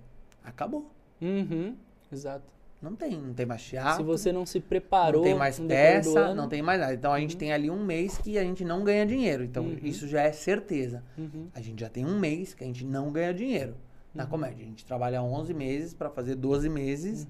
acabou. 0.43 0.89
Uhum. 1.21 1.75
Exato. 2.11 2.45
Não 2.81 2.95
tem, 2.95 3.11
não 3.19 3.33
tem 3.33 3.45
mais 3.45 3.61
teatro. 3.61 3.97
Se 3.97 4.03
você 4.03 4.31
não 4.31 4.45
se 4.45 4.59
preparou. 4.61 5.21
Não 5.21 5.23
tem 5.29 5.35
mais 5.35 5.59
peça, 5.59 6.33
não 6.33 6.47
tem 6.47 6.61
mais 6.61 6.79
nada. 6.79 6.93
Então 6.93 7.11
a 7.11 7.19
gente 7.19 7.35
tem 7.35 7.51
ali 7.51 7.69
um 7.69 7.83
mês 7.83 8.17
que 8.17 8.37
a 8.37 8.43
gente 8.43 8.63
não 8.63 8.85
ganha 8.85 9.05
dinheiro. 9.05 9.43
Então 9.43 9.65
Uhum. 9.65 9.77
isso 9.83 10.07
já 10.07 10.21
é 10.21 10.31
certeza. 10.31 11.03
Uhum. 11.17 11.49
A 11.53 11.59
gente 11.59 11.81
já 11.81 11.89
tem 11.89 12.05
um 12.05 12.17
mês 12.17 12.53
que 12.53 12.63
a 12.63 12.67
gente 12.67 12.85
não 12.85 13.11
ganha 13.11 13.33
dinheiro 13.33 13.75
na 14.15 14.25
comédia. 14.25 14.63
A 14.63 14.67
gente 14.67 14.85
trabalha 14.85 15.21
11 15.21 15.53
meses 15.53 15.93
para 15.93 16.09
fazer 16.09 16.35
12 16.35 16.69
meses. 16.69 17.27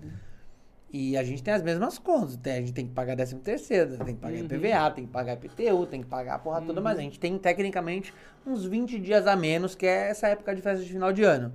Uhum. 0.91 0.99
E 0.99 1.17
a 1.17 1.23
gente 1.23 1.43
tem 1.43 1.53
as 1.53 1.61
mesmas 1.61 1.97
contas. 1.97 2.35
Tem- 2.37 2.53
A 2.53 2.59
gente 2.59 2.73
tem 2.73 2.87
que 2.87 2.93
pagar 2.93 3.15
13 3.15 3.35
terceiro, 3.37 3.97
tem 3.97 4.15
que 4.15 4.21
pagar 4.21 4.37
Uhum. 4.37 4.45
IPVA, 4.45 4.91
tem 4.91 5.05
que 5.05 5.11
pagar 5.11 5.33
IPTU, 5.33 5.85
tem 5.85 6.01
que 6.01 6.07
pagar 6.07 6.35
a 6.35 6.39
porra 6.39 6.61
toda, 6.61 6.81
mas 6.81 6.97
a 6.97 7.01
gente 7.01 7.19
tem 7.19 7.37
tecnicamente 7.37 8.13
uns 8.45 8.65
20 8.65 8.99
dias 8.99 9.27
a 9.27 9.35
menos, 9.35 9.75
que 9.75 9.85
é 9.85 10.09
essa 10.09 10.27
época 10.27 10.55
de 10.55 10.61
festa 10.61 10.83
de 10.83 10.89
final 10.91 11.13
de 11.13 11.23
ano. 11.23 11.53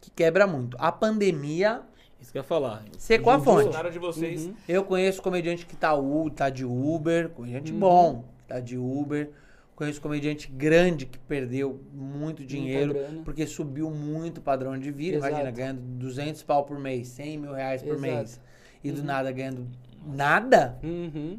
Que 0.00 0.10
quebra 0.10 0.46
muito. 0.46 0.76
A 0.80 0.90
pandemia 0.92 1.82
Isso 2.20 2.32
que 2.32 2.38
eu 2.38 2.40
ia 2.40 2.44
falar. 2.48 2.82
Secou 2.96 3.30
a 3.32 3.36
O 3.36 3.42
fonte. 3.42 3.90
de 3.92 3.98
vocês. 3.98 4.46
Uhum. 4.46 4.54
eu 4.66 4.82
conheço 4.84 5.20
comediante 5.20 5.66
que 5.66 5.76
tá, 5.76 5.94
U, 5.94 6.30
tá 6.30 6.48
de 6.48 6.64
Uber, 6.64 7.28
comediante 7.30 7.70
Uhum. 7.72 7.78
bom, 7.78 8.24
que 8.38 8.44
tá 8.46 8.60
de 8.60 8.78
Uber. 8.78 9.30
Conheço 9.76 10.00
comediante 10.00 10.48
grande 10.50 11.04
que 11.04 11.18
perdeu 11.18 11.80
muito 11.92 12.44
dinheiro 12.46 12.94
porque 13.24 13.44
subiu 13.44 13.90
muito 13.90 14.38
o 14.38 14.40
padrão 14.40 14.78
de 14.78 14.90
vida. 14.92 15.16
Exato. 15.16 15.32
Imagina, 15.32 15.50
ganhando 15.50 15.80
200 15.80 16.42
pau 16.44 16.64
por 16.64 16.78
mês, 16.78 17.08
100 17.08 17.38
mil 17.38 17.52
reais 17.52 17.82
por 17.82 17.88
Exato. 17.94 18.00
mês. 18.00 18.40
E 18.84 18.92
do 18.92 19.02
nada 19.02 19.32
ganhando 19.32 19.66
nada. 20.06 20.78
Uhum. 20.82 21.38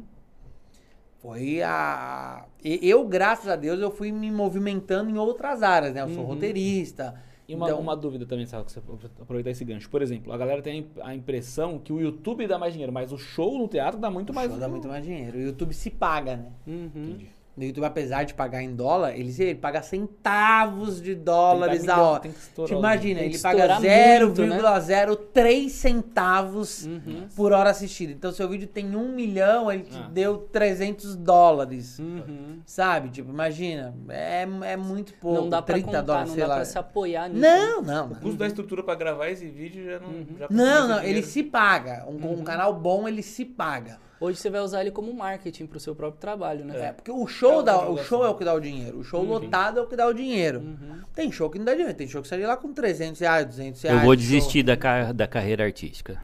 Foi 1.18 1.62
a. 1.62 2.44
Eu, 2.62 3.06
graças 3.06 3.48
a 3.48 3.56
Deus, 3.56 3.80
eu 3.80 3.90
fui 3.90 4.12
me 4.12 4.30
movimentando 4.30 5.10
em 5.10 5.16
outras 5.18 5.62
áreas, 5.62 5.94
né? 5.94 6.02
Eu 6.02 6.08
sou 6.08 6.18
Uhum. 6.24 6.26
roteirista. 6.26 7.14
E 7.48 7.54
uma, 7.54 7.66
então, 7.66 7.78
uma 7.80 7.96
dúvida 7.96 8.26
também, 8.26 8.44
sabe, 8.44 8.64
que 8.64 8.72
você 8.72 8.80
aproveitar 9.20 9.50
esse 9.50 9.64
gancho. 9.64 9.88
Por 9.88 10.02
exemplo, 10.02 10.32
a 10.32 10.36
galera 10.36 10.60
tem 10.60 10.88
a 11.00 11.14
impressão 11.14 11.78
que 11.78 11.92
o 11.92 12.00
YouTube 12.00 12.44
dá 12.46 12.58
mais 12.58 12.72
dinheiro, 12.72 12.92
mas 12.92 13.12
o 13.12 13.18
show 13.18 13.56
no 13.56 13.68
teatro 13.68 14.00
dá 14.00 14.10
muito 14.10 14.34
mais 14.34 14.50
show 14.50 14.58
dá 14.58 14.68
muito 14.68 14.88
mais 14.88 15.04
dinheiro. 15.04 15.38
O 15.38 15.40
YouTube 15.40 15.72
se 15.72 15.88
paga, 15.90 16.36
né? 16.36 16.52
Uhum. 16.66 17.18
O 17.56 17.62
YouTube, 17.64 17.84
apesar 17.84 18.24
de 18.24 18.34
pagar 18.34 18.62
em 18.62 18.74
dólar, 18.74 19.16
ele, 19.18 19.34
ele 19.42 19.54
paga 19.54 19.80
centavos 19.80 21.00
de 21.00 21.14
dólares 21.14 21.88
a 21.88 22.02
hora. 22.02 22.20
tem 22.20 22.32
que 22.32 22.38
estourar 22.38 22.76
o- 22.76 22.78
imagina, 22.80 23.20
ele 23.20 23.38
paga 23.38 23.56
estourar 23.76 23.80
muito, 23.80 24.42
né? 24.42 24.56
0,03 24.58 25.72
centavos 25.72 26.84
Uhum. 26.84 27.26
por 27.34 27.52
hora 27.52 27.70
assistida. 27.70 28.12
Então, 28.12 28.30
seu 28.32 28.46
vídeo 28.48 28.68
tem 28.68 28.94
um 28.94 29.08
milhão, 29.14 29.72
ele 29.72 29.84
te 29.84 29.96
Ah. 29.96 30.08
deu 30.12 30.36
300 30.38 31.16
dólares. 31.16 31.98
Uhum. 31.98 32.60
Sabe? 32.66 33.08
Tipo, 33.10 33.30
imagina. 33.30 33.94
É, 34.08 34.42
é 34.64 34.76
muito 34.76 35.14
pouco. 35.14 35.40
não 35.42 35.48
dá 35.48 35.62
pra 35.62 35.74
30 35.74 35.86
contar, 35.86 36.02
dólares, 36.02 36.28
não 36.28 36.34
sei 36.34 36.42
dá 36.44 36.48
lá. 36.48 36.54
pra 36.56 36.64
se 36.64 36.78
apoiar 36.78 37.28
nisso. 37.28 37.40
né? 37.40 37.56
Não, 37.58 37.82
não. 37.82 38.06
O 38.06 38.08
não. 38.10 38.16
custo 38.16 38.36
da 38.36 38.46
estrutura 38.46 38.82
pra 38.82 38.94
gravar 38.94 39.28
esse 39.30 39.46
vídeo 39.46 39.84
já 39.84 39.98
não. 39.98 40.08
Uhum. 40.08 40.26
já 40.38 40.46
Não, 40.50 40.88
não, 40.88 41.02
ele 41.02 41.22
se 41.22 41.42
paga. 41.42 42.04
Um, 42.08 42.32
um 42.40 42.44
canal 42.44 42.74
bom, 42.74 43.06
ele 43.08 43.22
se 43.22 43.44
paga. 43.44 43.98
Hoje 44.20 44.38
você 44.38 44.48
vai 44.48 44.60
usar 44.62 44.80
ele 44.80 44.90
como 44.90 45.12
marketing 45.12 45.66
pro 45.66 45.78
seu 45.78 45.94
próprio 45.94 46.20
trabalho, 46.20 46.64
né? 46.64 46.86
É, 46.88 46.92
porque 46.92 47.10
o 47.10 47.26
show, 47.26 47.60
É 47.60 47.64
dá, 47.64 47.88
o 47.88 47.98
show 47.98 48.24
é 48.24 48.28
o 48.28 48.34
que 48.34 48.44
dá 48.44 48.54
o 48.54 48.60
dinheiro. 48.60 48.98
O 49.00 49.04
show 49.04 49.22
lotado 49.22 49.78
é 49.78 49.82
o 49.82 49.86
que 49.86 49.94
dá 49.96 50.06
o 50.06 50.14
dinheiro. 50.14 50.60
Uhum. 50.60 51.00
Tem 51.14 51.30
show 51.30 51.50
que 51.50 51.58
não 51.58 51.64
dá 51.66 51.72
dinheiro. 51.72 51.92
Tem 51.94 52.08
show 52.08 52.22
que 52.22 52.28
sai 52.28 52.38
de 52.38 52.46
lá 52.46 52.56
com 52.56 52.72
300 52.72 53.20
reais, 53.20 53.46
200 53.46 53.84
Eu 53.84 53.90
reais. 53.90 54.04
vou 54.04 54.14
show. 54.14 54.20
desistir 54.22 54.62
da, 54.62 54.76
ca- 54.76 55.12
da 55.12 55.26
carreira 55.26 55.64
artística. 55.64 56.18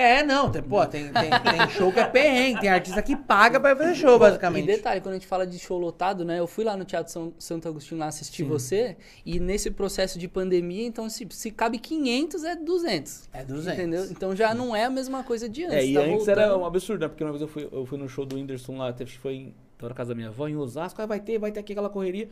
É, 0.00 0.22
não. 0.22 0.50
Tem, 0.50 0.62
pô, 0.62 0.84
tem, 0.86 1.12
tem, 1.12 1.30
tem 1.30 1.68
show 1.70 1.92
que 1.92 2.00
é 2.00 2.06
perrengue. 2.06 2.60
Tem 2.60 2.68
artista 2.70 3.02
que 3.02 3.14
paga 3.16 3.60
pra 3.60 3.76
fazer 3.76 3.94
show, 3.94 4.16
E 4.16 4.18
basicamente. 4.18 4.66
detalhe, 4.66 5.00
quando 5.00 5.12
a 5.14 5.18
gente 5.18 5.26
fala 5.26 5.46
de 5.46 5.58
show 5.58 5.78
lotado, 5.78 6.24
né? 6.24 6.38
Eu 6.38 6.46
fui 6.46 6.64
lá 6.64 6.76
no 6.76 6.84
Teatro 6.84 7.12
São, 7.12 7.32
Santo 7.38 7.68
Agostinho 7.68 8.00
lá 8.00 8.06
assistir 8.06 8.42
você, 8.42 8.96
e 9.24 9.38
nesse 9.38 9.70
processo 9.70 10.18
de 10.18 10.26
pandemia, 10.28 10.86
então 10.86 11.08
se, 11.08 11.26
se 11.30 11.50
cabe 11.50 11.78
500 11.78 12.44
é 12.44 12.56
200. 12.56 13.28
É 13.32 13.44
200. 13.44 13.78
Entendeu? 13.78 14.04
Então 14.10 14.34
já 14.34 14.54
não 14.54 14.74
é 14.74 14.84
a 14.84 14.90
mesma 14.90 15.22
coisa 15.22 15.48
de 15.48 15.64
antes. 15.64 15.76
É, 15.76 15.84
e 15.84 15.94
tá 15.94 16.00
antes 16.00 16.12
voltando. 16.12 16.40
era 16.40 16.56
um 16.56 16.64
absurdo, 16.64 17.00
né? 17.02 17.08
Porque 17.08 17.22
uma 17.22 17.30
vez 17.30 17.42
eu 17.42 17.48
fui, 17.48 17.68
eu 17.70 17.84
fui 17.86 17.98
no 17.98 18.08
show 18.08 18.24
do 18.24 18.36
Whindersson 18.36 18.76
lá, 18.76 18.88
até 18.88 19.04
foi 19.06 19.34
em, 19.34 19.54
tava 19.78 19.90
na 19.90 19.94
casa 19.94 20.08
da 20.10 20.14
minha 20.14 20.28
avó, 20.28 20.48
em 20.48 20.56
Osasco, 20.56 21.00
aí 21.00 21.06
vai 21.06 21.20
ter, 21.20 21.38
vai 21.38 21.52
ter 21.52 21.60
aqui 21.60 21.72
aquela 21.72 21.90
correria. 21.90 22.28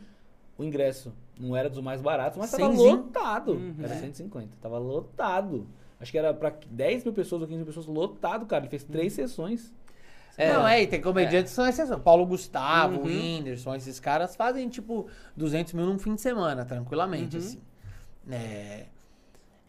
O 0.57 0.65
ingresso 0.65 1.13
não 1.39 1.57
era 1.57 1.69
dos 1.71 1.81
mais 1.81 2.01
baratos, 2.03 2.37
mas 2.37 2.51
tava 2.51 2.65
Cenzinho. 2.71 2.91
lotado. 2.97 3.53
Uhum. 3.53 3.75
Era 3.81 3.95
150, 3.95 4.49
tava 4.61 4.77
lotado. 4.79 5.65
Acho 6.01 6.13
que 6.13 6.19
era 6.19 6.33
pra 6.33 6.53
10 6.71 7.05
mil 7.05 7.13
pessoas 7.13 7.43
ou 7.43 7.49
15 7.49 7.57
mil 7.59 7.67
pessoas, 7.67 7.87
lotado, 7.87 8.47
cara. 8.47 8.63
Ele 8.63 8.71
fez 8.71 8.85
três 8.85 9.13
sessões. 9.13 9.73
É. 10.37 10.53
Não, 10.53 10.67
é, 10.69 10.83
e 10.83 10.87
tem 10.87 11.01
comediantes 11.01 11.51
que 11.51 11.57
são 11.57 11.67
exceção. 11.67 11.99
Paulo 11.99 12.25
Gustavo, 12.25 12.99
Uhum. 13.01 13.07
Whindersson, 13.07 13.75
esses 13.75 13.99
caras 13.99 14.37
fazem, 14.37 14.69
tipo, 14.69 15.09
200 15.37 15.73
mil 15.73 15.87
num 15.87 15.99
fim 15.99 16.15
de 16.15 16.21
semana, 16.21 16.65
tranquilamente, 16.65 17.37
Uhum. 17.37 17.43
assim. 17.43 17.61
É, 18.31 18.85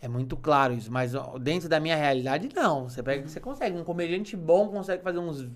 é 0.02 0.08
muito 0.08 0.38
claro 0.38 0.74
isso, 0.76 0.92
mas 0.92 1.14
dentro 1.42 1.68
da 1.68 1.80
minha 1.80 1.96
realidade, 1.96 2.50
não. 2.56 2.88
Você 2.88 3.02
pega, 3.02 3.28
você 3.28 3.40
consegue. 3.40 3.76
Um 3.76 3.84
comediante 3.84 4.38
bom 4.38 4.68
consegue 4.70 5.02
fazer 5.02 5.18
uns... 5.18 5.48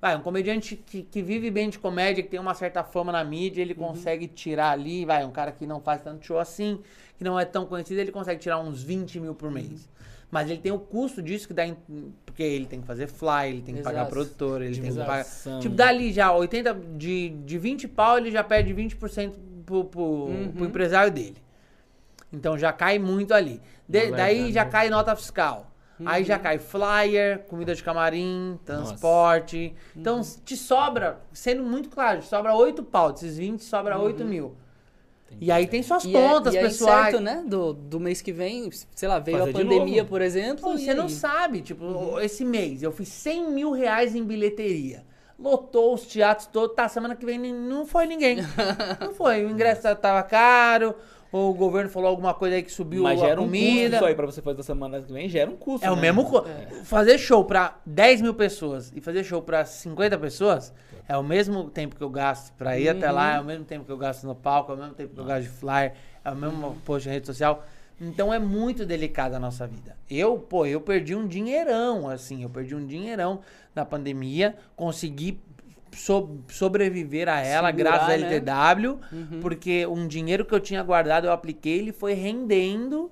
Vai, 0.00 0.16
um 0.16 0.20
comediante 0.20 0.76
que, 0.76 1.02
que 1.02 1.22
vive 1.22 1.50
bem 1.50 1.68
de 1.70 1.78
comédia, 1.78 2.22
que 2.22 2.28
tem 2.28 2.38
uma 2.38 2.54
certa 2.54 2.82
fama 2.84 3.10
na 3.12 3.22
mídia, 3.24 3.62
ele 3.62 3.74
consegue 3.74 4.28
tirar 4.28 4.70
ali, 4.70 5.04
vai, 5.04 5.24
um 5.24 5.30
cara 5.32 5.50
que 5.50 5.66
não 5.66 5.80
faz 5.80 6.02
tanto 6.02 6.24
show 6.24 6.38
assim, 6.38 6.80
que 7.16 7.24
não 7.24 7.38
é 7.38 7.44
tão 7.44 7.66
conhecido, 7.66 7.98
ele 8.00 8.12
consegue 8.12 8.40
tirar 8.40 8.60
uns 8.60 8.80
20 8.82 9.18
mil 9.18 9.34
por 9.34 9.50
mês. 9.50 9.88
Mas 10.30 10.50
ele 10.50 10.60
tem 10.60 10.70
o 10.72 10.78
custo 10.78 11.22
disso 11.22 11.48
que 11.48 11.54
dá. 11.54 11.66
em- 11.66 11.76
porque 12.26 12.42
ele 12.42 12.66
tem 12.66 12.80
que 12.80 12.86
fazer 12.86 13.06
fly, 13.08 13.48
ele 13.48 13.62
tem 13.62 13.74
que 13.74 13.82
pagar 13.82 14.00
Exato. 14.02 14.10
produtor, 14.12 14.62
ele 14.62 14.78
tem 14.78 14.90
que 14.92 14.98
pagar. 14.98 15.24
Tipo, 15.60 15.74
dali 15.74 16.12
já 16.12 16.30
80 16.32 16.74
de, 16.96 17.30
de 17.30 17.58
20 17.58 17.88
pau, 17.88 18.18
ele 18.18 18.30
já 18.30 18.44
perde 18.44 18.72
20% 18.74 19.32
pro, 19.64 19.84
pro, 19.86 20.02
Uhum. 20.02 20.52
pro 20.52 20.64
empresário 20.66 21.10
dele. 21.10 21.36
Então 22.32 22.58
já 22.58 22.72
cai 22.72 22.98
muito 22.98 23.32
ali. 23.32 23.60
De- 23.88 24.10
Não 24.10 24.16
daí 24.18 24.52
já 24.52 24.64
né? 24.64 24.70
cai 24.70 24.90
nota 24.90 25.16
fiscal. 25.16 25.72
Aí 26.04 26.22
Uhum. 26.22 26.28
já 26.28 26.38
cai 26.38 26.58
flyer, 26.58 27.40
comida 27.48 27.74
de 27.74 27.82
camarim, 27.82 28.58
transporte. 28.64 29.74
Então 29.96 30.18
Uhum. 30.18 30.22
te 30.44 30.56
sobra, 30.56 31.18
sendo 31.32 31.62
muito 31.64 31.88
claro, 31.88 32.20
te 32.20 32.26
sobra 32.26 32.54
8 32.54 32.82
pau. 32.84 33.12
Desses 33.12 33.36
20 33.38 33.64
sobra 33.64 33.98
8 33.98 34.24
mil. 34.24 34.54
E 35.40 35.52
aí 35.52 35.66
tem 35.66 35.82
suas 35.82 36.04
E 36.04 36.12
contas 36.12 36.54
é, 36.54 36.60
e 36.60 36.62
pessoais. 36.62 37.10
certo, 37.10 37.20
né? 37.20 37.44
Do, 37.46 37.72
do 37.72 38.00
mês 38.00 38.20
que 38.20 38.32
vem, 38.32 38.70
sei 38.94 39.08
lá, 39.08 39.18
veio 39.18 39.38
Fazer 39.38 39.50
a 39.50 39.52
de 39.52 39.62
pandemia, 39.62 40.04
por 40.04 40.22
exemplo. 40.22 40.64
Pô, 40.64 40.76
você 40.76 40.94
não 40.94 41.04
aí? 41.04 41.10
sabe, 41.10 41.60
tipo, 41.60 42.18
esse 42.20 42.44
mês 42.44 42.82
eu 42.82 42.90
fiz 42.92 43.08
100 43.08 43.50
mil 43.50 43.70
reais 43.70 44.14
em 44.14 44.24
bilheteria. 44.24 45.04
Lotou 45.38 45.94
os 45.94 46.02
teatros 46.02 46.48
todos, 46.48 46.74
tá, 46.74 46.88
semana 46.88 47.14
que 47.14 47.24
vem 47.24 47.38
não 47.38 47.86
foi 47.86 48.06
ninguém. 48.06 48.38
não 49.00 49.14
foi, 49.14 49.44
o 49.44 49.50
ingresso 49.50 49.82
tava 49.96 50.22
caro, 50.24 50.94
ou 51.32 51.50
o 51.50 51.54
governo 51.54 51.90
falou 51.90 52.08
alguma 52.08 52.32
coisa 52.34 52.56
aí 52.56 52.62
que 52.62 52.70
subiu 52.72 53.02
Mas 53.02 53.20
já 53.20 53.26
a 53.26 53.28
era 53.30 53.40
um 53.40 53.44
custo 53.48 53.58
comida. 53.64 53.96
isso 53.96 54.04
aí 54.04 54.14
pra 54.14 54.26
você 54.26 54.40
fazer 54.42 54.56
da 54.56 54.62
semana 54.62 55.00
que 55.02 55.12
vem, 55.12 55.28
já 55.28 55.40
era 55.40 55.50
um 55.50 55.56
custo. 55.56 55.86
é 55.86 55.90
o 55.90 55.94
né? 55.96 56.02
mesmo... 56.02 56.24
co- 56.24 56.44
Fazer 56.84 57.18
show 57.18 57.44
pra 57.44 57.78
10 57.84 58.22
mil 58.22 58.34
pessoas 58.34 58.92
e 58.94 59.00
fazer 59.00 59.24
show 59.24 59.42
pra 59.42 59.64
50 59.64 60.16
pessoas 60.18 60.72
é 61.08 61.16
o 61.16 61.22
mesmo 61.22 61.70
tempo 61.70 61.96
que 61.96 62.02
eu 62.02 62.10
gasto 62.10 62.52
pra 62.54 62.78
ir 62.78 62.88
até 62.88 63.10
lá, 63.10 63.36
é 63.36 63.40
o 63.40 63.44
mesmo 63.44 63.64
tempo 63.64 63.84
que 63.84 63.92
eu 63.92 63.96
gasto 63.98 64.26
no 64.26 64.34
palco, 64.34 64.72
é 64.72 64.74
o 64.74 64.78
mesmo 64.78 64.94
tempo 64.94 65.14
que 65.14 65.20
eu 65.20 65.24
gasto 65.24 65.42
de 65.44 65.48
flyer, 65.48 65.92
é 66.24 66.28
é 66.28 66.30
o 66.32 66.36
mesmo 66.36 66.76
post 66.84 67.08
na 67.08 67.14
rede 67.14 67.26
social. 67.26 67.64
Então 68.00 68.32
é 68.32 68.38
muito 68.38 68.84
delicada 68.86 69.36
a 69.36 69.40
nossa 69.40 69.66
vida. 69.66 69.96
Eu, 70.08 70.38
pô, 70.38 70.64
eu 70.66 70.80
perdi 70.80 71.14
um 71.16 71.26
dinheirão, 71.26 72.08
assim, 72.08 72.42
eu 72.42 72.50
perdi 72.50 72.74
um 72.74 72.86
dinheirão 72.86 73.40
na 73.74 73.84
pandemia, 73.84 74.54
consegui 74.76 75.40
so- 75.98 76.38
sobreviver 76.48 77.28
a 77.28 77.40
ela 77.40 77.68
Segurar, 77.68 77.90
graças 77.92 78.08
à 78.08 78.16
né? 78.18 78.36
LTW, 78.36 78.98
Uhum. 79.12 79.40
porque 79.40 79.86
um 79.86 80.06
dinheiro 80.06 80.44
que 80.44 80.54
eu 80.54 80.60
tinha 80.60 80.82
guardado 80.82 81.26
eu 81.26 81.32
apliquei, 81.32 81.78
ele 81.78 81.92
foi 81.92 82.14
rendendo 82.14 83.10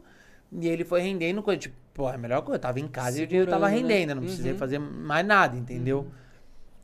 e 0.53 0.68
ele 0.68 0.84
foi 0.84 1.01
rendendo 1.01 1.43
coisa, 1.43 1.59
tipo, 1.61 1.74
pô, 1.93 2.09
é 2.11 2.14
a 2.14 2.18
melhor 2.18 2.43
coisa, 2.43 2.57
eu 2.57 2.61
tava 2.61 2.78
em 2.80 2.87
casa 2.89 3.20
e 3.20 3.24
o 3.24 3.26
dinheiro 3.26 3.51
tava 3.51 3.66
Segurando, 3.66 3.89
né? 3.89 3.95
rendendo, 3.95 4.11
eu 4.11 4.16
não 4.16 4.22
precisei 4.22 4.53
Uhum. 4.53 4.59
fazer 4.59 4.78
mais 4.78 5.26
nada, 5.26 5.57
entendeu? 5.57 6.07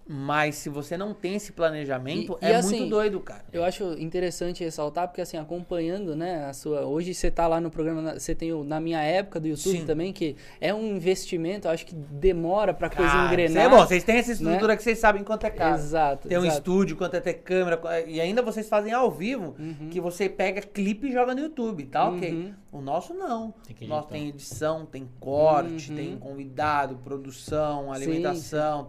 Mas 0.07 0.57
se 0.57 0.69
você 0.69 0.97
não 0.97 1.15
tem 1.15 1.37
esse 1.37 1.53
planejamento, 1.53 2.37
E- 2.43 2.47
e 2.47 2.51
é 2.51 2.57
assim, 2.57 2.79
muito 2.81 2.91
doido, 2.91 3.21
cara. 3.21 3.45
Eu 3.53 3.63
acho 3.63 3.85
interessante 3.99 4.65
ressaltar, 4.65 5.07
porque 5.07 5.21
assim, 5.21 5.37
acompanhando, 5.37 6.17
né, 6.17 6.45
a 6.47 6.53
sua. 6.53 6.83
Hoje 6.85 7.15
você 7.15 7.31
tá 7.31 7.47
lá 7.47 7.61
no 7.61 7.71
programa, 7.71 8.19
você 8.19 8.35
tem 8.35 8.53
o 8.53 8.65
Na 8.65 8.81
Minha 8.81 9.01
Época 9.01 9.39
do 9.39 9.47
YouTube 9.47 9.79
Sim. 9.79 9.87
também, 9.87 10.13
que 10.13 10.35
é 10.61 10.75
um 10.75 10.97
investimento, 10.97 11.69
eu 11.69 11.73
acho 11.73 11.87
que 11.87 11.95
demora 11.95 12.75
pra 12.75 12.91
coisa 12.91 13.11
Cara, 13.13 13.29
engrenar. 13.29 13.65
É 13.65 13.69
bom, 13.69 13.79
vocês 13.87 14.03
têm 14.03 14.17
essa 14.17 14.33
estrutura 14.33 14.77
que 14.77 14.83
vocês 14.83 14.99
sabem 14.99 15.23
quanto 15.23 15.47
é 15.47 15.51
caro. 15.51 15.77
Exato. 15.77 16.29
Tem 16.29 16.37
um 16.37 16.43
exato. 16.45 16.59
estúdio, 16.59 16.97
quanto 16.97 17.15
é 17.15 17.21
ter 17.21 17.35
câmera, 17.35 17.81
e 18.07 18.21
ainda 18.21 18.43
vocês 18.43 18.69
fazem 18.69 18.93
ao 18.93 19.11
vivo, 19.11 19.55
Uhum. 19.59 19.89
que 19.89 20.01
você 20.01 20.29
pega 20.29 20.61
clipe 20.61 21.09
e 21.09 21.13
joga 21.13 21.33
no 21.35 21.41
YouTube, 21.43 21.85
tá 21.87 22.09
ok. 22.09 22.31
Uhum. 22.33 22.55
O 22.73 22.81
nosso 22.81 23.15
não. 23.15 23.55
Tem 23.67 23.77
que 23.77 23.85
o 23.85 23.89
nosso 23.89 24.09
tem 24.09 24.29
edição, 24.29 24.85
tem 24.87 25.09
corte, 25.21 25.91
Uhum. 25.91 25.97
tem 25.97 26.17
convidado, 26.19 26.97
produção, 27.05 27.85
Sim, 27.85 27.95
alimentação. 28.03 28.85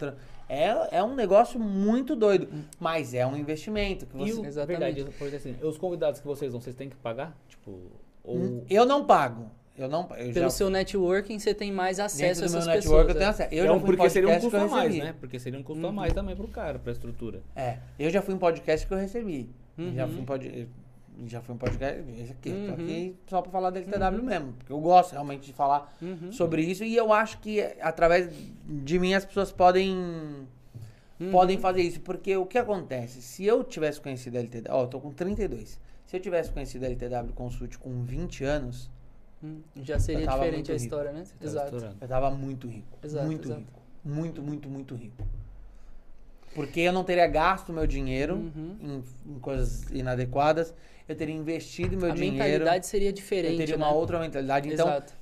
É, 0.49 0.97
é 0.97 1.03
um 1.03 1.15
negócio 1.15 1.59
muito 1.59 2.15
doido, 2.15 2.47
mas 2.79 3.13
é 3.13 3.25
um 3.25 3.35
investimento. 3.35 4.05
Que 4.05 4.17
você... 4.17 4.33
o, 4.33 4.45
Exatamente. 4.45 4.93
verdade, 4.93 5.35
assim, 5.35 5.55
os 5.61 5.77
convidados 5.77 6.19
que 6.19 6.27
vocês 6.27 6.51
vão, 6.51 6.61
vocês 6.61 6.75
têm 6.75 6.89
que 6.89 6.95
pagar? 6.97 7.35
Tipo, 7.47 7.79
ou... 8.23 8.63
Eu 8.69 8.85
não 8.85 9.05
pago. 9.05 9.49
Eu 9.75 9.89
não 9.89 10.01
eu 10.11 10.31
Pelo 10.31 10.33
já, 10.33 10.49
seu 10.51 10.69
networking, 10.69 11.39
você 11.39 11.51
tem 11.53 11.71
mais 11.71 11.99
acesso 11.99 12.41
dentro 12.41 12.55
a 12.55 12.59
essas 12.59 12.73
pessoas. 12.75 13.07
eu 13.07 13.13
tenho 13.15 13.25
é. 13.25 13.29
acesso. 13.29 13.53
Eu 13.53 13.63
é 13.63 13.67
já 13.67 13.73
fui 13.73 13.81
em 13.81 13.85
porque 13.85 14.09
seria 14.09 14.29
um 14.29 14.31
podcast 14.33 14.57
custo 14.59 14.73
a 14.73 14.77
mais, 14.77 14.97
né? 14.97 15.15
Porque 15.19 15.39
seria 15.39 15.59
um 15.59 15.63
custo 15.63 15.81
Uhum. 15.81 15.89
a 15.89 15.91
mais 15.91 16.13
também 16.13 16.35
pro 16.35 16.47
cara, 16.47 16.77
pra 16.77 16.91
estrutura. 16.91 17.41
É, 17.55 17.79
eu 17.97 18.09
já 18.11 18.21
fui 18.21 18.35
em 18.35 18.37
podcast 18.37 18.85
que 18.85 18.93
eu 18.93 18.97
recebi. 18.97 19.49
Já 19.95 20.05
Uhum. 20.05 20.11
fui 20.11 20.21
em 20.21 20.25
pod... 20.25 20.69
já 21.27 21.41
fui 21.41 21.55
em 21.55 21.57
podcast. 21.57 22.03
Esse 22.21 22.31
aqui, 22.31 22.49
Uhum. 22.51 22.73
aqui 22.73 23.15
só 23.27 23.41
pra 23.41 23.51
falar 23.51 23.69
da 23.69 23.79
LTW 23.79 24.23
mesmo. 24.23 24.53
Porque 24.53 24.71
eu 24.73 24.79
gosto 24.79 25.11
realmente 25.13 25.45
de 25.45 25.53
falar 25.53 25.93
Uhum. 26.01 26.31
sobre 26.31 26.61
isso. 26.63 26.83
E 26.83 26.95
eu 26.95 27.11
acho 27.13 27.39
que 27.39 27.61
através 27.81 28.29
de 28.65 28.99
mim 28.99 29.13
as 29.13 29.25
pessoas 29.25 29.51
podem. 29.51 29.95
Uhum. 31.19 31.31
Podem 31.31 31.57
fazer 31.57 31.81
isso. 31.81 32.01
Porque 32.01 32.35
o 32.35 32.45
que 32.45 32.57
acontece? 32.57 33.21
Se 33.21 33.45
eu 33.45 33.63
tivesse 33.63 34.01
conhecido 34.01 34.37
a 34.37 34.39
LTW. 34.41 34.71
Ó, 34.73 34.83
eu 34.83 34.87
tô 34.87 34.99
com 34.99 35.11
32. 35.11 35.79
Se 36.05 36.17
eu 36.17 36.19
tivesse 36.19 36.51
conhecido 36.51 36.83
a 36.83 36.87
LTW 36.87 37.33
Consult 37.33 37.77
com 37.77 38.03
20 38.03 38.43
anos, 38.43 38.91
Hum, 39.45 39.59
Já 39.75 39.99
seria 39.99 40.25
diferente 40.25 40.71
a 40.71 40.75
rico. 40.75 40.85
história, 40.85 41.11
né? 41.11 41.23
Tá 41.37 41.45
Exato. 41.45 41.75
eu 41.99 42.07
tava 42.07 42.31
muito 42.31 42.65
rico. 42.65 42.97
Exato, 43.03 43.25
muito 43.25 43.45
exato. 43.49 43.59
rico. 43.59 43.81
Muito, 44.05 44.41
muito, 44.41 44.69
muito 44.69 44.95
rico. 44.95 45.21
Porque 46.55 46.79
eu 46.81 46.93
não 46.93 47.03
teria 47.03 47.27
gasto 47.27 47.73
meu 47.73 47.85
dinheiro 47.87 48.35
Uhum. 48.35 48.77
em, 49.27 49.33
em 49.33 49.39
coisas 49.39 49.89
inadequadas. 49.91 50.73
Eu 51.07 51.15
teria 51.15 51.35
investido 51.35 51.97
meu 51.97 52.11
A 52.11 52.13
dinheiro. 52.15 52.37
mentalidade 52.37 52.85
seria 52.87 53.09
eu 53.09 53.13
diferente. 53.13 53.57
teria 53.57 53.77
né? 53.77 53.85
uma 53.85 53.93
outra 53.93 54.19
mentalidade. 54.19 54.69
Então, 54.71 54.87
Exato. 54.87 55.13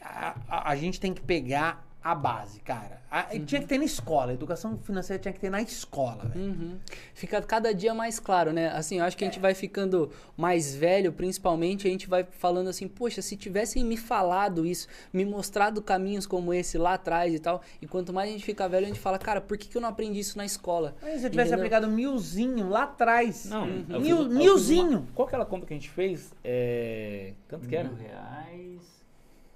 a, 0.00 0.36
a- 0.48 0.70
a 0.70 0.76
gente 0.76 1.00
tem 1.00 1.12
que 1.12 1.20
pegar 1.20 1.86
a 2.02 2.14
base, 2.14 2.60
cara. 2.60 3.02
A- 3.10 3.24
Tinha 3.44 3.60
que 3.60 3.66
ter 3.66 3.76
na 3.76 3.84
escola. 3.84 4.30
A 4.30 4.34
educação 4.34 4.78
financeira 4.78 5.20
tinha 5.20 5.32
que 5.32 5.40
ter 5.40 5.50
na 5.50 5.60
escola, 5.60 6.24
velho. 6.26 6.44
Uhum. 6.46 6.78
Fica 7.12 7.42
cada 7.42 7.74
dia 7.74 7.92
mais 7.92 8.18
claro, 8.20 8.52
né? 8.52 8.68
Assim, 8.68 8.98
eu 8.98 9.04
acho 9.04 9.16
que 9.16 9.24
a 9.24 9.26
gente 9.26 9.40
vai 9.40 9.52
ficando 9.52 10.10
mais 10.36 10.74
velho, 10.74 11.12
principalmente, 11.12 11.86
a 11.86 11.90
gente 11.90 12.08
vai 12.08 12.24
falando 12.24 12.68
assim, 12.68 12.86
poxa, 12.86 13.20
se 13.20 13.36
tivessem 13.36 13.84
me 13.84 13.96
falado 13.96 14.64
isso, 14.64 14.86
me 15.12 15.24
mostrado 15.24 15.82
caminhos 15.82 16.24
como 16.26 16.54
esse 16.54 16.78
lá 16.78 16.94
atrás 16.94 17.34
e 17.34 17.38
tal, 17.38 17.60
e 17.82 17.86
quanto 17.86 18.12
mais 18.12 18.28
a 18.30 18.32
gente 18.32 18.44
fica 18.44 18.68
velho, 18.68 18.84
a 18.84 18.88
gente 18.88 19.00
fala, 19.00 19.18
cara, 19.18 19.40
por 19.40 19.58
que, 19.58 19.68
que 19.68 19.76
eu 19.76 19.80
não 19.82 19.88
aprendi 19.88 20.20
isso 20.20 20.38
na 20.38 20.44
escola? 20.46 20.94
Mas 21.02 21.20
se 21.20 21.26
eu 21.26 21.30
tivesse 21.30 21.48
Entendeu? 21.52 21.58
aplicado 21.66 21.88
milzinho 21.88 22.68
lá 22.68 22.84
atrás. 22.84 23.46
Não, 23.46 23.66
fiz- 23.66 23.86
Mil, 24.00 24.18
fiz 24.24 24.28
milzinho. 24.28 24.98
uma- 25.00 25.06
Qual 25.14 25.26
aquela 25.28 25.44
conta 25.44 25.66
que 25.66 25.74
a 25.74 25.76
gente 25.76 25.90
fez? 25.90 26.32
É... 26.44 27.32
Quanto 27.48 27.68
que 27.68 27.74
era? 27.76 27.88
Mil 27.88 27.98
reais. 27.98 29.02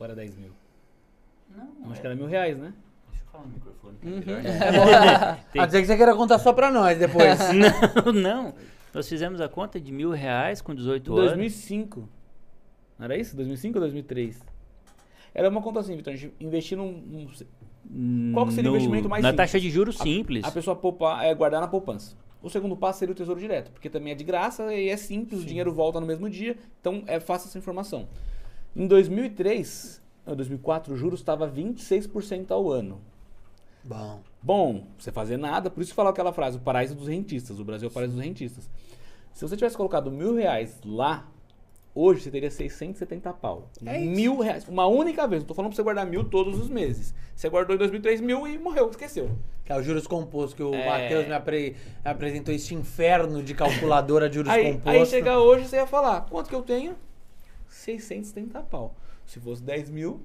Era 0.00 0.16
10 0.16 0.36
mil? 0.36 0.50
Não, 1.56 1.64
Não, 1.80 1.90
acho 1.90 1.98
é. 1.98 2.00
que 2.00 2.06
era 2.06 2.16
mil 2.16 2.26
reais, 2.26 2.56
né? 2.58 2.72
Deixa 3.10 3.24
eu 3.24 3.30
falar 3.32 3.44
no 3.44 3.52
microfone. 3.52 3.96
que 4.00 4.06
é 4.08 4.10
Uhum. 4.10 4.42
né? 4.42 5.42
Bom. 5.52 5.60
A 5.62 5.66
dizer 5.66 5.80
que 5.80 5.86
você 5.86 5.96
queira 5.96 6.14
contar 6.14 6.38
só 6.38 6.52
pra 6.52 6.70
nós 6.70 6.98
depois. 6.98 7.38
Não, 8.04 8.12
não. 8.12 8.54
Nós 8.94 9.08
fizemos 9.08 9.40
a 9.40 9.48
conta 9.48 9.80
de 9.80 9.90
mil 9.90 10.10
reais 10.10 10.60
com 10.60 10.74
18 10.74 11.12
anos. 11.16 11.24
2005. 11.30 12.08
Não 12.98 13.04
era 13.06 13.16
isso? 13.16 13.34
2005 13.34 13.76
ou 13.78 13.80
2003? 13.80 14.38
Era 15.34 15.48
uma 15.48 15.62
conta 15.62 15.80
assim, 15.80 15.96
Vitor. 15.96 16.12
A 16.12 16.16
gente 16.16 16.34
investir 16.38 16.76
num... 16.76 16.92
num- 16.92 18.32
Qual 18.34 18.46
que 18.46 18.52
seria 18.52 18.68
o 18.70 18.72
No- 18.74 18.76
investimento 18.78 19.08
mais 19.08 19.22
Na 19.22 19.30
simples? 19.30 19.46
taxa 19.50 19.58
de 19.60 19.70
juros 19.70 19.96
simples. 19.96 20.44
A 20.44 20.50
pessoa 20.50 20.76
poupar, 20.76 21.24
é, 21.24 21.34
guardar 21.34 21.60
na 21.60 21.68
poupança. 21.68 22.14
O 22.42 22.50
segundo 22.50 22.76
passo 22.76 22.98
seria 22.98 23.12
o 23.12 23.14
tesouro 23.14 23.40
direto, 23.40 23.70
porque 23.70 23.88
também 23.88 24.12
é 24.12 24.14
de 24.16 24.24
graça 24.24 24.74
e 24.74 24.88
é 24.90 24.96
simples, 24.96 25.40
o 25.40 25.44
dinheiro 25.46 25.72
volta 25.72 25.98
no 26.00 26.06
mesmo 26.06 26.28
dia, 26.28 26.56
então 26.80 27.02
é 27.06 27.18
fácil 27.20 27.48
essa 27.48 27.56
informação. 27.56 28.08
Em 28.76 28.84
2003, 28.86 30.01
não, 30.26 30.34
2004, 30.36 30.92
o 30.94 30.96
juros 30.96 31.20
estava 31.20 31.48
26% 31.48 32.50
ao 32.50 32.70
ano. 32.70 33.00
Bom. 33.84 34.20
Bom, 34.42 34.86
você 34.98 35.10
fazer 35.10 35.36
nada, 35.36 35.70
por 35.70 35.80
isso 35.82 35.90
que 35.92 35.96
fala 35.96 36.10
aquela 36.10 36.32
frase, 36.32 36.56
o 36.56 36.60
paraíso 36.60 36.94
dos 36.94 37.08
rentistas, 37.08 37.58
o 37.58 37.64
Brasil 37.64 37.88
é 37.88 37.90
o 37.90 37.94
paraíso 37.94 38.14
dos 38.14 38.24
rentistas. 38.24 38.68
Se 39.32 39.46
você 39.46 39.56
tivesse 39.56 39.76
colocado 39.76 40.10
mil 40.10 40.34
reais 40.36 40.78
lá, 40.84 41.26
hoje 41.94 42.20
você 42.22 42.30
teria 42.30 42.50
670 42.50 43.32
pau. 43.32 43.68
É 43.84 43.98
mil 43.98 44.38
reais, 44.38 44.66
uma 44.68 44.86
única 44.86 45.26
vez, 45.26 45.42
não 45.42 45.48
tô 45.48 45.54
falando 45.54 45.70
pra 45.70 45.76
você 45.76 45.82
guardar 45.82 46.06
mil 46.06 46.22
todos 46.24 46.58
os 46.60 46.68
meses. 46.68 47.14
Você 47.34 47.48
guardou 47.48 47.74
em 47.74 47.78
2003 47.78 48.20
mil 48.20 48.46
e 48.46 48.58
morreu, 48.58 48.88
esqueceu. 48.90 49.30
Que 49.64 49.72
é 49.72 49.76
o 49.76 49.82
juros 49.82 50.06
composto, 50.06 50.54
que 50.56 50.62
o 50.62 50.74
É. 50.74 50.86
Matheus 50.88 51.26
me, 51.26 51.32
apre- 51.34 51.76
me 52.04 52.10
apresentou 52.10 52.54
esse 52.54 52.74
inferno 52.74 53.42
de 53.42 53.54
calculadora 53.54 54.28
de 54.28 54.36
juros 54.36 54.52
Aí, 54.52 54.64
composto. 54.74 54.88
aí 54.90 55.06
chegar 55.06 55.38
hoje, 55.40 55.66
você 55.68 55.76
ia 55.76 55.86
falar, 55.86 56.22
quanto 56.22 56.48
que 56.48 56.54
eu 56.54 56.62
tenho? 56.62 56.94
670 57.68 58.60
pau. 58.62 58.94
Se 59.26 59.40
fosse 59.40 59.62
10 59.62 59.90
mil, 59.90 60.20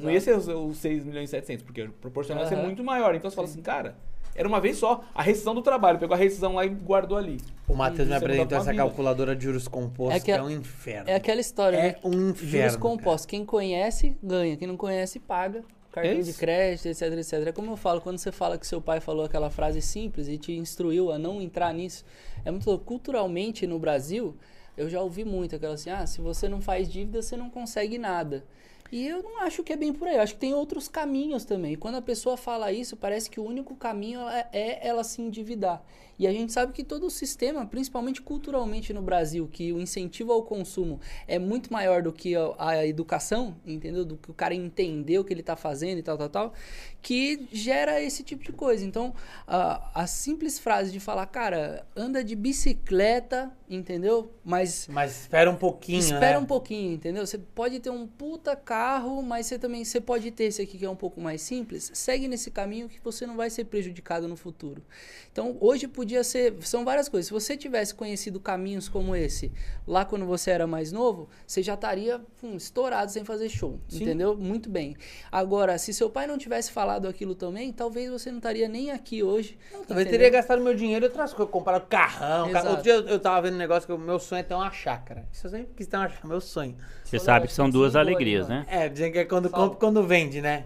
não 0.00 0.10
ia 0.10 0.20
ser 0.20 0.36
os, 0.36 0.48
os 0.48 0.76
6 0.78 1.04
milhões 1.04 1.28
e 1.28 1.32
700, 1.32 1.64
porque 1.64 1.82
o 1.82 1.92
proporcional 1.92 2.44
ia 2.44 2.48
ser 2.48 2.56
muito 2.56 2.82
maior. 2.82 3.14
Então 3.14 3.30
você 3.30 3.36
fala 3.36 3.48
assim, 3.48 3.60
cara, 3.62 3.96
era 4.34 4.46
uma 4.48 4.60
vez 4.60 4.76
só. 4.78 5.04
A 5.14 5.22
rescisão 5.22 5.54
do 5.54 5.62
trabalho, 5.62 5.98
pegou 5.98 6.14
a 6.14 6.18
rescisão 6.18 6.54
lá 6.54 6.64
e 6.64 6.68
guardou 6.68 7.18
ali. 7.18 7.38
O 7.68 7.74
Matheus 7.74 8.08
me 8.08 8.14
Você 8.14 8.24
apresentou 8.24 8.58
essa 8.58 8.74
calculadora 8.74 9.36
de 9.36 9.44
juros 9.44 9.68
compostos, 9.68 10.16
É 10.16 10.20
que, 10.20 10.26
que 10.26 10.30
é 10.32 10.38
a- 10.38 10.44
um 10.44 10.50
inferno. 10.50 11.10
É 11.10 11.14
aquela 11.14 11.40
história, 11.40 11.76
É 11.76 11.82
né? 11.82 11.94
um 12.04 12.12
Juros 12.34 12.42
inferno. 12.42 12.78
compostos. 12.78 13.26
Quem 13.26 13.44
conhece, 13.44 14.16
ganha. 14.22 14.56
Quem 14.56 14.66
não 14.68 14.76
conhece, 14.76 15.18
paga. 15.18 15.62
Cartão 15.90 16.12
É 16.12 16.20
de 16.20 16.32
crédito, 16.34 16.86
etc, 16.86 17.02
etc. 17.14 17.32
É 17.48 17.52
como 17.52 17.72
eu 17.72 17.76
falo, 17.76 18.00
quando 18.00 18.18
você 18.18 18.30
fala 18.30 18.56
que 18.58 18.66
seu 18.66 18.80
pai 18.80 19.00
falou 19.00 19.24
aquela 19.24 19.50
frase 19.50 19.80
simples 19.82 20.28
e 20.28 20.36
te 20.38 20.52
instruiu 20.52 21.10
a 21.10 21.18
não 21.18 21.40
entrar 21.40 21.72
nisso, 21.74 22.04
é 22.44 22.50
muito 22.50 22.68
louco. 22.68 22.84
Culturalmente, 22.84 23.66
no 23.66 23.78
Brasil, 23.78 24.36
eu 24.78 24.88
já 24.88 25.00
ouvi 25.02 25.24
muito 25.24 25.56
aquela 25.56 25.74
assim, 25.74 25.90
ah, 25.90 26.06
se 26.06 26.20
você 26.20 26.48
não 26.48 26.60
faz 26.60 26.88
dívida, 26.88 27.20
você 27.20 27.36
não 27.36 27.50
consegue 27.50 27.98
nada. 27.98 28.44
E 28.90 29.06
eu 29.06 29.22
não 29.22 29.42
acho 29.42 29.62
que 29.62 29.72
é 29.72 29.76
bem 29.76 29.92
por 29.92 30.08
aí. 30.08 30.16
Eu 30.16 30.22
acho 30.22 30.34
que 30.34 30.40
tem 30.40 30.54
outros 30.54 30.88
caminhos 30.88 31.44
também. 31.44 31.72
E 31.74 31.76
quando 31.76 31.96
a 31.96 32.02
pessoa 32.02 32.36
fala 32.38 32.72
isso, 32.72 32.96
parece 32.96 33.28
que 33.28 33.38
o 33.38 33.44
único 33.44 33.74
caminho 33.76 34.20
é- 34.28 34.48
é 34.52 34.88
ela 34.88 35.04
se 35.04 35.20
endividar. 35.20 35.82
E 36.18 36.26
a 36.26 36.32
gente 36.32 36.52
sabe 36.52 36.72
que 36.72 36.82
todo 36.82 37.06
o 37.06 37.10
sistema, 37.10 37.64
principalmente 37.64 38.20
culturalmente 38.20 38.92
no 38.92 39.00
Brasil, 39.02 39.48
que 39.50 39.72
o 39.72 39.80
incentivo 39.80 40.32
ao 40.32 40.42
consumo 40.42 41.00
é 41.26 41.38
muito 41.38 41.72
maior 41.72 42.02
do 42.02 42.12
que 42.12 42.34
a, 42.34 42.54
a 42.58 42.86
educação, 42.86 43.56
entendeu? 43.64 44.04
Do 44.04 44.16
que 44.16 44.30
o 44.30 44.34
cara 44.34 44.54
entender 44.54 45.18
o 45.18 45.24
que 45.24 45.32
ele 45.32 45.40
está 45.40 45.54
fazendo 45.54 45.98
e 45.98 46.02
tal, 46.02 46.18
tal, 46.18 46.28
tal, 46.28 46.52
que 47.00 47.46
gera 47.52 48.00
esse 48.00 48.22
tipo 48.22 48.42
de 48.42 48.52
coisa. 48.52 48.84
Então, 48.84 49.14
a, 49.46 50.02
a 50.02 50.06
simples 50.06 50.58
frase 50.58 50.90
de 50.90 50.98
falar, 50.98 51.26
cara, 51.26 51.86
anda 51.94 52.24
de 52.24 52.34
bicicleta, 52.34 53.52
entendeu? 53.70 54.32
Mas 54.44 54.88
Mas 54.88 55.20
espera 55.22 55.50
um 55.50 55.56
pouquinho, 55.56 56.00
Espera 56.00 56.32
né? 56.32 56.38
um 56.38 56.46
pouquinho, 56.46 56.92
entendeu? 56.92 57.24
Você 57.26 57.38
pode 57.38 57.78
ter 57.80 57.90
um 57.90 58.06
puta 58.06 58.56
carro, 58.56 59.22
mas 59.22 59.46
você 59.46 59.58
também 59.58 59.84
você 59.84 60.00
pode 60.00 60.30
ter 60.30 60.44
esse 60.44 60.62
aqui 60.62 60.78
que 60.78 60.84
é 60.84 60.90
um 60.90 60.96
pouco 60.96 61.20
mais 61.20 61.42
simples. 61.42 61.90
Segue 61.94 62.26
nesse 62.26 62.50
caminho 62.50 62.88
que 62.88 62.98
você 63.02 63.26
não 63.26 63.36
vai 63.36 63.50
ser 63.50 63.64
prejudicado 63.64 64.26
no 64.26 64.36
futuro. 64.36 64.82
Então, 65.30 65.56
hoje 65.60 65.86
podia 65.86 66.07
ser, 66.22 66.54
são 66.60 66.84
várias 66.84 67.08
coisas. 67.08 67.26
Se 67.26 67.32
você 67.32 67.56
tivesse 67.56 67.94
conhecido 67.94 68.40
caminhos 68.40 68.88
como 68.88 69.14
esse 69.14 69.52
lá 69.86 70.04
quando 70.04 70.26
você 70.26 70.50
era 70.50 70.66
mais 70.66 70.92
novo, 70.92 71.28
você 71.46 71.62
já 71.62 71.74
estaria 71.74 72.20
hum, 72.42 72.56
estourado 72.56 73.10
sem 73.10 73.24
fazer 73.24 73.48
show, 73.48 73.78
Sim. 73.88 74.02
entendeu? 74.02 74.36
Muito 74.36 74.68
bem. 74.68 74.96
Agora, 75.30 75.78
se 75.78 75.92
seu 75.92 76.10
pai 76.10 76.26
não 76.26 76.38
tivesse 76.38 76.70
falado 76.70 77.06
aquilo 77.08 77.34
também, 77.34 77.72
talvez 77.72 78.10
você 78.10 78.30
não 78.30 78.38
estaria 78.38 78.68
nem 78.68 78.90
aqui 78.90 79.22
hoje. 79.22 79.58
Talvez 79.70 79.90
entendeu? 79.90 80.10
teria 80.10 80.30
gastado 80.30 80.62
meu 80.62 80.74
dinheiro 80.74 81.04
em 81.04 81.08
outras 81.08 81.32
coisas, 81.32 81.52
comprar 81.52 81.78
um 81.78 81.86
carrão. 81.86 82.48
Exato. 82.50 82.68
Outro 82.68 82.82
dia 82.82 82.94
eu, 82.94 83.06
eu 83.08 83.20
tava 83.20 83.42
vendo 83.42 83.54
um 83.54 83.58
negócio 83.58 83.86
que 83.86 83.92
o 83.92 83.98
meu 83.98 84.18
sonho 84.18 84.40
é 84.40 84.42
ter 84.42 84.54
uma 84.54 84.70
chácara. 84.70 85.26
Isso 85.32 85.46
eu 85.46 85.50
sempre 85.50 85.74
quis 85.76 85.86
ter 85.86 85.96
uma 85.96 86.08
chácara, 86.08 86.28
meu 86.28 86.40
sonho. 86.40 86.76
Você 87.04 87.18
Só 87.18 87.26
sabe 87.26 87.46
que 87.46 87.52
são 87.52 87.68
duas 87.68 87.96
alegrias, 87.96 88.48
né? 88.48 88.66
É, 88.68 88.88
dizem 88.88 89.12
que 89.12 89.18
é 89.18 89.24
quando 89.24 89.50
compra 89.50 89.76
e 89.76 89.80
quando 89.80 90.06
vende, 90.06 90.40
né? 90.40 90.64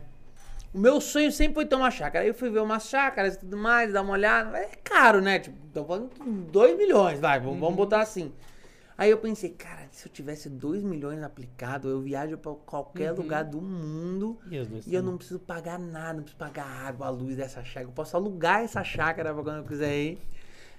O 0.73 0.79
meu 0.79 1.01
sonho 1.01 1.31
sempre 1.31 1.55
foi 1.55 1.67
ter 1.67 1.75
uma 1.75 1.91
chácara. 1.91 2.25
Aí 2.25 2.29
eu 2.29 2.35
fui 2.35 2.49
ver 2.49 2.61
umas 2.61 2.89
chácaras 2.89 3.35
e 3.35 3.41
tudo 3.41 3.57
mais, 3.57 3.93
dar 3.93 4.03
uma 4.03 4.13
olhada. 4.15 4.57
É 4.57 4.71
caro, 4.83 5.21
né? 5.21 5.39
Tipo, 5.39 5.57
tô 5.73 5.85
falando 5.85 6.11
de 6.15 6.31
2 6.51 6.77
milhões, 6.79 7.21
vai, 7.21 7.39
vamos, 7.39 7.55
Uhum. 7.55 7.61
vamos 7.61 7.77
botar 7.77 8.01
assim. 8.01 8.33
Aí 8.97 9.11
eu 9.11 9.19
pensei, 9.19 9.51
cara, 9.51 9.87
se 9.91 10.07
eu 10.07 10.13
tivesse 10.13 10.49
2 10.49 10.83
milhões 10.83 11.23
aplicado, 11.23 11.89
eu 11.89 12.01
viajo 12.01 12.39
pra 12.39 12.53
qualquer 12.53 13.11
Uhum. 13.13 13.19
lugar 13.19 13.45
do 13.45 13.61
mundo 13.61 14.39
E 14.51 14.91
e 14.91 14.95
eu 14.95 15.03
não 15.03 15.17
preciso 15.17 15.41
pagar 15.41 15.79
nada, 15.79 16.15
não 16.15 16.23
preciso 16.23 16.39
pagar 16.39 16.65
água, 16.87 17.07
a 17.07 17.11
luz 17.11 17.37
dessa 17.37 17.63
chácara. 17.65 17.87
Eu 17.89 17.93
posso 17.93 18.17
alugar 18.17 18.61
essa 18.63 18.83
chácara 18.85 19.33
pra 19.35 19.43
quando 19.43 19.59
eu 19.59 19.65
quiser 19.65 19.95
ir. 19.97 20.19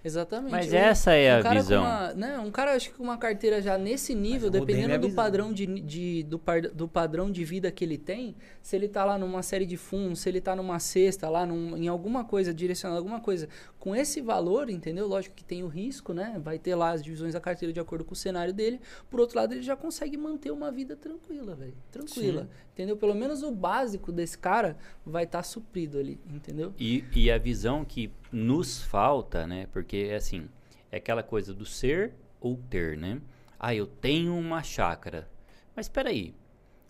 Exatamente. 0.04 0.52
Mas 0.52 0.74
Um- 0.74 0.76
essa 0.76 1.14
é 1.14 1.42
um 1.42 1.48
a 1.48 1.54
visão. 1.54 1.82
uma- 1.82 2.14
né, 2.14 2.38
um 2.40 2.52
cara, 2.52 2.76
acho 2.76 2.90
que 2.92 2.98
com 2.98 3.04
uma 3.04 3.18
carteira 3.18 3.62
já 3.62 3.78
nesse 3.78 4.14
nível, 4.14 4.52
mudei 4.52 4.60
dependendo 4.76 5.00
do 5.00 5.08
visão. 5.08 5.24
padrão 5.24 5.54
de, 5.54 5.66
de- 5.66 6.24
do, 6.24 6.38
par- 6.38 6.62
do 6.62 6.88
padrão 6.90 7.32
de 7.32 7.44
vida 7.46 7.72
que 7.72 7.86
ele 7.86 7.98
tem, 7.98 8.36
se 8.62 8.76
ele 8.76 8.90
tá 8.90 9.06
lá 9.06 9.18
numa 9.18 9.42
série 9.42 9.66
de 9.66 9.78
fundos, 9.78 10.20
se 10.20 10.28
ele 10.28 10.42
tá 10.42 10.56
numa 10.56 10.78
cesta, 10.80 11.30
lá 11.30 11.46
num- 11.46 11.78
em 11.78 11.88
alguma 11.88 12.26
coisa, 12.26 12.54
direcionando 12.54 12.98
alguma 12.98 13.22
coisa, 13.22 13.48
com 13.80 13.96
esse 13.96 14.20
valor, 14.20 14.70
entendeu? 14.70 15.08
Lógico 15.08 15.36
que 15.36 15.44
tem 15.44 15.64
o 15.64 15.68
risco, 15.68 16.14
né? 16.14 16.40
Vai 16.44 16.60
ter 16.60 16.76
lá 16.76 16.92
as 16.92 17.02
divisões 17.02 17.34
da 17.34 17.40
carteira 17.40 17.72
de 17.72 17.80
acordo 17.80 18.04
com 18.04 18.14
o 18.14 18.16
cenário 18.16 18.54
dele. 18.54 18.82
Por 19.10 19.20
outro 19.22 19.38
lado, 19.38 19.54
ele 19.54 19.62
já 19.62 19.76
consegue 19.76 20.18
manter 20.18 20.52
uma 20.52 20.70
vida 20.72 20.96
tranquila, 20.98 21.56
velho. 21.56 21.74
Tranquila. 21.92 22.50
Entendeu? 22.74 22.98
Pelo 22.98 23.14
menos 23.14 23.44
o 23.44 23.52
básico 23.52 24.12
desse 24.12 24.38
cara 24.38 24.76
vai 25.06 25.24
estar 25.26 25.44
suprido 25.44 25.98
ali, 26.00 26.20
entendeu? 26.34 26.74
E, 26.80 27.04
e 27.16 27.30
a 27.32 27.38
visão 27.38 27.86
que 27.86 28.12
nos 28.34 28.84
falta, 28.84 29.46
né? 29.46 29.68
Porque 29.72 30.08
é 30.10 30.16
assim, 30.16 30.50
é 30.92 30.98
aquela 30.98 31.24
coisa 31.24 31.54
do 31.54 31.66
ser 31.66 32.14
ou 32.42 32.58
ter, 32.70 32.98
né? 32.98 33.22
Ah, 33.60 33.74
eu 33.74 33.86
tenho 33.86 34.36
uma 34.36 34.64
chácara. 34.64 35.30
Mas 35.76 35.86
espera 35.86 36.10
aí. 36.10 36.34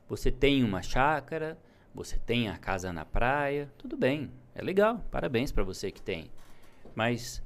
Você 0.07 0.31
tem 0.31 0.63
uma 0.63 0.81
chácara, 0.81 1.57
você 1.93 2.17
tem 2.17 2.49
a 2.49 2.57
casa 2.57 2.91
na 2.91 3.05
praia, 3.05 3.71
tudo 3.77 3.95
bem, 3.95 4.31
é 4.55 4.61
legal, 4.61 5.03
parabéns 5.11 5.51
para 5.51 5.63
você 5.63 5.91
que 5.91 6.01
tem. 6.01 6.31
Mas 6.95 7.43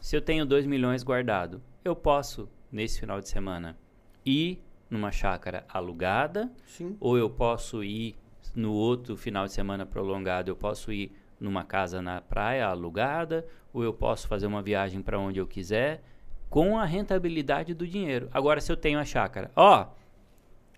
se 0.00 0.16
eu 0.16 0.22
tenho 0.22 0.46
2 0.46 0.66
milhões 0.66 1.02
guardado, 1.02 1.62
eu 1.84 1.94
posso 1.94 2.48
nesse 2.70 3.00
final 3.00 3.20
de 3.20 3.28
semana 3.28 3.76
ir 4.24 4.62
numa 4.88 5.12
chácara 5.12 5.64
alugada 5.68 6.50
Sim. 6.66 6.96
ou 7.00 7.16
eu 7.16 7.30
posso 7.30 7.82
ir 7.82 8.16
no 8.54 8.72
outro 8.72 9.16
final 9.16 9.46
de 9.46 9.52
semana 9.52 9.86
prolongado, 9.86 10.50
eu 10.50 10.56
posso 10.56 10.92
ir 10.92 11.12
numa 11.40 11.64
casa 11.64 12.02
na 12.02 12.20
praia 12.20 12.66
alugada, 12.66 13.46
ou 13.72 13.82
eu 13.82 13.92
posso 13.92 14.28
fazer 14.28 14.46
uma 14.46 14.60
viagem 14.60 15.00
para 15.00 15.18
onde 15.18 15.40
eu 15.40 15.46
quiser, 15.46 16.02
com 16.48 16.78
a 16.78 16.84
rentabilidade 16.84 17.72
do 17.72 17.86
dinheiro. 17.86 18.28
Agora, 18.32 18.60
se 18.60 18.70
eu 18.70 18.76
tenho 18.76 18.98
a 18.98 19.04
chácara, 19.04 19.50
ó, 19.56 19.86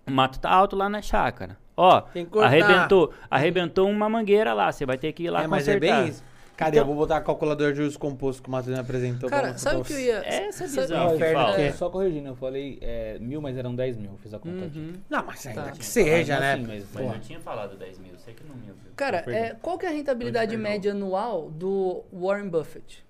o 0.07 0.11
mato 0.11 0.39
tá 0.39 0.49
alto 0.49 0.75
lá 0.75 0.87
na 0.87 1.01
chácara, 1.01 1.57
ó, 1.75 2.03
arrebentou, 2.41 3.13
arrebentou 3.29 3.89
uma 3.89 4.07
mangueira 4.07 4.53
lá, 4.53 4.71
você 4.71 4.85
vai 4.85 4.97
ter 4.97 5.11
que 5.13 5.23
ir 5.23 5.29
lá 5.29 5.43
é, 5.43 5.47
mas 5.47 5.67
é 5.67 5.73
consertar. 5.73 6.01
bem 6.01 6.09
isso. 6.09 6.23
Cadê? 6.55 6.77
Então- 6.77 6.83
eu 6.83 6.85
vou 6.85 6.95
botar 6.95 7.17
a 7.17 7.21
calculadora 7.21 7.73
de 7.73 7.81
uso 7.81 7.97
composto 7.97 8.41
que 8.43 8.47
o 8.47 8.51
Matheus 8.51 8.75
me 8.75 8.81
apresentou. 8.81 9.29
Cara, 9.29 9.57
sabe 9.57 9.77
o 9.77 9.79
pra 9.79 9.87
que 9.87 9.93
eu 9.93 9.99
ia. 9.99 10.21
Essa 10.25 10.67
sabe- 10.67 10.81
visão 10.87 11.17
que 11.17 11.23
é, 11.23 11.33
falta. 11.33 11.61
é, 11.61 11.71
só 11.71 11.89
corrigindo, 11.89 12.27
eu 12.29 12.35
falei 12.35 12.77
é, 12.81 13.17
mil, 13.19 13.41
mas 13.41 13.57
eram 13.57 13.73
10 13.75 13.97
mil, 13.97 14.11
eu 14.11 14.17
fiz 14.17 14.33
a 14.33 14.39
conta 14.39 14.65
aqui. 14.65 14.77
Uhum. 14.77 14.93
Não, 15.09 15.23
mas 15.25 15.47
ainda 15.47 15.63
Tá. 15.63 15.71
que 15.71 15.85
seja, 15.85 16.39
né? 16.39 16.57
sim, 16.57 16.65
mas- 16.67 16.85
Mas 16.93 17.05
Pô. 17.07 17.13
eu 17.13 17.19
tinha 17.21 17.39
falado 17.39 17.75
10 17.77 17.97
mil, 17.97 18.11
você 18.17 18.31
que 18.33 18.43
não 18.43 18.55
me 18.55 18.69
ouviu. 18.69 18.91
Cara, 18.95 19.23
é, 19.27 19.55
qual 19.61 19.77
que 19.77 19.85
é 19.85 19.89
a 19.89 19.91
rentabilidade 19.91 20.55
média 20.55 20.91
anual 20.91 21.49
do 21.49 22.03
Warren 22.13 22.49
Buffett? 22.49 23.03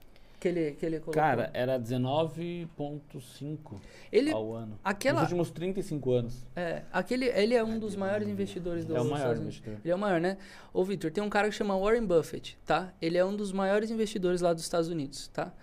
Que 0.43 0.49
ele, 0.49 0.71
que 0.73 0.85
ele 0.85 0.99
colocou? 0.99 1.13
Cara, 1.13 1.49
era 1.53 1.79
19,5 1.79 3.79
ele, 4.11 4.29
ao 4.31 4.53
ano. 4.53 4.77
aquela- 4.83 5.21
Nos 5.21 5.29
últimos 5.31 5.51
35 5.51 6.11
anos. 6.11 6.45
é, 6.53 6.81
aquele, 6.91 7.27
ele 7.27 7.53
é 7.55 7.63
um 7.63 7.79
dos 7.79 7.95
maiores 7.95 8.27
investidores 8.27 8.83
do 8.83 8.93
É 8.93 8.99
o 8.99 9.05
maior 9.05 9.37
investidor. 9.37 9.77
Ele 9.81 9.91
é 9.91 9.95
o 9.95 9.99
maior, 9.99 10.19
né? 10.19 10.37
Ô, 10.73 10.83
Victor, 10.83 11.11
tem 11.11 11.23
um 11.23 11.29
cara 11.29 11.47
que 11.47 11.55
chama 11.55 11.77
Warren 11.77 12.05
Buffett, 12.05 12.57
tá? 12.65 12.93
Ele 13.01 13.17
é 13.17 13.23
um 13.23 13.33
dos 13.37 13.53
maiores 13.53 13.89
investidores 13.89 14.41
lá 14.41 14.51
dos 14.53 14.63
Estados 14.63 14.89
Unidos, 14.89 15.29
tá? 15.29 15.53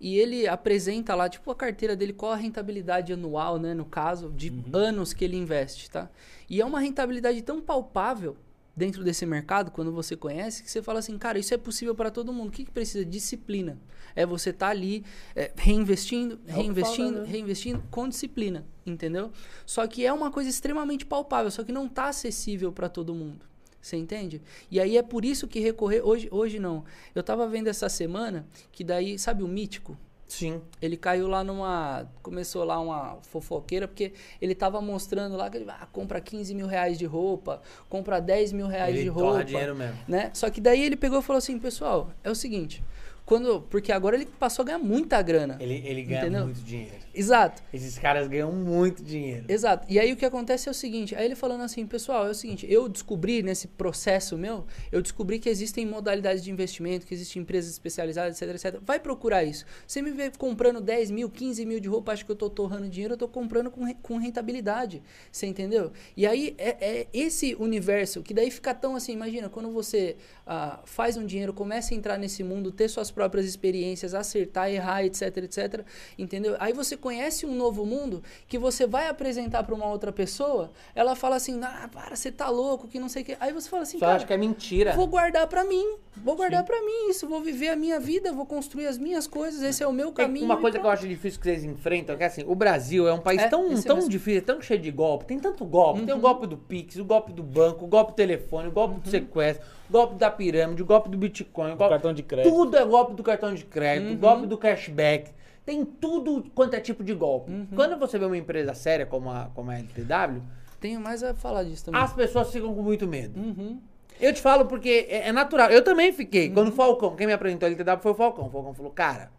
E 0.00 0.16
ele 0.18 0.48
apresenta 0.48 1.14
lá, 1.14 1.28
tipo, 1.28 1.50
a 1.50 1.54
carteira 1.54 1.94
dele, 1.94 2.14
qual 2.14 2.32
a 2.32 2.36
rentabilidade 2.36 3.12
anual, 3.12 3.58
né? 3.58 3.74
No 3.74 3.84
caso, 3.84 4.30
de 4.30 4.48
Uhum. 4.48 4.64
anos 4.72 5.12
que 5.12 5.22
ele 5.22 5.36
investe, 5.36 5.90
tá? 5.90 6.08
E 6.48 6.62
é 6.62 6.64
uma 6.64 6.80
rentabilidade 6.80 7.42
tão 7.42 7.60
palpável 7.60 8.38
dentro 8.80 9.04
desse 9.04 9.26
mercado, 9.26 9.70
quando 9.70 9.92
você 9.92 10.16
conhece, 10.16 10.62
que 10.62 10.70
você 10.70 10.80
fala 10.80 11.00
assim, 11.00 11.18
cara, 11.18 11.38
isso 11.38 11.52
é 11.52 11.58
possível 11.58 11.94
para 11.94 12.10
todo 12.10 12.32
mundo. 12.32 12.48
O 12.48 12.50
que, 12.50 12.64
que 12.64 12.70
precisa? 12.70 13.04
Disciplina. 13.04 13.78
É 14.16 14.24
você 14.24 14.50
estar 14.50 14.70
ali 14.70 15.04
é, 15.36 15.52
reinvestindo, 15.54 16.40
É 16.46 16.52
reinvestindo, 16.52 17.12
fala, 17.12 17.26
né? 17.26 17.30
reinvestindo 17.30 17.84
com 17.90 18.08
disciplina, 18.08 18.66
entendeu? 18.86 19.30
Só 19.66 19.86
que 19.86 20.06
é 20.06 20.10
uma 20.10 20.30
coisa 20.30 20.48
extremamente 20.48 21.04
palpável, 21.04 21.50
só 21.50 21.62
que 21.62 21.70
não 21.70 21.84
está 21.86 22.08
acessível 22.08 22.72
para 22.72 22.88
todo 22.88 23.14
mundo. 23.14 23.44
Você 23.82 23.96
entende? 23.98 24.40
E 24.70 24.80
aí 24.80 24.96
é 24.96 25.02
por 25.02 25.26
isso 25.26 25.46
que 25.46 25.60
recorrer 25.60 26.00
hoje, 26.02 26.28
hoje 26.30 26.58
não. 26.58 26.82
Eu 27.14 27.22
tava 27.22 27.46
vendo 27.46 27.68
essa 27.68 27.88
semana 27.90 28.46
que 28.72 28.82
daí, 28.82 29.18
sabe 29.18 29.42
o 29.42 29.48
mítico? 29.48 29.96
Sim. 30.30 30.62
Ele 30.80 30.96
caiu 30.96 31.26
lá 31.26 31.42
numa. 31.42 32.06
Começou 32.22 32.62
lá 32.64 32.78
uma 32.78 33.18
fofoqueira, 33.22 33.88
porque 33.88 34.12
ele 34.40 34.54
tava 34.54 34.80
mostrando 34.80 35.36
lá 35.36 35.50
que 35.50 35.56
ele 35.56 35.66
ah, 35.68 35.88
compra 35.92 36.20
15 36.20 36.54
mil 36.54 36.68
reais 36.68 36.96
de 36.96 37.04
roupa, 37.04 37.60
compra 37.88 38.20
10 38.20 38.52
mil 38.52 38.68
reais 38.68 38.94
Ele 38.94 39.02
de 39.04 39.08
roupa. 39.08 39.44
dinheiro 39.44 39.74
mesmo. 39.74 39.98
Né? 40.06 40.30
Só 40.32 40.48
que 40.48 40.60
daí 40.60 40.82
ele 40.82 40.96
pegou 40.96 41.18
e 41.18 41.22
falou 41.22 41.38
assim, 41.38 41.58
pessoal, 41.58 42.12
é 42.22 42.30
o 42.30 42.34
seguinte. 42.34 42.82
Quando, 43.30 43.60
porque 43.70 43.92
agora 43.92 44.16
ele 44.16 44.26
passou 44.26 44.64
a 44.64 44.66
ganhar 44.66 44.80
muita 44.80 45.22
grana. 45.22 45.56
Ele, 45.60 45.80
ele 45.86 46.02
ganha 46.02 46.22
Entendeu? 46.22 46.46
muito 46.46 46.60
dinheiro. 46.62 46.96
Exato. 47.14 47.62
Esses 47.72 47.96
caras 47.96 48.26
ganham 48.26 48.50
muito 48.50 49.04
dinheiro. 49.04 49.44
Exato. 49.48 49.86
E 49.88 50.00
aí 50.00 50.12
o 50.12 50.16
que 50.16 50.24
acontece 50.24 50.68
é 50.68 50.72
o 50.72 50.74
seguinte, 50.74 51.14
aí 51.14 51.26
ele 51.26 51.36
falando 51.36 51.62
assim, 51.62 51.86
pessoal, 51.86 52.26
é 52.26 52.30
o 52.30 52.34
seguinte, 52.34 52.66
eu 52.68 52.88
descobri 52.88 53.40
nesse 53.40 53.68
processo 53.68 54.36
meu, 54.36 54.66
eu 54.90 55.00
descobri 55.00 55.38
que 55.38 55.48
existem 55.48 55.86
modalidades 55.86 56.42
de 56.42 56.50
investimento, 56.50 57.06
que 57.06 57.14
existem 57.14 57.42
empresas 57.42 57.70
especializadas, 57.70 58.40
etc, 58.40 58.54
etc. 58.54 58.80
Vai 58.84 58.98
procurar 58.98 59.44
isso. 59.44 59.64
Você 59.86 60.02
me 60.02 60.10
vê 60.10 60.32
comprando 60.36 60.80
10 60.80 61.12
mil, 61.12 61.30
15 61.30 61.64
mil 61.66 61.78
de 61.78 61.88
roupa, 61.88 62.10
acho 62.10 62.26
que 62.26 62.32
eu 62.32 62.36
tô 62.36 62.50
torrando 62.50 62.88
dinheiro, 62.88 63.14
eu 63.14 63.18
tô 63.18 63.28
comprando 63.28 63.70
com, 63.70 63.92
com 63.94 64.16
rentabilidade. 64.16 65.02
Você 65.30 65.46
entendeu? 65.46 65.92
E 66.16 66.26
aí 66.26 66.56
é, 66.58 66.76
é 66.80 67.06
esse 67.12 67.54
universo 67.60 68.22
que 68.22 68.34
daí 68.34 68.50
fica 68.50 68.74
tão 68.74 68.96
assim, 68.96 69.12
imagina, 69.12 69.48
quando 69.48 69.70
você 69.70 70.16
ah, 70.44 70.80
faz 70.84 71.16
um 71.16 71.24
dinheiro, 71.24 71.52
começa 71.52 71.94
a 71.94 71.96
entrar 71.96 72.18
nesse 72.18 72.42
mundo, 72.42 72.72
ter 72.72 72.88
suas 72.88 73.10
próprias 73.20 73.44
experiências, 73.46 74.14
acertar, 74.14 74.70
errar, 74.70 75.04
etc, 75.04 75.36
etc, 75.36 75.80
entendeu? 76.18 76.56
Aí 76.58 76.72
você 76.72 76.96
conhece 76.96 77.44
um 77.44 77.54
novo 77.54 77.84
mundo 77.84 78.22
que 78.48 78.58
você 78.58 78.86
vai 78.86 79.08
apresentar 79.08 79.62
para 79.62 79.74
uma 79.74 79.86
outra 79.86 80.10
pessoa, 80.10 80.70
ela 80.94 81.14
fala 81.14 81.36
assim, 81.36 81.60
ah, 81.62 81.88
para, 81.92 82.16
você 82.16 82.32
tá 82.32 82.48
louco, 82.48 82.88
que 82.88 82.98
não 82.98 83.08
sei 83.10 83.22
o 83.22 83.24
que. 83.26 83.36
Aí 83.38 83.52
você 83.52 83.68
fala 83.68 83.82
assim, 83.82 83.98
Só 83.98 84.06
cara, 84.06 84.16
acho 84.16 84.26
que 84.26 84.32
é 84.32 84.38
mentira. 84.38 84.94
vou 84.94 85.06
guardar 85.06 85.46
para 85.48 85.64
mim, 85.64 85.96
vou 86.16 86.34
guardar 86.34 86.64
para 86.64 86.80
mim 86.80 87.10
isso, 87.10 87.28
vou 87.28 87.42
viver 87.42 87.68
a 87.68 87.76
minha 87.76 88.00
vida, 88.00 88.32
vou 88.32 88.46
construir 88.46 88.86
as 88.86 88.96
minhas 88.96 89.26
coisas, 89.26 89.62
esse 89.62 89.82
é 89.82 89.86
o 89.86 89.92
meu 89.92 90.12
Tem 90.12 90.24
caminho. 90.26 90.46
uma 90.46 90.56
coisa 90.56 90.78
que 90.78 90.86
eu 90.86 90.90
acho 90.90 91.06
difícil 91.06 91.38
que 91.40 91.46
vocês 91.46 91.62
enfrentam, 91.62 92.16
que 92.16 92.22
é 92.22 92.26
assim, 92.26 92.44
o 92.46 92.54
Brasil 92.54 93.06
é 93.06 93.12
um 93.12 93.20
país 93.20 93.42
É, 93.42 93.48
tão, 93.48 93.70
esse 93.72 93.86
tão 93.86 93.96
mesmo. 93.96 94.10
difícil, 94.10 94.42
tão 94.42 94.62
cheio 94.62 94.80
de 94.80 94.90
golpe, 94.90 95.26
tem 95.26 95.38
tanto 95.38 95.64
golpe, 95.66 96.02
tem 96.06 96.14
o 96.14 96.18
golpe 96.18 96.46
do 96.46 96.56
Pix, 96.56 96.96
o 96.96 97.04
golpe 97.04 97.32
do 97.32 97.42
banco, 97.42 97.84
o 97.84 97.88
golpe 97.88 98.12
do 98.12 98.16
telefone, 98.16 98.68
o 98.68 98.72
golpe 98.72 99.00
do 99.00 99.10
sequestro, 99.10 99.66
o 99.88 99.92
golpe 99.92 100.14
da 100.14 100.30
pirâmide, 100.30 100.80
o 100.82 100.86
golpe 100.86 101.08
do 101.08 101.18
Bitcoin, 101.18 101.72
o 101.72 101.76
golpe... 101.76 101.90
cartão 101.90 102.12
de 102.14 102.22
crédito. 102.22 102.52
Tudo 102.54 102.76
é 102.76 102.84
golpe 102.84 102.99
do 103.14 103.22
cartão 103.22 103.54
de 103.54 103.64
crédito, 103.64 104.18
golpe 104.18 104.46
do 104.46 104.56
cashback, 104.56 105.30
tem 105.64 105.84
tudo 105.84 106.50
quanto 106.54 106.74
é 106.74 106.80
tipo 106.80 107.02
de 107.04 107.14
golpe. 107.14 107.52
Quando 107.74 107.98
você 107.98 108.18
vê 108.18 108.24
uma 108.24 108.36
empresa 108.36 108.74
séria 108.74 109.06
como 109.06 109.30
a, 109.30 109.50
como 109.54 109.70
a 109.70 109.78
LTW, 109.78 110.42
Tenho 110.80 111.00
mais 111.00 111.22
a 111.22 111.34
falar 111.34 111.64
disso 111.64 111.84
também. 111.84 112.00
as 112.00 112.12
pessoas 112.12 112.50
ficam 112.50 112.74
com 112.74 112.82
muito 112.82 113.06
medo. 113.06 113.38
Uhum. 113.38 113.78
Eu 114.18 114.32
te 114.32 114.40
falo 114.40 114.66
porque 114.66 115.06
é, 115.08 115.28
é 115.28 115.32
natural. 115.32 115.70
Eu 115.70 115.82
também 115.84 116.12
fiquei. 116.12 116.50
Quando 116.50 116.68
o 116.68 116.72
Falcão, 116.72 117.14
quem 117.16 117.26
me 117.26 117.32
apresentou 117.32 117.66
a 117.66 117.70
LTW 117.70 118.00
foi 118.02 118.12
o 118.12 118.14
Falcão. 118.14 118.46
O 118.46 118.50
Falcão 118.50 118.74
falou, 118.74 118.90
cara, 118.90 119.30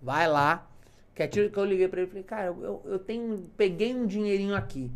vai 0.00 0.28
lá. 0.28 0.66
Que 1.14 1.22
é 1.22 1.26
tiro 1.26 1.48
que 1.50 1.56
eu 1.56 1.64
liguei 1.64 1.88
pra 1.88 2.00
ele 2.00 2.08
e 2.08 2.10
falei, 2.10 2.24
cara, 2.24 2.46
eu, 2.46 2.82
eu 2.84 2.98
tenho. 2.98 3.38
Peguei 3.56 3.94
um 3.94 4.04
dinheirinho 4.06 4.54
aqui 4.54 4.90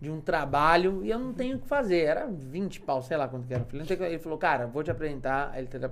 de 0.00 0.10
um 0.10 0.20
trabalho 0.20 1.04
e 1.04 1.10
eu 1.10 1.18
não 1.18 1.32
tenho 1.32 1.56
o 1.56 1.60
que 1.60 1.68
fazer. 1.68 2.00
Era 2.00 2.26
20 2.26 2.80
pau, 2.80 3.02
sei 3.02 3.16
lá 3.16 3.28
quanto 3.28 3.46
que 3.46 3.54
era. 3.54 3.66
Ele 4.06 4.18
falou, 4.18 4.38
cara, 4.38 4.66
vou 4.66 4.82
te 4.82 4.90
apresentar 4.90 5.52
a 5.52 5.58
LTW. 5.58 5.90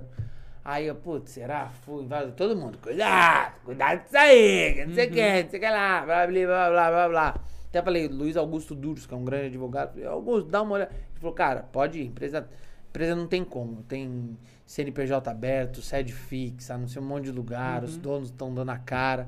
Aí 0.63 0.85
eu, 0.85 0.95
putz, 0.95 1.31
será? 1.31 1.69
Fui, 1.69 2.07
todo 2.37 2.55
mundo, 2.55 2.77
cuidado, 2.77 3.55
cuidado 3.65 4.03
disso 4.03 4.17
aí, 4.17 4.73
que 4.75 4.85
não 4.85 4.93
sei 4.93 5.07
o 5.07 5.11
que, 5.11 5.43
não 5.43 5.49
sei 5.49 5.59
o 5.59 5.63
que 5.63 5.69
lá, 5.69 6.05
blá, 6.05 6.27
blá, 6.27 6.45
blá, 6.45 6.69
blá, 6.69 6.89
blá, 6.89 7.09
blá. 7.09 7.35
Até 7.69 7.81
falei, 7.81 8.07
Luiz 8.07 8.37
Augusto 8.37 8.75
Duros, 8.75 9.07
que 9.07 9.13
é 9.13 9.17
um 9.17 9.25
grande 9.25 9.47
advogado, 9.47 9.93
falei, 9.93 10.05
Augusto, 10.05 10.49
dá 10.49 10.61
uma 10.61 10.73
olhada. 10.73 10.91
Ele 10.91 11.19
falou, 11.19 11.33
cara, 11.33 11.63
pode 11.63 11.99
ir, 11.99 12.07
empresa, 12.07 12.47
empresa 12.89 13.15
não 13.15 13.25
tem 13.25 13.43
como, 13.43 13.81
tem 13.83 14.37
CNPJ 14.65 15.31
aberto, 15.31 15.81
sede 15.81 16.13
fixa, 16.13 16.77
não 16.77 16.87
sei 16.87 17.01
um 17.01 17.05
monte 17.05 17.25
de 17.25 17.31
lugar, 17.31 17.83
os 17.83 17.97
donos 17.97 18.29
estão 18.29 18.53
dando 18.53 18.69
a 18.69 18.77
cara. 18.77 19.27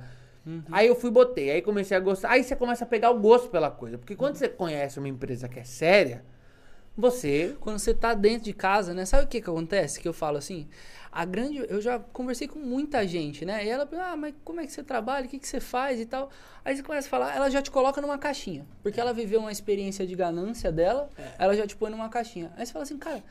Aí 0.72 0.88
eu 0.88 0.96
fui 0.96 1.10
botei, 1.10 1.50
aí 1.50 1.62
comecei 1.62 1.96
a 1.98 2.00
gostar, 2.00 2.32
aí 2.32 2.44
você 2.44 2.56
começa 2.56 2.84
a 2.84 2.88
pegar 2.88 3.10
o 3.10 3.20
gosto 3.20 3.50
pela 3.50 3.72
coisa, 3.72 3.98
porque 3.98 4.16
quando 4.16 4.36
você 4.36 4.50
conhece 4.50 5.00
uma 5.00 5.08
empresa 5.08 5.48
que 5.48 5.58
é 5.58 5.64
séria, 5.64 6.24
você 6.96 7.56
Quando 7.60 7.80
você 7.80 7.94
tá 7.94 8.14
dentro 8.14 8.44
de 8.44 8.54
casa, 8.54 8.94
né? 8.94 9.06
Sabe 9.06 9.24
o 9.26 9.28
que 9.28 9.42
que 9.42 9.50
acontece? 9.50 10.00
Que 10.00 10.08
eu 10.08 10.14
falo 10.14 10.38
assim, 10.38 10.68
a 11.14 11.26
grande, 11.26 11.58
eu 11.58 11.80
já 11.80 12.00
conversei 12.00 12.48
com 12.48 12.58
muita 12.58 13.08
gente, 13.08 13.46
né? 13.46 13.64
E 13.64 13.70
ela, 13.70 13.88
ah, 14.00 14.16
mas 14.16 14.34
como 14.44 14.60
é 14.60 14.66
que 14.66 14.72
você 14.72 14.84
trabalha? 14.84 15.26
O 15.26 15.30
que 15.30 15.38
que 15.38 15.48
você 15.48 15.60
faz 15.60 16.00
e 16.00 16.06
tal? 16.06 16.32
Aí 16.66 16.76
você 16.76 16.82
começa 16.82 17.08
a 17.08 17.10
falar, 17.10 17.36
ela 17.36 17.50
já 17.50 17.62
te 17.62 17.70
coloca 17.70 18.02
numa 18.02 18.18
caixinha, 18.18 18.66
porque 18.82 19.00
ela 19.00 19.14
viveu 19.14 19.40
uma 19.40 19.52
experiência 19.52 20.08
de 20.08 20.16
ganância 20.16 20.72
dela, 20.72 21.10
ela 21.38 21.56
já 21.56 21.68
te 21.68 21.76
põe 21.76 21.92
numa 21.92 22.10
caixinha. 22.10 22.52
Aí 22.58 22.66
você 22.66 22.74
fala 22.74 22.84
assim, 22.84 22.98
cara, 22.98 23.24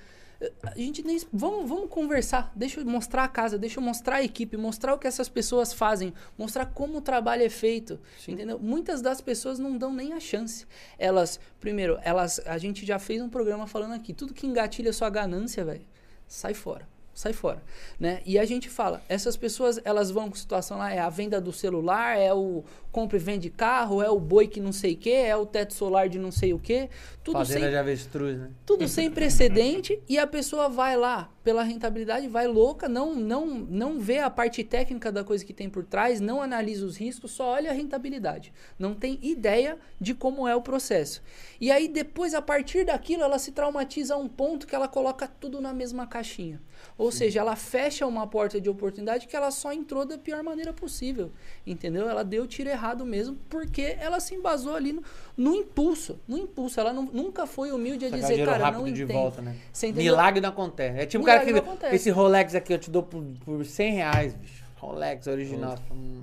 A 0.64 0.76
gente 0.76 1.02
nem. 1.04 1.20
Vamos, 1.32 1.68
vamos 1.68 1.88
conversar. 1.88 2.52
Deixa 2.54 2.80
eu 2.80 2.86
mostrar 2.86 3.24
a 3.24 3.28
casa, 3.28 3.58
deixa 3.58 3.78
eu 3.78 3.82
mostrar 3.82 4.16
a 4.16 4.22
equipe, 4.24 4.56
mostrar 4.56 4.94
o 4.94 4.98
que 4.98 5.06
essas 5.06 5.28
pessoas 5.28 5.72
fazem, 5.72 6.12
mostrar 6.36 6.66
como 6.66 6.98
o 6.98 7.00
trabalho 7.00 7.44
é 7.44 7.48
feito. 7.48 8.00
Entendeu? 8.26 8.58
Muitas 8.58 9.00
das 9.00 9.20
pessoas 9.20 9.58
não 9.58 9.76
dão 9.78 9.92
nem 9.92 10.12
a 10.12 10.20
chance. 10.20 10.66
Elas, 10.98 11.38
primeiro, 11.60 11.98
elas. 12.02 12.40
A 12.46 12.58
gente 12.58 12.84
já 12.84 12.98
fez 12.98 13.22
um 13.22 13.28
programa 13.28 13.66
falando 13.66 13.94
aqui, 13.94 14.12
tudo 14.12 14.34
que 14.34 14.46
engatilha 14.46 14.92
sua 14.92 15.10
ganância, 15.10 15.64
velho, 15.64 15.86
sai 16.26 16.54
fora 16.54 16.91
sai 17.14 17.32
fora, 17.32 17.62
né? 18.00 18.20
E 18.24 18.38
a 18.38 18.44
gente 18.44 18.68
fala, 18.68 19.02
essas 19.08 19.36
pessoas, 19.36 19.80
elas 19.84 20.10
vão 20.10 20.28
com 20.28 20.34
situação 20.34 20.78
lá, 20.78 20.92
é 20.92 20.98
a 20.98 21.10
venda 21.10 21.40
do 21.40 21.52
celular, 21.52 22.18
é 22.18 22.32
o 22.32 22.64
compra 22.92 23.16
e 23.16 23.20
vende 23.20 23.48
carro, 23.48 24.02
é 24.02 24.10
o 24.10 24.20
boi 24.20 24.46
que 24.46 24.60
não 24.60 24.70
sei 24.70 24.92
o 24.92 24.96
que, 24.98 25.10
é 25.10 25.34
o 25.34 25.46
teto 25.46 25.72
solar 25.72 26.10
de 26.10 26.18
não 26.18 26.30
sei 26.30 26.52
o 26.52 26.58
que, 26.58 26.90
tudo 27.24 27.38
Fazenda 27.38 27.60
sem, 27.60 27.70
de 27.70 27.76
avestruz, 27.76 28.38
né? 28.38 28.50
tudo 28.66 28.86
sem 28.86 29.08
precedente 29.10 29.98
e 30.06 30.18
a 30.18 30.26
pessoa 30.26 30.68
vai 30.68 30.94
lá 30.94 31.30
pela 31.42 31.62
rentabilidade, 31.62 32.28
vai 32.28 32.46
louca, 32.46 32.88
não 32.88 33.14
não 33.14 33.46
não 33.46 33.98
vê 33.98 34.18
a 34.18 34.28
parte 34.28 34.62
técnica 34.62 35.10
da 35.10 35.24
coisa 35.24 35.42
que 35.44 35.54
tem 35.54 35.70
por 35.70 35.84
trás, 35.84 36.20
não 36.20 36.42
analisa 36.42 36.84
os 36.84 36.98
riscos, 36.98 37.30
só 37.30 37.52
olha 37.52 37.70
a 37.70 37.74
rentabilidade, 37.74 38.52
não 38.78 38.94
tem 38.94 39.18
ideia 39.22 39.78
de 39.98 40.14
como 40.14 40.46
é 40.46 40.54
o 40.54 40.60
processo. 40.60 41.22
E 41.58 41.70
aí 41.70 41.88
depois 41.88 42.34
a 42.34 42.42
partir 42.42 42.84
daquilo 42.84 43.22
ela 43.22 43.38
se 43.38 43.52
traumatiza 43.52 44.14
a 44.14 44.18
um 44.18 44.28
ponto 44.28 44.66
que 44.66 44.74
ela 44.74 44.86
coloca 44.86 45.26
tudo 45.26 45.60
na 45.62 45.72
mesma 45.72 46.06
caixinha. 46.06 46.60
Ou 47.02 47.10
Sim. 47.10 47.18
seja, 47.18 47.40
ela 47.40 47.56
fecha 47.56 48.06
uma 48.06 48.28
porta 48.28 48.60
de 48.60 48.70
oportunidade 48.70 49.26
que 49.26 49.34
ela 49.34 49.50
só 49.50 49.72
entrou 49.72 50.06
da 50.06 50.16
pior 50.16 50.40
maneira 50.44 50.72
possível. 50.72 51.32
Entendeu? 51.66 52.08
Ela 52.08 52.22
deu 52.22 52.46
tiro 52.46 52.70
errado 52.70 53.04
mesmo, 53.04 53.36
porque 53.50 53.96
ela 53.98 54.20
se 54.20 54.36
embasou 54.36 54.76
ali 54.76 54.92
no, 54.92 55.02
no 55.36 55.52
impulso. 55.52 56.20
No 56.28 56.38
impulso. 56.38 56.78
Ela 56.78 56.92
não, 56.92 57.02
nunca 57.02 57.44
foi 57.44 57.72
humilde 57.72 58.04
a 58.04 58.10
Sacar 58.10 58.30
dizer, 58.30 58.46
cara, 58.46 58.70
não 58.70 58.84
de 58.84 59.02
entendo. 59.02 59.16
volta, 59.16 59.42
né? 59.42 59.56
Milagre 59.96 60.40
não 60.40 60.50
acontece. 60.50 61.00
É 61.00 61.04
tipo 61.04 61.24
o 61.24 61.26
cara 61.26 61.44
que. 61.44 61.50
Acontece. 61.50 61.96
Esse 61.96 62.10
Rolex 62.10 62.54
aqui 62.54 62.72
eu 62.72 62.78
te 62.78 62.88
dou 62.88 63.02
por, 63.02 63.24
por 63.44 63.64
100 63.64 63.94
reais, 63.94 64.34
bicho. 64.34 64.62
Rolex 64.76 65.26
original. 65.26 65.76
Hum. 65.90 66.22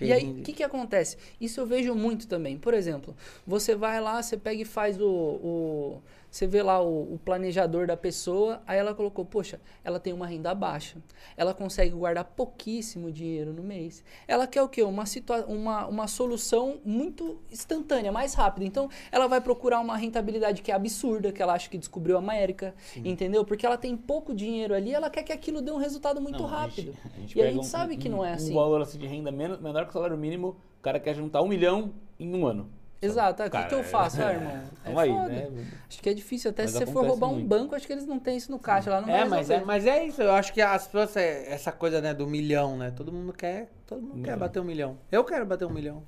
E 0.00 0.12
aí, 0.12 0.30
o 0.30 0.42
que, 0.42 0.52
que 0.52 0.62
acontece? 0.62 1.16
Isso 1.40 1.60
eu 1.60 1.66
vejo 1.66 1.96
muito 1.96 2.28
também. 2.28 2.56
Por 2.56 2.74
exemplo, 2.74 3.14
você 3.44 3.74
vai 3.74 4.00
lá, 4.00 4.22
você 4.22 4.36
pega 4.36 4.62
e 4.62 4.64
faz 4.64 5.00
o, 5.00 5.08
o 5.08 6.02
você 6.30 6.46
vê 6.46 6.62
lá 6.62 6.80
o, 6.80 7.14
o, 7.14 7.18
planejador 7.18 7.86
da 7.86 7.96
pessoa, 7.96 8.62
aí 8.66 8.78
ela 8.78 8.94
colocou, 8.94 9.24
poxa, 9.24 9.60
ela 9.82 9.98
tem 9.98 10.12
uma 10.12 10.26
renda 10.26 10.54
baixa, 10.54 10.98
ela 11.36 11.52
consegue 11.52 11.90
guardar 11.90 12.24
pouquíssimo 12.24 13.10
dinheiro 13.10 13.52
no 13.52 13.62
mês. 13.62 14.04
Ela 14.28 14.46
quer 14.46 14.62
o 14.62 14.68
quê? 14.68 14.82
Uma, 14.82 15.04
uma, 15.48 15.86
uma 15.86 16.06
solução 16.06 16.78
muito 16.84 17.40
instantânea, 17.50 18.12
mais 18.12 18.34
rápida. 18.34 18.64
Então, 18.64 18.88
ela 19.10 19.26
vai 19.26 19.40
procurar 19.40 19.80
uma 19.80 19.96
rentabilidade 19.96 20.62
que 20.62 20.70
é 20.70 20.74
absurda, 20.74 21.32
que 21.32 21.42
ela 21.42 21.54
acha 21.54 21.68
que 21.68 21.76
descobriu 21.76 22.16
a 22.16 22.20
América, 22.20 22.74
Sim. 22.92 23.02
entendeu? 23.04 23.44
Porque 23.44 23.66
ela 23.66 23.76
tem 23.76 23.96
pouco 23.96 24.32
dinheiro 24.32 24.72
ali, 24.72 24.94
ela 24.94 25.10
quer 25.10 25.24
que 25.24 25.32
aquilo 25.32 25.60
dê 25.60 25.72
um 25.72 25.78
resultado 25.78 26.20
muito 26.20 26.42
não, 26.42 26.46
rápido. 26.46 26.94
A 27.04 27.08
gente, 27.08 27.16
a 27.16 27.20
gente 27.20 27.38
e 27.38 27.42
a 27.42 27.46
gente 27.46 27.60
um, 27.60 27.62
sabe 27.64 27.96
que 27.96 28.08
não 28.08 28.24
é 28.24 28.34
assim. 28.34 28.52
Um 28.52 28.54
valor 28.54 28.82
assim, 28.82 28.98
de 28.98 29.06
renda 29.06 29.32
menor 29.32 29.84
que 29.84 29.90
o 29.90 29.92
salário 29.92 30.16
mínimo, 30.16 30.56
o 30.78 30.82
cara 30.82 31.00
quer 31.00 31.14
juntar 31.14 31.42
um 31.42 31.48
milhão 31.48 31.92
em 32.18 32.32
um 32.34 32.46
ano. 32.46 32.70
Exato, 33.02 33.42
o 33.42 33.50
que, 33.50 33.64
que 33.64 33.74
eu 33.74 33.82
faço, 33.82 34.20
é, 34.20 34.34
irmão? 34.34 34.60
É 34.84 34.98
aí, 34.98 35.10
né? 35.10 35.48
Acho 35.88 36.02
que 36.02 36.08
é 36.08 36.14
difícil, 36.14 36.50
até 36.50 36.64
mas 36.64 36.72
se 36.72 36.78
você 36.78 36.86
for 36.86 37.06
roubar 37.06 37.28
muito. 37.28 37.44
um 37.44 37.48
banco, 37.48 37.74
acho 37.74 37.86
que 37.86 37.92
eles 37.92 38.06
não 38.06 38.18
têm 38.18 38.36
isso 38.36 38.50
no 38.50 38.58
caixa 38.58 38.90
lá, 38.90 39.00
não 39.00 39.08
É, 39.08 39.24
mas 39.24 39.48
é, 39.48 39.60
mas 39.64 39.86
é 39.86 40.04
isso, 40.04 40.20
eu 40.20 40.32
acho 40.32 40.52
que 40.52 40.60
as 40.60 40.86
pessoas, 40.86 41.16
é, 41.16 41.50
essa 41.50 41.72
coisa, 41.72 42.00
né, 42.00 42.12
do 42.12 42.26
milhão, 42.26 42.76
né? 42.76 42.92
Todo 42.94 43.10
mundo 43.10 43.32
quer, 43.32 43.70
todo 43.86 44.02
mundo 44.02 44.22
quer 44.22 44.36
bater 44.36 44.60
um 44.60 44.64
milhão. 44.64 44.98
Eu 45.10 45.24
quero 45.24 45.46
bater 45.46 45.64
um 45.64 45.70
milhão. 45.70 46.02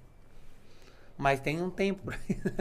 Mas 1.17 1.41
tem 1.41 1.63
um 1.63 1.71
tempo. 1.71 2.11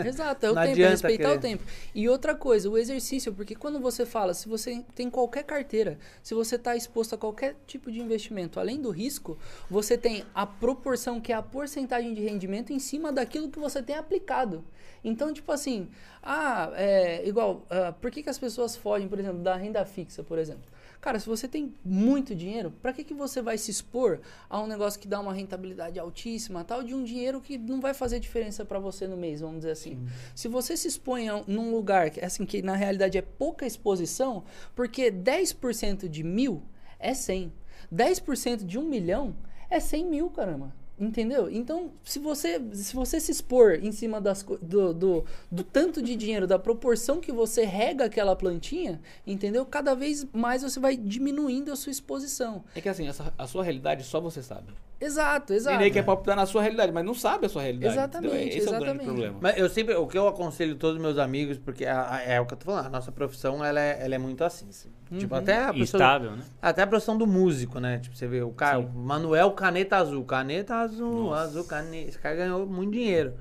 Exato, 0.05 0.45
é 0.45 0.51
o 0.51 0.53
tempo, 0.53 0.81
é 0.81 0.89
respeitar 0.89 1.23
querer. 1.23 1.37
o 1.37 1.41
tempo. 1.41 1.63
E 1.95 2.07
outra 2.07 2.35
coisa, 2.35 2.69
o 2.69 2.77
exercício, 2.77 3.33
porque 3.33 3.55
quando 3.55 3.79
você 3.79 4.05
fala, 4.05 4.33
se 4.33 4.47
você 4.47 4.83
tem 4.93 5.09
qualquer 5.09 5.43
carteira, 5.43 5.97
se 6.21 6.33
você 6.33 6.55
está 6.55 6.75
exposto 6.75 7.15
a 7.15 7.17
qualquer 7.17 7.55
tipo 7.65 7.91
de 7.91 7.99
investimento, 7.99 8.59
além 8.59 8.81
do 8.81 8.91
risco, 8.91 9.37
você 9.69 9.97
tem 9.97 10.23
a 10.33 10.45
proporção, 10.45 11.19
que 11.19 11.31
é 11.31 11.35
a 11.35 11.41
porcentagem 11.41 12.13
de 12.13 12.21
rendimento 12.21 12.71
em 12.71 12.79
cima 12.79 13.11
daquilo 13.11 13.49
que 13.49 13.59
você 13.59 13.81
tem 13.81 13.95
aplicado. 13.95 14.63
Então, 15.03 15.33
tipo 15.33 15.51
assim, 15.51 15.89
ah, 16.21 16.71
é, 16.75 17.27
igual, 17.27 17.65
uh, 17.65 17.93
por 17.99 18.11
que, 18.11 18.21
que 18.21 18.29
as 18.29 18.37
pessoas 18.37 18.75
fogem, 18.75 19.07
por 19.07 19.19
exemplo, 19.19 19.39
da 19.39 19.55
renda 19.55 19.83
fixa, 19.85 20.23
por 20.23 20.37
exemplo? 20.37 20.70
Cara, 21.01 21.19
se 21.19 21.27
você 21.27 21.47
tem 21.47 21.73
muito 21.83 22.35
dinheiro, 22.35 22.71
para 22.79 22.93
que, 22.93 23.03
que 23.03 23.13
você 23.13 23.41
vai 23.41 23.57
se 23.57 23.71
expor 23.71 24.19
a 24.47 24.61
um 24.61 24.67
negócio 24.67 24.99
que 24.99 25.07
dá 25.07 25.19
uma 25.19 25.33
rentabilidade 25.33 25.99
altíssima, 25.99 26.63
tal, 26.63 26.83
de 26.83 26.93
um 26.93 27.03
dinheiro 27.03 27.41
que 27.41 27.57
não 27.57 27.81
vai 27.81 27.95
fazer 27.95 28.19
diferença 28.19 28.63
para 28.63 28.77
você 28.77 29.07
no 29.07 29.17
mês, 29.17 29.41
vamos 29.41 29.57
dizer 29.57 29.71
assim. 29.71 29.95
Sim. 29.95 30.07
Se 30.35 30.47
você 30.47 30.77
se 30.77 30.87
expõe 30.87 31.27
a, 31.27 31.43
num 31.47 31.71
lugar 31.71 32.11
que, 32.11 32.23
assim, 32.23 32.45
que 32.45 32.61
na 32.61 32.75
realidade 32.75 33.17
é 33.17 33.21
pouca 33.21 33.65
exposição, 33.65 34.43
porque 34.75 35.11
10% 35.11 36.07
de 36.07 36.23
mil 36.23 36.61
é 36.99 37.15
100. 37.15 37.51
10% 37.91 38.63
de 38.63 38.77
um 38.77 38.83
milhão 38.83 39.35
é 39.71 39.79
100 39.79 40.05
mil, 40.05 40.29
caramba. 40.29 40.80
Entendeu? 41.01 41.49
Então, 41.49 41.91
se 42.03 42.19
você 42.19 42.61
se, 42.73 42.93
você 42.93 43.19
se 43.19 43.31
expor 43.31 43.79
em 43.81 43.91
cima 43.91 44.21
das, 44.21 44.43
do, 44.61 44.93
do, 44.93 45.25
do, 45.51 45.63
tanto 45.63 45.99
de 45.99 46.15
dinheiro, 46.15 46.45
da 46.45 46.59
proporção 46.59 47.19
que 47.19 47.31
você 47.31 47.65
rega 47.65 48.05
aquela 48.05 48.35
plantinha, 48.35 49.01
entendeu? 49.25 49.65
Cada 49.65 49.95
vez 49.95 50.23
mais 50.31 50.61
você 50.61 50.79
vai 50.79 50.95
diminuindo 50.95 51.71
a 51.71 51.75
sua 51.75 51.91
exposição. 51.91 52.63
É 52.75 52.81
que 52.81 52.87
assim, 52.87 53.07
essa, 53.07 53.33
a 53.35 53.47
sua 53.47 53.63
realidade 53.63 54.03
só 54.03 54.21
você 54.21 54.43
sabe. 54.43 54.71
Exato, 55.01 55.53
exato. 55.53 55.75
E 55.77 55.79
nem 55.79 55.91
quer 55.91 56.03
palpitar 56.05 56.35
na 56.35 56.45
sua 56.45 56.61
realidade, 56.61 56.91
mas 56.91 57.03
não 57.03 57.15
sabe 57.15 57.47
a 57.47 57.49
sua 57.49 57.63
realidade. 57.63 57.93
Exatamente, 57.93 58.49
Esse 58.49 58.59
exatamente. 58.59 58.73
é 58.73 58.77
o 58.77 58.93
grande 58.93 59.03
problema. 59.03 59.37
Mas 59.41 59.57
eu 59.57 59.67
sempre, 59.67 59.95
o 59.95 60.05
que 60.05 60.15
eu 60.15 60.27
aconselho 60.27 60.75
todos 60.75 60.97
os 60.97 61.01
meus 61.01 61.17
amigos, 61.17 61.57
porque 61.57 61.83
é, 61.83 62.35
é 62.35 62.39
o 62.39 62.45
que 62.45 62.53
eu 62.53 62.57
tô 62.57 62.65
falando, 62.65 62.85
a 62.85 62.89
nossa 62.89 63.11
profissão, 63.11 63.65
ela 63.65 63.81
é, 63.81 63.97
ela 63.99 64.13
é 64.13 64.17
muito 64.19 64.43
assim. 64.43 64.67
assim. 64.69 64.89
Uhum. 65.11 65.17
Tipo, 65.17 65.33
até 65.33 65.57
a 65.57 65.73
profissão, 65.73 65.99
Estável, 65.99 66.31
né? 66.31 66.43
Até 66.61 66.83
a 66.83 66.87
profissão 66.87 67.17
do 67.17 67.25
músico, 67.25 67.79
né? 67.79 67.97
Tipo, 67.97 68.15
você 68.15 68.27
vê 68.27 68.43
o 68.43 68.51
cara, 68.51 68.79
o 68.79 68.87
Manuel 68.87 69.51
Caneta 69.51 69.97
Azul, 69.97 70.23
Caneta 70.23 70.75
Azul, 70.75 71.23
Nossa. 71.23 71.41
Azul, 71.41 71.63
caneta. 71.65 72.09
Esse 72.09 72.19
cara 72.19 72.35
ganhou 72.35 72.67
muito 72.67 72.91
dinheiro. 72.91 73.33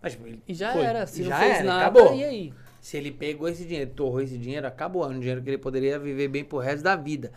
Mas, 0.00 0.12
tipo, 0.12 0.26
ele, 0.26 0.40
e 0.46 0.54
já 0.54 0.72
foi, 0.72 0.82
era, 0.82 1.04
se 1.06 1.24
já 1.24 1.30
não 1.30 1.36
fez 1.38 1.56
era, 1.56 1.64
nada, 1.64 1.80
acabou. 1.82 2.14
e 2.14 2.24
aí? 2.24 2.54
Se 2.80 2.96
ele 2.96 3.10
pegou 3.10 3.48
esse 3.48 3.64
dinheiro, 3.64 3.90
torrou 3.90 4.20
esse 4.20 4.38
dinheiro, 4.38 4.66
acabou. 4.66 5.04
É 5.04 5.08
um 5.08 5.18
dinheiro 5.18 5.42
que 5.42 5.50
ele 5.50 5.58
poderia 5.58 5.98
viver 5.98 6.28
bem 6.28 6.44
pro 6.44 6.58
resto 6.58 6.84
da 6.84 6.94
vida. 6.94 7.32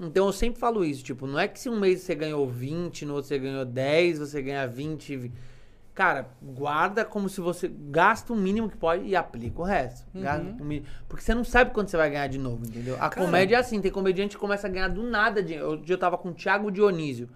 Então 0.00 0.26
eu 0.26 0.32
sempre 0.32 0.58
falo 0.58 0.82
isso, 0.82 1.04
tipo, 1.04 1.26
não 1.26 1.38
é 1.38 1.46
que 1.46 1.60
se 1.60 1.68
um 1.68 1.78
mês 1.78 2.00
você 2.00 2.14
ganhou 2.14 2.48
20, 2.48 3.04
no 3.04 3.14
outro 3.14 3.28
você 3.28 3.38
ganhou 3.38 3.66
10, 3.66 4.18
você 4.18 4.40
ganha 4.40 4.66
20. 4.66 5.30
Cara, 5.94 6.30
guarda 6.42 7.04
como 7.04 7.28
se 7.28 7.40
você 7.40 7.68
gasta 7.68 8.32
o 8.32 8.36
mínimo 8.36 8.70
que 8.70 8.76
pode 8.78 9.04
e 9.04 9.14
aplica 9.14 9.60
o 9.60 9.64
resto. 9.64 10.06
Uhum. 10.14 10.82
porque 11.06 11.22
você 11.22 11.34
não 11.34 11.44
sabe 11.44 11.72
quando 11.72 11.88
você 11.88 11.98
vai 11.98 12.08
ganhar 12.08 12.28
de 12.28 12.38
novo, 12.38 12.64
entendeu? 12.66 12.94
A 12.94 13.10
Cara, 13.10 13.26
comédia 13.26 13.56
é 13.56 13.58
assim, 13.58 13.78
tem 13.80 13.90
comediante 13.90 14.36
que 14.36 14.40
começa 14.40 14.66
a 14.66 14.70
ganhar 14.70 14.88
do 14.88 15.02
nada 15.02 15.42
dinheiro. 15.42 15.68
Hoje 15.72 15.92
eu 15.92 15.98
tava 15.98 16.16
com 16.16 16.30
o 16.30 16.34
Thiago 16.34 16.70
Dionísio, 16.70 17.28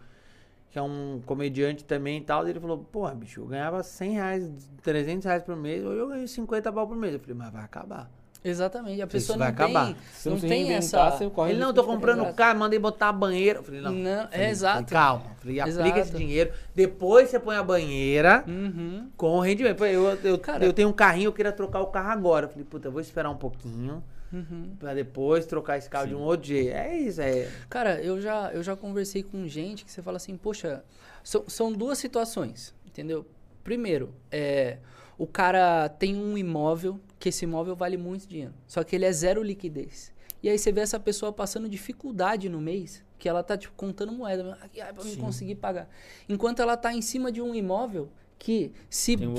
que 0.71 0.79
é 0.79 0.83
um 0.83 1.21
comediante 1.27 1.85
também 1.85 2.19
e 2.19 2.23
tal, 2.23 2.47
e 2.47 2.51
ele 2.51 2.61
falou, 2.61 2.79
porra, 2.79 3.15
bicho, 3.15 3.43
eu 3.43 3.47
ganhava 3.47 3.83
100 3.83 4.13
reais, 4.13 4.51
300 4.83 5.27
reais 5.27 5.43
por 5.43 5.55
mês, 5.55 5.85
hoje 5.85 5.99
eu 5.99 6.09
ganho 6.09 6.27
50 6.27 6.73
pau 6.73 6.89
por 6.89 6.97
mês. 6.97 7.13
Eu 7.13 7.21
falei, 7.21 7.37
mas 7.37 7.53
vai 7.53 7.63
acabar. 7.63 8.11
Exatamente. 8.45 9.01
A 9.01 9.07
pessoa 9.07 9.19
Isso 9.19 9.33
não 9.33 9.39
vai 9.39 9.49
acabar. 9.49 9.87
tem, 9.87 9.97
Se 10.13 10.29
não 10.29 10.37
não 10.37 10.49
tem 10.49 10.73
essa... 10.75 11.11
você 11.11 11.31
corre 11.31 11.53
Ele 11.53 11.61
não, 11.61 11.73
tô 11.73 11.83
comprando 11.83 12.31
carro, 12.35 12.59
mandei 12.59 12.79
botar 12.79 13.09
a 13.09 13.13
banheira. 13.13 13.61
Eu 13.61 13.63
falei, 13.65 13.81
não. 13.81 13.91
Não, 13.93 14.29
Falei, 14.29 14.47
é 14.47 14.51
exato. 14.51 14.75
falei, 14.75 14.91
calma. 14.91 15.25
Falei, 15.39 15.61
aplica 15.61 15.81
Exato. 15.81 15.99
esse 16.01 16.13
dinheiro. 16.17 16.53
Depois 16.75 17.31
você 17.31 17.41
põe 17.41 17.57
a 17.57 17.63
banheira 17.63 18.45
Uhum. 18.47 19.09
com 19.17 19.31
o 19.39 19.41
rendimento. 19.41 19.83
Eu, 19.87 20.19
eu, 20.23 20.39
Cara- 20.39 20.65
eu 20.65 20.73
tenho 20.75 20.89
um 20.91 20.93
carrinho, 20.93 21.29
eu 21.29 21.33
queria 21.33 21.53
trocar 21.53 21.81
o 21.81 21.87
carro 21.87 22.11
agora. 22.11 22.45
Eu 22.47 22.51
falei, 22.51 22.65
puta, 22.65 22.89
eu 22.89 22.93
vou 22.93 23.01
esperar 23.01 23.31
um 23.31 23.37
pouquinho 23.37 24.05
Uhum. 24.31 24.75
pra 24.79 24.93
depois 24.93 25.47
trocar 25.47 25.79
esse 25.79 25.89
carro 25.89 26.09
de 26.09 26.15
um 26.15 26.21
outro 26.21 26.47
jeito. 26.49 26.75
É 26.75 26.95
isso, 26.99 27.21
é. 27.23 27.49
Cara, 27.71 28.01
eu 28.03 28.21
já, 28.21 28.51
eu 28.53 28.63
já 28.63 28.77
conversei 28.77 29.23
com 29.23 29.47
gente 29.49 29.85
que 29.85 29.91
você 29.91 30.03
fala 30.03 30.17
assim, 30.19 30.37
poxa, 30.37 30.83
são, 31.23 31.45
são 31.47 31.73
duas 31.73 31.97
situações, 31.99 32.75
entendeu? 32.85 33.25
Primeiro, 33.63 34.13
é, 34.31 34.79
o 35.19 35.27
cara 35.27 35.89
tem 35.89 36.17
um 36.17 36.37
imóvel, 36.37 37.01
que 37.19 37.29
esse 37.29 37.45
imóvel 37.45 37.75
vale 37.75 37.97
muito 37.97 38.27
dinheiro, 38.27 38.55
só 38.67 38.83
que 38.85 38.95
ele 38.97 39.05
é 39.05 39.13
zero 39.13 39.43
liquidez. 39.43 40.13
E 40.43 40.49
aí 40.49 40.59
você 40.59 40.71
vê 40.71 40.83
essa 40.83 41.01
pessoa 41.01 41.33
passando 41.33 41.69
dificuldade 41.69 42.49
no 42.51 42.61
mês, 42.61 43.03
que 43.19 43.29
ela 43.29 43.43
tá 43.43 43.57
tipo 43.57 43.73
contando 43.77 44.13
moeda, 44.13 44.59
ah, 44.63 44.93
pra 44.93 45.05
me 45.05 45.17
conseguir 45.17 45.55
pagar. 45.55 45.89
Enquanto 46.29 46.61
ela 46.61 46.77
tá 46.77 46.93
em 46.93 47.01
cima 47.01 47.33
de 47.33 47.41
um 47.41 47.55
imóvel 47.55 48.11
que 48.39 48.73
se 48.91 49.17
um 49.17 49.35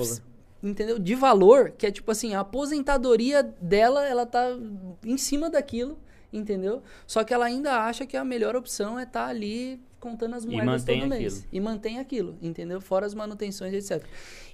entendeu? 0.63 0.97
De 0.97 1.13
valor, 1.13 1.71
que 1.71 1.85
é 1.85 1.91
tipo 1.91 2.11
assim, 2.11 2.33
a 2.33 2.39
aposentadoria 2.39 3.43
dela, 3.43 4.03
ela 4.07 4.25
tá 4.25 4.47
em 5.03 5.17
cima 5.17 5.49
daquilo, 5.49 5.99
entendeu? 6.33 6.81
Só 7.05 7.23
que 7.23 7.33
ela 7.33 7.45
ainda 7.45 7.83
acha 7.85 8.05
que 8.05 8.17
a 8.17 8.25
melhor 8.25 8.55
opção 8.55 8.99
é 8.99 9.03
estar 9.03 9.27
ali 9.27 9.79
contando 10.05 10.35
as 10.35 10.45
moedas 10.45 10.83
todo 10.83 11.07
mês. 11.07 11.39
aquilo. 11.39 11.49
E 11.51 11.59
mantém 11.59 11.97
aquilo, 11.97 12.37
entendeu? 12.39 12.79
Fora 12.79 13.07
as 13.07 13.15
manutenções, 13.15 13.73
etc. 13.73 14.05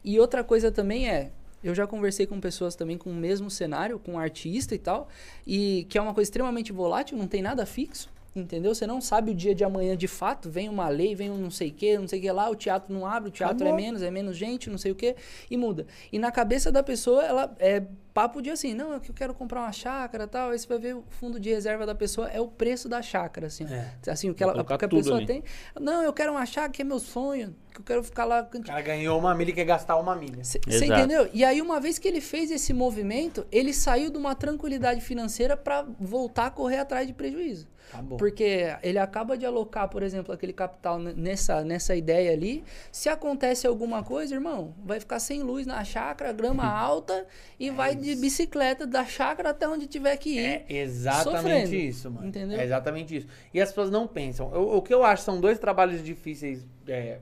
E 0.02 0.18
outra 0.18 0.46
coisa 0.46 0.72
também 0.72 1.10
é, 1.10 1.30
eu 1.62 1.76
já 1.76 1.86
conversei 1.86 2.26
com 2.26 2.40
pessoas 2.40 2.74
também 2.74 2.98
com 2.98 3.10
o 3.10 3.14
mesmo 3.14 3.50
cenário, 3.52 4.00
com 4.00 4.18
artista 4.18 4.74
e 4.74 4.80
tal, 4.80 5.10
e 5.46 5.86
que 5.90 5.98
é 5.98 6.02
uma 6.02 6.14
coisa 6.14 6.28
extremamente 6.28 6.72
volátil, 6.72 7.18
não 7.18 7.28
tem 7.28 7.42
nada 7.42 7.66
fixo. 7.66 8.10
Entendeu? 8.34 8.74
Você 8.74 8.88
não 8.88 9.02
sabe 9.02 9.32
o 9.32 9.36
dia 9.36 9.54
de 9.54 9.64
amanhã 9.64 9.96
de 9.96 10.08
fato, 10.08 10.50
vem 10.50 10.70
uma 10.70 10.88
lei, 10.88 11.14
vem 11.14 11.30
um 11.30 11.38
não 11.38 11.52
sei 11.52 11.70
o 11.70 11.74
que, 11.74 11.98
não 11.98 12.08
sei 12.08 12.20
o 12.20 12.22
que 12.22 12.32
lá, 12.32 12.50
o 12.50 12.56
teatro 12.56 12.94
não 12.94 13.06
abre, 13.06 13.28
o 13.28 13.32
teatro 13.32 13.58
Acabou. 13.58 13.74
é 13.78 13.82
menos, 13.82 14.02
é 14.02 14.10
menos 14.10 14.38
gente, 14.38 14.70
não 14.70 14.78
sei 14.78 14.94
o 14.94 14.96
que, 14.96 15.16
e 15.50 15.58
muda. 15.58 15.86
E 16.12 16.18
na 16.18 16.32
cabeça 16.32 16.72
da 16.72 16.82
pessoa, 16.82 17.24
ela 17.26 17.54
é 17.60 17.84
papo 18.14 18.42
de 18.42 18.50
assim, 18.50 18.74
não, 18.74 18.94
é 18.94 19.00
que 19.00 19.10
eu 19.10 19.16
quero 19.16 19.34
comprar 19.34 19.62
uma 19.62 19.72
chácara 19.72 20.26
e 20.26 20.28
tal. 20.28 20.52
Aí 20.52 20.60
você 20.60 20.68
vai 20.68 20.78
ver 20.78 20.96
o 20.96 21.04
fundo 21.10 21.40
de 21.40 21.50
reserva 21.50 21.86
da 21.86 21.96
pessoa 21.96 22.30
é 22.30 22.40
o 22.40 22.48
preço 22.48 22.88
da 22.88 23.02
chácara, 23.02 23.48
assim. 23.48 23.66
É. 23.66 23.92
Assim, 24.10 24.30
o 24.30 24.34
que, 24.34 24.44
ela, 24.44 24.62
o 24.62 24.66
que 24.66 24.86
a 24.86 24.88
pessoa 24.88 25.18
ali. 25.18 25.26
tem. 25.26 25.44
Não, 25.80 26.02
eu 26.02 26.14
quero 26.14 26.32
uma 26.32 26.46
chácara 26.46 26.72
que 26.72 26.82
é 26.82 26.86
meu 26.86 27.00
sonho, 27.00 27.56
que 27.74 27.80
eu 27.80 27.84
quero 27.84 28.04
ficar 28.04 28.26
lá. 28.26 28.48
O 28.54 28.62
cara 28.64 28.82
ganhou 28.82 29.18
uma 29.18 29.34
milha 29.34 29.52
e 29.52 29.54
quer 29.54 29.66
gastar 29.66 29.98
uma 29.98 30.16
milha. 30.16 30.44
Você 30.44 30.60
entendeu? 30.86 31.30
E 31.34 31.44
aí, 31.44 31.62
uma 31.62 31.80
vez 31.80 31.98
que 31.98 32.08
ele 32.08 32.22
fez 32.22 32.52
esse 32.52 32.74
movimento, 32.74 33.46
ele 33.52 33.74
saiu 33.74 34.10
de 34.10 34.18
uma 34.18 34.36
tranquilidade 34.36 35.02
financeira 35.02 35.56
para 35.56 35.86
voltar 36.00 36.48
a 36.48 36.52
correr 36.52 36.78
atrás 36.78 37.08
de 37.08 37.14
prejuízo. 37.14 37.68
Tá. 37.92 38.02
Porque 38.18 38.68
ele 38.82 38.98
acaba 38.98 39.38
de 39.38 39.46
alocar, 39.46 39.90
por 39.90 40.02
exemplo, 40.02 40.34
aquele 40.34 40.54
capital 40.54 40.98
nessa, 41.00 41.64
nessa 41.64 41.96
ideia 41.96 42.32
ali. 42.32 42.64
Se 42.92 43.10
acontece 43.10 43.68
alguma 43.68 44.02
coisa, 44.04 44.34
irmão, 44.34 44.74
vai 44.84 45.00
ficar 45.00 45.20
sem 45.20 45.44
luz 45.44 45.66
na 45.68 45.84
chácara, 45.84 46.32
grama 46.32 46.64
alta 46.72 47.26
e 47.60 47.70
vai 47.70 47.96
de 47.96 48.16
bicicleta 48.16 48.88
da 48.88 49.06
chácara 49.06 49.50
até 49.50 49.68
onde 49.68 49.88
tiver 49.88 50.16
que 50.18 50.38
ir. 50.40 50.46
É 50.46 50.66
exatamente 50.70 51.38
sofrendo, 51.38 51.76
isso, 51.76 52.12
mano. 52.12 52.28
entendeu? 52.28 52.60
É 52.60 52.64
exatamente 52.64 53.18
isso. 53.18 53.28
E 53.54 53.60
as 53.62 53.70
pessoas 53.70 53.92
não 53.92 54.08
pensam. 54.08 54.50
Eu- 54.54 54.70
o 54.78 54.82
que 54.82 54.94
eu 54.94 55.04
acho 55.04 55.24
são 55.24 55.40
dois 55.42 55.60
trabalhos 55.60 56.04
difíceis 56.04 56.66
é, 56.88 57.20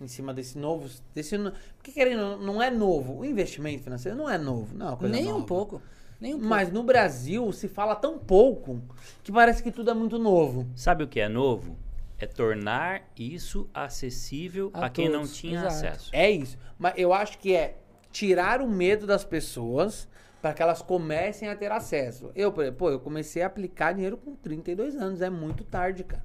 em 0.00 0.06
cima 0.06 0.32
desse 0.32 0.56
novo. 0.58 0.88
Desse, 1.14 1.36
porque 1.76 1.90
querendo, 1.90 2.36
não 2.38 2.62
é 2.62 2.70
novo. 2.70 3.18
O 3.18 3.24
investimento 3.24 3.82
financeiro 3.82 4.16
não 4.16 4.28
é 4.30 4.38
novo. 4.38 4.76
Não 4.76 4.98
é 5.02 5.08
Nem 5.08 5.26
um 5.26 5.32
nova. 5.34 5.46
pouco. 5.46 5.82
Nem 6.20 6.34
um. 6.34 6.38
Mas 6.38 6.70
no 6.72 6.82
Brasil 6.82 7.50
se 7.52 7.68
fala 7.68 7.94
tão 7.94 8.18
pouco 8.18 8.80
que 9.22 9.30
parece 9.32 9.62
que 9.62 9.70
tudo 9.70 9.90
é 9.90 9.94
muito 9.94 10.18
novo. 10.18 10.66
Sabe 10.74 11.04
o 11.04 11.08
que 11.08 11.20
é 11.20 11.28
novo? 11.28 11.76
É 12.18 12.26
tornar 12.26 13.02
isso 13.18 13.68
acessível 13.74 14.70
A 14.72 14.86
a, 14.86 14.90
quem 14.90 15.08
não 15.08 15.26
tinha 15.26 15.58
exato. 15.60 15.74
acesso. 15.74 16.10
É 16.12 16.30
isso. 16.30 16.56
Mas 16.78 16.94
eu 16.96 17.12
acho 17.12 17.38
que 17.38 17.54
é 17.54 17.76
tirar 18.10 18.62
o 18.62 18.66
medo 18.68 19.06
das 19.06 19.24
pessoas 19.24 20.08
para 20.40 20.54
que 20.54 20.62
elas 20.62 20.80
comecem 20.80 21.48
a 21.48 21.56
ter 21.56 21.70
acesso. 21.70 22.30
Eu, 22.34 22.50
por 22.52 22.62
exemplo, 22.62 22.78
pô, 22.78 22.90
eu 22.90 23.00
comecei 23.00 23.42
a 23.42 23.46
aplicar 23.46 23.92
dinheiro 23.92 24.16
com 24.16 24.34
32 24.34 24.96
anos. 24.96 25.20
É 25.20 25.28
muito 25.28 25.64
tarde, 25.64 26.04
cara. 26.04 26.24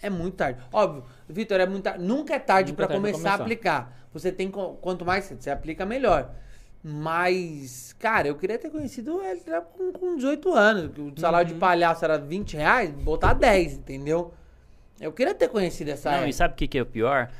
É 0.00 0.08
muito 0.08 0.36
tarde. 0.36 0.58
Óbvio, 0.72 1.04
Vitor, 1.28 1.60
é 1.60 1.66
muito 1.66 1.84
tarde. 1.84 2.02
Nunca 2.02 2.34
é 2.34 2.38
tarde 2.38 2.72
Nunca 2.72 2.86
para 2.86 2.94
é 2.94 2.98
tarde 2.98 3.02
pra 3.02 3.12
começar 3.12 3.34
a 3.34 3.38
começar. 3.38 3.42
aplicar. 3.42 4.08
Você 4.14 4.32
tem 4.32 4.50
quanto 4.50 5.04
mais 5.04 5.26
você 5.26 5.50
aplica, 5.50 5.84
melhor. 5.84 6.34
Mas, 6.82 7.94
cara, 7.98 8.28
eu 8.28 8.34
queria 8.36 8.58
ter 8.58 8.70
conhecido 8.70 9.22
ele 9.22 9.42
com, 9.76 9.92
com 9.92 10.16
18 10.16 10.52
anos. 10.54 10.90
O 10.98 11.20
salário 11.20 11.48
Uhum. 11.48 11.54
de 11.54 11.60
palhaço 11.60 12.04
era 12.04 12.16
20 12.18 12.56
reais, 12.56 12.90
botar 12.90 13.34
10, 13.34 13.74
entendeu? 13.74 14.32
Eu 15.00 15.12
queria 15.12 15.34
ter 15.34 15.48
conhecido 15.48 15.88
essa 15.90 16.10
Não, 16.10 16.16
época. 16.18 16.30
e 16.30 16.32
sabe 16.32 16.54
o 16.54 16.56
que, 16.56 16.66
que 16.68 16.78
é 16.78 16.82
o 16.82 16.86
pior? 16.86 17.30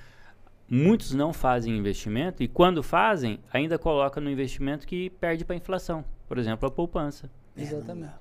Muitos 0.69 1.13
não 1.15 1.33
fazem 1.33 1.77
investimento 1.77 2.43
e 2.43 2.49
quando 2.49 2.83
fazem, 2.83 3.41
ainda 3.53 3.79
coloca 3.79 4.21
no 4.21 4.31
investimento 4.31 4.87
que 4.87 5.11
perde 5.11 5.45
para 5.45 5.57
inflação. 5.57 6.05
Por 6.29 6.39
exemplo, 6.39 6.69
a 6.69 6.71
poupança. 6.71 7.29
Exatamente. 7.57 8.13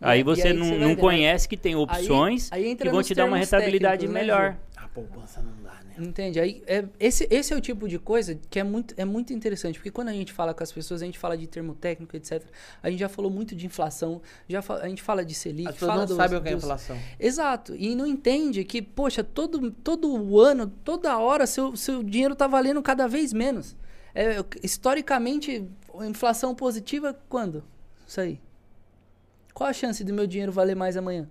Aí 0.00 0.22
você 0.22 0.50
e 0.50 0.52
não, 0.52 0.68
vai 0.68 0.78
não 0.78 0.88
né? 0.88 0.96
conhece 0.96 1.48
que 1.48 1.56
tem 1.56 1.74
opções 1.76 2.50
aí 2.52 2.66
entra 2.68 2.86
que 2.86 2.92
vão 2.92 3.02
te 3.02 3.14
dar 3.14 3.24
uma 3.26 3.36
rentabilidade 3.36 4.06
técnicos, 4.06 4.14
né, 4.14 4.20
melhor. 4.20 4.52
Ju? 4.52 4.58
A 4.84 4.88
poupança 4.88 5.42
não 5.42 5.62
dá, 5.62 5.72
né? 5.72 5.79
Entende? 6.00 6.40
Aí, 6.40 6.62
é, 6.66 6.84
esse, 6.98 7.26
esse 7.30 7.52
é 7.52 7.56
o 7.56 7.60
tipo 7.60 7.86
de 7.86 7.98
coisa 7.98 8.34
que 8.48 8.58
é 8.58 8.64
muito, 8.64 8.94
é 8.96 9.04
muito 9.04 9.32
interessante, 9.32 9.78
porque 9.78 9.90
quando 9.90 10.08
a 10.08 10.12
gente 10.12 10.32
fala 10.32 10.54
com 10.54 10.62
as 10.62 10.72
pessoas, 10.72 11.02
a 11.02 11.04
gente 11.04 11.18
fala 11.18 11.36
de 11.36 11.46
termo 11.46 11.74
técnico, 11.74 12.16
etc. 12.16 12.42
A 12.82 12.88
gente 12.90 13.00
já 13.00 13.08
falou 13.08 13.30
muito 13.30 13.54
de 13.54 13.66
inflação, 13.66 14.22
já 14.48 14.62
a 14.80 14.88
gente 14.88 15.02
fala 15.02 15.24
de 15.24 15.34
Selic, 15.34 15.68
As 15.68 15.74
pessoas 15.74 15.88
fala 15.90 16.00
não 16.00 16.06
dos- 16.08 16.16
sabem 16.16 16.38
o 16.38 16.42
que 16.42 16.48
é 16.48 16.52
inflação. 16.52 16.96
Exato. 17.18 17.74
E 17.76 17.94
não 17.94 18.06
entende 18.06 18.64
que, 18.64 18.80
poxa, 18.80 19.22
todo, 19.22 19.70
todo 19.70 20.38
ano, 20.40 20.68
toda 20.82 21.18
hora, 21.18 21.46
seu, 21.46 21.76
seu 21.76 22.02
dinheiro 22.02 22.34
tá 22.34 22.46
valendo 22.46 22.82
cada 22.82 23.06
vez 23.06 23.32
menos. 23.32 23.76
É, 24.14 24.42
historicamente, 24.62 25.68
inflação 26.08 26.54
positiva, 26.54 27.14
quando? 27.28 27.62
Isso 28.06 28.20
aí. 28.20 28.40
Qual 29.52 29.68
a 29.68 29.72
chance 29.72 30.02
do 30.02 30.12
meu 30.14 30.26
dinheiro 30.26 30.50
valer 30.50 30.74
mais 30.74 30.96
amanhã? 30.96 31.28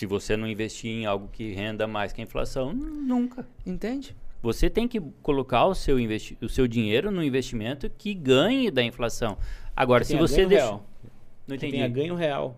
Se 0.00 0.06
você 0.06 0.34
não 0.34 0.46
investir 0.48 0.90
em 0.90 1.04
algo 1.04 1.28
que 1.30 1.52
renda 1.52 1.86
mais 1.86 2.10
que 2.10 2.22
a 2.22 2.24
inflação, 2.24 2.72
nunca. 2.72 3.46
Entende? 3.66 4.16
Você 4.40 4.70
tem 4.70 4.88
que 4.88 4.98
colocar 5.22 5.66
o 5.66 5.74
seu, 5.74 6.00
investi 6.00 6.38
o 6.40 6.48
seu 6.48 6.66
dinheiro 6.66 7.10
no 7.10 7.22
investimento 7.22 7.90
que 7.98 8.14
ganhe 8.14 8.70
da 8.70 8.82
inflação. 8.82 9.36
Agora, 9.76 10.02
se 10.02 10.12
Tenha 10.12 10.22
você 10.26 10.36
ganho 10.36 10.48
deixa... 10.48 10.64
real. 10.64 10.86
Não 11.46 11.58
Que 11.58 11.66
entendi. 11.66 11.72
tenha 11.72 11.86
ganho 11.88 12.14
real. 12.14 12.56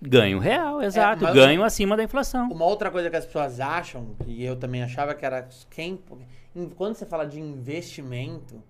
Ganho 0.00 0.38
real, 0.38 0.80
exato. 0.80 1.24
mas- 1.24 1.34
Ganho 1.34 1.64
acima 1.64 1.96
da 1.96 2.04
inflação. 2.04 2.48
Uma 2.48 2.66
outra 2.66 2.92
coisa 2.92 3.10
que 3.10 3.16
as 3.16 3.26
pessoas 3.26 3.58
acham, 3.58 4.14
e 4.24 4.44
eu 4.44 4.54
também 4.54 4.80
achava 4.84 5.16
que 5.16 5.26
era 5.26 5.48
quem. 5.68 5.98
Quando 6.76 6.94
você 6.94 7.04
fala 7.04 7.24
de 7.26 7.40
investimento, 7.40 8.62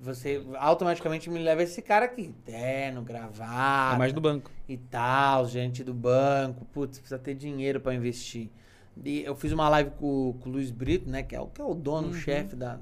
você 0.00 0.42
automaticamente 0.58 1.28
me 1.28 1.38
leva 1.38 1.62
esse 1.62 1.82
cara 1.82 2.06
aqui, 2.06 2.34
terno, 2.44 3.02
gravata 3.02 3.94
É 3.94 3.98
mais 3.98 4.12
do 4.12 4.20
banco. 4.20 4.50
e 4.68 4.76
tal, 4.76 5.46
gente 5.46 5.84
do 5.84 5.92
banco, 5.92 6.64
putz, 6.72 6.98
precisa 6.98 7.18
ter 7.18 7.34
dinheiro 7.34 7.80
pra 7.80 7.92
investir. 7.94 8.48
E 9.04 9.22
eu 9.22 9.34
fiz 9.34 9.52
uma 9.52 9.68
live 9.68 9.90
com, 9.98 10.34
com 10.40 10.48
o 10.48 10.52
Luiz 10.52 10.70
Brito, 10.70 11.08
né, 11.08 11.22
que 11.22 11.34
é 11.36 11.40
o, 11.40 11.46
que 11.46 11.60
é 11.60 11.64
o 11.64 11.74
dono, 11.74 12.08
o 12.08 12.14
chefe 12.14 12.56
da, 12.56 12.78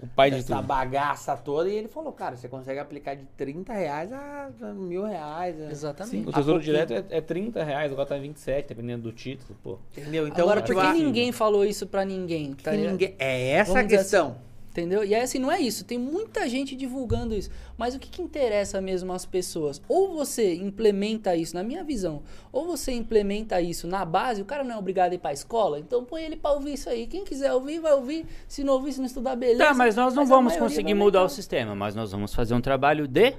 O 0.00 0.06
pai 0.06 0.30
de 0.30 0.38
essa 0.38 0.56
tudo. 0.56 0.66
bagaça 0.66 1.36
toda, 1.36 1.68
e 1.68 1.74
ele 1.74 1.88
falou, 1.88 2.12
cara, 2.12 2.36
você 2.36 2.48
consegue 2.48 2.78
aplicar 2.80 3.14
de 3.14 3.24
30 3.36 3.72
reais 3.72 4.12
a 4.12 4.50
mil 4.74 5.04
reais. 5.04 5.60
a- 5.60 5.70
Exatamente. 5.70 6.26
O 6.26 6.30
Há 6.30 6.32
tesouro 6.34 6.60
direto 6.62 6.92
é, 6.92 7.04
é 7.10 7.20
30 7.20 7.62
reais, 7.64 7.92
agora 7.92 8.08
tá 8.08 8.16
27, 8.18 8.68
dependendo 8.68 9.02
do 9.04 9.12
título, 9.12 9.56
pô. 9.62 9.78
Entendeu? 9.96 10.26
Então, 10.28 10.44
Agora, 10.44 10.60
por 10.60 10.66
tipo, 10.68 10.80
que 10.80 10.86
a- 10.86 10.92
ninguém 10.94 11.30
falou 11.32 11.64
isso 11.64 11.86
pra 11.86 12.04
ninguém? 12.04 12.52
que 12.54 12.64
tá 12.64 12.72
ninguém- 12.72 13.14
É 13.18 13.50
essa 13.50 13.70
a 13.72 13.74
Vamos 13.74 13.88
dizer 13.88 13.98
questão. 14.02 14.47
Entendeu? 14.70 15.02
E 15.04 15.14
aí, 15.14 15.22
assim, 15.22 15.38
não 15.40 15.50
é 15.50 15.60
isso. 15.60 15.84
Tem 15.84 15.98
muita 15.98 16.48
gente 16.48 16.76
divulgando 16.76 17.34
isso. 17.34 17.50
Mas 17.76 17.94
o 17.94 17.98
que, 17.98 18.08
que 18.08 18.22
interessa 18.22 18.80
mesmo 18.80 19.12
às 19.12 19.26
pessoas? 19.26 19.80
Ou 19.88 20.14
você 20.14 20.54
implementa 20.54 21.34
isso, 21.34 21.54
na 21.56 21.64
minha 21.64 21.82
visão, 21.82 22.22
ou 22.52 22.64
você 22.66 22.92
implementa 22.92 23.60
isso 23.60 23.88
na 23.88 24.04
base, 24.04 24.40
o 24.42 24.44
cara 24.44 24.62
não 24.62 24.76
é 24.76 24.78
obrigado 24.78 25.12
a 25.12 25.14
ir 25.14 25.18
pra 25.18 25.32
escola, 25.32 25.80
então 25.80 26.04
põe 26.04 26.22
ele 26.22 26.36
pra 26.36 26.52
ouvir 26.52 26.74
isso 26.74 26.88
aí. 26.88 27.06
Quem 27.06 27.24
quiser 27.24 27.52
ouvir, 27.52 27.80
vai 27.80 27.92
ouvir. 27.94 28.26
Se 28.46 28.62
não 28.62 28.74
ouvir, 28.74 28.92
se 28.92 28.98
não 29.00 29.06
estudar, 29.06 29.34
beleza. 29.34 29.64
Tá, 29.64 29.74
mas 29.74 29.96
nós 29.96 30.14
não 30.14 30.22
a 30.22 30.26
vamos 30.26 30.54
conseguir 30.56 30.94
mudar 30.94 31.24
o 31.24 31.28
sistema, 31.28 31.74
mas 31.74 31.94
nós 31.96 32.12
vamos 32.12 32.32
fazer 32.32 32.54
um 32.54 32.60
trabalho 32.60 33.08
de 33.08 33.34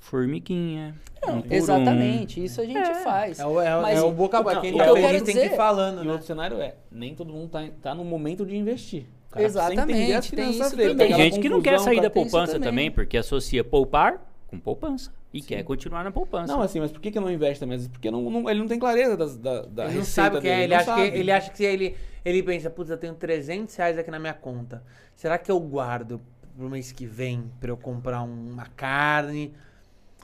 formiguinha. 0.00 0.94
Não, 1.24 1.38
um 1.38 1.42
exatamente. 1.48 2.42
Isso 2.44 2.60
a 2.60 2.64
gente 2.64 2.92
faz. 3.04 3.38
É 3.38 3.46
o, 3.46 3.60
é, 3.60 3.76
o- 3.76 3.82
Mas 3.82 3.98
é 3.98 4.02
o 4.02 4.10
boca 4.10 4.38
a 4.38 4.42
boca. 4.42 4.58
o 4.58 4.60
tá 4.60 4.60
que 4.62 4.68
eu 4.76 4.94
quero 4.94 5.24
tem 5.24 5.34
que 5.36 5.44
ir 5.46 5.56
falando, 5.56 6.02
E 6.02 6.06
né? 6.06 6.12
outro 6.12 6.26
cenário 6.26 6.60
é, 6.60 6.74
nem 6.90 7.14
todo 7.14 7.32
mundo 7.32 7.50
tá, 7.50 7.64
tá 7.80 7.94
no 7.94 8.04
momento 8.04 8.44
de 8.44 8.56
investir. 8.56 9.06
Cara 9.32 9.44
precisa 9.46 9.60
Exatamente, 9.72 9.98
entender 9.98 10.14
as 10.14 10.30
tem 10.30 10.38
finanças 10.52 10.66
isso 10.68 10.76
dele. 10.76 10.94
Tem 10.94 11.14
gente 11.14 11.40
que 11.40 11.48
não 11.48 11.62
quer 11.62 11.78
sair 11.80 12.00
da 12.00 12.10
poupança 12.10 12.52
também. 12.52 12.68
também, 12.68 12.90
porque 12.90 13.16
associa 13.16 13.64
poupar 13.64 14.20
com 14.46 14.60
poupança 14.60 15.10
e 15.32 15.40
quer 15.40 15.62
continuar 15.64 16.04
na 16.04 16.10
poupança. 16.10 16.52
Não, 16.52 16.60
assim, 16.60 16.78
mas 16.78 16.92
por 16.92 17.00
que, 17.00 17.10
que 17.10 17.18
não 17.18 17.30
investe 17.30 17.64
vezes 17.64 17.88
Porque 17.88 18.10
não, 18.10 18.22
não- 18.30 18.48
ele 18.50 18.60
não 18.60 18.68
tem 18.68 18.78
clareza 18.78 19.16
das, 19.16 19.36
da, 19.36 19.62
da 19.62 19.84
Ele 19.84 19.94
não 19.94 20.00
receita 20.00 20.22
sabe 20.24 20.36
o 20.38 20.40
que 20.42 20.48
é. 20.48 20.64
Ele 20.64 20.74
não 20.74 20.76
acha 20.80 20.94
que, 20.94 21.04
sabe. 21.06 21.18
ele 21.18 21.30
acha 21.32 21.50
que 21.50 21.56
se 21.56 21.64
ele, 21.64 21.96
ele 22.24 22.42
pensa, 22.42 22.68
putz, 22.70 22.90
eu 22.90 22.98
tenho 22.98 23.14
300 23.14 23.74
reais 23.74 23.96
aqui 23.98 24.10
na 24.10 24.18
minha 24.18 24.34
conta. 24.34 24.82
Será 25.16 25.38
que 25.38 25.50
eu 25.50 25.58
guardo 25.58 26.20
pro 26.56 26.68
mês 26.68 26.92
que 26.92 27.06
vem 27.06 27.50
pra 27.58 27.70
eu 27.70 27.76
comprar 27.78 28.22
uma 28.22 28.66
carne? 28.76 29.54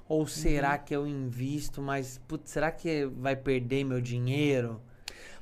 Ou 0.06 0.26
será 0.26 0.72
Uhum. 0.72 0.78
que 0.84 0.94
eu 0.96 1.06
invisto, 1.06 1.80
mas, 1.82 2.18
putz, 2.28 2.50
será 2.50 2.70
que 2.70 3.06
vai 3.06 3.36
perder 3.36 3.84
meu 3.84 4.00
dinheiro? 4.00 4.80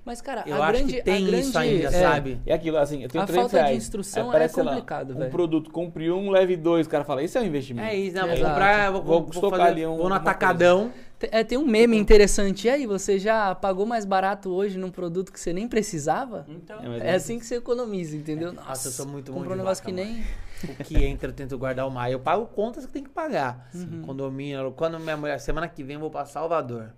Mas, 0.06 0.20
cara, 0.20 0.44
Eu 0.46 0.62
a 0.62 0.68
acho 0.68 0.78
grande, 0.78 0.94
que 0.94 1.02
tem 1.02 1.14
a 1.26 1.26
grande, 1.26 1.48
isso 1.48 1.58
ainda, 1.58 1.88
é, 1.88 1.90
sabe? 1.90 2.40
É 2.46 2.54
aquilo, 2.54 2.76
assim, 2.78 3.02
eu 3.02 3.08
tenho 3.08 3.24
A 3.24 3.26
300 3.26 3.50
falta 3.50 3.56
de 3.64 3.70
reais. 3.70 3.82
instrução 3.84 4.22
Aí 4.22 4.28
aparece, 4.28 4.60
é 4.60 4.62
lá, 4.62 4.70
complicado, 4.70 5.10
Um 5.14 5.18
velho. 5.18 5.30
produto, 5.32 5.70
compre 5.72 6.12
um, 6.12 6.30
leve 6.30 6.56
dois. 6.56 6.86
O 6.86 6.90
cara 6.90 7.02
fala, 7.02 7.24
isso 7.24 7.36
é 7.36 7.40
um 7.40 7.44
investimento. 7.44 7.88
É 7.88 7.96
isso, 7.96 8.14
né? 8.14 8.22
Vou 8.22 8.30
Exato. 8.32 8.48
comprar, 8.52 8.90
vou, 8.92 9.02
Vou 9.02 9.20
vou, 9.22 9.30
estocar 9.30 9.58
fazer, 9.58 9.72
ali 9.72 9.84
um- 9.86 9.96
vou 9.96 10.08
no 10.08 10.14
atacadão. 10.14 10.92
É, 11.32 11.42
tem 11.42 11.58
um 11.58 11.66
meme 11.66 11.96
interessante. 11.96 12.68
E 12.68 12.70
aí, 12.70 12.86
você 12.86 13.18
já 13.18 13.52
pagou 13.56 13.84
mais 13.84 14.04
barato 14.04 14.50
hoje 14.50 14.78
num 14.78 14.92
produto 14.92 15.32
que 15.32 15.40
você 15.40 15.52
nem 15.52 15.66
precisava? 15.66 16.46
Então, 16.48 16.78
É, 16.78 16.88
mas 16.88 17.02
É 17.02 17.14
assim 17.14 17.40
que 17.40 17.44
você 17.46 17.56
economiza, 17.56 18.16
entendeu? 18.16 18.52
Nossa, 18.52 18.86
eu 18.86 18.92
sou 18.92 19.06
muito 19.08 19.32
bom 19.32 19.38
Comprou 19.38 19.54
um 19.54 19.56
de 19.58 19.62
negócio 19.64 19.82
vaca, 19.82 19.96
que 19.96 20.04
nem. 20.04 20.22
O 20.68 20.84
que 20.84 21.02
entra, 21.04 21.30
eu 21.30 21.34
tento 21.34 21.58
guardar 21.58 21.84
o 21.88 21.90
mais. 21.90 22.12
Eu 22.12 22.20
pago 22.20 22.46
contas 22.46 22.86
que 22.86 22.92
tem 22.92 23.02
que 23.02 23.10
pagar. 23.10 23.68
Uhum. 23.74 24.02
Condomínio. 24.02 24.70
Quando 24.76 25.00
minha 25.00 25.16
mulher, 25.16 25.40
semana 25.40 25.66
que 25.66 25.82
vem 25.82 25.94
eu 25.94 26.00
vou 26.00 26.10
pra 26.12 26.24
Salvador. 26.26 26.92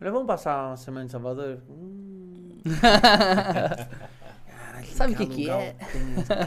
Mulher, 0.00 0.10
vamos 0.10 0.26
passar 0.26 0.68
uma 0.68 0.76
semana 0.78 1.04
em 1.04 1.08
Salvador? 1.08 1.58
Hum. 1.68 2.25
Sabe 4.94 5.12
o 5.12 5.16
que 5.16 5.26
que 5.26 5.50
é? 5.50 5.76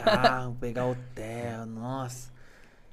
carro, 0.04 0.56
pegar 0.60 0.86
hotel, 0.86 1.66
nossa. 1.66 2.30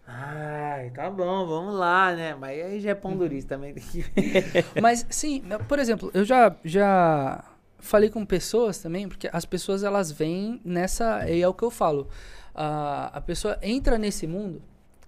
Ai, 0.07 0.89
tá 0.91 1.09
bom, 1.09 1.45
vamos 1.45 1.75
lá, 1.75 2.15
né? 2.15 2.33
Mas 2.35 2.63
aí 2.63 2.79
já 2.79 2.91
é 2.91 2.95
pão 2.95 3.17
duríssimo 3.17 3.49
também. 3.49 3.75
Mas, 4.81 5.05
sim, 5.09 5.43
por 5.67 5.79
exemplo, 5.79 6.09
eu 6.13 6.23
já, 6.23 6.55
já 6.63 7.43
falei 7.79 8.09
com 8.09 8.25
pessoas 8.25 8.79
também, 8.79 9.09
porque 9.09 9.29
as 9.33 9.45
pessoas 9.45 9.83
elas 9.83 10.11
vêm 10.11 10.61
nessa. 10.63 11.29
E 11.29 11.41
é 11.41 11.47
o 11.47 11.53
que 11.53 11.63
eu 11.63 11.71
falo. 11.71 12.07
A, 12.55 13.17
a 13.17 13.21
pessoa 13.21 13.57
entra 13.61 13.97
nesse 13.97 14.25
mundo 14.25 14.61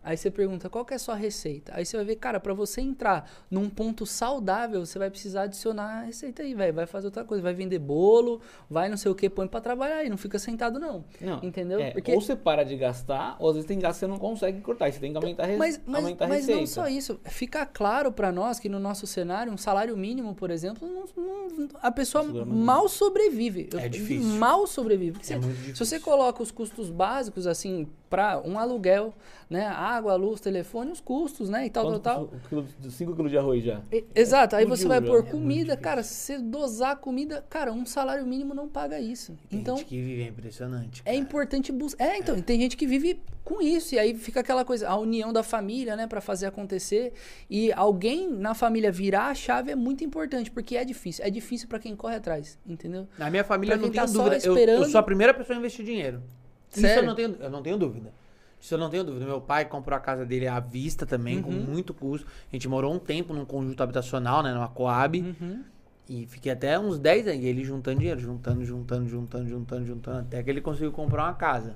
Aí 0.10 0.18
você 0.18 0.32
pergunta 0.32 0.68
qual 0.72 0.84
que 0.84 0.92
é 0.92 0.96
a 0.96 1.00
sua 1.00 1.14
receita. 1.14 1.72
Aí 1.76 1.86
você 1.86 1.96
vai 1.96 2.04
ver, 2.04 2.16
cara, 2.16 2.40
para 2.40 2.52
você 2.52 2.82
entrar 2.82 3.30
num 3.52 3.70
ponto 3.70 4.08
saudável, 4.08 4.84
você 4.84 4.98
vai 4.98 5.08
precisar 5.08 5.44
adicionar 5.44 6.00
a 6.00 6.02
receita 6.06 6.42
aí, 6.42 6.56
velho. 6.56 6.74
Vai 6.74 6.88
fazer 6.88 7.06
outra 7.06 7.24
coisa, 7.24 7.44
vai 7.44 7.54
vender 7.54 7.78
bolo, 7.78 8.42
vai 8.68 8.90
não 8.90 8.98
sei 8.98 9.12
o 9.12 9.14
que, 9.14 9.30
põe 9.30 9.48
para 9.48 9.62
trabalhar 9.62 10.04
e 10.04 10.10
não 10.10 10.18
fica 10.18 10.40
sentado 10.40 10.80
não. 10.80 11.06
Não, 11.22 11.40
Entendeu? 11.44 11.80
é, 11.80 11.92
Porque 11.92 12.12
Ou 12.12 12.20
você 12.20 12.36
para 12.36 12.64
de 12.64 12.76
gastar, 12.76 13.36
ou 13.40 13.50
às 13.50 13.56
vezes 13.58 13.68
tem 13.68 13.78
gasto 13.78 13.98
que 13.98 14.00
você 14.00 14.08
não 14.08 14.18
consegue 14.18 14.62
cortar. 14.62 14.92
Você 14.92 15.00
tem 15.00 15.12
que 15.12 15.18
aumentar 15.18 15.44
a, 15.44 15.46
re... 15.46 15.58
mas, 15.58 15.80
mas, 15.86 16.04
aumentar 16.04 16.26
a 16.26 16.28
mas 16.28 16.38
receita. 16.40 16.60
não 16.60 16.66
só 16.66 16.88
isso. 16.88 17.20
Fica 17.26 17.64
claro 17.68 18.12
para 18.12 18.32
nós 18.32 18.60
que 18.60 18.68
no 18.68 18.80
nosso 18.80 19.06
cenário, 19.06 19.54
um 19.54 19.58
salário 19.58 19.96
mínimo, 19.96 20.34
por 20.34 20.50
exemplo, 20.50 20.88
não- 20.88 21.06
não- 21.16 21.70
a 21.84 21.92
pessoa 21.92 22.24
mal 22.24 22.90
sobrevive. 22.90 23.70
É 23.78 23.88
difícil. 23.88 24.28
Mal 24.38 24.66
sobrevive. 24.66 25.20
É 25.20 25.24
se 25.24 25.38
difícil. 25.38 25.86
você 25.86 26.00
coloca 26.00 26.42
os 26.42 26.50
custos 26.50 26.90
básicos, 26.90 27.46
assim, 27.46 27.88
para 28.10 28.42
um 28.46 28.58
aluguel, 28.58 29.14
né? 29.50 29.66
Água, 29.68 30.16
luz, 30.16 30.40
telefone, 30.42 30.92
os 30.92 31.00
custos, 31.00 31.50
né? 31.50 31.66
E 31.66 31.70
tal, 31.70 31.86
Quanto 31.86 32.00
tal, 32.00 32.16
tal. 32.16 32.28
custa 32.28 32.46
o 32.46 32.50
quilo- 32.50 32.92
5 32.92 33.16
quilos 33.16 33.32
de 33.32 33.38
arroz 33.38 33.64
já. 33.64 33.82
E- 33.92 34.04
Exato, 34.16 34.56
aí 34.56 34.66
tudo 34.66 34.76
você 34.76 34.88
vai 34.88 35.02
pôr. 35.02 35.20
É 35.20 35.24
comida, 35.24 35.74
muito 35.74 35.82
cara, 35.84 36.02
se 36.04 36.14
você 36.16 36.40
dosar 36.40 36.92
a 36.92 36.96
comida, 36.96 37.46
cara, 37.50 37.72
um 37.72 37.86
salário 37.86 38.26
mínimo 38.26 38.54
não 38.54 38.68
paga 38.68 39.00
isso. 39.00 39.38
Tem 39.50 39.60
Então, 39.60 39.78
gente 39.78 39.86
que 39.88 40.02
vive, 40.02 40.24
é 40.24 40.28
impressionante. 40.28 41.02
é 41.06 41.12
cara. 41.12 41.16
importante 41.18 41.72
buscar. 41.72 42.04
É, 42.06 42.18
então, 42.18 42.38
e 42.38 42.42
tem 42.42 42.60
gente 42.60 42.76
que 42.76 42.88
vive 42.88 43.22
com 43.44 43.62
isso, 43.62 43.96
e 43.96 44.00
aí 44.00 44.14
fica 44.16 44.40
aquela 44.42 44.64
coisa, 44.64 44.88
a 44.88 44.96
união 44.98 45.32
da 45.34 45.42
família, 45.44 45.96
né, 45.96 46.08
Pra 46.08 46.22
fazer 46.22 46.46
acontecer. 46.48 47.14
E 47.50 47.72
alguém 47.74 48.30
na 48.30 48.54
família 48.54 48.92
virar 48.92 49.28
a 49.28 49.36
chave 49.36 49.72
é 49.72 49.76
muito 49.76 50.04
importante, 50.04 50.50
porque 50.52 50.76
é 50.76 50.84
difícil. 50.84 51.24
É 51.24 51.30
difícil 51.30 51.68
pra 51.68 51.78
quem 51.80 51.96
corre 51.96 52.16
atrás, 52.16 52.58
entendeu? 52.68 53.08
Na 53.18 53.30
minha 53.30 53.44
família 53.44 53.76
Pra 53.78 53.82
não 53.86 53.92
tenho 53.92 54.02
tá 54.04 54.08
só 54.08 54.24
dúvida. 54.24 54.46
Eu, 54.46 54.58
eu 54.58 54.86
sou 54.86 55.00
a 55.00 55.04
primeira 55.04 55.34
pessoa 55.34 55.56
a 55.56 55.60
investir 55.60 55.86
dinheiro. 55.86 56.22
Isso 56.72 56.82
Sério? 56.82 57.04
eu 57.04 57.08
não, 57.08 57.16
tenho, 57.16 57.36
eu 57.40 57.50
não 57.50 57.62
tenho 57.62 57.78
dúvida. 57.78 58.12
Isso 58.62 58.74
eu 58.74 58.78
não 58.78 58.90
tenho 58.90 59.04
dúvida. 59.04 59.26
Meu 59.26 59.40
pai 59.42 59.66
comprou 59.66 59.96
a 59.96 60.00
casa 60.00 60.26
dele 60.26 60.48
à 60.48 60.60
vista 60.60 61.06
também, 61.06 61.42
com 61.42 61.50
Uhum. 61.50 61.62
muito 61.62 61.94
custo. 61.94 62.28
A 62.52 62.56
gente 62.56 62.68
morou 62.68 62.94
um 62.94 63.00
tempo 63.00 63.34
num 63.34 63.46
conjunto 63.46 63.82
habitacional, 63.82 64.44
né? 64.44 64.54
Numa 64.54 64.68
Coab. 64.68 65.20
Uhum. 65.22 65.64
E 66.10 66.26
fiquei 66.28 66.52
até 66.52 66.78
uns 66.78 67.00
10 67.00 67.28
anos. 67.28 67.42
E 67.44 67.48
ele 67.48 67.64
juntando 67.64 68.00
dinheiro, 68.00 68.20
juntando, 68.20 68.66
juntando, 68.66 69.08
juntando, 69.08 69.48
juntando, 69.50 69.86
juntando. 69.86 70.20
Até 70.20 70.44
que 70.44 70.50
ele 70.50 70.60
conseguiu 70.62 70.92
comprar 70.92 71.24
uma 71.24 71.34
casa. 71.36 71.76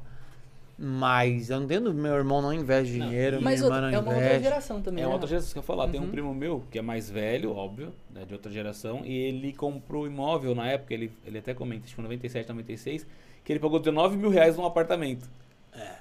Mas 0.77 1.49
eu 1.51 1.59
não 1.59 1.67
tenho 1.67 1.81
dúvida. 1.81 2.01
Meu 2.01 2.15
irmão 2.15 2.41
não 2.41 2.51
investe 2.51 2.97
Não, 2.97 3.07
dinheiro, 3.07 3.39
Mas 3.41 3.61
minha 3.61 3.65
irmã 3.67 3.75
outra- 3.75 3.81
não 3.81 3.87
é 3.87 3.99
uma 3.99 4.07
outra 4.09 4.25
investe. 4.25 4.43
geração 4.43 4.81
também, 4.81 5.03
É 5.03 5.07
né? 5.07 5.13
outra 5.13 5.27
geração 5.27 5.51
que 5.53 5.57
eu 5.59 5.61
ia 5.61 5.65
falar. 5.67 5.87
Tem 5.87 5.99
um 6.01 6.05
Uhum. 6.05 6.09
primo 6.11 6.33
meu, 6.33 6.63
que 6.71 6.79
é 6.79 6.81
mais 6.81 7.09
velho, 7.09 7.51
óbvio, 7.55 7.93
né, 8.11 8.25
de 8.25 8.33
outra 8.33 8.51
geração, 8.51 9.01
e 9.05 9.13
ele 9.15 9.53
comprou 9.53 10.07
imóvel 10.07 10.55
na 10.55 10.67
época, 10.67 10.93
ele, 10.93 11.11
ele 11.25 11.37
até 11.37 11.53
comenta, 11.53 11.85
tipo 11.87 12.01
97, 12.01 12.49
96, 12.49 13.05
que 13.43 13.51
ele 13.53 13.59
pagou 13.59 13.79
19 13.79 14.17
mil 14.17 14.29
reais 14.29 14.55
num 14.57 14.65
apartamento. 14.65 15.27
É. 15.77 15.93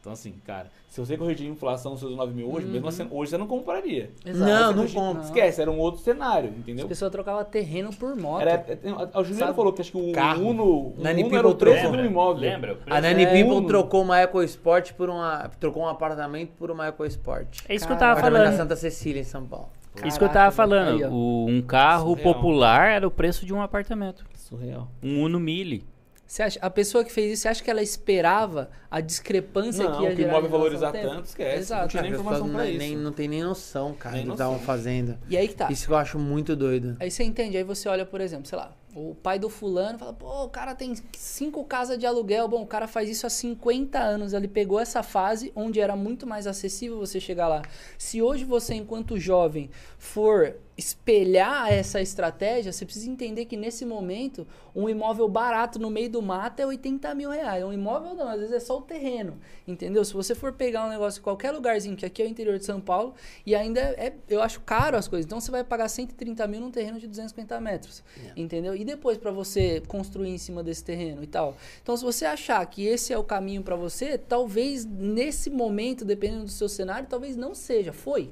Então 0.00 0.12
assim, 0.12 0.34
cara, 0.46 0.70
se 0.88 1.00
você 1.00 1.16
corrigir 1.18 1.46
a 1.46 1.50
inflação 1.50 1.92
dos 1.92 2.00
seus 2.00 2.16
9 2.16 2.32
mil 2.32 2.50
hoje, 2.52 2.66
mesmo 2.66 2.88
assim, 2.88 3.06
hoje 3.10 3.30
você 3.30 3.36
não 3.38 3.46
compraria. 3.46 4.10
Exato. 4.24 4.50
Não, 4.50 4.72
não 4.84 4.88
compro. 4.88 5.22
Esquece, 5.22 5.60
era 5.60 5.70
um 5.70 5.78
outro 5.78 6.00
cenário, 6.00 6.50
As 6.50 6.56
entendeu? 6.56 6.88
pessoas 6.88 7.10
trocavam 7.12 7.44
terreno 7.44 7.90
por 7.94 8.16
moto. 8.16 8.40
Era, 8.42 8.52
é, 8.52 8.76
tem- 8.76 8.94
a 9.12 9.22
Juliana 9.22 9.52
falou 9.54 9.72
que 9.72 9.80
acho 9.82 9.92
que 9.92 9.98
o 9.98 10.12
Carro. 10.12 10.48
Uno, 10.48 10.64
o 10.64 10.94
Nani 10.98 11.24
Uno 11.24 11.36
era 11.36 11.46
o 11.46 11.50
People 11.50 11.66
preço 11.72 11.88
trocou. 11.88 11.98
do 12.00 12.04
imóvel. 12.06 12.40
Lembra? 12.50 12.78
A 12.88 13.00
Nani 13.00 13.24
É, 13.24 13.32
People 13.32 13.56
Uno. 13.58 13.66
trocou 13.66 14.02
uma 14.02 14.20
EcoSport 14.20 14.92
por 14.94 15.10
uma. 15.10 15.50
Trocou 15.60 15.82
um 15.82 15.88
apartamento 15.88 16.50
por 16.58 16.70
uma 16.70 16.88
EcoSport. 16.88 17.46
É 17.68 17.74
isso 17.74 17.86
que 17.86 17.92
eu 17.92 17.96
Caraca. 17.96 17.98
tava 17.98 18.12
Apartamento 18.20 18.38
na 18.38 18.52
falando. 18.52 18.56
Santa 18.70 18.76
Cecília, 18.76 19.20
em 19.20 19.24
São 19.24 19.44
Paulo. 19.44 19.68
Isso 20.04 20.16
que 20.18 20.24
eu 20.24 20.28
tava 20.28 20.34
Caraca, 20.34 20.52
falando. 20.52 21.04
Aí. 21.04 21.10
O- 21.10 21.46
um 21.48 21.60
carro 21.60 22.10
Surreal. 22.16 22.34
popular 22.34 22.88
era 22.90 23.06
o 23.06 23.10
preço 23.10 23.44
de 23.44 23.52
um 23.52 23.60
apartamento. 23.60 24.24
Surreal. 24.36 24.88
Um 25.02 25.22
Uno 25.24 25.38
Mille. 25.40 25.84
Você 26.28 26.42
acha, 26.42 26.58
a 26.60 26.68
pessoa 26.68 27.02
que 27.02 27.10
fez 27.10 27.32
isso, 27.32 27.42
você 27.42 27.48
acha 27.48 27.64
que 27.64 27.70
ela 27.70 27.82
esperava 27.82 28.68
a 28.90 29.00
discrepância 29.00 29.82
Não, 29.88 29.96
que 29.96 30.02
ia 30.02 30.08
que 30.10 30.14
o 30.14 30.16
gerar 30.18 30.30
imóvel 30.32 30.50
valorizar 30.50 30.92
tanto, 30.92 31.24
esquece. 31.24 31.56
Exato. 31.58 31.80
Não 31.82 31.88
tinha 31.88 32.02
nem 32.02 32.12
informação 32.12 32.48
pra 32.50 32.62
nem, 32.64 32.70
isso. 32.72 32.78
nem- 32.80 32.96
não 32.96 33.12
tem 33.12 33.28
nem 33.28 33.42
noção, 33.42 33.94
cara, 33.94 34.16
Nem 34.16 34.24
do 34.26 34.28
que 34.28 34.34
estavam 34.34 34.58
fazendo. 34.58 35.18
E 35.26 35.38
aí 35.38 35.48
que 35.48 35.54
tá. 35.54 35.72
Isso 35.72 35.86
que 35.86 35.92
eu 35.92 35.96
acho 35.96 36.18
muito 36.18 36.54
doido. 36.54 36.98
Aí 37.00 37.10
você 37.10 37.24
entende, 37.24 37.56
aí 37.56 37.64
você 37.64 37.88
olha, 37.88 38.04
por 38.04 38.20
exemplo, 38.20 38.46
sei 38.46 38.58
lá, 38.58 38.76
o 38.94 39.14
pai 39.14 39.38
do 39.38 39.48
fulano 39.48 39.98
fala, 39.98 40.12
pô, 40.12 40.44
o 40.44 40.48
cara 40.50 40.74
tem 40.74 40.94
cinco 41.16 41.64
casas 41.64 41.96
de 41.98 42.04
aluguel, 42.04 42.46
bom, 42.46 42.62
o 42.62 42.66
cara 42.66 42.86
faz 42.86 43.08
isso 43.08 43.26
há 43.26 43.30
50 43.30 43.98
anos, 43.98 44.34
ele 44.34 44.48
pegou 44.48 44.78
essa 44.78 45.02
fase 45.02 45.50
onde 45.56 45.80
era 45.80 45.96
muito 45.96 46.26
mais 46.26 46.46
acessível 46.46 46.98
você 46.98 47.18
chegar 47.18 47.48
lá. 47.48 47.62
Se 47.96 48.20
hoje 48.20 48.44
você, 48.44 48.74
enquanto 48.74 49.18
jovem, 49.18 49.70
for 49.96 50.56
espelhar 50.78 51.72
essa 51.72 52.00
estratégia, 52.00 52.72
você 52.72 52.84
precisa 52.84 53.10
entender 53.10 53.46
que 53.46 53.56
nesse 53.56 53.84
momento, 53.84 54.46
um 54.72 54.88
imóvel 54.88 55.28
barato 55.28 55.76
no 55.76 55.90
meio 55.90 56.08
do 56.08 56.22
mato 56.22 56.60
é 56.60 56.66
80 56.66 57.12
mil 57.16 57.30
reais. 57.30 57.64
Um 57.64 57.72
imóvel 57.72 58.14
não, 58.14 58.28
às 58.28 58.38
vezes 58.38 58.54
é 58.54 58.60
só 58.60 58.78
o 58.78 58.82
terreno, 58.82 59.40
entendeu? 59.66 60.04
Se 60.04 60.14
você 60.14 60.36
for 60.36 60.52
pegar 60.52 60.86
um 60.86 60.88
negócio 60.88 61.18
em 61.18 61.22
qualquer 61.22 61.50
lugarzinho, 61.50 61.96
que 61.96 62.06
aqui 62.06 62.22
é 62.22 62.26
o 62.26 62.28
interior 62.28 62.56
de 62.56 62.64
São 62.64 62.80
Paulo, 62.80 63.12
e 63.44 63.56
ainda 63.56 63.80
é, 63.80 64.12
eu 64.28 64.40
acho 64.40 64.60
caro 64.60 64.96
as 64.96 65.08
coisas, 65.08 65.26
então 65.26 65.40
você 65.40 65.50
vai 65.50 65.64
pagar 65.64 65.88
130 65.88 66.46
mil 66.46 66.60
num 66.60 66.70
terreno 66.70 67.00
de 67.00 67.08
250 67.08 67.60
metros, 67.60 68.04
entendeu? 68.36 68.76
E 68.76 68.84
depois 68.84 69.18
para 69.18 69.32
você 69.32 69.82
construir 69.88 70.30
em 70.30 70.38
cima 70.38 70.62
desse 70.62 70.84
terreno 70.84 71.24
e 71.24 71.26
tal. 71.26 71.56
Então 71.82 71.96
se 71.96 72.04
você 72.04 72.24
achar 72.24 72.64
que 72.66 72.86
esse 72.86 73.12
é 73.12 73.18
o 73.18 73.24
caminho 73.24 73.64
para 73.64 73.74
você, 73.74 74.16
talvez 74.16 74.84
nesse 74.84 75.50
momento, 75.50 76.04
dependendo 76.04 76.44
do 76.44 76.50
seu 76.50 76.68
cenário, 76.68 77.08
talvez 77.08 77.36
não 77.36 77.52
seja. 77.52 77.92
Foi. 77.92 78.30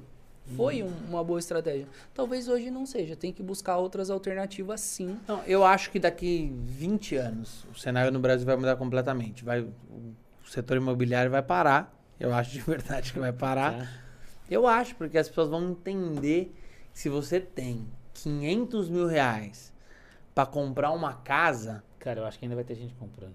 Foi 0.54 0.82
um- 0.82 0.92
uma 1.08 1.24
boa 1.24 1.38
estratégia. 1.38 1.86
Talvez 2.14 2.46
hoje 2.48 2.70
não 2.70 2.86
seja. 2.86 3.16
Tem 3.16 3.32
que 3.32 3.42
buscar 3.42 3.78
outras 3.78 4.10
alternativas 4.10 4.80
sim. 4.80 5.18
Não, 5.26 5.42
eu 5.44 5.64
acho 5.64 5.90
que 5.90 5.98
daqui 5.98 6.52
20 6.64 7.16
anos 7.16 7.64
o 7.74 7.78
cenário 7.78 8.12
no 8.12 8.20
Brasil 8.20 8.46
vai 8.46 8.54
mudar 8.56 8.76
completamente. 8.76 9.44
Vai, 9.44 9.60
o 9.62 10.14
setor 10.48 10.76
imobiliário 10.76 11.30
vai 11.30 11.42
parar. 11.42 11.92
Eu 12.20 12.32
acho 12.32 12.52
de 12.52 12.60
verdade 12.60 13.12
que 13.12 13.18
vai 13.18 13.32
parar. 13.32 13.74
Tá? 13.78 13.88
Eu 14.48 14.66
acho, 14.66 14.94
porque 14.94 15.18
as 15.18 15.28
pessoas 15.28 15.48
vão 15.48 15.70
entender 15.70 16.54
que 16.92 16.98
se 17.00 17.08
você 17.08 17.40
tem 17.40 17.84
500 18.14 18.88
mil 18.88 19.06
reais 19.06 19.72
pra 20.34 20.46
comprar 20.46 20.92
uma 20.92 21.12
casa, 21.14 21.82
Cara, 21.98 22.20
eu 22.20 22.24
acho 22.26 22.38
que 22.38 22.44
ainda 22.44 22.54
vai 22.54 22.62
ter 22.62 22.76
gente 22.76 22.94
comprando. 22.94 23.34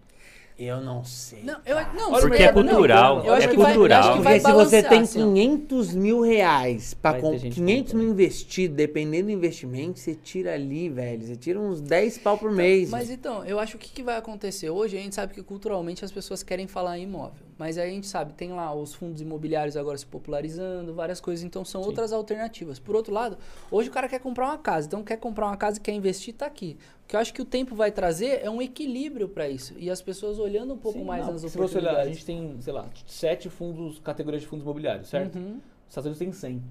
Eu 0.64 0.82
não 0.82 1.04
sei. 1.04 1.44
Não, 1.44 1.60
eu, 1.66 1.76
não, 1.94 2.12
Porque 2.12 2.38
você- 2.38 2.44
é 2.44 2.52
cultural, 2.54 3.18
não, 3.18 3.26
eu 3.26 3.34
acho 3.34 3.48
é 3.48 3.50
que 3.52 3.58
vai- 3.58 3.74
cultural. 3.74 4.00
acho 4.00 4.14
que 4.18 4.24
vai 4.24 4.40
Porque 4.40 4.52
se 4.52 4.66
você 4.66 4.84
tem 4.84 5.00
assim, 5.02 5.22
ó. 5.22 5.26
500 5.34 5.94
mil 5.96 6.22
reais 6.22 6.96
Vai 7.02 7.22
gente 7.38 7.56
500 7.56 7.94
mil 7.94 8.10
investido, 8.10 8.76
dependendo 8.76 9.26
do 9.26 9.32
investimento, 9.32 10.00
você 10.00 10.16
tira 10.16 10.54
ali, 10.54 10.90
velho. 10.90 11.26
Você 11.26 11.36
tira 11.36 11.60
uns 11.60 11.82
10 11.82 12.18
pau 12.18 12.38
por 12.38 12.52
mês. 12.52 12.90
Mas 12.90 13.10
então, 13.10 13.44
eu 13.46 13.60
acho 13.60 13.78
que 13.78 13.86
o 13.86 13.90
que, 13.90 13.96
que 13.96 14.04
vai 14.04 14.18
acontecer 14.18 14.70
hoje, 14.70 14.98
a 14.98 15.02
gente 15.02 15.16
sabe 15.16 15.34
que 15.34 15.42
culturalmente 15.44 16.06
as 16.06 16.12
pessoas 16.12 16.44
querem 16.44 16.68
falar 16.68 16.98
em 16.98 17.04
imóvel. 17.04 17.51
Mas 17.62 17.78
aí 17.78 17.92
a 17.92 17.94
gente 17.94 18.08
sabe, 18.08 18.34
tem 18.34 18.52
lá 18.52 18.74
os 18.74 18.96
fundos 18.96 19.22
imobiliários 19.22 19.78
agora 19.78 19.96
se 19.96 20.04
popularizando, 20.08 20.96
várias 20.96 21.22
coisas, 21.22 21.46
então 21.46 21.64
são 21.64 21.80
outras 21.82 22.12
alternativas. 22.12 22.80
Por 22.80 22.96
outro 22.96 23.14
lado, 23.14 23.38
hoje 23.70 23.88
o 23.88 23.92
cara 23.92 24.10
quer 24.10 24.18
comprar 24.18 24.48
uma 24.48 24.58
casa, 24.58 24.88
então 24.88 25.04
quer 25.04 25.18
comprar 25.18 25.46
uma 25.46 25.56
casa 25.56 25.78
e 25.78 25.80
quer 25.80 25.92
investir, 25.92 26.34
tá 26.34 26.48
aqui. 26.48 26.76
O 27.04 27.08
que 27.08 27.16
eu 27.16 27.20
acho 27.20 27.32
que 27.32 27.40
o 27.40 27.46
tempo 27.46 27.76
vai 27.76 27.92
trazer 27.92 28.42
é 28.44 28.50
um 28.50 28.64
equilíbrio 28.64 29.30
para 29.30 29.48
isso. 29.48 29.76
E 29.78 29.92
as 29.92 30.02
pessoas 30.02 30.40
olhando 30.40 30.74
um 30.74 30.78
pouco 30.78 30.98
Sim, 30.98 31.06
mais 31.06 31.24
não, 31.24 31.34
nas 31.34 31.42
Se 31.44 31.56
você 31.56 31.78
olhar, 31.78 31.98
a 31.98 32.08
gente 32.08 32.26
tem, 32.26 32.60
sei 32.62 32.74
lá, 32.74 32.84
sete 33.06 33.48
fundos, 33.48 34.00
categorias 34.00 34.42
de 34.42 34.48
fundos 34.48 34.64
imobiliários, 34.64 35.08
certo? 35.08 35.36
Uhum. 35.36 35.60
Os 35.88 35.90
Estados 35.90 36.08
Unidos 36.08 36.18
tem 36.18 36.32
100. 36.32 36.64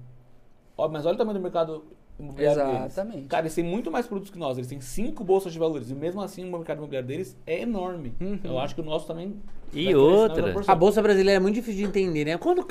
Ó, 0.77 0.89
mas 0.89 1.05
olha 1.05 1.15
o 1.15 1.17
tamanho 1.17 1.39
do 1.39 1.41
mercado 1.41 1.85
imobiliário 2.21 2.63
deles. 2.65 2.85
Exatamente. 2.85 3.27
Cara, 3.27 3.43
eles 3.43 3.55
têm 3.55 3.63
muito 3.63 3.91
mais 3.91 4.07
produtos 4.07 4.31
que 4.31 4.39
nós. 4.39 4.57
Eles 4.57 4.69
têm 4.69 4.79
cinco 4.81 5.23
bolsas 5.23 5.51
de 5.51 5.59
valores. 5.59 5.89
E 5.89 5.95
mesmo 5.95 6.21
assim, 6.21 6.43
o 6.47 6.51
mercado 6.51 6.77
imobiliário 6.77 7.07
deles 7.07 7.35
é 7.45 7.61
enorme. 7.61 8.13
Uhum. 8.19 8.39
Eu 8.43 8.59
acho 8.59 8.75
que 8.75 8.81
o 8.81 8.83
nosso 8.83 9.07
também... 9.07 9.35
E 9.73 9.95
outra? 9.95 10.53
A 10.67 10.75
bolsa 10.75 11.01
brasileira 11.01 11.37
é 11.37 11.39
muito 11.39 11.55
difícil 11.55 11.83
de 11.83 11.87
entender, 11.87 12.25
né? 12.25 12.37
Quando 12.37 12.67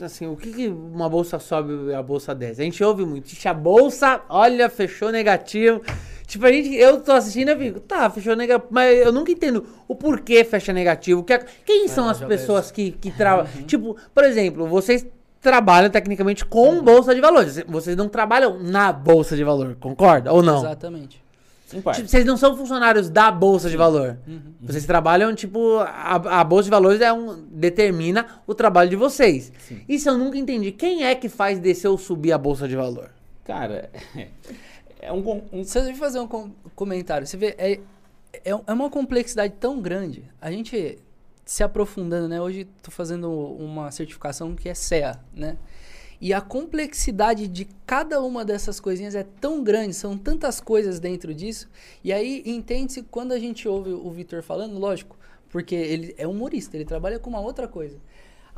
assim, 0.00 0.26
o 0.26 0.34
que, 0.34 0.52
que 0.52 0.66
uma 0.66 1.08
bolsa 1.08 1.38
sobe 1.38 1.90
e 1.90 1.94
a 1.94 2.02
bolsa 2.02 2.34
desce? 2.34 2.60
A 2.60 2.64
gente 2.64 2.82
ouve 2.82 3.04
muito. 3.04 3.26
Ixi, 3.28 3.46
A 3.46 3.54
bolsa, 3.54 4.22
olha, 4.28 4.68
fechou 4.68 5.12
negativo. 5.12 5.80
Tipo, 6.26 6.46
a 6.46 6.52
gente, 6.52 6.74
eu 6.74 7.00
tô 7.00 7.12
assistindo 7.12 7.50
e 7.50 7.56
fico, 7.56 7.78
tá, 7.78 8.10
fechou 8.10 8.34
negativo. 8.34 8.66
Mas 8.72 8.98
eu 8.98 9.12
nunca 9.12 9.30
entendo 9.30 9.64
o 9.86 9.94
porquê 9.94 10.42
fecha 10.42 10.72
negativo. 10.72 11.22
Que, 11.22 11.38
quem 11.64 11.86
são 11.86 12.08
É, 12.08 12.10
as 12.10 12.20
pessoas 12.20 12.72
que, 12.72 12.90
que 12.92 13.12
trabalham? 13.12 13.48
Tipo, 13.62 13.96
por 14.12 14.24
exemplo, 14.24 14.66
vocês 14.66 15.06
trabalham 15.40 15.90
tecnicamente 15.90 16.44
com 16.44 16.82
bolsa 16.82 17.14
de 17.14 17.20
valores. 17.20 17.62
Vocês 17.66 17.96
não 17.96 18.08
trabalham 18.08 18.58
na 18.62 18.92
bolsa 18.92 19.36
de 19.36 19.42
valor, 19.44 19.76
concorda? 19.80 20.32
Ou 20.32 20.42
não? 20.42 20.58
Exatamente. 20.58 21.22
Tipo, 21.70 22.08
vocês 22.08 22.24
não 22.24 22.36
são 22.36 22.56
funcionários 22.56 23.08
da 23.08 23.30
Bolsa 23.30 23.70
de 23.70 23.76
Valor. 23.76 24.18
Vocês 24.60 24.84
trabalham, 24.84 25.32
tipo, 25.36 25.76
a, 25.78 26.40
a 26.40 26.44
Bolsa 26.44 26.64
de 26.64 26.70
Valores 26.70 27.00
é 27.00 27.12
um, 27.12 27.44
determina 27.48 28.26
o 28.44 28.52
trabalho 28.54 28.90
de 28.90 28.96
vocês. 28.96 29.52
Isso 29.88 30.08
eu 30.08 30.18
nunca 30.18 30.36
entendi. 30.36 30.72
Quem 30.72 31.04
é 31.04 31.14
que 31.14 31.28
faz 31.28 31.60
descer 31.60 31.86
ou 31.86 31.96
subir 31.96 32.32
a 32.32 32.38
Bolsa 32.38 32.66
de 32.66 32.74
Valor? 32.74 33.10
Cara, 33.44 33.88
é 35.00 35.12
um... 35.12 35.42
um 35.52 35.62
Se 35.62 35.78
eu 35.78 35.94
fazer 35.94 36.18
um 36.18 36.26
com- 36.26 36.50
comentário, 36.74 37.24
você 37.24 37.36
vê, 37.36 37.54
é, 37.56 37.78
é, 38.44 38.50
é 38.50 38.72
uma 38.72 38.90
complexidade 38.90 39.54
tão 39.60 39.80
grande. 39.80 40.24
A 40.40 40.50
gente 40.50 40.98
se 41.50 41.64
aprofundando, 41.64 42.28
né? 42.28 42.40
Hoje 42.40 42.64
tô 42.80 42.92
fazendo 42.92 43.28
uma 43.28 43.90
certificação 43.90 44.54
que 44.54 44.68
é 44.68 44.74
CEA, 44.74 45.18
né? 45.34 45.58
E 46.20 46.32
a 46.32 46.40
complexidade 46.40 47.48
de 47.48 47.66
cada 47.84 48.22
uma 48.22 48.44
dessas 48.44 48.78
coisinhas 48.78 49.16
é 49.16 49.24
tão 49.24 49.64
grande, 49.64 49.94
são 49.94 50.16
tantas 50.16 50.60
coisas 50.60 51.00
dentro 51.00 51.34
disso. 51.34 51.68
E 52.04 52.12
aí 52.12 52.44
entende-se 52.46 53.02
quando 53.02 53.32
a 53.32 53.38
gente 53.40 53.66
ouve 53.66 53.90
o 53.90 54.08
Vitor 54.12 54.44
falando, 54.44 54.78
lógico, 54.78 55.18
porque 55.48 55.74
ele 55.74 56.14
é 56.16 56.24
humorista, 56.24 56.76
ele 56.76 56.84
trabalha 56.84 57.18
com 57.18 57.28
uma 57.28 57.40
outra 57.40 57.66
coisa. 57.66 57.98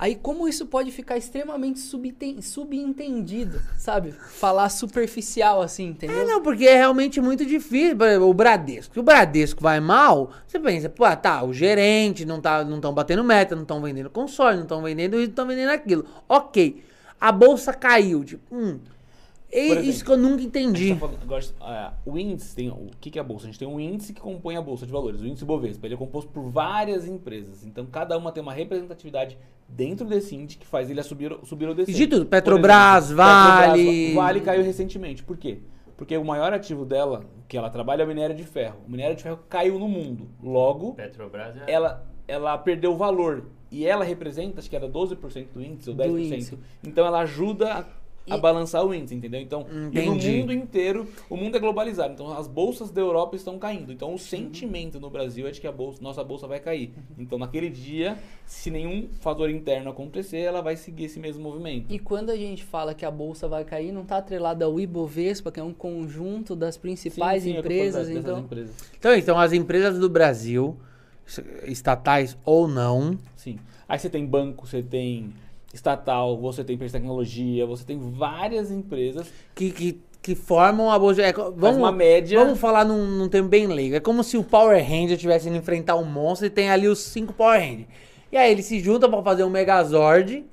Aí 0.03 0.17
como 0.17 0.49
isso 0.49 0.67
pode 0.67 0.91
ficar 0.91 1.17
extremamente 1.17 1.79
subentendido, 1.79 3.63
sabe? 3.79 4.11
Falar 4.11 4.69
superficial 4.69 5.63
assim, 5.63 5.91
entendeu? 5.91 6.23
É, 6.23 6.25
não, 6.25 6.43
porque 6.43 6.67
é 6.67 6.75
realmente 6.75 7.21
muito 7.21 7.47
difícil. 7.47 7.97
Exemplo, 8.05 8.29
o 8.29 8.35
Bradesco. 8.35 8.95
Se 8.95 8.99
o 8.99 9.03
Bradesco 9.05 9.63
vai 9.63 9.79
mal, 9.79 10.33
você 10.45 10.59
pensa, 10.59 10.89
pô, 10.89 11.05
tá, 11.15 11.45
o 11.45 11.55
gerente 11.55 12.27
não 12.27 12.41
tá, 12.41 12.65
não 12.65 12.79
estão 12.79 12.93
batendo 12.93 13.23
meta, 13.23 13.55
não 13.55 13.63
estão 13.63 13.81
vendendo 13.81 14.11
console, 14.11 14.57
não 14.57 14.65
estão 14.65 14.83
vendendo 14.83 15.15
isso, 15.15 15.27
não 15.27 15.31
estão 15.31 15.47
vendendo 15.47 15.71
aquilo. 15.71 16.05
Ok. 16.29 16.83
A 17.21 17.31
bolsa 17.31 17.73
caiu, 17.73 18.25
tipo, 18.25 18.43
hum. 18.53 18.81
E- 19.53 19.59
exemplo, 19.67 19.85
isso 19.85 20.05
que 20.05 20.11
eu 20.11 20.17
nunca 20.17 20.43
entendi. 20.43 20.95
tá 20.95 21.01
falando- 21.01 21.19
agora, 21.23 21.45
ah, 21.61 21.93
o 22.07 22.19
índice 22.19 22.57
tem. 22.57 22.71
O 22.71 22.89
que, 23.01 23.11
que 23.11 23.19
é 23.19 23.21
a 23.21 23.25
bolsa? 23.25 23.45
A 23.45 23.47
gente 23.49 23.59
tem 23.59 23.69
um 23.69 23.79
índice 23.79 24.13
que 24.15 24.21
compõe 24.21 24.57
a 24.57 24.63
bolsa 24.63 24.87
de 24.87 24.93
valores, 24.93 25.21
o 25.21 25.27
índice 25.27 25.45
Bovespa. 25.45 25.87
Ele 25.87 25.95
é 25.95 25.99
composto 25.99 26.31
por 26.31 26.49
várias 26.49 27.07
empresas. 27.07 27.65
Então, 27.65 27.85
cada 27.85 28.17
uma 28.17 28.33
tem 28.33 28.43
uma 28.43 28.53
representatividade 28.53 29.37
dentro 29.69 30.07
desse 30.07 30.35
índice 30.35 30.59
que 30.59 30.67
faz 30.67 30.91
ele 30.91 31.03
subir, 31.03 31.37
subir 31.45 31.69
ou 31.69 31.75
descer. 31.75 31.95
De 31.95 32.07
tudo, 32.07 32.25
Petrobras, 32.27 33.05
exemplo, 33.05 33.17
Vale. 33.25 33.85
Petrobras, 33.85 34.15
Vale 34.15 34.41
caiu 34.41 34.63
recentemente. 34.65 35.23
Por 35.23 35.37
quê? 35.37 35.59
Porque 35.97 36.17
o 36.17 36.25
maior 36.25 36.53
ativo 36.53 36.85
dela, 36.85 37.25
que 37.47 37.57
ela 37.57 37.69
trabalha, 37.71 38.03
é 38.03 38.05
o 38.05 38.09
minério 38.09 38.35
de 38.35 38.45
ferro. 38.45 38.79
O 38.87 38.91
minério 38.91 39.15
de 39.15 39.23
ferro 39.23 39.39
caiu 39.49 39.79
no 39.79 39.87
mundo. 39.87 40.29
Logo, 40.43 40.95
Petrobras 40.95 41.57
é... 41.67 41.71
ela, 41.73 42.05
ela 42.27 42.57
perdeu 42.59 42.97
valor. 42.97 43.45
E 43.71 43.87
ela 43.87 44.05
representa, 44.05 44.61
acho 44.61 44.69
que 44.69 44.77
era 44.77 44.89
12% 44.89 45.47
do 45.55 45.63
índice 45.63 45.91
ou 45.91 45.97
Do 45.97 46.03
10%. 46.03 46.19
índice. 46.33 46.59
Então 46.83 47.07
ela 47.07 47.21
ajuda 47.21 47.73
a, 47.73 47.85
a 48.29 48.37
E- 48.37 48.41
balançar 48.41 48.85
o 48.85 48.95
índice, 48.95 49.15
entendeu? 49.15 49.41
Então, 49.41 49.67
e 49.93 50.01
no 50.01 50.15
mundo 50.15 50.53
inteiro, 50.53 51.09
o 51.29 51.37
mundo 51.37 51.57
é 51.57 51.61
globalizado. 51.61 52.13
Então 52.15 52.33
as 52.37 52.47
bolsas 52.47 52.91
da 52.91 53.01
Europa 53.01 53.37
estão 53.37 53.59
caindo. 53.59 53.93
Então 53.93 54.15
o 54.15 54.19
sentimento 54.19 55.01
no 55.01 55.11
Brasil 55.11 55.47
é 55.47 55.51
de 55.51 55.61
que 55.61 55.67
a 55.67 55.73
bolsa, 55.73 56.01
nossa 56.03 56.23
bolsa 56.23 56.47
vai 56.47 56.61
cair. 56.61 56.93
Então 57.19 57.39
naquele 57.39 57.69
dia, 57.69 58.17
se 58.47 58.71
nenhum 58.71 59.09
fator 59.21 59.51
interno 59.51 59.91
acontecer, 59.91 60.39
ela 60.39 60.61
vai 60.61 60.77
seguir 60.77 61.05
esse 61.05 61.19
mesmo 61.19 61.43
movimento. 61.43 61.87
E 61.93 61.99
quando 61.99 62.31
a 62.31 62.37
gente 62.37 62.63
fala 62.65 62.95
que 62.95 63.05
a 63.05 63.11
bolsa 63.11 63.49
vai 63.49 63.65
cair, 63.65 63.93
não 63.93 64.05
tá 64.05 64.19
atrelada 64.19 64.65
ao 64.65 64.79
Ibovespa, 64.79 65.51
que 65.51 65.59
é 65.59 65.65
um 65.65 65.75
conjunto 65.75 66.55
das 66.55 66.77
principais 66.77 67.43
Sim, 67.43 67.51
sim, 67.51 67.57
é 67.57 67.61
empresas, 67.61 68.09
então 68.09 68.39
empresas. 68.41 68.75
Então, 68.99 69.15
então, 69.15 69.39
as 69.39 69.53
empresas 69.53 69.99
do 69.99 70.09
Brasil, 70.09 70.77
estatais 71.65 72.37
ou 72.45 72.69
não, 72.69 73.19
Sim. 73.37 73.59
Aí 73.89 73.99
você 73.99 74.09
tem 74.09 74.25
banco, 74.25 74.67
você 74.67 74.83
tem 74.83 75.35
estatal, 75.73 76.39
você 76.39 76.63
tem 76.63 76.75
empresa 76.75 76.93
de 76.93 77.01
tecnologia, 77.01 77.67
você 77.67 77.85
tem 77.85 77.99
várias 77.99 78.71
empresas. 78.71 79.27
que, 79.55 79.71
que, 79.71 80.01
que 80.21 80.35
formam 80.35 80.91
a 80.91 80.99
bolsa. 80.99 81.23
É, 81.23 81.33
vamos, 81.33 81.77
uma 81.77 81.91
média. 81.91 82.39
Vamos 82.39 82.59
falar 82.59 82.85
num, 82.85 83.07
num 83.07 83.29
termo 83.29 83.49
bem 83.49 83.67
leigo. 83.67 83.97
É 83.97 84.01
como 84.01 84.23
se 84.23 84.37
o 84.37 84.45
Power 84.45 84.81
Ranger 84.83 85.13
estivesse 85.13 85.49
indo 85.49 85.57
enfrentar 85.57 85.97
um 85.97 86.05
monstro 86.05 86.47
e 86.47 86.51
tem 86.51 86.71
ali 86.71 86.87
os 86.87 87.01
cinco 87.01 87.33
Power 87.33 87.61
Rangers. 87.61 87.89
E 88.31 88.37
aí 88.37 88.51
eles 88.51 88.65
se 88.65 88.81
juntam 88.81 89.11
pra 89.11 89.23
fazer 89.23 89.45
um 89.45 89.51
Megazord, 89.51 90.45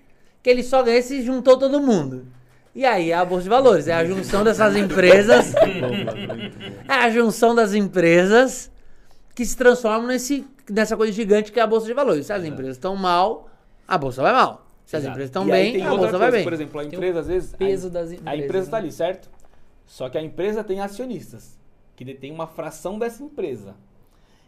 que 0.41 0.49
ele 0.49 0.63
só 0.63 0.81
ganha 0.83 1.01
se 1.01 1.21
juntou 1.21 1.57
todo 1.57 1.79
mundo. 1.79 2.25
E 2.73 2.85
aí 2.85 3.11
é 3.11 3.15
a 3.15 3.25
Bolsa 3.25 3.43
de 3.43 3.49
Valores, 3.49 3.87
é 3.87 3.93
a 3.93 4.05
junção 4.05 4.43
dessas 4.43 4.75
empresas. 4.75 5.53
é 6.87 6.93
a 6.93 7.09
junção 7.09 7.53
das 7.53 7.73
empresas 7.73 8.71
que 9.33 9.45
se 9.45 9.55
transformam 9.55 10.07
nesse, 10.07 10.45
nessa 10.69 10.97
coisa 10.97 11.13
gigante 11.13 11.51
que 11.51 11.59
é 11.59 11.63
a 11.63 11.67
Bolsa 11.67 11.85
de 11.85 11.93
Valores. 11.93 12.25
Se 12.25 12.33
as 12.33 12.43
empresas 12.43 12.75
estão 12.75 12.95
mal, 12.95 13.49
a 13.87 13.97
Bolsa 13.97 14.21
vai 14.21 14.33
mal. 14.33 14.68
Se 14.89 14.95
as 14.95 15.03
Exato. 15.03 15.11
empresas 15.13 15.29
estão 15.29 15.45
bem, 15.45 15.73
tem 15.73 15.83
a 15.85 15.89
Bolsa 15.95 16.17
vai 16.17 16.31
bem. 16.31 16.43
Por 16.43 16.51
exemplo, 16.53 16.79
a 16.79 16.83
empresa, 16.83 17.19
às 17.19 17.27
vezes. 17.27 17.55
peso 17.55 17.87
a, 17.89 17.89
das 17.91 18.09
A 18.09 18.15
empresas, 18.15 18.43
empresa 18.45 18.65
está 18.65 18.77
né? 18.77 18.83
ali, 18.85 18.91
certo? 18.91 19.29
Só 19.85 20.09
que 20.09 20.17
a 20.17 20.21
empresa 20.23 20.63
tem 20.63 20.79
acionistas, 20.79 21.59
que 21.95 22.03
detém 22.03 22.31
uma 22.31 22.47
fração 22.47 22.97
dessa 22.97 23.21
empresa. 23.21 23.75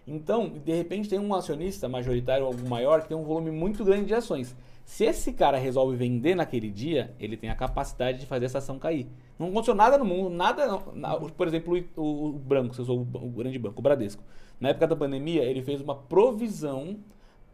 Então, 0.07 0.49
de 0.49 0.73
repente, 0.73 1.07
tem 1.07 1.19
um 1.19 1.31
acionista 1.35 1.87
majoritário 1.87 2.43
ou 2.45 2.51
algum 2.51 2.67
maior 2.67 3.03
que 3.03 3.07
tem 3.09 3.15
um 3.15 3.23
volume 3.23 3.51
muito 3.51 3.85
grande 3.85 4.05
de 4.05 4.15
ações. 4.15 4.55
Se 4.83 5.05
esse 5.05 5.31
cara 5.31 5.59
resolve 5.59 5.95
vender 5.95 6.33
naquele 6.33 6.71
dia, 6.71 7.13
ele 7.19 7.37
tem 7.37 7.51
a 7.51 7.55
capacidade 7.55 8.17
de 8.19 8.25
fazer 8.25 8.45
essa 8.45 8.57
ação 8.57 8.79
cair. 8.79 9.05
Não 9.37 9.49
aconteceu 9.49 9.75
nada 9.75 9.95
no 9.95 10.05
mundo, 10.05 10.31
nada. 10.31 10.81
na- 10.95 11.17
Por 11.19 11.47
exemplo, 11.47 11.77
o, 11.95 12.01
o, 12.01 12.25
o 12.29 12.31
Branco, 12.33 12.73
se 12.73 12.81
eu 12.81 12.85
sou 12.85 12.97
o, 12.97 13.01
o 13.01 13.29
grande 13.29 13.59
banco, 13.59 13.77
o 13.79 13.83
Bradesco. 13.83 14.23
Na 14.59 14.69
época 14.69 14.87
da 14.87 14.95
pandemia, 14.95 15.43
ele 15.43 15.61
fez 15.61 15.81
uma 15.81 15.93
provisão. 15.93 16.97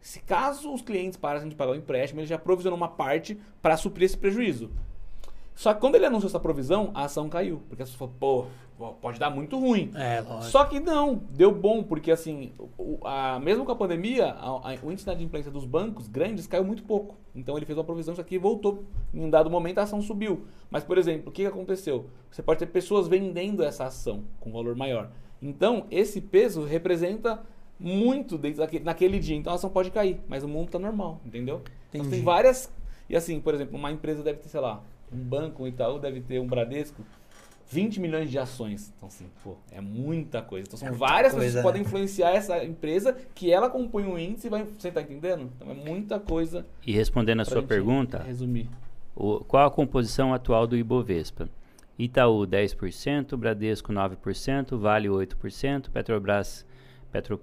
Se 0.00 0.20
caso 0.20 0.72
os 0.72 0.80
clientes 0.82 1.16
parassem 1.18 1.48
de 1.48 1.54
pagar 1.54 1.72
o 1.72 1.76
empréstimo, 1.76 2.20
ele 2.20 2.26
já 2.26 2.38
provisionou 2.38 2.76
uma 2.76 2.88
parte 2.88 3.38
para 3.60 3.76
suprir 3.76 4.06
esse 4.06 4.16
prejuízo. 4.16 4.70
Só 5.54 5.74
que 5.74 5.80
quando 5.80 5.96
ele 5.96 6.06
anunciou 6.06 6.28
essa 6.28 6.38
provisão, 6.38 6.90
a 6.94 7.04
ação 7.04 7.28
caiu. 7.28 7.60
Porque 7.68 7.82
as 7.82 7.90
pessoas 7.90 8.10
falaram, 8.18 8.46
pô, 8.78 8.92
pode 9.00 9.18
dar 9.18 9.28
muito 9.28 9.58
ruim. 9.58 9.90
É, 9.96 10.20
lógico. 10.20 10.44
Só 10.52 10.64
que 10.64 10.78
não, 10.78 11.16
deu 11.30 11.50
bom, 11.50 11.82
porque 11.82 12.12
assim, 12.12 12.52
o, 12.78 12.96
a, 13.04 13.40
mesmo 13.40 13.64
com 13.64 13.72
a 13.72 13.76
pandemia, 13.76 14.26
a- 14.34 14.70
a- 14.72 14.78
o 14.84 14.92
índice 14.92 15.04
de 15.04 15.10
inadimplência 15.10 15.50
dos 15.50 15.64
bancos 15.64 16.06
grandes 16.06 16.46
caiu 16.46 16.62
muito 16.62 16.84
pouco. 16.84 17.16
Então 17.34 17.56
ele 17.56 17.66
fez 17.66 17.76
uma 17.76 17.82
provisão, 17.82 18.12
isso 18.12 18.20
aqui 18.20 18.38
voltou. 18.38 18.84
Em 19.12 19.20
um 19.20 19.28
dado 19.28 19.50
momento 19.50 19.78
a 19.78 19.82
ação 19.82 20.00
subiu. 20.00 20.46
Mas, 20.70 20.84
por 20.84 20.96
exemplo, 20.96 21.28
o 21.30 21.32
que 21.32 21.44
aconteceu? 21.44 22.06
Você 22.30 22.40
pode 22.40 22.60
ter 22.60 22.66
pessoas 22.66 23.08
vendendo 23.08 23.64
essa 23.64 23.84
ação 23.86 24.22
com 24.38 24.52
valor 24.52 24.76
maior. 24.76 25.10
Então, 25.42 25.86
esse 25.90 26.20
peso 26.20 26.64
representa 26.64 27.42
muito 27.78 28.36
dentro 28.38 28.58
daquele, 28.58 28.84
naquele 28.84 29.18
dia. 29.18 29.36
Então 29.36 29.52
a 29.52 29.56
ação 29.56 29.70
pode 29.70 29.90
cair, 29.90 30.20
mas 30.28 30.42
o 30.44 30.48
mundo 30.48 30.70
tá 30.70 30.78
normal, 30.78 31.20
entendeu? 31.24 31.62
Então 31.92 32.08
tem 32.08 32.22
várias. 32.22 32.70
E 33.08 33.16
assim, 33.16 33.40
por 33.40 33.54
exemplo, 33.54 33.78
uma 33.78 33.90
empresa 33.92 34.22
deve 34.22 34.38
ter, 34.38 34.48
sei 34.48 34.60
lá, 34.60 34.82
um 35.12 35.16
banco, 35.18 35.62
um 35.62 35.66
Itaú 35.66 35.98
deve 35.98 36.20
ter 36.20 36.38
um 36.40 36.46
Bradesco. 36.46 37.02
20 37.70 38.00
milhões 38.00 38.30
de 38.30 38.38
ações. 38.38 38.94
Então, 38.96 39.08
assim, 39.08 39.26
pô, 39.44 39.54
é 39.70 39.78
muita 39.78 40.40
coisa. 40.40 40.66
Então, 40.66 40.78
são 40.78 40.88
É 40.88 40.90
várias 40.90 41.34
coisa, 41.34 41.36
coisas 41.44 41.56
que 41.56 41.62
podem 41.62 41.82
né? 41.82 41.86
influenciar 41.86 42.30
essa 42.30 42.64
empresa 42.64 43.14
que 43.34 43.52
ela 43.52 43.68
compõe 43.68 44.04
um 44.06 44.18
índice 44.18 44.46
e 44.46 44.50
vai. 44.50 44.64
Você 44.64 44.90
tá 44.90 45.02
entendendo? 45.02 45.50
Então, 45.54 45.70
é 45.70 45.74
muita 45.74 46.18
coisa. 46.18 46.64
E 46.86 46.92
respondendo 46.92 47.40
a 47.40 47.44
sua 47.44 47.60
gente 47.60 47.68
pergunta, 47.68 48.22
Resumir. 48.22 48.70
o- 49.14 49.40
qual 49.44 49.66
a 49.66 49.70
composição 49.70 50.32
atual 50.32 50.66
do 50.66 50.78
Ibovespa? 50.78 51.46
Itaú 51.98 52.46
10%, 52.46 53.36
Bradesco 53.36 53.92
9%, 53.92 54.78
Vale 54.78 55.08
8%, 55.10 55.90
Petrobras 55.90 56.64
Petro, 57.22 57.40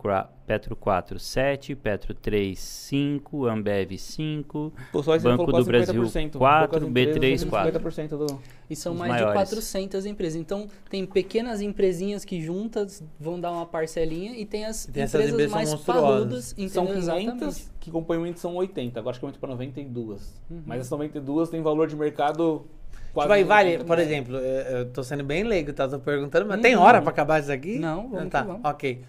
Petro 0.48 0.76
4 0.76 1.20
7, 1.20 1.76
Petro 1.76 2.14
3 2.14 2.58
5, 2.58 3.46
Ambev 3.46 3.98
5, 3.98 4.74
Pô, 4.92 5.04
só 5.04 5.16
esse 5.16 5.24
Banco 5.26 5.52
do 5.52 5.66
Brasil, 5.66 6.02
50%. 6.04 6.38
quatro, 6.38 6.80
Poucas 6.82 6.90
B3, 6.90 7.16
empresas, 7.18 7.50
quatro. 7.50 7.80
50% 7.80 8.08
do. 8.18 8.40
E 8.70 8.76
são 8.76 8.94
Os 8.94 9.00
mais 9.00 9.12
maiores. 9.12 9.34
de 9.34 9.38
400 9.56 10.06
empresas. 10.06 10.40
Então, 10.40 10.68
tem 10.90 11.06
pequenas 11.06 11.62
empresinhas 11.62 12.24
que 12.24 12.42
juntas 12.42 13.04
vão 13.20 13.40
dar 13.40 13.52
uma 13.52 13.66
parcelinha 13.66 14.36
e 14.38 14.46
tem 14.46 14.66
as 14.66 14.86
Tem 14.86 15.04
empresas 15.04 15.32
empresas 15.32 15.52
mais 15.52 15.70
são 15.70 15.78
monstruosas. 15.78 16.54
parrudas. 16.54 16.72
São 16.72 16.84
entendeu? 16.86 17.02
500 17.02 17.04
Exatamente. 17.28 17.66
que 17.80 17.92
compõem 17.92 18.36
são 18.36 18.56
80. 18.56 19.00
Agora 19.00 19.12
acho 19.12 19.20
que 19.20 19.26
aumentou 19.26 19.40
para 19.42 19.50
92. 19.50 20.42
Uhum. 20.50 20.64
Mas 20.66 20.80
essas 20.80 20.92
92 20.92 21.50
tem 21.50 21.62
valor 21.62 21.88
de 21.88 21.96
mercado 21.96 22.66
quase. 23.14 23.28
Tipo, 23.28 23.34
aí 23.34 23.44
vale, 23.44 23.70
80 23.72 23.86
por 23.86 24.00
exemplo, 24.00 24.36
eu 24.38 24.90
tô 24.92 25.04
sendo 25.04 25.24
bem 25.24 25.44
leigo, 25.44 25.72
tá? 25.74 25.88
Tô 25.88 26.00
perguntando, 26.00 26.48
mas 26.48 26.58
Uhum. 26.58 26.64
tem 26.64 26.76
hora 26.76 27.02
pra 27.02 27.12
acabar 27.12 27.40
isso 27.42 27.52
aqui? 27.52 27.78
Não, 27.78 28.10
vamos 28.10 28.28
Ah, 28.28 28.30
tá, 28.30 28.42
que 28.42 28.48
vamos. 28.48 28.62
ok. 28.66 29.02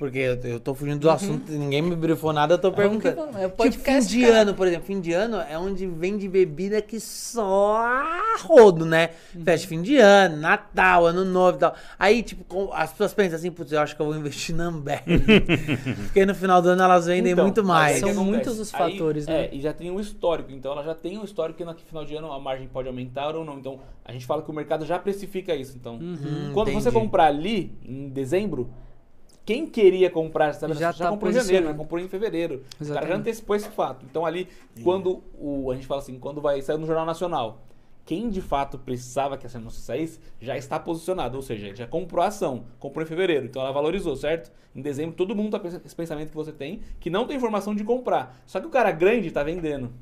Porque 0.00 0.16
eu, 0.18 0.34
eu 0.44 0.58
tô 0.58 0.74
fugindo 0.74 0.98
do 0.98 1.10
assunto, 1.10 1.52
ninguém 1.52 1.82
me 1.82 1.94
brifou 1.94 2.32
nada, 2.32 2.54
eu 2.54 2.58
tô 2.58 2.70
que 2.70 2.78
perguntando. 2.78 3.36
É 3.38 3.46
o 3.46 3.50
Tipo, 3.50 3.84
fim 3.84 4.00
de 4.00 4.22
cara. 4.22 4.40
ano, 4.40 4.54
por 4.54 4.66
exemplo, 4.66 4.86
fim 4.86 4.98
de 4.98 5.12
ano 5.12 5.36
é 5.36 5.58
onde 5.58 5.86
vende 5.86 6.26
bebida 6.26 6.80
que 6.80 6.98
só 6.98 7.84
rodo, 8.42 8.86
né? 8.86 9.10
Uhum. 9.34 9.44
Festa 9.44 9.68
fim 9.68 9.82
de 9.82 9.98
ano, 9.98 10.38
Natal, 10.38 11.04
Ano 11.06 11.22
Novo 11.22 11.58
e 11.58 11.60
tal. 11.60 11.74
Aí, 11.98 12.22
tipo, 12.22 12.42
com- 12.44 12.72
as 12.72 12.90
pessoas 12.92 13.12
pensam 13.12 13.36
assim, 13.36 13.50
putz, 13.50 13.72
eu 13.72 13.80
acho 13.80 13.94
que 13.94 14.00
eu 14.00 14.06
vou 14.06 14.16
investir 14.16 14.56
na 14.56 14.64
Ambev. 14.68 15.02
Porque 16.06 16.24
no 16.24 16.34
final 16.34 16.62
do 16.62 16.70
ano 16.70 16.82
elas 16.82 17.04
vendem 17.04 17.32
Então, 17.32 17.44
muito 17.44 17.62
mais. 17.62 17.94
que 17.96 18.00
São 18.00 18.08
acontece? 18.10 18.30
muitos 18.30 18.58
os 18.58 18.74
Aí, 18.74 18.92
fatores, 18.92 19.26
né? 19.26 19.44
É, 19.46 19.54
e 19.54 19.60
já 19.60 19.74
tem 19.74 19.90
um 19.90 20.00
histórico. 20.00 20.50
Então 20.50 20.72
ela 20.72 20.82
já 20.82 20.94
tem 20.94 21.18
um 21.18 21.24
histórico 21.24 21.58
que 21.58 21.64
no 21.66 21.74
final 21.74 22.06
de 22.06 22.14
ano 22.16 22.32
a 22.32 22.40
margem 22.40 22.66
pode 22.68 22.88
aumentar 22.88 23.36
ou 23.36 23.44
não. 23.44 23.58
Então 23.58 23.80
a 24.02 24.12
gente 24.12 24.24
fala 24.24 24.40
que 24.40 24.50
o 24.50 24.54
mercado 24.54 24.86
já 24.86 24.98
precifica 24.98 25.54
isso. 25.54 25.76
Então, 25.76 25.98
Hum, 26.00 26.52
quando 26.54 26.72
você 26.72 26.88
entendi. 26.88 27.04
comprar 27.04 27.26
ali, 27.26 27.78
em 27.84 28.08
dezembro, 28.08 28.70
quem 29.44 29.66
queria 29.66 30.10
comprar, 30.10 30.52
sabe? 30.54 30.74
Já 30.74 30.92
Já, 30.92 31.04
tá 31.06 31.10
comprou 31.10 31.30
em 31.30 31.34
janeiro, 31.34 31.66
né? 31.66 31.72
posicionando. 31.72 31.78
comprou 31.78 32.00
em 32.00 32.08
fevereiro. 32.08 32.54
O 32.54 32.58
cara 32.58 32.68
já 32.78 32.84
Exatamente. 32.84 33.18
antecipou 33.20 33.56
esse 33.56 33.68
fato. 33.68 34.06
Então 34.08 34.24
ali, 34.26 34.48
quando 34.82 35.22
o, 35.38 35.70
a 35.70 35.74
gente 35.74 35.86
fala 35.86 36.00
assim, 36.00 36.18
quando 36.18 36.40
vai 36.40 36.60
sair 36.62 36.78
no 36.78 36.86
Jornal 36.86 37.06
Nacional, 37.06 37.62
quem 38.04 38.28
de 38.28 38.40
fato 38.40 38.78
precisava 38.78 39.36
que 39.36 39.46
essa 39.46 39.58
anúncio 39.58 39.80
saísse, 39.80 40.18
já 40.40 40.56
está 40.56 40.78
posicionado. 40.78 41.36
Ou 41.36 41.42
seja, 41.42 41.68
ele 41.68 41.76
já 41.76 41.86
comprou 41.86 42.24
a 42.24 42.28
ação, 42.28 42.64
comprou 42.78 43.04
em 43.04 43.06
fevereiro. 43.08 43.46
Então 43.46 43.62
ela 43.62 43.72
valorizou, 43.72 44.16
certo? 44.16 44.50
Em 44.74 44.80
dezembro, 44.82 45.14
todo 45.16 45.34
mundo 45.34 45.50
tá 45.52 45.60
com 45.60 45.68
esse 45.68 45.94
pensamento 45.96 46.30
que 46.30 46.36
você 46.36 46.52
tem, 46.52 46.80
que 46.98 47.10
não 47.10 47.26
tem 47.26 47.36
informação 47.36 47.74
de 47.74 47.82
comprar. 47.84 48.40
Só 48.46 48.60
que 48.60 48.66
o 48.66 48.70
cara 48.70 48.90
grande 48.92 49.28
está 49.28 49.42
vendendo. 49.42 49.92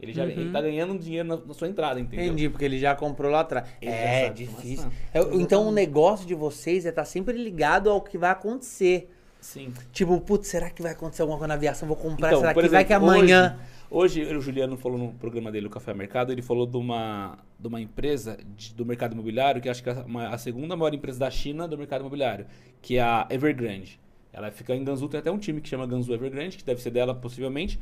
Ele 0.00 0.12
já 0.12 0.24
Uhum. 0.24 0.30
ele 0.30 0.50
tá 0.50 0.60
ganhando 0.62 0.98
dinheiro 0.98 1.28
na, 1.28 1.36
na 1.36 1.52
sua 1.54 1.68
entrada, 1.68 2.00
entendeu? 2.00 2.26
Entendi, 2.26 2.48
porque 2.48 2.64
ele 2.64 2.78
já 2.78 2.94
comprou 2.94 3.30
lá 3.30 3.40
atrás. 3.40 3.68
É, 3.82 4.24
sabe 4.26 4.34
difícil. 4.46 4.90
É, 5.12 5.20
então 5.34 5.68
o 5.68 5.72
negócio 5.72 6.26
de 6.26 6.34
vocês 6.34 6.86
é 6.86 6.88
estar 6.88 7.04
sempre 7.04 7.36
ligado 7.36 7.90
ao 7.90 8.00
que 8.00 8.16
vai 8.16 8.30
acontecer. 8.30 9.10
Sim. 9.40 9.72
Tipo, 9.92 10.20
putz, 10.20 10.48
será 10.48 10.70
que 10.70 10.82
vai 10.82 10.92
acontecer 10.92 11.22
alguma 11.22 11.38
coisa 11.38 11.48
na 11.48 11.54
aviação? 11.54 11.86
Vou 11.88 11.96
comprar, 11.96 12.28
Então, 12.28 12.40
será 12.40 12.54
que 12.54 12.68
vai 12.68 12.84
que 12.84 12.92
exemplo, 12.92 13.08
amanhã... 13.10 13.58
Hoje, 13.92 14.22
hoje 14.22 14.36
o 14.36 14.40
Juliano 14.40 14.76
falou 14.76 14.96
no 14.96 15.12
programa 15.14 15.50
dele, 15.50 15.66
o 15.66 15.70
Café 15.70 15.92
Mercado, 15.92 16.30
ele 16.30 16.42
falou 16.42 16.64
de 16.64 16.76
uma, 16.76 17.36
de 17.58 17.66
uma 17.66 17.80
empresa 17.80 18.38
de- 18.56 18.72
do 18.72 18.86
mercado 18.86 19.14
imobiliário, 19.14 19.60
que 19.60 19.68
acho 19.68 19.82
que 19.82 19.90
é 19.90 19.92
uma- 20.06 20.28
a 20.28 20.38
segunda 20.38 20.76
maior 20.76 20.94
empresa 20.94 21.18
da 21.18 21.30
China 21.30 21.66
do 21.66 21.76
mercado 21.76 22.02
imobiliário, 22.02 22.46
que 22.80 22.98
é 22.98 23.02
a 23.02 23.26
Evergrande. 23.28 23.98
Ela 24.32 24.50
fica 24.52 24.76
em 24.76 24.84
Gansu, 24.84 25.08
tem 25.08 25.18
até 25.18 25.30
um 25.30 25.38
time 25.38 25.60
que 25.60 25.68
chama 25.68 25.86
Gansu 25.88 26.14
Evergrande, 26.14 26.56
que 26.56 26.62
deve 26.64 26.80
ser 26.80 26.90
dela 26.92 27.12
possivelmente. 27.14 27.80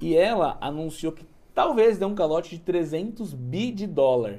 E 0.00 0.16
ela 0.16 0.58
anunciou 0.60 1.12
que 1.12 1.24
talvez 1.56 1.96
dê 1.98 2.04
um 2.04 2.14
calote 2.14 2.50
de 2.50 2.60
300 2.62 3.32
bi 3.34 3.72
de 3.72 3.86
dólar. 3.86 4.34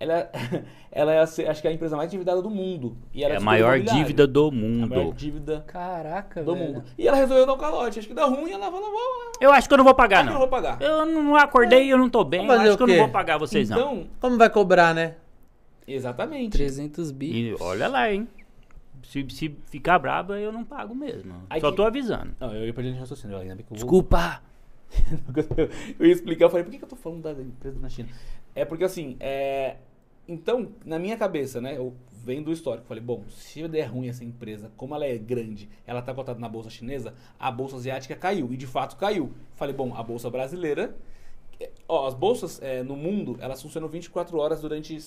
Ela, 0.00 0.28
ela 0.90 1.12
é, 1.12 1.20
acho 1.20 1.36
que 1.62 1.68
é 1.68 1.70
a 1.70 1.72
empresa 1.72 1.96
mais 1.96 2.08
endividada 2.08 2.42
do 2.42 2.50
mundo. 2.50 2.96
E 3.14 3.22
ela 3.22 3.34
É 3.34 3.36
a 3.36 3.40
maior 3.40 3.78
dívida 3.78 4.26
do 4.26 4.48
A 4.48 4.50
maior 4.50 5.04
mundo. 5.04 5.14
dívida 5.14 5.62
Caraca, 5.64 6.42
do 6.42 6.54
velho. 6.56 6.66
mundo. 6.74 6.84
E 6.98 7.06
ela 7.06 7.16
resolveu 7.16 7.46
dar 7.46 7.52
um 7.54 7.58
calote. 7.58 8.00
Acho 8.00 8.08
que 8.08 8.14
dá 8.14 8.24
ruim, 8.24 8.50
ela 8.50 8.64
falou, 8.68 8.90
vou, 8.90 9.32
Eu 9.40 9.52
acho 9.52 9.68
que 9.68 9.74
eu 9.74 9.78
não 9.78 9.84
vou 9.84 9.94
pagar, 9.94 10.20
eu 10.22 10.24
não 10.24 10.32
não. 10.32 10.38
vou 10.40 10.48
pagar. 10.48 10.82
Eu 10.82 11.06
não 11.06 11.36
acordei, 11.36 11.92
eu 11.92 11.96
não 11.98 12.08
tô 12.10 12.24
bem. 12.24 12.44
Fazer 12.48 12.68
acho 12.70 12.76
que 12.78 12.82
eu 12.82 12.86
não 12.88 12.96
vou 12.96 13.08
pagar 13.10 13.38
vocês, 13.38 13.70
não. 13.70 13.78
Então, 13.78 14.06
Como 14.20 14.36
vai 14.36 14.50
cobrar, 14.50 14.92
né? 14.92 15.14
exatamente. 15.86 16.52
300 16.52 17.10
bi. 17.12 17.50
E 17.50 17.56
olha 17.60 17.86
lá, 17.86 18.10
hein? 18.10 18.26
Se, 19.04 19.24
se 19.30 19.54
ficar 19.66 19.98
braba, 19.98 20.38
eu 20.40 20.50
não 20.52 20.64
pago 20.64 20.94
mesmo. 20.94 21.34
Aí 21.50 21.60
Só 21.60 21.70
que- 21.70 21.76
tô 21.76 21.84
avisando. 21.84 22.32
Não, 22.40 22.52
eu 22.54 22.66
ia 22.66 22.72
perder 22.74 22.92
de 22.94 22.98
raciocínio. 22.98 23.36
Ainda 23.36 23.54
bem 23.54 23.64
que 23.64 23.72
eu 23.72 23.76
vou... 23.76 23.76
Desculpa. 23.76 24.40
eu 25.98 26.06
ia 26.06 26.12
explicar, 26.12 26.46
eu 26.46 26.50
falei, 26.50 26.64
por 26.64 26.70
que, 26.70 26.78
que 26.78 26.84
eu 26.84 26.88
tô 26.88 26.96
falando 26.96 27.22
da 27.22 27.32
empresa 27.32 27.78
na 27.80 27.88
China? 27.88 28.08
É 28.54 28.64
porque 28.64 28.84
assim, 28.84 29.16
é... 29.20 29.76
então, 30.28 30.72
na 30.84 30.98
minha 30.98 31.16
cabeça, 31.16 31.60
né, 31.60 31.76
eu 31.76 31.94
vendo 32.24 32.46
do 32.46 32.52
histórico, 32.52 32.86
falei, 32.86 33.02
bom, 33.02 33.24
se 33.28 33.66
der 33.66 33.84
ruim 33.84 34.08
essa 34.08 34.24
empresa, 34.24 34.70
como 34.76 34.94
ela 34.94 35.04
é 35.04 35.18
grande, 35.18 35.68
ela 35.86 36.00
tá 36.00 36.14
cotada 36.14 36.38
na 36.38 36.48
bolsa 36.48 36.70
chinesa, 36.70 37.14
a 37.38 37.50
bolsa 37.50 37.76
asiática 37.76 38.14
caiu, 38.14 38.52
e 38.52 38.56
de 38.56 38.66
fato 38.66 38.96
caiu. 38.96 39.32
Falei, 39.54 39.74
bom, 39.74 39.92
a 39.96 40.02
bolsa 40.02 40.30
brasileira, 40.30 40.94
é, 41.58 41.70
ó, 41.88 42.06
as 42.06 42.14
bolsas 42.14 42.60
é, 42.62 42.82
no 42.82 42.96
mundo, 42.96 43.36
elas 43.40 43.60
funcionam 43.60 43.88
24 43.88 44.38
horas 44.38 44.60
durante 44.60 44.98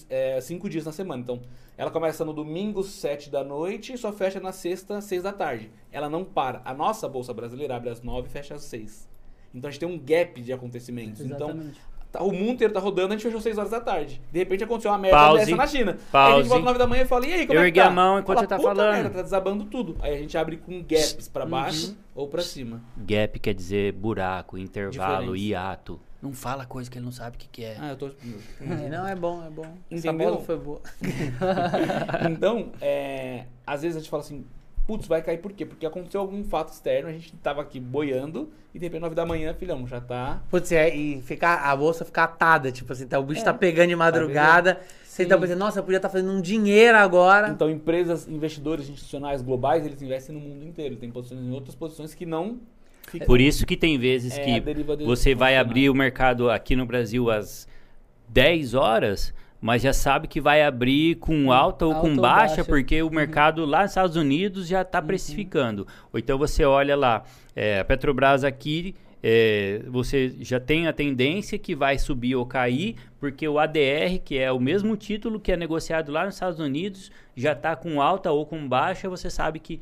5 0.41 0.69
dias 0.69 0.85
na 0.85 0.91
semana. 0.91 1.21
Então, 1.21 1.41
ela 1.77 1.89
começa 1.89 2.25
no 2.25 2.33
domingo, 2.33 2.83
7 2.83 3.29
da 3.29 3.43
noite, 3.43 3.93
e 3.93 3.97
só 3.97 4.11
fecha 4.11 4.39
na 4.39 4.51
sexta, 4.51 4.99
6 4.99 5.23
da 5.23 5.31
tarde. 5.31 5.71
Ela 5.91 6.09
não 6.09 6.25
para. 6.25 6.61
A 6.65 6.73
nossa 6.73 7.07
bolsa 7.07 7.33
brasileira 7.33 7.75
abre 7.75 7.89
às 7.89 8.01
9 8.01 8.27
e 8.27 8.31
fecha 8.31 8.55
às 8.55 8.63
6. 8.63 9.14
Então 9.55 9.67
a 9.69 9.71
gente 9.71 9.79
tem 9.79 9.89
um 9.89 9.97
gap 9.97 10.41
de 10.41 10.51
acontecimentos. 10.53 11.21
Então, 11.21 11.47
Exatamente. 11.49 11.79
tá- 12.11 12.21
o 12.23 12.31
mundo 12.31 12.51
inteiro 12.53 12.73
tá 12.73 12.79
rodando, 12.79 13.07
a 13.13 13.17
gente 13.17 13.23
fechou 13.23 13.39
6 13.41 13.57
horas 13.57 13.71
da 13.71 13.79
tarde. 13.79 14.21
De 14.31 14.39
repente 14.39 14.63
aconteceu 14.63 14.91
uma 14.91 14.97
merda 14.97 15.17
Pause. 15.17 15.45
dessa 15.45 15.55
na 15.55 15.67
China. 15.67 15.91
Aí 15.91 15.97
a 15.97 16.11
Pause. 16.11 16.37
gente 16.41 16.47
volta 16.49 16.65
9 16.65 16.79
da 16.79 16.87
manhã 16.87 17.03
e 17.03 17.05
fala, 17.07 17.25
e 17.25 17.33
aí, 17.33 17.47
como 17.47 17.59
Eu 17.59 17.63
é 17.63 17.71
que 17.71 17.79
tá? 17.79 17.87
a 17.87 17.89
mão 17.89 18.19
enquanto 18.19 18.37
Fala, 18.37 18.41
você 18.41 18.47
tá 18.47 18.57
"Puta 18.57 18.67
falando." 18.69 18.93
merda, 18.93 19.09
tá 19.09 19.21
desabando 19.21 19.65
tudo. 19.65 19.95
Aí 20.01 20.13
a 20.13 20.17
gente 20.17 20.37
abre 20.37 20.57
com 20.57 20.81
gaps 20.81 21.27
pra 21.29 21.45
baixo 21.45 21.97
ou 22.13 22.27
pra 22.27 22.41
cima. 22.41 22.81
Gap 22.97 23.39
quer 23.39 23.53
dizer 23.53 23.93
buraco, 23.93 24.57
intervalo, 24.57 25.33
Diferença. 25.33 25.37
hiato. 25.45 25.99
Não 26.21 26.33
fala 26.33 26.65
coisa 26.65 26.89
que 26.89 26.97
ele 26.97 27.05
não 27.05 27.11
sabe 27.11 27.35
o 27.35 27.39
que, 27.39 27.47
que 27.47 27.63
é. 27.63 27.77
Ah, 27.79 27.89
eu 27.91 27.95
tô... 27.97 28.07
Entendi. 28.07 28.89
Não, 28.89 29.07
é 29.07 29.15
bom, 29.15 29.43
é 29.45 29.49
bom. 29.49 29.65
Essa 29.91 30.07
Entendeu? 30.07 30.31
bola 30.31 30.41
foi 30.43 30.57
boa. 30.57 30.81
então, 32.31 32.71
é, 32.81 33.43
às 33.65 33.81
vezes 33.83 33.97
a 33.97 33.99
gente 33.99 34.09
fala 34.09 34.23
assim, 34.23 34.43
putz, 34.85 35.07
vai 35.07 35.21
cair 35.21 35.39
por 35.39 35.51
quê? 35.51 35.65
Porque 35.65 35.85
aconteceu 35.85 36.21
algum 36.21 36.43
fato 36.43 36.71
externo, 36.71 37.09
a 37.09 37.11
gente 37.11 37.33
tava 37.37 37.61
aqui 37.61 37.79
boiando 37.79 38.49
e 38.73 38.79
de 38.79 38.85
repente 38.85 39.01
9 39.01 39.15
da 39.15 39.25
manhã, 39.25 39.53
filhão, 39.53 39.85
já 39.87 39.99
tá... 39.99 40.41
Putz, 40.49 40.71
é, 40.71 40.95
e 40.95 41.21
ficar, 41.21 41.55
a 41.69 41.75
bolsa 41.75 42.05
ficar 42.05 42.25
atada, 42.25 42.71
tipo 42.71 42.91
assim, 42.91 43.07
tá, 43.07 43.19
o 43.19 43.23
bicho 43.23 43.43
tá 43.43 43.53
pegando 43.53 43.89
de 43.89 43.95
madrugada. 43.95 44.79
Você 45.03 45.25
tá 45.25 45.37
pensando, 45.37 45.59
nossa, 45.59 45.79
eu 45.79 45.83
podia 45.83 45.95
estar 45.95 46.09
fazendo 46.09 46.29
um 46.29 46.41
dinheiro 46.41 46.97
agora. 46.97 47.47
Então, 47.47 47.69
empresas, 47.69 48.27
investidores 48.27 48.89
institucionais 48.89 49.41
globais, 49.41 49.85
eles 49.85 50.01
investem 50.01 50.35
no 50.35 50.41
mundo 50.41 50.65
inteiro. 50.65 50.97
Tem 50.97 51.09
posições 51.09 51.39
em 51.39 51.51
outras 51.51 51.73
posições 51.73 52.13
que 52.13 52.25
não 52.25 52.59
ficam. 53.07 53.25
Por 53.25 53.39
isso 53.39 53.65
que 53.65 53.77
tem 53.77 53.97
vezes 53.97 54.37
É, 54.37 54.59
que 54.59 54.83
você 55.05 55.33
vai 55.33 55.55
abrir 55.55 55.89
o 55.89 55.95
mercado 55.95 56.51
aqui 56.51 56.75
no 56.75 56.85
Brasil 56.85 57.31
às 57.31 57.65
10 58.27 58.73
horas, 58.73 59.33
mas 59.61 59.81
já 59.81 59.93
sabe 59.93 60.27
que 60.27 60.39
vai 60.39 60.61
abrir 60.63 61.15
com 61.15 61.51
alta 61.51 61.85
ou 61.85 61.93
Alta 61.93 62.07
com 62.07 62.15
ou 62.15 62.21
baixa, 62.21 62.55
baixa. 62.57 62.65
porque 62.65 63.01
o 63.01 63.09
mercado 63.09 63.65
lá 63.65 63.81
nos 63.81 63.91
Estados 63.91 64.15
Unidos 64.15 64.67
já 64.67 64.81
está 64.81 65.01
precificando. 65.01 65.87
Ou 66.13 66.19
então 66.19 66.37
você 66.37 66.63
olha 66.63 66.95
lá, 66.95 67.23
é, 67.55 67.79
a 67.79 67.85
Petrobras 67.85 68.43
aqui, 68.43 68.95
é, 69.23 69.81
você 69.87 70.35
já 70.39 70.59
tem 70.59 70.87
a 70.87 70.93
tendência 70.93 71.57
que 71.57 71.75
vai 71.75 71.97
subir 71.97 72.35
ou 72.35 72.45
cair, 72.45 72.95
porque 73.19 73.47
o 73.47 73.57
ADR, 73.57 74.19
que 74.23 74.37
é 74.37 74.51
o 74.51 74.59
mesmo 74.59 74.95
título 74.95 75.39
que 75.39 75.51
é 75.51 75.57
negociado 75.57 76.11
lá 76.11 76.25
nos 76.25 76.35
Estados 76.35 76.59
Unidos, 76.59 77.11
já 77.35 77.53
está 77.53 77.75
com 77.75 77.99
alta 77.99 78.31
ou 78.31 78.45
com 78.45 78.67
baixa, 78.67 79.09
você 79.09 79.29
sabe 79.29 79.59
que 79.59 79.81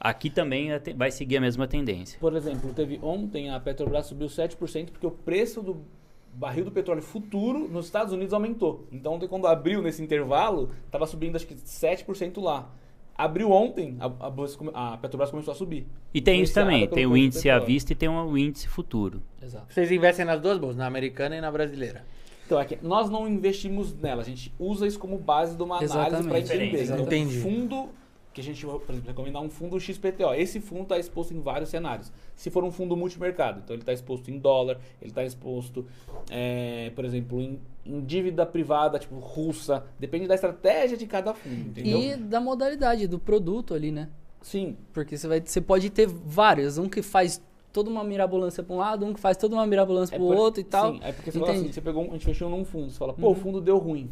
aqui 0.00 0.30
também 0.30 0.70
vai 0.96 1.10
seguir 1.10 1.36
a 1.36 1.40
mesma 1.40 1.68
tendência. 1.68 2.18
Por 2.18 2.34
exemplo, 2.34 2.72
teve 2.72 2.98
ontem 3.02 3.50
a 3.50 3.60
Petrobras 3.60 4.06
subiu 4.06 4.26
7% 4.26 4.90
porque 4.90 5.06
o 5.06 5.10
preço 5.10 5.62
do 5.62 5.84
barril 6.32 6.64
do 6.64 6.70
petróleo 6.70 7.02
futuro 7.02 7.68
nos 7.68 7.86
Estados 7.86 8.12
Unidos 8.12 8.32
aumentou. 8.32 8.86
Então, 8.90 9.14
ontem, 9.14 9.26
quando 9.28 9.46
abriu 9.46 9.82
nesse 9.82 10.02
intervalo, 10.02 10.70
estava 10.86 11.06
subindo 11.06 11.36
acho 11.36 11.46
que 11.46 11.54
7% 11.54 12.40
lá. 12.42 12.70
Abriu 13.16 13.50
ontem, 13.50 13.96
a, 14.00 14.06
a 14.06 14.30
bolsa 14.30 14.56
come- 14.56 14.70
a 14.72 14.96
Petrobras 14.96 15.30
começou 15.30 15.52
a 15.52 15.54
subir. 15.54 15.86
E 16.14 16.22
tem 16.22 16.40
isso 16.40 16.54
também, 16.54 16.88
tem 16.88 17.04
o 17.06 17.14
índice 17.16 17.50
à 17.50 17.58
vista 17.58 17.92
e 17.92 17.96
tem 17.96 18.08
o 18.08 18.38
índice 18.38 18.66
futuro. 18.66 19.22
Exato. 19.42 19.66
Vocês 19.72 19.90
investem 19.92 20.24
nas 20.24 20.40
duas 20.40 20.56
bolsas, 20.56 20.78
na 20.78 20.86
americana 20.86 21.36
e 21.36 21.40
na 21.40 21.50
brasileira. 21.52 22.04
Então, 22.46 22.58
é 22.58 22.64
que 22.64 22.78
nós 22.82 23.10
não 23.10 23.28
investimos 23.28 23.94
nela, 23.94 24.22
a 24.22 24.24
gente 24.24 24.52
usa 24.58 24.86
isso 24.86 24.98
como 24.98 25.18
base 25.18 25.54
de 25.54 25.62
uma 25.62 25.76
análise 25.76 26.28
para 26.28 26.38
entender. 26.40 26.84
Então, 26.84 27.00
Entendi. 27.00 27.38
fundo 27.40 27.90
que 28.32 28.40
a 28.40 28.44
gente, 28.44 28.64
por 28.64 28.84
exemplo, 28.90 29.08
recomendar 29.08 29.42
um 29.42 29.50
fundo 29.50 29.78
XPTO. 29.80 30.32
Esse 30.36 30.60
fundo 30.60 30.82
está 30.82 30.98
exposto 30.98 31.34
em 31.34 31.40
vários 31.40 31.68
cenários. 31.70 32.12
Se 32.36 32.48
for 32.50 32.62
um 32.62 32.70
fundo 32.70 32.96
multimercado, 32.96 33.60
então 33.64 33.74
ele 33.74 33.82
está 33.82 33.92
exposto 33.92 34.30
em 34.30 34.38
dólar, 34.38 34.78
ele 35.00 35.10
está 35.10 35.24
exposto, 35.24 35.84
é, 36.30 36.90
por 36.94 37.04
exemplo, 37.04 37.40
em, 37.40 37.58
em 37.84 38.00
dívida 38.00 38.46
privada, 38.46 38.98
tipo 38.98 39.16
russa. 39.18 39.84
Depende 39.98 40.26
da 40.28 40.34
estratégia 40.34 40.96
de 40.96 41.06
cada 41.06 41.34
fundo, 41.34 41.70
entendeu? 41.70 41.98
E 42.00 42.16
da 42.16 42.40
modalidade, 42.40 43.06
do 43.08 43.18
produto 43.18 43.74
ali, 43.74 43.90
né? 43.90 44.08
Sim. 44.40 44.76
Porque 44.92 45.16
você, 45.18 45.26
vai, 45.28 45.40
você 45.44 45.60
pode 45.60 45.90
ter 45.90 46.06
vários. 46.06 46.78
Um 46.78 46.88
que 46.88 47.02
faz 47.02 47.42
toda 47.72 47.90
uma 47.90 48.02
mirabolância 48.04 48.62
para 48.62 48.74
um 48.74 48.78
lado, 48.78 49.04
um 49.06 49.12
que 49.12 49.20
faz 49.20 49.36
toda 49.36 49.54
uma 49.54 49.66
mirabolância 49.66 50.14
É 50.14 50.18
para 50.18 50.24
o 50.24 50.36
outro 50.36 50.60
e 50.60 50.64
tal. 50.64 50.92
Sim, 50.94 51.00
é 51.02 51.12
porque 51.12 51.30
você 51.32 51.38
assim, 51.50 51.72
você 51.72 51.80
pegou, 51.80 52.04
um- 52.04 52.08
a 52.10 52.12
gente 52.12 52.24
fechou 52.24 52.48
num 52.48 52.64
fundo, 52.64 52.90
você 52.90 52.98
fala, 52.98 53.12
pô, 53.12 53.30
o 53.30 53.34
fundo 53.34 53.60
deu 53.60 53.76
ruim. 53.78 54.08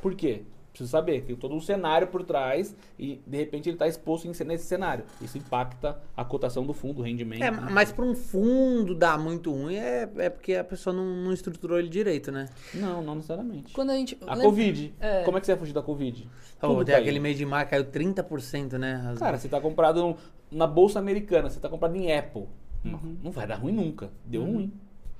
Por 0.00 0.14
quê? 0.14 0.42
Preciso 0.76 0.90
saber, 0.90 1.22
tem 1.22 1.34
todo 1.34 1.54
um 1.54 1.60
cenário 1.60 2.06
por 2.08 2.22
trás 2.22 2.76
e 2.98 3.22
de 3.26 3.36
repente 3.38 3.66
ele 3.66 3.76
está 3.76 3.88
exposto 3.88 4.28
nesse 4.44 4.64
cenário. 4.66 5.04
Isso 5.22 5.38
impacta 5.38 5.98
a 6.14 6.22
cotação 6.22 6.66
do 6.66 6.74
fundo, 6.74 7.00
o 7.00 7.02
rendimento. 7.02 7.42
É, 7.42 7.50
mas 7.50 7.90
pra 7.92 8.04
um 8.04 8.14
fundo 8.14 8.94
dar 8.94 9.18
muito 9.18 9.50
ruim 9.50 9.76
é, 9.76 10.06
é 10.18 10.28
porque 10.28 10.54
a 10.54 10.62
pessoa 10.62 10.94
não, 10.94 11.04
não 11.16 11.32
estruturou 11.32 11.78
ele 11.78 11.88
direito, 11.88 12.30
né? 12.30 12.50
Não, 12.74 13.00
não 13.02 13.14
necessariamente. 13.14 13.72
Quando 13.72 13.88
a 13.90 13.94
gente. 13.94 14.18
A 14.26 14.34
lembra- 14.34 14.50
Covid. 14.50 14.94
É. 15.00 15.22
Como 15.22 15.38
é 15.38 15.40
que 15.40 15.46
você 15.46 15.52
vai 15.52 15.60
fugir 15.60 15.72
da 15.72 15.82
Covid? 15.82 16.28
Caiu. 16.60 16.80
aquele 16.80 17.20
mês 17.20 17.38
de 17.38 17.46
maio 17.46 17.66
caiu 17.68 17.84
30%, 17.84 18.72
né? 18.72 19.02
As- 19.12 19.18
Cara, 19.18 19.38
você 19.38 19.48
tá 19.48 19.58
comprado 19.58 20.14
na 20.50 20.66
bolsa 20.66 20.98
americana, 20.98 21.48
você 21.48 21.58
tá 21.58 21.70
comprado 21.70 21.96
em 21.96 22.14
Apple. 22.14 22.42
Uhum. 22.84 22.90
Não, 22.92 23.00
não 23.24 23.30
vai 23.30 23.46
dar 23.46 23.56
ruim 23.56 23.72
nunca. 23.72 24.10
Deu 24.26 24.44
ruim. 24.44 24.72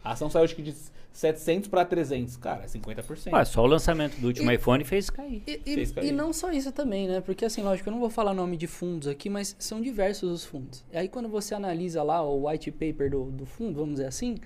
A 0.06 0.12
ação 0.12 0.30
saiu 0.30 0.44
acho 0.44 0.54
que 0.54 0.62
de 0.62 0.74
700 1.12 1.68
para 1.68 1.84
300. 1.84 2.36
Cara, 2.36 2.64
é 2.64 2.66
50%. 2.66 3.30
Ah, 3.32 3.44
só 3.44 3.62
o 3.62 3.66
lançamento 3.66 4.16
do 4.20 4.26
último 4.28 4.50
E- 4.50 4.54
iPhone 4.54 4.84
fez 4.84 5.08
cair. 5.10 5.42
E, 5.46 5.60
e- 5.66 5.74
Fez 5.74 5.92
cair. 5.92 6.08
e 6.08 6.12
não 6.12 6.32
só 6.32 6.52
isso 6.52 6.70
também, 6.72 7.08
né? 7.08 7.20
Porque 7.20 7.44
assim, 7.44 7.62
lógico, 7.62 7.88
eu 7.88 7.92
não 7.92 8.00
vou 8.00 8.10
falar 8.10 8.34
nome 8.34 8.56
de 8.56 8.66
fundos 8.66 9.08
aqui, 9.08 9.28
mas 9.30 9.56
são 9.58 9.80
diversos 9.80 10.30
os 10.30 10.44
fundos. 10.44 10.84
E 10.92 10.96
aí 10.98 11.08
quando 11.08 11.28
você 11.28 11.54
analisa 11.54 12.02
lá 12.02 12.22
o 12.22 12.46
white 12.48 12.70
paper 12.70 13.10
do, 13.10 13.24
do 13.30 13.46
fundo, 13.46 13.78
vamos 13.80 13.94
dizer 13.96 14.06
assim, 14.06 14.36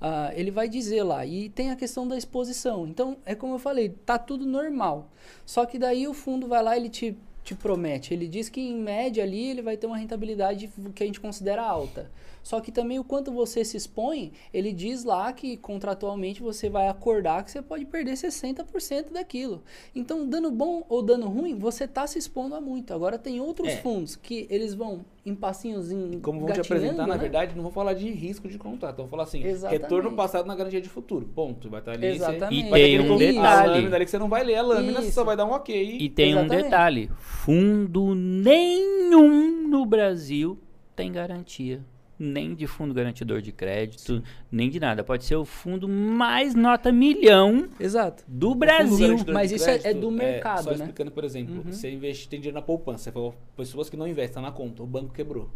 ah, 0.00 0.30
ele 0.34 0.50
vai 0.50 0.68
dizer 0.68 1.02
lá, 1.02 1.24
e 1.26 1.48
tem 1.48 1.70
a 1.70 1.76
questão 1.76 2.06
da 2.06 2.16
exposição. 2.16 2.86
Então, 2.86 3.16
é 3.24 3.34
como 3.34 3.54
eu 3.54 3.58
falei, 3.58 3.88
tá 3.88 4.18
tudo 4.18 4.46
normal. 4.46 5.10
Só 5.44 5.64
que 5.66 5.78
daí 5.78 6.06
o 6.06 6.14
fundo 6.14 6.46
vai 6.46 6.62
lá, 6.62 6.76
ele 6.76 6.88
te, 6.88 7.16
te 7.42 7.54
promete, 7.54 8.12
ele 8.14 8.28
diz 8.28 8.48
que 8.48 8.60
em 8.60 8.76
média 8.76 9.24
ali 9.24 9.48
ele 9.50 9.62
vai 9.62 9.76
ter 9.76 9.86
uma 9.86 9.96
rentabilidade 9.96 10.70
que 10.94 11.02
a 11.02 11.06
gente 11.06 11.18
considera 11.20 11.62
alta. 11.62 12.10
Só 12.42 12.60
que 12.60 12.70
também 12.72 12.98
o 12.98 13.04
quanto 13.04 13.30
você 13.32 13.64
se 13.64 13.76
expõe, 13.76 14.32
ele 14.52 14.72
diz 14.72 15.04
lá 15.04 15.32
que 15.32 15.56
contratualmente 15.56 16.40
você 16.42 16.68
vai 16.68 16.88
acordar 16.88 17.44
que 17.44 17.50
você 17.50 17.60
pode 17.62 17.84
perder 17.84 18.12
60% 18.14 19.12
daquilo. 19.12 19.62
Então, 19.94 20.26
dano 20.26 20.50
bom 20.50 20.84
ou 20.88 21.02
dano 21.02 21.28
ruim, 21.28 21.54
você 21.56 21.84
está 21.84 22.06
se 22.06 22.18
expondo 22.18 22.54
a 22.54 22.60
muito. 22.60 22.92
Agora 22.94 23.18
tem 23.18 23.40
outros 23.40 23.68
É. 23.68 23.76
fundos 23.76 24.16
que 24.16 24.46
eles 24.50 24.74
vão 24.74 25.04
em 25.26 25.34
passinhos 25.34 25.90
em 25.92 26.20
Como 26.20 26.40
vão 26.40 26.50
te 26.52 26.60
apresentar, 26.60 27.06
na 27.06 27.14
né? 27.14 27.18
verdade, 27.18 27.54
não 27.54 27.62
vou 27.62 27.70
falar 27.72 27.92
de 27.92 28.08
risco 28.10 28.48
de 28.48 28.56
contrato. 28.56 28.96
Vou 28.96 29.08
falar 29.08 29.24
assim, 29.24 29.42
Exatamente. 29.44 29.82
retorno 29.82 30.12
passado 30.16 30.46
na 30.46 30.54
garantia 30.54 30.80
de 30.80 30.88
futuro. 30.88 31.26
Ponto. 31.34 31.68
Vai 31.68 31.80
estar 31.80 31.92
ali. 31.92 32.06
Exatamente. 32.06 32.66
E 32.66 32.70
Vai 32.70 32.80
ter 32.80 32.86
tem 32.98 33.10
um 33.10 33.14
A 33.14 33.18
detalhe. 33.18 33.70
lâmina 33.72 33.96
ali 33.96 34.04
que 34.06 34.10
você 34.10 34.18
não 34.18 34.28
vai 34.28 34.42
ler 34.42 34.54
a 34.54 34.62
lâmina, 34.62 35.00
você 35.00 35.06
Isso. 35.08 35.14
só 35.14 35.24
vai 35.24 35.36
dar 35.36 35.44
um 35.44 35.50
ok. 35.50 35.98
E 36.00 36.08
tem 36.08 36.34
um 36.34 36.38
Exatamente. 36.40 36.64
detalhe: 36.64 37.10
fundo 37.18 38.14
nenhum 38.14 39.68
no 39.68 39.84
Brasil 39.84 40.58
tem 40.96 41.12
garantia. 41.12 41.84
Nem 42.18 42.54
de 42.54 42.66
fundo 42.66 42.92
garantidor 42.92 43.40
de 43.40 43.52
crédito, 43.52 44.22
nem 44.50 44.68
de 44.68 44.80
nada. 44.80 45.04
Pode 45.04 45.24
ser 45.24 45.36
o 45.36 45.44
fundo 45.44 45.88
mais 45.88 46.54
nota 46.54 46.90
milhão 46.90 47.68
Exato. 47.78 48.24
do 48.26 48.54
Brasil. 48.54 49.16
mas 49.32 49.52
isso 49.52 49.68
é- 49.70 49.74
é 49.76 49.78
crédito, 49.78 50.00
do 50.00 50.10
mercado, 50.10 50.64
só 50.64 50.70
né? 50.70 50.76
explicando, 50.76 51.10
por 51.12 51.22
exemplo, 51.24 51.54
Uhum. 51.64 51.72
você 51.72 51.90
investe, 51.90 52.28
tem 52.28 52.40
dinheiro 52.40 52.56
na 52.56 52.62
poupança, 52.62 53.04
você 53.04 53.12
falou, 53.12 53.34
pessoas 53.56 53.88
que 53.88 53.96
não 53.96 54.06
investem, 54.08 54.42
na 54.42 54.50
conta, 54.50 54.82
o 54.82 54.86
banco 54.86 55.12
quebrou. 55.14 55.48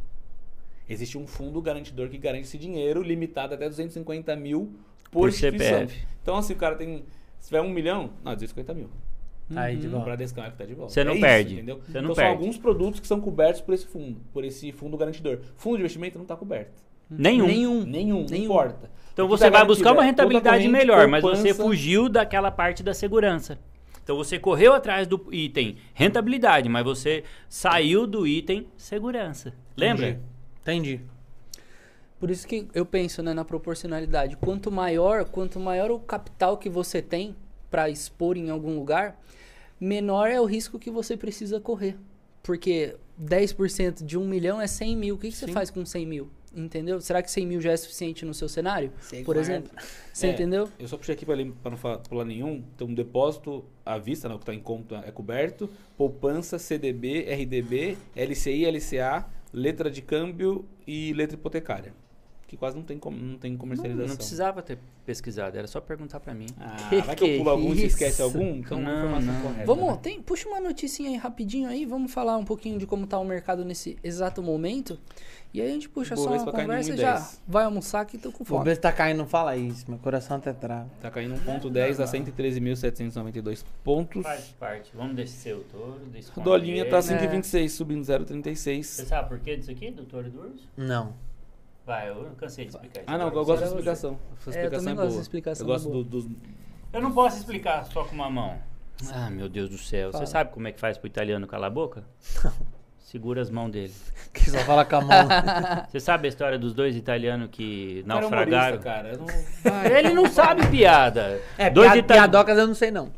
Existe 0.89 1.17
um 1.19 1.27
fundo 1.27 1.61
garantidor 1.61 2.09
que 2.09 2.19
garante 2.19 2.45
esse 2.45 2.59
dinheiro, 2.59 3.03
limitado 3.03 3.55
até 3.55 3.69
250 3.69 4.37
mil 4.37 4.73
por, 5.11 5.23
Por. 5.31 5.33
CPF. 5.33 6.07
Então, 6.23 6.37
assim, 6.37 6.53
o 6.53 6.57
cara 6.57 6.75
tem. 6.77 7.05
Se 7.41 7.49
tiver 7.49 7.61
um 7.61 7.71
milhão, 7.71 8.11
não, 8.25 8.35
250 8.35 8.73
mil. 8.75 8.89
Aí, 9.57 9.77
de 9.77 9.87
O 9.87 9.91
volta. 9.91 10.05
Bradescão 10.07 10.45
é 10.45 10.51
que 10.51 10.57
tá 10.57 10.65
de 10.65 10.75
volta. 10.75 10.93
Você 10.93 11.05
não 11.05 11.13
É 11.13 11.17
isso, 11.17 11.23
perde. 11.25 11.55
entendeu? 11.55 11.81
Você 11.85 12.01
não 12.01 12.11
então 12.11 12.15
perde. 12.15 12.31
são 12.31 12.39
alguns 12.41 12.59
produtos 12.59 13.01
que 13.01 13.07
são 13.07 13.21
cobertos 13.21 13.61
por 13.61 13.75
esse 13.75 13.87
fundo, 13.87 14.21
por 14.33 14.45
esse 14.45 14.73
fundo 14.73 14.97
garantidor. 14.97 15.41
Fundo 15.57 15.77
de 15.77 15.83
investimento 15.83 16.19
não 16.19 16.25
está 16.25 16.37
coberto. 16.37 16.83
Nenhum. 17.11 17.47
Nenhum. 17.47 17.85
Nenhum, 17.85 18.27
não 18.29 18.37
importa. 18.37 18.91
Então 19.13 19.29
você 19.29 19.45
tá 19.45 19.59
vai 19.59 19.67
buscar 19.67 19.93
uma 19.93 20.03
rentabilidade 20.03 20.67
melhor, 20.69 21.07
mas 21.07 21.23
você 21.23 21.53
fugiu 21.53 22.09
daquela 22.09 22.51
parte 22.51 22.83
da 22.83 22.95
segurança. 22.95 23.59
Então 24.03 24.17
você 24.17 24.39
correu 24.39 24.73
atrás 24.73 25.07
do 25.07 25.29
item 25.31 25.77
rentabilidade, 25.95 26.69
mas 26.69 26.85
você 26.85 27.23
saiu 27.49 28.07
do 28.07 28.27
item 28.27 28.67
segurança. 28.77 29.53
Lembra? 29.77 30.21
Entendi. 30.63 31.01
Por 32.19 32.31
isso 32.31 32.47
que 32.47 32.69
eu 32.73 32.87
penso 32.87 33.23
né, 33.23 33.35
na 33.35 33.45
proporcionalidade. 33.45 34.37
Quanto 34.37 34.71
maior, 34.71 35.25
quanto 35.25 35.59
maior 35.61 35.91
o 35.91 35.99
capital 35.99 36.57
que 36.57 36.69
você 36.69 37.03
tem 37.03 37.35
para 37.71 37.91
expor 37.91 38.37
em 38.37 38.49
algum 38.49 38.75
lugar, 38.77 39.19
menor 39.83 40.31
é 40.31 40.41
o 40.41 40.45
risco 40.45 40.79
que 40.79 40.91
você 40.91 41.17
precisa 41.17 41.61
correr. 41.61 41.97
Porque 42.43 42.97
10% 43.21 44.05
de 44.05 44.17
um 44.19 44.27
milhão 44.27 44.61
é 44.61 44.67
100 44.67 44.97
mil. 44.97 45.15
O 45.15 45.19
que, 45.19 45.31
que 45.31 45.37
você 45.37 45.49
faz 45.49 45.71
com 45.71 45.85
100 45.85 46.07
mil? 46.07 46.31
Entendeu? 46.55 47.01
Será 47.01 47.23
que 47.23 47.31
100 47.31 47.47
mil 47.47 47.61
já 47.61 47.73
é 47.73 47.77
suficiente 47.77 48.25
no 48.27 48.35
seu 48.35 48.49
cenário? 48.49 48.93
Sei 49.01 49.25
por 49.25 49.35
guarda. 49.37 49.41
exemplo? 49.53 49.71
Você 50.13 50.27
É. 50.27 50.33
entendeu? 50.33 50.69
Eu 50.79 50.87
só 50.87 50.99
puxei 50.99 51.15
aqui 51.15 51.25
para 51.25 51.71
não 51.71 51.79
falar, 51.79 51.99
pular 51.99 52.27
nenhum. 52.27 52.63
Então, 52.77 52.89
um 52.89 52.95
depósito 52.95 53.65
à 53.87 53.97
vista, 53.97 54.29
né, 54.29 54.35
o 54.35 54.39
que 54.39 54.43
está 54.43 54.55
em 54.55 54.61
conta 54.61 55.03
é 55.07 55.11
coberto. 55.11 55.71
Poupança, 55.97 56.59
CDB, 56.59 57.23
RDB, 57.33 57.97
LCI, 58.15 58.67
LCA, 58.67 59.25
letra 59.51 59.91
de 59.91 60.03
câmbio 60.03 60.67
e 60.87 61.15
letra 61.15 61.37
hipotecária. 61.37 61.95
Que 62.53 62.57
quase 62.59 62.77
não 62.77 62.83
tem, 62.85 62.99
com- 62.99 63.11
não 63.11 63.39
tem 63.39 63.53
Não, 63.53 63.59
comercialização. 63.59 64.09
não 64.09 64.15
precisava 64.17 64.61
ter 64.61 64.79
pesquisado, 65.07 65.57
era 65.57 65.67
só 65.67 65.81
perguntar 65.81 66.21
pra 66.21 66.35
mim. 66.35 66.45
Ah, 66.61 66.77
Que 66.91 67.01
vai 67.01 67.17
que 67.17 67.25
eu 67.25 67.29
que 67.29 67.39
pulo 67.39 67.49
algum 67.49 67.73
e 67.73 67.77
você 67.77 67.87
isso? 67.87 67.97
esquece 67.97 68.21
algum? 68.21 68.57
Então, 68.57 68.79
Não, 68.79 68.91
uma 68.91 68.99
informação 68.99 69.33
não. 69.33 69.41
correta. 69.41 69.65
Vamos, 69.65 69.87
né? 69.93 69.99
tem, 70.03 70.21
puxa 70.21 70.47
uma 70.51 70.61
notícia 70.61 71.09
aí 71.09 71.17
rapidinho 71.17 71.67
aí, 71.67 71.87
vamos 71.87 72.13
falar 72.13 72.37
um 72.37 72.45
pouquinho 72.45 72.79
de 72.79 72.87
como 72.87 73.07
tá 73.07 73.19
o 73.19 73.25
mercado 73.25 73.65
nesse 73.65 73.97
exato 74.05 74.43
momento. 74.43 74.99
E 75.55 75.63
aí 75.63 75.69
a 75.71 75.73
gente 75.73 75.89
puxa 75.89 76.15
só 76.15 76.25
Bovespa 76.27 76.51
uma 76.51 76.61
conversa 76.61 76.91
e 76.91 76.93
1,10. 76.93 77.01
já 77.01 77.31
vai 77.49 77.65
almoçar 77.65 78.05
que 78.05 78.19
tô 78.19 78.31
com 78.31 78.45
fome. 78.45 78.65
ver 78.67 78.75
se 78.75 78.81
tá 78.83 78.93
caindo, 78.93 79.17
não 79.19 79.27
fala 79.27 79.57
isso. 79.57 79.87
Meu 79.89 79.99
coração 79.99 80.37
até 80.37 80.53
trava. 80.53 80.91
Tá 81.01 81.11
caindo 81.11 81.35
1.10 81.37 82.01
a 82.01 82.07
113.792 82.07 83.65
pontos. 83.83 84.23
Faz 84.23 84.49
parte. 84.61 84.91
Vamos 84.95 85.17
descer 85.17 85.55
o 85.57 85.61
touro. 85.61 86.01
Desconto 86.13 86.43
dolinha 86.45 86.85
tá 86.89 87.01
dele. 87.01 87.27
5,26, 87.43 87.69
subindo 87.71 88.05
Você 88.05 88.13
0,36. 88.19 88.85
sabe 89.07 89.29
por 89.31 89.39
que 89.41 89.57
disso 89.57 89.71
aqui, 89.71 89.91
do 89.91 90.05
touro 90.05 90.29
e 90.29 90.31
do 90.31 90.41
urso? 90.41 90.69
Não. 90.77 91.15
Vai, 91.85 92.09
eu 92.11 92.31
cansei 92.39 92.65
de 92.65 92.71
explicar 92.71 93.01
isso. 93.01 93.11
Ah, 93.11 93.19
não, 93.19 93.27
eu 93.27 93.33
gosto 93.33 93.49
da 93.49 93.57
você- 93.57 93.65
explicação. 93.67 94.11
É, 94.13 94.15
eu 94.15 94.51
explicação 94.51 94.93
é 94.93 94.95
gosto 94.95 95.07
boa. 95.09 95.17
da 95.17 95.23
explicação 95.23 95.67
Eu 95.67 95.73
gosto 95.73 95.89
boa. 95.91 96.05
do- 96.05 96.11
dos. 96.23 96.29
Eu 96.93 97.01
não 97.03 97.13
posso 97.13 97.39
explicar 97.39 97.85
só 97.87 98.05
com 98.05 98.15
uma 98.15 98.31
mão. 98.31 98.59
Ah, 99.13 99.29
meu 99.31 99.49
Deus 99.49 99.69
do 99.69 99.79
céu. 99.79 100.13
Fala. 100.13 100.25
Você 100.25 100.31
sabe 100.31 100.51
como 100.53 100.69
é 100.69 100.73
que 100.73 100.79
faz 100.79 100.97
pro 100.97 101.07
italiano 101.09 101.47
calar 101.47 101.69
a 101.69 101.71
boca? 101.75 102.05
Segura 102.99 103.43
as 103.43 103.51
mãos 103.51 103.71
dele. 103.71 103.93
Que 104.33 104.49
só 104.51 104.59
fala 104.61 104.85
com 104.85 104.97
a 104.97 105.01
mão. 105.03 105.29
Você 105.91 106.01
sabe 106.01 106.27
a 106.27 106.29
história 106.31 106.59
dos 106.59 106.73
dois 106.73 106.97
italianos 106.97 107.49
que 107.53 108.03
Cara, 108.07 108.21
naufragaram? 108.21 108.79
humorista, 108.79 108.79
cara. 108.79 109.09
Eu 109.13 109.19
não... 109.19 109.85
Ele 109.99 110.15
não 110.15 110.27
sabe 110.27 110.67
piada. 110.69 111.41
É, 111.59 111.69
dois, 111.69 111.91
piad- 111.93 112.05
ita- 112.05 112.15
piadocas 112.15 112.57
eu 112.57 112.67
não 112.67 112.75
sei 112.75 112.91
não. 112.91 113.13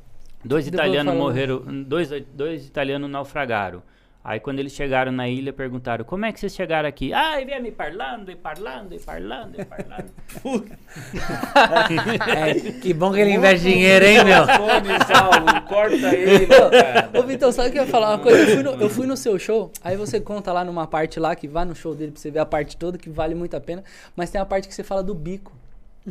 dois 0.45 0.67
italianos 0.67 1.15
morreram, 1.15 1.63
dois, 1.85 2.11
dois 2.33 2.67
italianos 2.67 3.09
naufragaram. 3.09 3.83
Aí 4.25 4.41
quando 4.41 4.59
eles 4.59 4.73
chegaram 4.73 5.13
na 5.13 5.29
ilha, 5.29 5.53
perguntaram, 5.53 6.03
como 6.03 6.25
é 6.25 6.33
que 6.33 6.41
vocês 6.41 6.55
chegaram 6.55 6.89
aqui? 6.89 7.13
Ah, 7.13 7.39
e 7.39 7.45
vem 7.45 7.61
me 7.61 7.71
parlando, 7.71 8.31
e 8.31 8.35
parlando, 8.35 8.95
e 8.95 8.99
parlando, 8.99 9.61
e 9.61 9.65
parlando. 9.67 10.11
É, 12.35 12.55
que 12.81 12.95
bom 12.95 13.13
que 13.13 13.21
ele 13.21 13.33
investe 13.33 13.69
dinheiro, 13.69 14.05
hein, 14.05 14.25
meu? 14.25 14.47
Saulo, 14.47 15.63
corta 15.69 16.17
ele, 16.17 16.47
cara. 16.49 17.11
Ô, 17.19 17.23
Vitão, 17.23 17.53
sabe 17.53 17.69
o 17.69 17.73
que 17.73 17.79
eu 17.79 17.85
ia 17.85 17.91
falar? 17.91 18.13
Uma 18.13 18.19
coisa, 18.19 18.39
eu 18.39 18.47
fui, 18.55 18.63
no, 18.63 18.71
eu 18.83 18.91
fui 18.91 19.07
no 19.07 19.17
seu 19.17 19.39
show, 19.39 19.71
aí 19.83 19.95
você 19.97 20.19
conta 20.19 20.53
lá 20.53 20.65
numa 20.65 20.87
parte 20.87 21.21
lá, 21.21 21.37
que 21.37 21.47
vai 21.47 21.67
no 21.67 21.75
show 21.75 21.95
dele 21.95 22.13
pra 22.13 22.21
você 22.21 22.31
ver 22.31 22.39
a 22.39 22.47
parte 22.47 22.79
toda, 22.79 22.97
que 22.97 23.11
vale 23.11 23.35
muito 23.35 23.55
a 23.55 23.61
pena, 23.61 23.85
mas 24.17 24.31
tem 24.31 24.41
a 24.41 24.47
parte 24.47 24.67
que 24.67 24.75
você 24.75 24.83
fala 24.83 25.03
do 25.03 25.15
bico. 25.15 25.53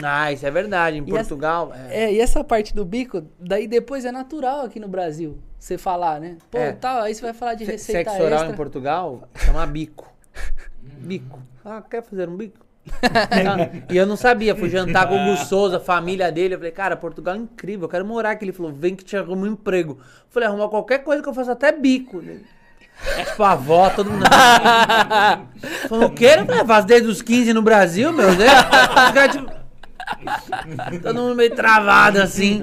Ah, 0.01 0.31
isso 0.31 0.45
é 0.45 0.49
verdade. 0.51 0.97
Em 0.97 1.01
E 1.01 1.09
essa- 1.09 1.17
Portugal. 1.19 1.71
É. 1.89 2.05
É, 2.05 2.13
e 2.13 2.19
essa 2.19 2.43
parte 2.43 2.73
do 2.73 2.83
bico, 2.83 3.23
daí 3.39 3.67
depois 3.67 4.05
é 4.05 4.11
natural 4.11 4.61
aqui 4.61 4.79
no 4.79 4.87
Brasil, 4.87 5.37
você 5.59 5.77
falar, 5.77 6.19
né? 6.19 6.37
Pô, 6.49 6.57
É. 6.57 6.71
tal, 6.71 7.01
aí 7.03 7.13
você 7.13 7.21
vai 7.21 7.33
falar 7.33 7.53
de 7.53 7.65
Se- 7.65 7.71
receita 7.73 8.09
Sexo 8.09 8.23
oral 8.23 8.39
extra. 8.39 8.53
em 8.53 8.55
Portugal 8.55 9.27
chama 9.35 9.65
bico. 9.67 10.11
Bico. 10.81 11.39
Ah, 11.63 11.81
quer 11.87 12.01
fazer 12.03 12.27
um 12.27 12.35
bico? 12.37 12.65
e 13.89 13.95
eu 13.95 14.05
não 14.05 14.17
sabia, 14.17 14.55
fui 14.55 14.69
jantar 14.69 15.07
com 15.07 15.15
o 15.15 15.25
Gus 15.29 15.41
Souza, 15.47 15.77
a 15.77 15.79
família 15.79 16.31
dele. 16.31 16.55
Eu 16.55 16.57
falei, 16.59 16.71
cara, 16.71 16.97
Portugal 16.97 17.35
é 17.35 17.37
incrível, 17.37 17.85
eu 17.85 17.89
quero 17.89 18.05
morar 18.05 18.31
aqui. 18.31 18.45
Ele 18.45 18.51
falou, 18.51 18.71
vem 18.73 18.95
que 18.95 19.03
te 19.05 19.15
arruma 19.15 19.43
um 19.47 19.51
emprego. 19.51 19.97
Eu 19.99 20.05
falei, 20.29 20.47
arrumar 20.49 20.67
qualquer 20.69 20.99
coisa 21.03 21.21
que 21.21 21.29
eu 21.29 21.33
faça 21.33 21.51
até 21.53 21.71
bico. 21.71 22.17
Ele, 22.17 22.43
Tipo, 23.25 23.43
a 23.43 23.51
avó, 23.53 23.89
todo 23.89 24.09
mundo. 24.11 24.23
Falou, 25.89 26.05
o 26.05 26.11
quê? 26.11 26.35
Eu 26.37 26.45
falei, 26.45 26.61
"Ah, 26.61 26.65
faço 26.65 26.87
desde 26.87 27.07
os 27.09 27.21
15 27.21 27.51
no 27.53 27.61
Brasil, 27.61 28.13
meu 28.13 28.35
Deus. 28.35 28.51
Os 28.51 29.11
caras, 29.13 29.31
tipo, 29.35 29.51
Todo 31.01 31.21
mundo 31.21 31.35
meio 31.35 31.55
travado 31.55 32.21
assim. 32.21 32.61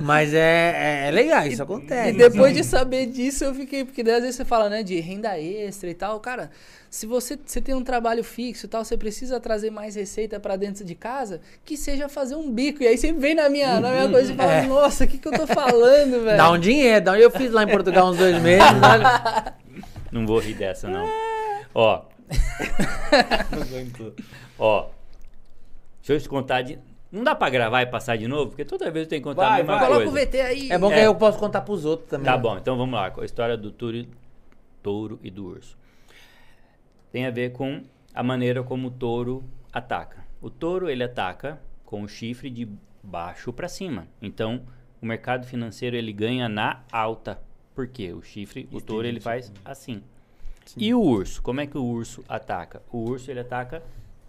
Mas 0.00 0.32
é, 0.34 1.04
é, 1.04 1.08
é 1.08 1.10
legal, 1.10 1.46
isso 1.46 1.62
acontece. 1.62 2.10
E 2.10 2.16
depois 2.18 2.54
de 2.54 2.64
saber 2.64 3.06
disso, 3.06 3.44
eu 3.44 3.54
fiquei. 3.54 3.84
Porque 3.84 4.02
daí 4.02 4.14
às 4.14 4.20
vezes 4.20 4.36
você 4.36 4.44
fala, 4.44 4.68
né, 4.68 4.82
de 4.82 4.98
renda 5.00 5.38
extra 5.38 5.88
e 5.90 5.94
tal. 5.94 6.18
Cara, 6.20 6.50
se 6.90 7.06
você, 7.06 7.38
você 7.44 7.60
tem 7.60 7.74
um 7.74 7.82
trabalho 7.84 8.22
fixo 8.22 8.66
e 8.66 8.68
tal, 8.68 8.84
você 8.84 8.96
precisa 8.96 9.40
trazer 9.40 9.70
mais 9.70 9.94
receita 9.94 10.38
pra 10.38 10.56
dentro 10.56 10.84
de 10.84 10.94
casa, 10.94 11.40
que 11.64 11.76
seja 11.76 12.08
fazer 12.08 12.34
um 12.34 12.50
bico. 12.50 12.82
E 12.82 12.86
aí 12.86 12.98
sempre 12.98 13.20
vem 13.20 13.34
na 13.34 13.48
minha, 13.48 13.80
na 13.80 13.90
minha 13.90 14.08
coisa 14.08 14.32
e 14.32 14.36
fala, 14.36 14.52
É. 14.52 14.62
nossa, 14.66 15.04
o 15.04 15.08
que, 15.08 15.18
que 15.18 15.28
eu 15.28 15.32
tô 15.32 15.46
falando, 15.46 16.24
velho? 16.24 16.36
Dá 16.36 16.50
um 16.50 16.58
dinheiro, 16.58 17.04
dá 17.04 17.12
um... 17.12 17.16
eu 17.16 17.30
fiz 17.30 17.50
lá 17.52 17.62
em 17.62 17.68
Portugal 17.68 18.08
uns 18.08 18.16
dois 18.18 18.40
meses. 18.42 18.66
olha. 18.82 19.54
Não 20.10 20.26
vou 20.26 20.38
rir 20.38 20.54
dessa, 20.54 20.88
não. 20.88 21.08
Ó, 21.74 22.02
Não 23.50 23.62
aguento. 23.62 24.14
ó. 24.58 24.86
Deixa 26.02 26.12
eu 26.14 26.20
te 26.20 26.28
contar 26.28 26.62
de... 26.62 26.78
Não 27.10 27.22
dá 27.22 27.34
pra 27.34 27.50
gravar 27.50 27.82
e 27.82 27.86
passar 27.86 28.16
de 28.16 28.26
novo? 28.26 28.48
Porque 28.50 28.64
toda 28.64 28.90
vez 28.90 29.04
eu 29.04 29.08
tenho 29.10 29.22
que 29.22 29.28
contar 29.28 29.42
Vai, 29.48 29.60
a 29.60 29.64
mesma 29.64 29.78
vai. 29.78 29.86
Coloca 29.86 30.04
coisa. 30.10 30.22
o 30.22 30.26
VT 30.26 30.40
aí. 30.40 30.70
É 30.72 30.78
bom 30.78 30.88
que 30.88 30.94
É. 30.94 30.98
aí 31.00 31.04
eu 31.04 31.14
posso 31.14 31.38
contar 31.38 31.60
pros 31.60 31.84
outros 31.84 32.08
também. 32.08 32.24
Tá 32.24 32.38
bom, 32.38 32.56
então 32.56 32.76
vamos 32.76 32.94
lá, 32.94 33.10
com 33.10 33.20
a 33.20 33.24
história 33.24 33.56
do 33.56 33.70
touro, 33.70 33.96
e- 33.98 34.08
touro 34.82 35.20
e 35.22 35.30
do 35.30 35.46
urso. 35.46 35.76
Tem 37.10 37.26
a 37.26 37.30
ver 37.30 37.52
com 37.52 37.82
a 38.14 38.22
maneira 38.22 38.62
como 38.62 38.88
o 38.88 38.90
touro 38.90 39.44
ataca. 39.72 40.24
O 40.40 40.48
touro, 40.48 40.88
ele 40.88 41.04
ataca 41.04 41.60
com 41.84 42.02
o 42.02 42.08
chifre 42.08 42.48
de 42.50 42.66
baixo 43.02 43.52
para 43.52 43.68
cima. 43.68 44.06
Então, 44.20 44.62
o 45.00 45.06
mercado 45.06 45.46
financeiro, 45.46 45.94
ele 45.96 46.12
ganha 46.12 46.48
na 46.48 46.80
alta. 46.90 47.38
Por 47.74 47.86
quê? 47.86 48.12
O 48.12 48.22
chifre, 48.22 48.66
o 48.72 48.80
touro, 48.80 49.06
ele 49.06 49.20
faz 49.20 49.52
assim. 49.64 50.02
E 50.76 50.94
o 50.94 51.00
urso? 51.00 51.42
Como 51.42 51.60
é 51.60 51.66
que 51.66 51.76
o 51.76 51.84
urso 51.84 52.24
ataca? 52.28 52.82
O 52.90 52.98
urso, 52.98 53.30
ele 53.30 53.40
ataca 53.40 53.82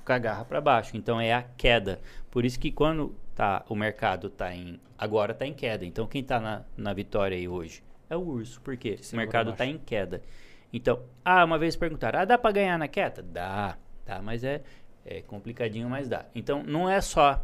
com 0.05 0.13
a 0.13 0.17
garra 0.17 0.45
para 0.45 0.61
baixo. 0.61 0.95
Então, 0.95 1.19
é 1.19 1.34
a 1.34 1.43
queda. 1.43 1.99
Por 2.30 2.45
isso 2.45 2.59
que 2.59 2.71
quando 2.71 3.15
tá, 3.35 3.63
o 3.69 3.75
mercado 3.75 4.30
tá 4.30 4.53
em... 4.53 4.80
Agora 4.97 5.34
tá 5.34 5.45
em 5.45 5.53
queda. 5.53 5.85
Então, 5.85 6.07
quem 6.07 6.23
tá 6.23 6.39
na, 6.39 6.63
na 6.77 6.93
vitória 6.93 7.38
aí 7.38 7.47
hoje? 7.47 7.84
É 8.09 8.15
o 8.15 8.21
urso. 8.21 8.61
Por 8.61 8.77
quê? 8.77 8.99
O 9.01 9.09
pra 9.09 9.17
mercado 9.17 9.45
baixo. 9.47 9.57
tá 9.57 9.65
em 9.65 9.77
queda. 9.77 10.21
Então, 10.71 11.01
ah, 11.23 11.45
uma 11.45 11.57
vez 11.57 11.75
perguntaram, 11.75 12.19
ah, 12.19 12.25
dá 12.25 12.38
para 12.38 12.51
ganhar 12.51 12.77
na 12.80 12.88
queda? 12.88 13.21
Dá, 13.21 13.77
tá, 14.05 14.21
mas 14.21 14.43
é, 14.43 14.63
é 15.05 15.21
complicadinho, 15.21 15.89
mas 15.89 16.09
dá. 16.09 16.25
Então, 16.34 16.63
não 16.63 16.89
é 16.89 16.99
só 16.99 17.43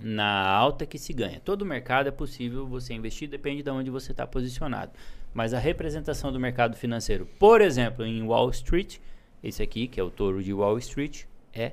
na 0.00 0.48
alta 0.48 0.86
que 0.86 0.98
se 0.98 1.12
ganha. 1.12 1.40
Todo 1.40 1.66
mercado 1.66 2.08
é 2.08 2.12
possível 2.12 2.66
você 2.66 2.94
investir, 2.94 3.28
depende 3.28 3.62
de 3.62 3.70
onde 3.70 3.90
você 3.90 4.12
está 4.12 4.26
posicionado. 4.26 4.92
Mas 5.34 5.52
a 5.52 5.58
representação 5.58 6.32
do 6.32 6.40
mercado 6.40 6.76
financeiro, 6.76 7.26
por 7.38 7.60
exemplo, 7.60 8.04
em 8.04 8.22
Wall 8.22 8.50
Street, 8.50 8.98
esse 9.42 9.62
aqui, 9.62 9.86
que 9.86 10.00
é 10.00 10.02
o 10.02 10.10
touro 10.10 10.42
de 10.42 10.52
Wall 10.52 10.78
Street, 10.78 11.24
é 11.52 11.72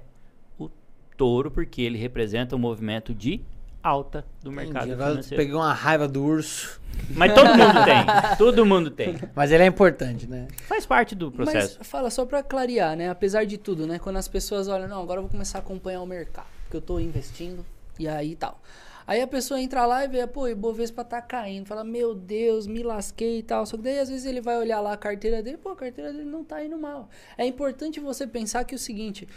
o 0.58 0.70
touro 1.18 1.52
porque 1.52 1.82
ele 1.82 1.98
representa 1.98 2.56
o 2.56 2.60
movimento 2.60 3.14
de 3.14 3.42
alta 3.82 4.26
do 4.42 4.52
mercado 4.52 4.86
Entendi. 4.86 4.94
Agora 4.94 5.10
eu 5.10 5.14
financeiro. 5.16 5.44
peguei 5.44 5.56
uma 5.56 5.74
raiva 5.74 6.08
do 6.08 6.24
urso. 6.24 6.82
Mas 7.12 7.34
todo 7.34 7.50
mundo 7.50 7.84
tem, 7.86 8.38
todo 8.38 8.66
mundo 8.66 8.90
tem. 8.90 9.16
Mas 9.36 9.52
ele 9.52 9.64
é 9.64 9.68
importante, 9.68 10.28
né? 10.28 10.48
Faz 10.64 10.86
parte 10.86 11.14
do 11.14 11.32
processo. 11.32 11.76
Mas 11.78 11.88
fala 11.88 12.10
só 12.10 12.26
pra 12.26 12.42
clarear, 12.42 12.96
né? 12.98 13.10
Apesar 13.10 13.46
de 13.46 13.58
tudo, 13.58 13.86
né? 13.86 14.00
Quando 14.00 14.18
as 14.18 14.28
pessoas 14.28 14.68
olham, 14.68 14.88
não, 14.88 15.02
agora 15.02 15.20
eu 15.20 15.24
vou 15.24 15.30
começar 15.30 15.60
a 15.60 15.62
acompanhar 15.62 16.02
o 16.02 16.08
mercado, 16.08 16.48
porque 16.64 16.78
eu 16.78 16.82
tô 16.82 17.00
investindo 17.00 17.64
e 18.00 18.08
aí 18.08 18.36
tal. 18.36 18.60
Aí 19.08 19.22
a 19.22 19.28
pessoa 19.28 19.62
entra 19.62 19.86
lá 19.86 20.04
e 20.04 20.08
vê, 20.08 20.26
pô, 20.26 20.48
o 20.48 20.56
Bovespa 20.56 21.04
tá 21.04 21.22
caindo. 21.22 21.68
Fala, 21.68 21.84
meu 21.84 22.16
Deus, 22.16 22.66
me 22.66 22.82
lasquei 22.82 23.40
e 23.40 23.44
tal. 23.44 23.66
Só 23.66 23.78
que 23.78 23.84
daí 23.84 24.00
às 24.00 24.10
vezes 24.10 24.26
ele 24.26 24.42
vai 24.42 24.58
olhar 24.58 24.82
lá 24.82 24.94
a 24.94 24.98
carteira 24.98 25.44
dele, 25.44 25.58
pô, 25.58 25.70
a 25.70 25.76
carteira 25.76 26.12
dele 26.12 26.30
não 26.30 26.44
tá 26.44 26.64
indo 26.64 26.78
mal. 26.78 27.10
É 27.38 27.46
importante 27.46 28.00
você 28.00 28.26
pensar 28.26 28.64
que 28.64 28.74
é 28.74 28.78
o 28.78 28.80
seguinte, 28.80 29.28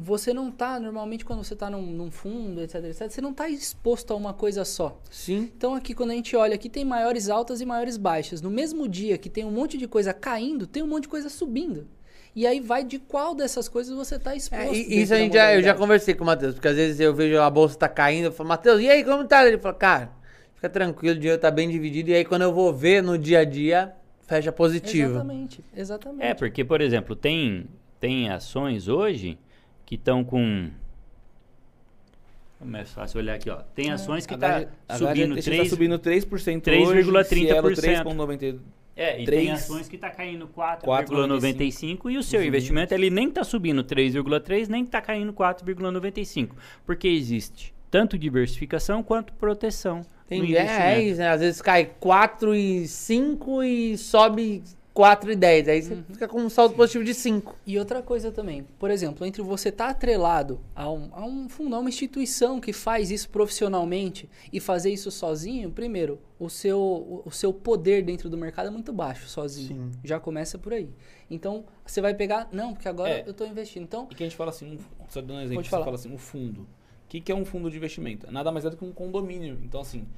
você 0.00 0.34
não 0.34 0.50
tá, 0.50 0.78
normalmente 0.78 1.24
quando 1.24 1.42
você 1.42 1.54
tá 1.54 1.70
num, 1.70 1.82
num 1.82 2.10
fundo, 2.10 2.60
etc, 2.60 2.84
etc, 2.84 3.10
você 3.10 3.20
não 3.20 3.32
tá 3.32 3.48
exposto 3.48 4.12
a 4.12 4.16
uma 4.16 4.34
coisa 4.34 4.64
só. 4.64 5.00
Sim. 5.10 5.50
Então 5.56 5.74
aqui 5.74 5.94
quando 5.94 6.10
a 6.10 6.14
gente 6.14 6.36
olha, 6.36 6.54
aqui 6.54 6.68
tem 6.68 6.84
maiores 6.84 7.28
altas 7.28 7.60
e 7.60 7.66
maiores 7.66 7.96
baixas. 7.96 8.42
No 8.42 8.50
mesmo 8.50 8.88
dia 8.88 9.16
que 9.16 9.30
tem 9.30 9.44
um 9.44 9.52
monte 9.52 9.78
de 9.78 9.86
coisa 9.86 10.12
caindo, 10.12 10.66
tem 10.66 10.82
um 10.82 10.86
monte 10.86 11.02
de 11.02 11.08
coisa 11.08 11.28
subindo. 11.28 11.86
E 12.34 12.46
aí 12.46 12.60
vai 12.60 12.84
de 12.84 12.98
qual 12.98 13.34
dessas 13.34 13.68
coisas 13.68 13.94
você 13.94 14.16
está 14.16 14.34
exposto. 14.34 14.62
É, 14.62 14.76
e- 14.76 14.82
dentro 14.82 14.94
isso 14.94 15.14
a 15.14 15.16
gente 15.18 15.32
já, 15.32 15.54
eu 15.54 15.62
já 15.62 15.74
conversei 15.74 16.14
com 16.14 16.22
o 16.24 16.26
Matheus, 16.26 16.54
porque 16.54 16.68
às 16.68 16.76
vezes 16.76 17.00
eu 17.00 17.14
vejo 17.14 17.38
a 17.40 17.50
bolsa 17.50 17.76
tá 17.78 17.88
caindo, 17.88 18.26
eu 18.26 18.32
falo, 18.32 18.48
Matheus, 18.48 18.80
e 18.80 18.88
aí, 18.88 19.02
como 19.04 19.24
tá? 19.26 19.46
Ele 19.46 19.58
fala, 19.58 19.74
cara, 19.74 20.10
fica 20.54 20.68
tranquilo, 20.68 21.16
o 21.16 21.18
dinheiro 21.18 21.40
tá 21.40 21.50
bem 21.50 21.68
dividido, 21.68 22.10
e 22.10 22.14
aí 22.14 22.24
quando 22.24 22.42
eu 22.42 22.52
vou 22.52 22.72
ver 22.72 23.02
no 23.02 23.18
dia 23.18 23.40
a 23.40 23.44
dia, 23.44 23.92
fecha 24.26 24.52
positivo. 24.52 25.10
Exatamente, 25.10 25.64
exatamente. 25.76 26.22
É, 26.24 26.34
porque, 26.34 26.64
por 26.64 26.80
exemplo, 26.80 27.16
tem, 27.16 27.66
tem 27.98 28.28
ações 28.30 28.86
hoje 28.88 29.38
que 29.84 29.94
estão 29.96 30.22
com. 30.22 30.70
Como 32.58 32.76
é 32.76 32.84
fácil 32.84 33.20
olhar 33.20 33.34
aqui, 33.34 33.48
ó. 33.48 33.56
Tem 33.74 33.90
ações 33.90 34.26
que 34.26 34.36
tá 34.36 34.66
subindo 34.96 35.36
tá 35.36 35.42
3, 35.42 35.68
subindo 35.68 35.98
3% 35.98 36.60
3,30%. 36.60 36.86
hoje, 36.86 37.24
Cielo 37.24 37.70
3,92%. 37.70 38.58
É, 38.98 39.22
e 39.22 39.24
Três. 39.24 39.42
tem 39.44 39.52
ações 39.52 39.88
que 39.88 39.96
tá 39.96 40.10
caindo 40.10 40.48
4,95 40.48 40.84
4,95 40.84 42.10
e 42.10 42.18
o 42.18 42.22
seu 42.22 42.40
Uhum. 42.40 42.46
investimento 42.46 42.92
ele 42.92 43.10
nem 43.10 43.30
tá 43.30 43.44
subindo 43.44 43.84
3,3, 43.84 44.66
nem 44.68 44.84
tá 44.84 45.00
caindo 45.00 45.32
4,95, 45.32 46.50
porque 46.84 47.06
existe 47.06 47.72
tanto 47.90 48.18
diversificação 48.18 49.02
quanto 49.02 49.32
proteção 49.34 50.04
Entendi. 50.26 50.56
É, 50.56 50.58
é 50.58 50.62
investimento. 50.64 51.00
isso, 51.10 51.20
né? 51.20 51.28
Às 51.30 51.40
vezes 51.40 51.62
cai 51.62 51.86
4 52.00 52.54
e 52.54 52.86
5 52.88 53.62
e 53.62 53.96
sobe 53.96 54.62
4 54.98 55.30
e 55.30 55.36
10. 55.36 55.68
Aí 55.68 55.80
você 55.80 55.94
Uhum. 55.94 56.02
fica 56.12 56.26
com 56.26 56.40
um 56.40 56.50
saldo 56.50 56.74
positivo 56.74 57.04
de 57.04 57.14
5. 57.14 57.54
E 57.64 57.78
outra 57.78 58.02
coisa 58.02 58.32
também, 58.32 58.64
por 58.80 58.90
exemplo, 58.90 59.24
entre 59.24 59.40
você 59.42 59.68
estar 59.68 59.90
atrelado 59.90 60.58
a 60.74 60.90
um, 60.90 61.08
a 61.12 61.24
um 61.24 61.48
fundo, 61.48 61.76
a 61.76 61.78
uma 61.78 61.88
instituição 61.88 62.58
que 62.60 62.72
faz 62.72 63.08
isso 63.12 63.30
profissionalmente 63.30 64.28
e 64.52 64.58
fazer 64.58 64.90
isso 64.90 65.08
sozinho, 65.12 65.70
primeiro, 65.70 66.18
o 66.36 66.50
seu, 66.50 66.80
o, 66.80 67.22
o 67.26 67.30
seu 67.30 67.52
poder 67.52 68.02
dentro 68.02 68.28
do 68.28 68.36
mercado 68.36 68.66
é 68.66 68.70
muito 68.72 68.92
baixo 68.92 69.28
sozinho. 69.28 69.92
Sim. 69.92 69.98
Já 70.02 70.18
começa 70.18 70.58
por 70.58 70.72
aí. 70.72 70.90
Então, 71.30 71.64
você 71.86 72.00
vai 72.00 72.12
pegar, 72.12 72.48
não, 72.50 72.72
porque 72.74 72.88
agora 72.88 73.10
É. 73.10 73.22
eu 73.24 73.30
estou 73.30 73.46
investindo. 73.46 73.84
Então, 73.84 74.08
E 74.10 74.16
que 74.16 74.24
a 74.24 74.26
gente 74.26 74.34
fala 74.36 74.50
assim, 74.50 74.72
um, 74.74 74.78
só 75.08 75.20
dando 75.20 75.34
um 75.34 75.40
exemplo, 75.42 75.62
você 75.62 75.70
falar. 75.70 75.84
fala 75.84 75.94
assim, 75.94 76.12
um 76.12 76.18
fundo. 76.18 76.62
O 76.62 76.66
que, 77.08 77.20
que 77.20 77.30
é 77.30 77.34
um 77.36 77.44
fundo 77.44 77.70
de 77.70 77.76
investimento? 77.76 78.28
Nada 78.32 78.50
mais 78.50 78.64
é 78.64 78.70
do 78.70 78.76
que 78.76 78.84
um 78.84 78.90
condomínio. 78.92 79.60
Então, 79.62 79.80
assim, 79.80 80.08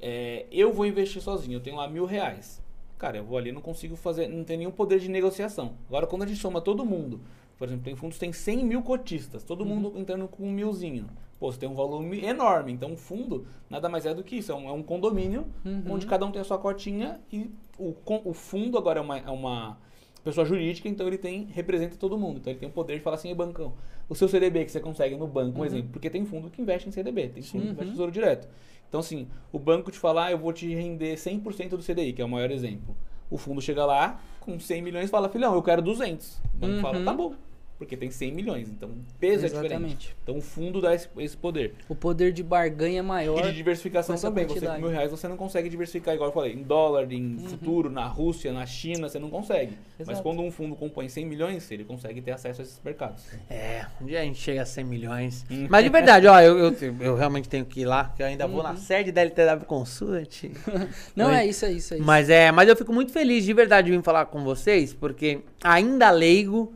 é, 0.00 0.46
eu 0.50 0.72
vou 0.72 0.84
investir 0.84 1.22
sozinho, 1.22 1.54
eu 1.58 1.60
tenho 1.60 1.76
lá 1.76 1.86
mil 1.88 2.04
reais. 2.06 2.60
Cara, 2.98 3.18
eu 3.18 3.24
vou 3.24 3.36
ali, 3.36 3.52
não 3.52 3.60
consigo 3.60 3.94
fazer, 3.96 4.26
não 4.28 4.42
tem 4.42 4.56
nenhum 4.56 4.70
poder 4.70 4.98
de 4.98 5.08
negociação. 5.08 5.74
Agora, 5.88 6.06
quando 6.06 6.22
a 6.22 6.26
gente 6.26 6.40
soma 6.40 6.60
todo 6.60 6.84
mundo, 6.84 7.20
por 7.58 7.66
exemplo, 7.68 7.84
tem 7.84 7.94
fundos 7.94 8.16
que 8.16 8.20
tem 8.20 8.32
100 8.32 8.64
mil 8.64 8.82
cotistas, 8.82 9.42
todo 9.44 9.62
Uhum. 9.62 9.66
mundo 9.76 9.92
entrando 9.96 10.26
com 10.28 10.44
um 10.44 10.50
milzinho. 10.50 11.06
Pô, 11.38 11.52
você 11.52 11.58
tem 11.58 11.68
um 11.68 11.74
volume 11.74 12.24
enorme. 12.24 12.72
Então, 12.72 12.90
um 12.92 12.96
fundo 12.96 13.46
nada 13.68 13.88
mais 13.90 14.06
é 14.06 14.14
do 14.14 14.24
que 14.24 14.36
isso. 14.36 14.50
É 14.50 14.54
um, 14.54 14.68
é 14.68 14.72
um 14.72 14.82
condomínio 14.82 15.46
Uhum. 15.64 15.82
onde 15.90 16.06
cada 16.06 16.24
um 16.24 16.30
tem 16.30 16.40
a 16.40 16.44
sua 16.44 16.58
cotinha 16.58 17.20
e 17.30 17.50
o, 17.78 17.94
o 18.24 18.32
fundo 18.32 18.78
agora 18.78 19.00
é 19.00 19.02
uma, 19.02 19.18
é 19.18 19.30
uma 19.30 19.78
pessoa 20.24 20.46
jurídica, 20.46 20.88
então 20.88 21.06
ele 21.06 21.18
tem 21.18 21.44
representa 21.52 21.96
todo 21.96 22.16
mundo. 22.16 22.38
Então 22.38 22.50
ele 22.50 22.58
tem 22.60 22.68
o 22.68 22.72
poder 22.72 22.94
de 22.96 23.00
falar 23.02 23.16
assim, 23.16 23.28
"Ei, 23.28 23.34
bancão, 23.34 23.74
o 24.08 24.14
seu 24.14 24.26
CDB 24.28 24.64
que 24.64 24.72
você 24.72 24.80
consegue 24.80 25.14
no 25.14 25.26
banco, 25.26 25.58
um 25.58 25.60
Uhum. 25.60 25.66
exemplo, 25.66 25.90
porque 25.92 26.08
tem 26.08 26.24
fundo 26.24 26.48
que 26.50 26.62
investe 26.62 26.88
em 26.88 26.92
CDB, 26.92 27.28
tem 27.28 27.42
fundo 27.42 27.60
que 27.64 27.68
investe 27.68 27.82
Uhum. 27.82 27.88
em 27.88 27.90
tesouro 27.92 28.10
direto. 28.12 28.48
Então 28.88 29.00
assim, 29.00 29.28
o 29.52 29.58
banco 29.58 29.90
te 29.90 29.98
falar, 29.98 30.26
"Ah, 30.26 30.30
eu 30.32 30.38
vou 30.38 30.52
te 30.52 30.72
render 30.74 31.16
100% 31.16 31.76
do 31.76 31.82
CDI, 31.82 32.12
que 32.12 32.22
é 32.22 32.24
o 32.24 32.28
maior 32.28 32.50
exemplo. 32.50 32.96
O 33.30 33.36
fundo 33.36 33.60
chega 33.60 33.84
lá 33.84 34.20
com 34.40 34.58
100 34.60 34.80
milhões 34.82 35.06
e 35.06 35.08
fala, 35.10 35.28
filhão, 35.28 35.54
eu 35.54 35.62
quero 35.62 35.82
200. 35.82 36.38
O 36.54 36.58
banco 36.58 36.74
Uhum. 36.76 36.80
fala, 36.80 37.04
tá 37.04 37.12
bom, 37.12 37.34
porque 37.78 37.96
tem 37.96 38.10
100 38.10 38.32
milhões, 38.32 38.68
então 38.68 38.88
o 38.88 38.96
peso 39.20 39.44
é 39.44 39.48
diferente. 39.48 39.66
Exatamente. 39.72 40.16
Então 40.22 40.38
o 40.38 40.40
fundo 40.40 40.80
dá 40.80 40.94
esse, 40.94 41.08
esse 41.18 41.36
poder. 41.36 41.74
o 41.88 41.94
poder 41.94 42.32
de 42.32 42.42
barganha 42.42 43.00
é 43.00 43.02
maior. 43.02 43.40
E 43.40 43.50
de 43.50 43.54
diversificação 43.56 44.16
também. 44.16 44.44
Você 44.44 44.48
com 44.48 44.54
quantidade. 44.54 44.80
mil 44.80 44.90
reais 44.90 45.10
você 45.10 45.28
não 45.28 45.36
consegue 45.36 45.68
diversificar, 45.68 46.14
igual 46.14 46.30
eu 46.30 46.34
falei, 46.34 46.52
em 46.54 46.62
dólar, 46.62 47.10
em 47.12 47.38
futuro, 47.38 47.90
na 47.90 48.06
Rússia, 48.06 48.52
na 48.52 48.64
China, 48.66 49.08
você 49.08 49.18
não 49.18 49.28
consegue. 49.30 49.72
Mas 49.98 50.08
Exato. 50.08 50.22
quando 50.22 50.40
um 50.42 50.50
fundo 50.50 50.74
compõe 50.76 51.08
100 51.08 51.26
milhões, 51.26 51.70
ele 51.70 51.84
consegue 51.84 52.20
ter 52.22 52.32
acesso 52.32 52.60
a 52.60 52.64
esses 52.64 52.80
mercados. 52.84 53.24
É, 53.50 53.84
um 54.00 54.06
dia 54.06 54.20
a 54.20 54.24
gente 54.24 54.38
chega 54.38 54.62
a 54.62 54.66
100 54.66 54.84
milhões. 54.84 55.44
Hum. 55.50 55.66
Mas 55.68 55.84
de 55.84 55.90
verdade, 55.90 56.26
ó, 56.28 56.40
eu, 56.40 56.58
eu, 56.58 56.76
eu 57.00 57.16
realmente 57.16 57.48
tenho 57.48 57.64
que 57.64 57.80
ir 57.80 57.84
lá, 57.84 58.12
que 58.16 58.22
eu 58.22 58.26
ainda 58.26 58.46
vou 58.46 58.56
Uhum. 58.58 58.62
na 58.62 58.76
sede 58.76 59.12
da 59.12 59.20
LTW 59.20 59.66
Consult. 59.66 60.44
Não, 61.14 61.26
Oi. 61.28 61.34
é 61.34 61.46
isso, 61.46 61.64
é 61.66 61.72
isso, 61.72 61.94
é 61.94 61.96
isso. 61.98 62.06
Mas 62.06 62.30
é, 62.30 62.50
mas 62.50 62.68
eu 62.68 62.76
fico 62.76 62.92
muito 62.92 63.12
feliz 63.12 63.44
de 63.44 63.52
verdade 63.52 63.90
de 63.90 63.96
vir 63.96 64.02
falar 64.02 64.26
com 64.26 64.42
vocês, 64.42 64.94
porque 64.94 65.40
ainda 65.62 66.10
leigo, 66.10 66.72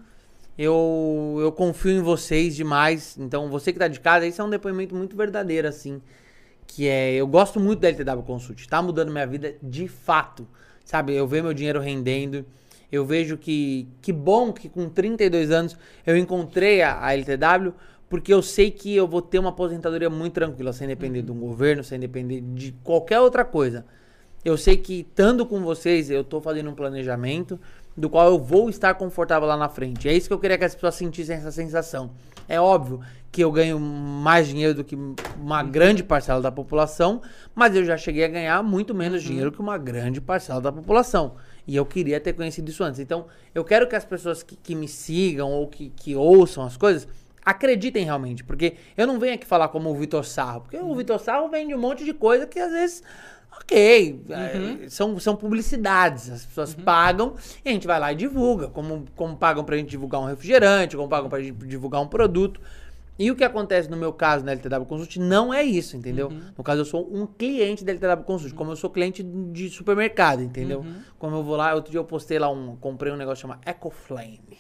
eu, 0.56 1.38
eu 1.40 1.52
confio 1.52 1.92
em 1.92 2.02
vocês 2.02 2.54
demais. 2.54 3.16
Então, 3.18 3.48
você 3.48 3.72
que 3.72 3.78
tá 3.78 3.88
de 3.88 4.00
casa, 4.00 4.26
isso 4.26 4.40
é 4.40 4.44
um 4.44 4.50
depoimento 4.50 4.94
muito 4.94 5.16
verdadeiro, 5.16 5.66
assim. 5.66 6.00
Que 6.66 6.88
é, 6.88 7.14
eu 7.14 7.26
gosto 7.26 7.58
muito 7.58 7.80
da 7.80 7.88
LTW 7.88 8.22
Consult, 8.22 8.68
tá 8.68 8.80
mudando 8.80 9.10
minha 9.10 9.26
vida 9.26 9.54
de 9.62 9.88
fato. 9.88 10.46
Sabe, 10.84 11.14
eu 11.14 11.26
vejo 11.26 11.44
meu 11.44 11.54
dinheiro 11.54 11.80
rendendo. 11.80 12.44
Eu 12.90 13.04
vejo 13.04 13.38
que, 13.38 13.88
que 14.02 14.12
bom 14.12 14.52
que 14.52 14.68
com 14.68 14.88
32 14.88 15.50
anos 15.50 15.76
eu 16.04 16.16
encontrei 16.16 16.82
a, 16.82 17.04
a 17.04 17.14
LTW, 17.14 17.72
porque 18.08 18.34
eu 18.34 18.42
sei 18.42 18.70
que 18.70 18.94
eu 18.94 19.06
vou 19.06 19.22
ter 19.22 19.38
uma 19.38 19.50
aposentadoria 19.50 20.10
muito 20.10 20.34
tranquila, 20.34 20.72
sem 20.72 20.88
depender 20.88 21.22
de 21.22 21.30
um 21.30 21.38
governo, 21.38 21.84
sem 21.84 22.00
depender 22.00 22.40
de 22.40 22.72
qualquer 22.82 23.20
outra 23.20 23.44
coisa. 23.44 23.86
Eu 24.44 24.56
sei 24.56 24.76
que 24.76 25.00
estando 25.00 25.46
com 25.46 25.60
vocês, 25.60 26.10
eu 26.10 26.24
tô 26.24 26.40
fazendo 26.40 26.70
um 26.70 26.74
planejamento 26.74 27.60
do 27.96 28.08
qual 28.08 28.28
eu 28.28 28.38
vou 28.38 28.70
estar 28.70 28.94
confortável 28.94 29.48
lá 29.48 29.56
na 29.56 29.68
frente. 29.68 30.08
É 30.08 30.14
isso 30.14 30.28
que 30.28 30.34
eu 30.34 30.38
queria 30.38 30.56
que 30.56 30.64
as 30.64 30.74
pessoas 30.74 30.94
sentissem 30.94 31.36
essa 31.36 31.50
sensação. 31.50 32.10
É 32.48 32.60
óbvio 32.60 33.00
que 33.30 33.42
eu 33.42 33.52
ganho 33.52 33.78
mais 33.78 34.48
dinheiro 34.48 34.74
do 34.74 34.84
que 34.84 34.96
uma 35.40 35.62
grande 35.62 36.02
parcela 36.02 36.40
da 36.40 36.50
população, 36.50 37.22
mas 37.54 37.76
eu 37.76 37.84
já 37.84 37.96
cheguei 37.96 38.24
a 38.24 38.28
ganhar 38.28 38.62
muito 38.62 38.94
menos 38.94 39.22
dinheiro 39.22 39.52
que 39.52 39.60
uma 39.60 39.78
grande 39.78 40.20
parcela 40.20 40.60
da 40.60 40.72
população. 40.72 41.36
E 41.66 41.76
eu 41.76 41.86
queria 41.86 42.18
ter 42.18 42.32
conhecido 42.32 42.68
isso 42.68 42.82
antes. 42.82 42.98
Então, 42.98 43.26
eu 43.54 43.64
quero 43.64 43.86
que 43.86 43.94
as 43.94 44.04
pessoas 44.04 44.42
que, 44.42 44.56
que 44.56 44.74
me 44.74 44.88
sigam 44.88 45.50
ou 45.50 45.68
que, 45.68 45.90
que 45.90 46.16
ouçam 46.16 46.64
as 46.64 46.76
coisas 46.76 47.06
acreditem 47.44 48.04
realmente. 48.04 48.44
Porque 48.44 48.74
eu 48.96 49.06
não 49.06 49.18
venho 49.18 49.34
aqui 49.34 49.46
falar 49.46 49.68
como 49.68 49.90
o 49.90 49.94
Vitor 49.94 50.24
Sarro. 50.24 50.62
Porque 50.62 50.76
o 50.76 50.94
Vitor 50.94 51.18
Sarro 51.18 51.48
vende 51.48 51.74
um 51.74 51.78
monte 51.78 52.04
de 52.04 52.12
coisa 52.12 52.46
que 52.46 52.58
às 52.58 52.72
vezes. 52.72 53.02
Ok, 53.52 54.24
é, 54.30 54.88
são, 54.88 55.18
são 55.18 55.34
publicidades, 55.34 56.30
as 56.30 56.46
pessoas 56.46 56.72
pagam 56.72 57.34
e 57.64 57.68
a 57.68 57.72
gente 57.72 57.84
vai 57.84 57.98
lá 57.98 58.12
e 58.12 58.14
divulga, 58.14 58.68
como, 58.68 59.04
como 59.16 59.36
pagam 59.36 59.64
pra 59.64 59.76
gente 59.76 59.90
divulgar 59.90 60.20
um 60.20 60.24
refrigerante, 60.24 60.96
como 60.96 61.08
pagam 61.08 61.28
pra 61.28 61.40
gente 61.40 61.66
divulgar 61.66 62.00
um 62.00 62.06
produto. 62.06 62.60
E 63.18 63.30
o 63.30 63.36
que 63.36 63.44
acontece 63.44 63.90
no 63.90 63.98
meu 63.98 64.14
caso 64.14 64.42
na 64.46 64.52
LTW 64.52 64.86
Consult 64.86 65.18
não 65.18 65.52
é 65.52 65.62
isso, 65.62 65.94
entendeu? 65.94 66.30
No 66.56 66.64
caso, 66.64 66.80
eu 66.80 66.84
sou 66.86 67.06
um 67.12 67.26
cliente 67.26 67.84
da 67.84 67.92
LTW 67.92 68.24
Consult, 68.24 68.54
como 68.54 68.72
eu 68.72 68.76
sou 68.76 68.88
cliente 68.88 69.22
de 69.22 69.68
supermercado, 69.68 70.42
entendeu? 70.42 70.82
Como 71.18 71.36
eu 71.36 71.42
vou 71.42 71.54
lá, 71.54 71.74
outro 71.74 71.90
dia 71.90 72.00
eu 72.00 72.04
postei 72.04 72.38
lá 72.38 72.48
um. 72.48 72.76
Comprei 72.76 73.12
um 73.12 73.16
negócio 73.16 73.42
chamado 73.42 73.60
EcoFlame, 73.66 74.58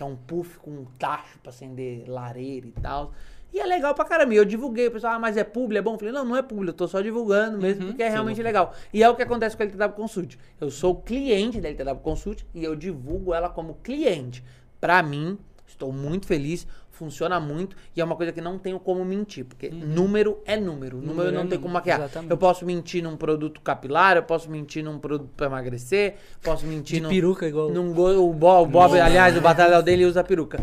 que 0.00 0.02
é 0.02 0.06
um 0.06 0.16
puff 0.16 0.58
com 0.60 0.70
um 0.70 0.86
tacho 0.98 1.38
pra 1.40 1.50
acender 1.50 2.08
lareira 2.08 2.66
e 2.66 2.72
tal. 2.72 3.12
E 3.52 3.60
é 3.60 3.66
legal 3.66 3.94
pra 3.94 4.06
caramba. 4.06 4.32
E 4.32 4.38
eu 4.38 4.46
divulguei, 4.46 4.86
o 4.86 4.90
pessoal, 4.90 5.12
ah, 5.12 5.18
mas 5.18 5.36
é 5.36 5.44
publi, 5.44 5.76
é 5.76 5.82
bom? 5.82 5.92
Eu 5.92 5.98
falei, 5.98 6.14
não, 6.14 6.24
não 6.24 6.36
é 6.36 6.40
publi, 6.40 6.68
eu 6.68 6.72
tô 6.72 6.88
só 6.88 7.02
divulgando 7.02 7.58
mesmo, 7.58 7.88
porque 7.88 8.02
é 8.02 8.08
realmente 8.08 8.42
legal. 8.42 8.72
E 8.94 9.02
é 9.02 9.10
o 9.10 9.14
que 9.14 9.20
acontece 9.22 9.54
com 9.54 9.62
a 9.62 9.66
LTW 9.66 9.92
Consult. 9.94 10.38
Eu 10.58 10.70
sou 10.70 10.94
cliente 11.02 11.60
da 11.60 11.68
LTW 11.68 12.00
Consult 12.02 12.46
e 12.54 12.64
eu 12.64 12.74
divulgo 12.74 13.34
ela 13.34 13.50
como 13.50 13.74
cliente. 13.82 14.42
Pra 14.80 15.02
mim, 15.02 15.38
estou 15.66 15.92
muito 15.92 16.26
feliz, 16.26 16.66
funciona 17.00 17.40
muito 17.40 17.74
e 17.96 18.00
é 18.00 18.04
uma 18.04 18.14
coisa 18.14 18.30
que 18.30 18.42
não 18.42 18.58
tenho 18.58 18.78
como 18.78 19.02
mentir, 19.06 19.46
porque 19.46 19.70
número 19.70 20.38
é 20.44 20.54
número. 20.58 20.98
Número, 20.98 21.14
Número 21.14 21.28
é 21.28 21.32
não 21.32 21.40
tem 21.40 21.44
número, 21.58 21.62
como 21.62 21.72
maquiar. 21.74 21.98
exatamente. 22.00 22.30
Eu 22.30 22.36
posso 22.36 22.66
mentir 22.66 23.02
num 23.02 23.16
produto 23.16 23.58
capilar, 23.62 24.16
eu 24.18 24.22
posso 24.22 24.50
mentir 24.50 24.84
num 24.84 24.98
produto 24.98 25.30
pra 25.34 25.46
emagrecer, 25.46 26.16
posso 26.42 26.66
mentir 26.66 26.96
De 26.96 27.00
num, 27.00 27.08
peruca 27.08 27.48
igual. 27.48 27.70
num 27.70 27.94
go- 27.94 28.10
o 28.28 28.34
Bob, 28.34 28.68
o 28.68 28.70
Bob 28.70 29.00
aliás, 29.00 29.34
o 29.34 29.40
batalhão 29.40 29.82
dele 29.82 30.04
usa 30.04 30.22
peruca. 30.22 30.60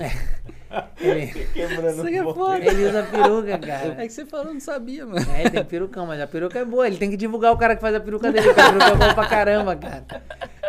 É. 0.00 0.44
Ele, 0.98 1.26
Quebrando 1.52 2.08
é 2.08 2.22
foda. 2.34 2.58
ele 2.66 2.88
usa 2.88 3.02
peruca, 3.04 3.58
cara. 3.58 3.94
É 4.02 4.06
que 4.08 4.12
você 4.12 4.26
falou, 4.26 4.52
não 4.52 4.60
sabia, 4.60 5.06
mano. 5.06 5.24
É, 5.30 5.48
tem 5.48 5.64
perucão, 5.64 6.04
mas 6.04 6.20
a 6.20 6.26
peruca 6.26 6.58
é 6.58 6.64
boa. 6.64 6.84
Ele 6.88 6.96
tem 6.96 7.08
que 7.10 7.16
divulgar 7.16 7.52
o 7.52 7.56
cara 7.56 7.76
que 7.76 7.80
faz 7.80 7.94
a 7.94 8.00
peruca 8.00 8.32
dele, 8.32 8.44
porque 8.46 8.60
a 8.60 8.72
peruca 8.72 8.86
é 8.90 8.96
boa 8.96 9.14
pra 9.14 9.26
caramba, 9.28 9.76
cara. 9.76 10.04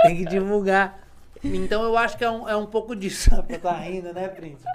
Tem 0.03 0.15
que 0.17 0.25
divulgar. 0.25 1.04
Então 1.53 1.83
eu 1.83 1.97
acho 1.97 2.17
que 2.17 2.23
é 2.23 2.29
um, 2.29 2.47
é 2.49 2.55
um 2.55 2.65
pouco 2.65 2.95
disso. 2.95 3.29
Você 3.47 3.57
tá 3.57 3.73
rindo, 3.73 4.13
né, 4.13 4.27
Príncipe? 4.27 4.65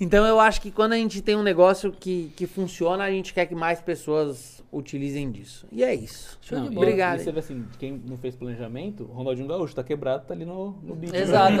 Então 0.00 0.24
eu 0.26 0.40
acho 0.40 0.60
que 0.60 0.70
quando 0.70 0.92
a 0.94 0.96
gente 0.96 1.20
tem 1.20 1.36
um 1.36 1.42
negócio 1.42 1.92
que, 1.92 2.32
que 2.36 2.46
funciona, 2.46 3.04
a 3.04 3.10
gente 3.10 3.34
quer 3.34 3.46
que 3.46 3.54
mais 3.54 3.80
pessoas 3.80 4.60
utilizem 4.72 5.30
disso. 5.30 5.66
E 5.70 5.82
é 5.84 5.92
isso. 5.94 6.38
Show 6.40 6.58
Não, 6.58 6.68
de 6.68 6.74
bola. 6.74 6.86
Obrigado. 6.86 7.20
E 7.20 7.24
você 7.24 7.32
vê 7.32 7.40
assim, 7.40 7.64
quem 7.78 8.00
não 8.06 8.16
fez 8.16 8.34
planejamento, 8.36 9.02
o 9.02 9.12
Ronaldinho 9.12 9.48
Gaúcho 9.48 9.74
tá 9.74 9.82
quebrado, 9.82 10.24
tá 10.26 10.32
ali 10.32 10.44
no, 10.44 10.70
no 10.82 10.94
bico. 10.94 11.14
Exato. 11.14 11.60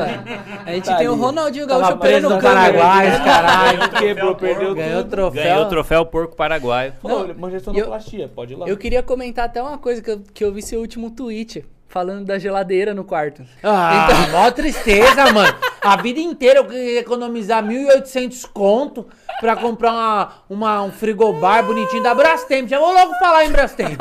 A 0.64 0.72
gente 0.72 0.84
Tá 0.86 0.96
tem 0.96 1.08
o 1.08 1.12
ali. 1.12 1.20
Ronaldinho 1.20 1.66
Tava 1.66 1.80
Gaúcho 1.80 1.98
preso 1.98 2.28
no. 2.30 2.40
Paraguai, 2.40 3.24
caralho. 3.24 3.90
Quebrou, 3.98 4.34
perdeu 4.36 4.74
Ganhou 4.74 5.00
o 5.00 5.02
tudo. 5.02 5.10
troféu. 5.10 5.42
Ganhou 5.42 5.64
o 5.64 5.68
troféu 5.68 6.06
porco 6.06 6.36
paraguaio. 6.36 6.94
Não, 7.02 7.34
mas 7.36 7.52
eu- 7.54 7.60
sonoplastia, 7.60 8.28
pode 8.28 8.54
ir 8.54 8.56
lá. 8.56 8.66
Eu 8.68 8.76
queria 8.76 9.02
comentar 9.02 9.44
até 9.46 9.60
uma 9.60 9.76
coisa 9.76 10.00
que 10.00 10.10
eu, 10.10 10.20
que 10.32 10.44
eu 10.44 10.52
vi 10.52 10.62
seu 10.62 10.80
último 10.80 11.10
tweet, 11.10 11.64
falando 11.90 12.24
da 12.24 12.38
geladeira 12.38 12.94
no 12.94 13.04
quarto. 13.04 13.42
Ah, 13.62 14.06
Então- 14.08 14.30
mó 14.30 14.50
tristeza, 14.50 15.30
mano. 15.32 15.58
A 15.82 15.96
vida 15.96 16.20
inteira 16.20 16.58
eu 16.60 16.64
queria 16.66 17.00
economizar 17.00 17.62
1.800 17.64 18.46
conto 18.52 19.06
pra 19.40 19.56
comprar 19.56 19.92
uma, 19.92 20.32
uma- 20.48 20.82
um 20.82 20.92
frigobar 20.92 21.64
bonitinho 21.64 22.02
da 22.02 22.14
Brastemp. 22.14 22.68
Já 22.68 22.78
vou 22.78 22.92
logo 22.92 23.14
falar 23.14 23.46
em 23.46 23.50
Brastemp. 23.50 23.98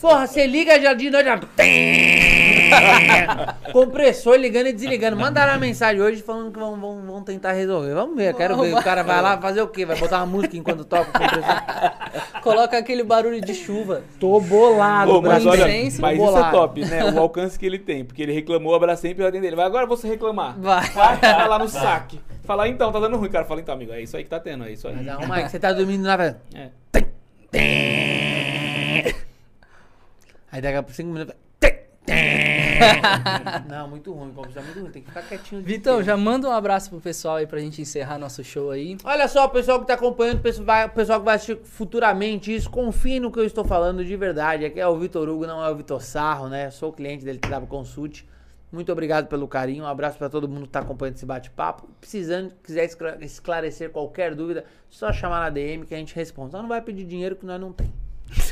Porra, 0.00 0.26
você 0.26 0.46
liga 0.46 0.78
já 0.80 0.92
de 0.92 1.08
noite, 1.10 1.24
já... 1.24 1.40
Compressor 3.72 4.36
ligando 4.36 4.66
e 4.68 4.72
desligando. 4.72 5.16
Mandaram 5.16 5.52
uma 5.54 5.58
mensagem 5.58 6.00
hoje 6.02 6.22
falando 6.22 6.52
que 6.52 6.58
vão, 6.58 6.78
vão, 6.78 7.02
vão 7.06 7.22
tentar 7.22 7.52
resolver. 7.52 7.94
Vamos 7.94 8.16
ver, 8.16 8.34
quero 8.34 8.56
ver. 8.60 8.74
O 8.74 8.82
cara 8.82 9.02
vai 9.02 9.20
lá 9.22 9.38
fazer 9.38 9.62
o 9.62 9.68
quê? 9.68 9.86
Vai 9.86 9.96
botar 9.96 10.18
uma 10.18 10.26
música 10.26 10.56
enquanto 10.56 10.84
toca 10.84 11.08
o 11.08 11.12
compressor? 11.12 11.62
Coloca 12.42 12.76
aquele 12.78 13.02
barulho 13.02 13.40
de 13.40 13.54
chuva. 13.54 14.02
Tô 14.20 14.40
bolado, 14.40 15.12
Pô, 15.12 15.22
mas 15.22 15.44
olha, 15.46 15.66
mas 15.66 15.94
isso 15.94 16.04
é 16.04 16.16
bolado. 16.16 16.56
top, 16.56 16.84
né? 16.84 17.04
O 17.12 17.18
alcance 17.18 17.58
que 17.58 17.64
ele 17.66 17.78
tem. 17.78 18.04
Porque 18.04 18.22
ele 18.22 18.32
reclamou, 18.32 18.74
a 18.74 18.78
Brastemp 18.78 19.16
vai 19.18 19.28
atender 19.28 19.46
ele. 19.48 19.56
Vai, 19.56 19.66
agora 19.66 19.86
você 19.86 20.06
reclamar. 20.08 20.54
Vai. 20.58 20.86
Vai, 20.98 21.16
vai 21.16 21.48
lá 21.48 21.58
no 21.58 21.68
saque. 21.68 22.20
Falar, 22.44 22.68
então, 22.68 22.90
tá 22.90 22.98
dando 22.98 23.16
ruim. 23.16 23.28
O 23.28 23.30
cara 23.30 23.44
fala, 23.44 23.60
então, 23.60 23.74
amigo, 23.74 23.92
é 23.92 24.00
isso 24.02 24.16
aí 24.16 24.24
que 24.24 24.30
tá 24.30 24.40
tendo, 24.40 24.64
é 24.64 24.72
isso 24.72 24.88
aí. 24.88 24.96
Mas 24.96 25.08
arruma 25.08 25.36
aí 25.36 25.44
que 25.44 25.50
você 25.50 25.58
tá 25.58 25.72
dormindo 25.72 26.02
na 26.02 26.16
velho. 26.16 26.36
É. 26.54 26.70
Aí 30.50 30.62
daqui 30.62 30.76
a 30.76 30.82
pouco 30.82 30.94
5 30.96 31.08
minutos. 31.10 31.34
Não, 33.68 33.88
muito 33.88 34.12
ruim, 34.12 34.32
como 34.32 34.48
é 34.54 34.62
muito 34.62 34.80
ruim, 34.80 34.90
tem 34.90 35.02
que 35.02 35.08
ficar 35.08 35.22
quietinho. 35.22 35.60
Vitão, 35.62 36.02
já 36.02 36.16
manda 36.16 36.48
um 36.48 36.52
abraço 36.52 36.88
pro 36.90 37.00
pessoal 37.00 37.36
aí 37.36 37.46
pra 37.46 37.58
gente 37.60 37.82
encerrar 37.82 38.18
nosso 38.18 38.42
show 38.42 38.70
aí. 38.70 38.96
Olha 39.04 39.28
só, 39.28 39.44
o 39.44 39.48
pessoal 39.50 39.80
que 39.80 39.86
tá 39.86 39.94
acompanhando, 39.94 40.38
o 40.38 40.42
pessoal 40.42 40.64
vai- 40.64 40.86
o 40.86 40.90
pessoal 40.90 41.18
que 41.18 41.24
vai 41.26 41.34
assistir 41.36 41.58
futuramente 41.64 42.54
isso, 42.54 42.70
confie 42.70 43.20
no 43.20 43.30
que 43.30 43.38
eu 43.38 43.44
estou 43.44 43.64
falando 43.64 44.04
de 44.04 44.16
verdade. 44.16 44.64
Aqui 44.64 44.80
é 44.80 44.86
o 44.86 44.96
Vitor 44.98 45.28
Hugo, 45.28 45.46
não 45.46 45.62
é 45.62 45.70
o 45.70 45.76
Vitor 45.76 46.00
Sarro, 46.00 46.48
né? 46.48 46.70
Sou 46.70 46.92
cliente 46.92 47.24
dele, 47.24 47.38
TW 47.38 47.66
Consult. 47.68 48.24
Muito 48.70 48.92
obrigado 48.92 49.28
pelo 49.28 49.48
carinho, 49.48 49.84
um 49.84 49.86
abraço 49.86 50.18
pra 50.18 50.28
todo 50.28 50.46
mundo 50.48 50.62
que 50.64 50.68
tá 50.72 50.80
acompanhando 50.80 51.16
esse 51.16 51.24
bate-papo. 51.24 51.88
Precisando, 52.00 52.52
quiser 52.62 52.84
escla- 52.84 53.16
esclarecer 53.22 53.90
qualquer 53.90 54.34
dúvida, 54.34 54.64
só 54.90 55.10
chamar 55.12 55.40
na 55.40 55.50
DM 55.50 55.86
que 55.86 55.94
a 55.94 55.98
gente 55.98 56.14
responde. 56.14 56.52
Só 56.52 56.60
não 56.60 56.68
vai 56.68 56.82
pedir 56.82 57.04
dinheiro 57.04 57.34
que 57.34 57.46
nós 57.46 57.58
não 57.60 57.72
tem. 57.72 57.90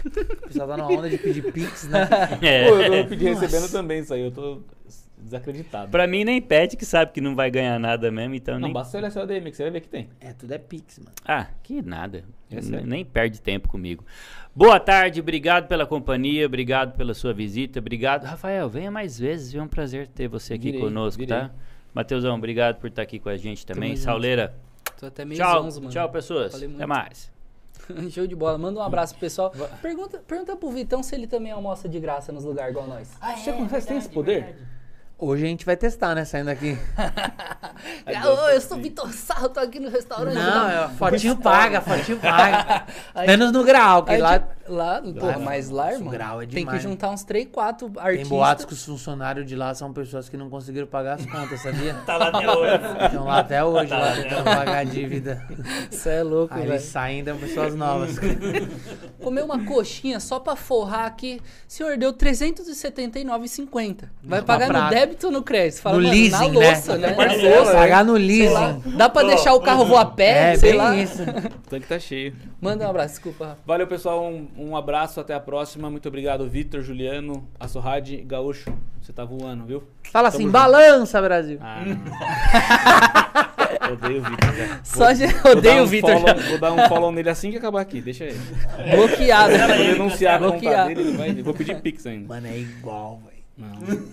O 0.06 0.46
pessoal 0.48 0.68
tá 0.68 0.76
na 0.78 0.88
onda 0.88 1.10
de 1.10 1.18
pedir 1.18 1.52
pix, 1.52 1.86
né? 1.88 2.08
É. 2.40 2.66
Pô, 2.68 2.76
eu 2.80 3.02
tô 3.02 3.08
pedi 3.10 3.24
recebendo 3.26 3.70
também 3.70 4.00
isso 4.00 4.14
aí, 4.14 4.22
eu 4.22 4.30
tô 4.30 4.60
desacreditado. 5.26 5.90
Pra 5.90 6.06
mim, 6.06 6.24
nem 6.24 6.40
pede 6.40 6.76
que 6.76 6.84
sabe 6.84 7.12
que 7.12 7.20
não 7.20 7.34
vai 7.34 7.50
ganhar 7.50 7.78
nada 7.78 8.10
mesmo, 8.10 8.34
então 8.34 8.54
Não, 8.54 8.62
nem... 8.68 8.72
basta 8.72 8.92
você 8.92 8.96
olhar 8.98 9.10
seu 9.10 9.22
ADM 9.22 9.44
que 9.50 9.52
você 9.56 9.62
vai 9.64 9.72
ver 9.72 9.80
que 9.82 9.88
tem. 9.88 10.08
É, 10.20 10.32
tudo 10.32 10.52
é 10.52 10.58
pix, 10.58 10.98
mano. 10.98 11.12
Ah, 11.24 11.48
que 11.62 11.82
nada. 11.82 12.24
É 12.50 12.60
nem 12.82 13.04
perde 13.04 13.40
tempo 13.40 13.68
comigo. 13.68 14.04
Boa 14.54 14.80
tarde, 14.80 15.20
obrigado 15.20 15.66
pela 15.68 15.84
companhia, 15.86 16.46
obrigado 16.46 16.96
pela 16.96 17.12
sua 17.12 17.34
visita, 17.34 17.78
obrigado. 17.78 18.24
Rafael, 18.24 18.68
venha 18.70 18.90
mais 18.90 19.18
vezes, 19.18 19.54
é 19.54 19.60
um 19.62 19.68
prazer 19.68 20.06
ter 20.08 20.28
você 20.28 20.54
aqui 20.54 20.66
Virei, 20.72 20.80
conosco, 20.80 21.18
virei. 21.20 21.36
tá? 21.38 21.50
Mateusão, 21.92 22.34
obrigado 22.36 22.76
por 22.76 22.88
estar 22.88 23.02
aqui 23.02 23.18
com 23.18 23.28
a 23.28 23.36
gente 23.36 23.66
também. 23.66 23.90
junto. 23.90 24.00
Sauleira, 24.04 24.54
Tô 24.98 25.06
até 25.06 25.24
meio 25.24 25.38
tchau, 25.40 25.62
zonzo, 25.62 25.80
mano. 25.80 25.92
tchau 25.92 26.08
pessoas, 26.10 26.54
até 26.54 26.86
mais. 26.86 27.30
Show 28.10 28.26
de 28.26 28.34
bola. 28.34 28.56
Manda 28.56 28.80
um 28.80 28.82
abraço 28.82 29.12
pro 29.14 29.20
pessoal. 29.20 29.52
Pergunta, 29.82 30.18
pergunta 30.26 30.56
pro 30.56 30.70
Vitão 30.70 31.02
se 31.02 31.14
ele 31.14 31.26
também 31.26 31.52
almoça 31.52 31.88
de 31.88 32.00
graça 32.00 32.32
nos 32.32 32.44
lugares 32.44 32.70
igual 32.70 32.86
nós. 32.86 33.12
Você 33.36 33.52
consegue, 33.52 33.86
tem 33.86 33.98
esse 33.98 34.08
poder? 34.08 34.56
Hoje 35.18 35.44
a 35.46 35.48
gente 35.48 35.64
vai 35.64 35.76
testar, 35.78 36.14
né? 36.14 36.24
Saindo 36.24 36.50
aqui. 36.50 36.76
Ah, 38.06 38.30
ô, 38.30 38.48
eu 38.48 38.60
sou 38.60 38.78
Vitor 38.78 39.12
Sarro, 39.12 39.48
tô 39.50 39.60
aqui 39.60 39.78
no 39.78 39.90
restaurante. 39.90 40.34
Não, 40.34 40.68
é, 40.68 40.88
fotinho 40.96 41.36
paga, 41.36 41.80
fotinho 41.80 42.18
paga. 42.18 42.86
Menos 43.26 43.52
no 43.52 43.62
grau, 43.64 44.02
que 44.04 44.12
Aí, 44.12 44.20
lá 44.20 44.38
tipo, 44.38 44.72
lá, 44.72 45.02
porra, 45.02 45.38
mas 45.38 45.68
lá, 45.68 45.92
irmão, 45.92 46.08
o 46.08 46.10
grau 46.10 46.40
é 46.40 46.46
tem 46.46 46.50
que 46.54 46.58
demais. 46.60 46.82
juntar 46.82 47.10
uns 47.10 47.22
3, 47.24 47.48
4 47.52 47.90
tem 47.90 48.02
artistas. 48.02 48.28
boatos 48.28 48.64
que 48.64 48.72
os 48.72 48.84
funcionários 48.84 49.44
de 49.46 49.54
lá 49.54 49.74
são 49.74 49.92
pessoas 49.92 50.28
que 50.28 50.36
não 50.36 50.48
conseguiram 50.48 50.86
pagar 50.86 51.14
as 51.14 51.26
contas, 51.26 51.60
sabia? 51.60 51.94
Tá 52.06 52.16
lá 52.16 52.28
até 52.28 52.50
hoje. 52.50 52.74
Estão 53.04 53.24
lá 53.24 53.38
até 53.40 53.64
hoje, 53.64 53.90
lá 53.90 54.12
tentando 54.14 54.44
pagar 54.44 54.78
a 54.78 54.84
dívida. 54.84 55.46
Você 55.90 56.08
é 56.10 56.22
louco, 56.22 56.54
Aí 56.54 56.60
velho. 56.62 56.72
eles 56.72 56.82
saem 56.84 57.22
dão 57.24 57.36
pessoas 57.36 57.74
novas. 57.74 58.16
Comer 59.22 59.42
uma 59.44 59.62
coxinha 59.64 60.18
só 60.20 60.38
pra 60.40 60.56
forrar 60.56 61.04
aqui, 61.06 61.42
senhor, 61.68 61.98
deu 61.98 62.12
379,50. 62.14 64.08
Vai 64.22 64.38
Não, 64.40 64.46
pagar 64.46 64.72
no 64.72 64.88
débito 64.88 65.05
ou 65.24 65.30
no 65.32 65.42
crédito? 65.42 65.80
Fala, 65.82 65.96
No 65.96 66.02
mano, 66.02 66.14
leasing, 66.14 66.52
na 66.52 66.60
né? 66.60 66.66
louça, 66.70 66.98
né? 66.98 67.08
Na 67.10 67.14
Parcela, 67.14 67.56
louça. 67.56 67.72
Pagar 67.72 68.04
no 68.04 68.12
leasing. 68.14 68.82
Dá 68.96 69.08
pra 69.08 69.22
deixar 69.22 69.54
o 69.54 69.60
carro 69.60 69.84
voar 69.84 70.02
a 70.02 70.06
pé? 70.06 70.52
É, 70.52 70.56
sei 70.56 70.70
bem 70.70 70.78
lá. 70.78 70.96
isso. 70.96 71.22
O 71.22 71.60
tanque 71.70 71.86
tá 71.86 71.98
cheio. 71.98 72.34
Manda 72.60 72.86
um 72.86 72.90
abraço, 72.90 73.14
desculpa. 73.14 73.58
Valeu, 73.66 73.86
pessoal. 73.86 74.24
Um, 74.24 74.48
um 74.56 74.76
abraço, 74.76 75.20
até 75.20 75.34
a 75.34 75.40
próxima. 75.40 75.90
Muito 75.90 76.08
obrigado, 76.08 76.48
Vitor, 76.48 76.80
Juliano, 76.82 77.46
Assorrad, 77.60 78.08
Gaúcho. 78.24 78.72
Você 79.00 79.12
tá 79.12 79.24
voando, 79.24 79.64
viu? 79.64 79.84
Fala 80.10 80.28
assim, 80.28 80.48
balança, 80.50 81.22
Brasil. 81.22 81.58
Ah, 81.62 81.84
odeio 83.92 84.18
o 84.20 84.24
Vitor 84.24 84.54
já. 84.54 84.80
Só 84.82 85.12
dar 85.12 85.50
odeio 85.50 85.80
um 85.80 85.84
o 85.84 85.86
Vitor. 85.86 86.18
follow- 86.20 86.42
Vou 86.48 86.58
dar 86.58 86.72
um 86.72 86.88
follow 86.88 87.12
nele 87.12 87.30
assim 87.30 87.50
que 87.52 87.58
acabar 87.58 87.80
aqui. 87.82 88.00
Deixa 88.00 88.24
ele. 88.24 88.40
Bloqueado. 88.96 89.56
Vou 89.56 89.76
denunciar 89.86 90.42
a 90.42 90.48
dele. 90.50 90.90
Ele 90.90 91.16
vai, 91.16 91.32
vou 91.34 91.54
pedir 91.54 91.80
pix 91.80 92.04
ainda. 92.06 92.26
Mano, 92.28 92.48
é 92.48 92.58
igual, 92.58 93.20
velho. 93.56 94.08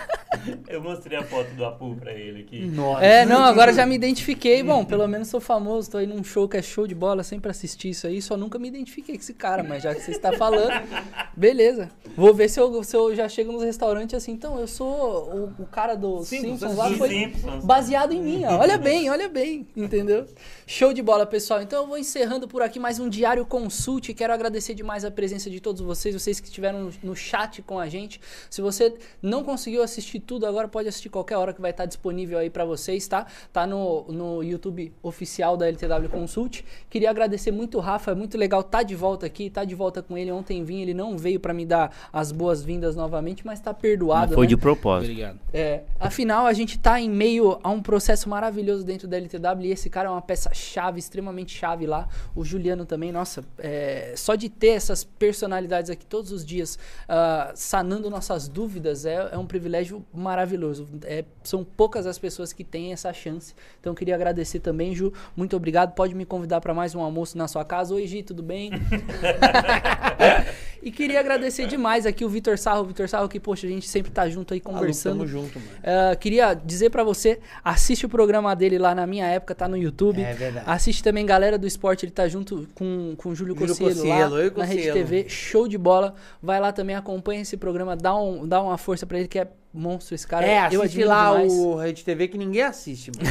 Eu 0.68 0.82
mostrei 0.82 1.18
a 1.18 1.22
foto 1.22 1.50
do 1.54 1.64
Apu 1.64 1.96
pra 1.96 2.12
ele 2.12 2.40
aqui. 2.40 2.66
Nossa. 2.66 3.04
É, 3.04 3.24
não, 3.24 3.44
agora 3.44 3.72
já 3.72 3.84
me 3.86 3.94
identifiquei. 3.94 4.62
Bom, 4.62 4.84
pelo 4.84 5.06
menos 5.06 5.28
sou 5.28 5.40
famoso, 5.40 5.90
tô 5.90 5.98
aí 5.98 6.06
num 6.06 6.22
show 6.22 6.48
que 6.48 6.56
é 6.56 6.62
show 6.62 6.86
de 6.86 6.94
bola, 6.94 7.22
sempre 7.22 7.50
assisti 7.50 7.90
isso 7.90 8.06
aí, 8.06 8.20
só 8.20 8.36
nunca 8.36 8.58
me 8.58 8.68
identifiquei 8.68 9.16
com 9.16 9.20
esse 9.20 9.34
cara, 9.34 9.62
mas 9.62 9.82
já 9.82 9.94
que 9.94 10.00
você 10.00 10.12
está 10.12 10.32
falando, 10.32 10.72
beleza. 11.36 11.90
Vou 12.16 12.34
ver 12.34 12.48
se 12.48 12.60
eu, 12.60 12.82
se 12.82 12.96
eu 12.96 13.14
já 13.14 13.28
chego 13.28 13.52
nos 13.52 13.62
restaurantes 13.62 14.14
assim, 14.14 14.32
então, 14.32 14.58
eu 14.58 14.66
sou 14.66 15.52
o, 15.58 15.62
o 15.62 15.66
cara 15.66 15.94
do 15.94 16.22
Simpsons, 16.24 16.60
Simpsons 16.60 16.76
lá, 16.76 16.88
do 16.88 16.96
foi 16.96 17.08
Simpsons. 17.08 17.64
baseado 17.64 18.12
em 18.12 18.22
mim, 18.22 18.44
ó. 18.44 18.58
Olha 18.58 18.76
bem, 18.78 19.10
olha 19.10 19.28
bem, 19.28 19.66
entendeu? 19.76 20.26
Show 20.66 20.92
de 20.92 21.02
bola, 21.02 21.26
pessoal. 21.26 21.62
Então 21.62 21.82
eu 21.82 21.86
vou 21.86 21.98
encerrando 21.98 22.46
por 22.46 22.62
aqui 22.62 22.78
mais 22.78 22.98
um 22.98 23.08
Diário 23.08 23.44
Consult. 23.44 24.12
Quero 24.14 24.32
agradecer 24.32 24.74
demais 24.74 25.04
a 25.04 25.10
presença 25.10 25.50
de 25.50 25.60
todos 25.60 25.80
vocês, 25.80 26.14
vocês 26.14 26.40
que 26.40 26.46
estiveram 26.46 26.84
no, 26.84 26.92
no 27.02 27.16
chat 27.16 27.62
com 27.62 27.78
a 27.78 27.88
gente. 27.88 28.20
Se 28.48 28.60
você 28.60 28.94
não 29.22 29.42
conseguiu 29.42 29.82
assistir 29.82 30.20
tudo, 30.30 30.46
agora 30.46 30.68
pode 30.68 30.86
assistir 30.86 31.08
qualquer 31.08 31.36
hora 31.38 31.52
que 31.52 31.60
vai 31.60 31.72
estar 31.72 31.86
disponível 31.86 32.38
aí 32.38 32.48
pra 32.48 32.64
vocês, 32.64 33.08
tá? 33.08 33.26
Tá 33.52 33.66
no, 33.66 34.04
no 34.04 34.44
YouTube 34.44 34.92
oficial 35.02 35.56
da 35.56 35.66
LTW 35.66 36.08
Consult. 36.08 36.64
Queria 36.88 37.10
agradecer 37.10 37.50
muito 37.50 37.78
o 37.78 37.80
Rafa, 37.80 38.12
é 38.12 38.14
muito 38.14 38.38
legal 38.38 38.62
tá 38.62 38.84
de 38.84 38.94
volta 38.94 39.26
aqui, 39.26 39.50
tá 39.50 39.64
de 39.64 39.74
volta 39.74 40.04
com 40.04 40.16
ele. 40.16 40.30
Ontem 40.30 40.62
vim, 40.62 40.82
ele 40.82 40.94
não 40.94 41.18
veio 41.18 41.40
pra 41.40 41.52
me 41.52 41.66
dar 41.66 41.92
as 42.12 42.30
boas-vindas 42.30 42.94
novamente, 42.94 43.44
mas 43.44 43.58
tá 43.58 43.74
perdoado, 43.74 44.28
Não 44.28 44.34
foi 44.36 44.46
né? 44.46 44.50
de 44.50 44.56
propósito. 44.56 45.10
Obrigado. 45.10 45.40
É, 45.52 45.82
afinal, 45.98 46.46
a 46.46 46.52
gente 46.52 46.78
tá 46.78 47.00
em 47.00 47.10
meio 47.10 47.58
a 47.60 47.68
um 47.68 47.82
processo 47.82 48.28
maravilhoso 48.28 48.84
dentro 48.84 49.08
da 49.08 49.16
LTW 49.16 49.64
e 49.64 49.72
esse 49.72 49.90
cara 49.90 50.08
é 50.08 50.12
uma 50.12 50.22
peça-chave, 50.22 51.00
extremamente 51.00 51.58
chave 51.58 51.86
lá. 51.88 52.06
O 52.36 52.44
Juliano 52.44 52.86
também, 52.86 53.10
nossa, 53.10 53.42
é, 53.58 54.14
só 54.16 54.36
de 54.36 54.48
ter 54.48 54.68
essas 54.68 55.02
personalidades 55.02 55.90
aqui 55.90 56.06
todos 56.06 56.30
os 56.30 56.46
dias 56.46 56.78
ah, 57.08 57.50
sanando 57.56 58.08
nossas 58.08 58.46
dúvidas 58.46 59.04
é, 59.04 59.30
é 59.32 59.36
um 59.36 59.44
privilégio 59.44 60.06
maravilhoso. 60.20 60.88
É, 61.04 61.24
são 61.42 61.64
poucas 61.64 62.06
as 62.06 62.18
pessoas 62.18 62.52
que 62.52 62.64
têm 62.64 62.92
essa 62.92 63.12
chance. 63.12 63.54
Então, 63.80 63.94
queria 63.94 64.14
agradecer 64.14 64.60
também, 64.60 64.94
Ju. 64.94 65.12
Muito 65.36 65.56
obrigado. 65.56 65.94
Pode 65.94 66.14
me 66.14 66.24
convidar 66.24 66.60
para 66.60 66.72
mais 66.72 66.94
um 66.94 67.00
almoço 67.00 67.36
na 67.36 67.46
sua 67.46 67.64
casa. 67.64 67.94
Oi, 67.94 68.06
Gi, 68.06 68.22
tudo 68.22 68.42
bem? 68.42 68.70
e 70.82 70.90
queria 70.90 71.20
agradecer 71.20 71.66
demais 71.66 72.06
aqui 72.06 72.24
o 72.24 72.28
Vitor 72.28 72.56
Sarro. 72.56 72.84
Vitor 72.84 73.08
Sarro, 73.08 73.28
que, 73.28 73.38
poxa, 73.38 73.66
a 73.66 73.70
gente 73.70 73.88
sempre 73.88 74.10
tá 74.10 74.28
junto 74.28 74.54
aí 74.54 74.62
Maluco, 74.64 74.80
conversando. 74.80 75.18
tamo 75.18 75.26
junto, 75.26 75.58
mano. 75.58 75.70
Ah, 75.82 76.16
queria 76.16 76.54
dizer 76.54 76.90
pra 76.90 77.04
você, 77.04 77.38
assiste 77.64 78.06
o 78.06 78.08
programa 78.08 78.54
dele 78.56 78.78
lá 78.78 78.94
na 78.94 79.06
minha 79.06 79.26
época, 79.26 79.54
tá 79.54 79.68
no 79.68 79.76
YouTube. 79.76 80.22
É 80.22 80.32
verdade. 80.32 80.64
Assiste 80.68 81.02
também 81.02 81.26
Galera 81.26 81.58
do 81.58 81.66
Esporte, 81.66 82.04
ele 82.04 82.12
tá 82.12 82.26
junto 82.26 82.66
com, 82.74 83.14
com 83.16 83.30
o 83.30 83.34
Júlio 83.34 83.50
Júlio 83.54 83.56
Cossielo 83.56 83.94
Cossielo, 83.94 84.34
lá 84.34 84.40
eu 84.40 84.52
na 84.56 84.64
Rede. 84.64 84.92
TV, 84.92 85.28
show 85.28 85.66
de 85.66 85.78
bola. 85.78 86.14
Vai 86.42 86.60
lá 86.60 86.72
também, 86.72 86.96
acompanha 86.96 87.42
esse 87.42 87.56
programa, 87.56 87.96
dá, 87.96 88.16
um, 88.16 88.46
dá 88.46 88.62
uma 88.62 88.78
força 88.78 89.06
pra 89.06 89.18
ele 89.18 89.28
que 89.28 89.38
é 89.38 89.48
monstro 89.72 90.14
esse 90.14 90.26
cara. 90.26 90.46
é, 90.46 90.58
eu 90.70 90.82
assiste 90.82 91.02
admiro 91.02 91.08
lá 91.08 91.30
demais. 91.32 91.52
o 91.52 91.74
Rede 91.76 92.04
TV 92.04 92.28
que 92.28 92.36
ninguém 92.38 92.62
assiste, 92.62 93.10
mano. 93.16 93.30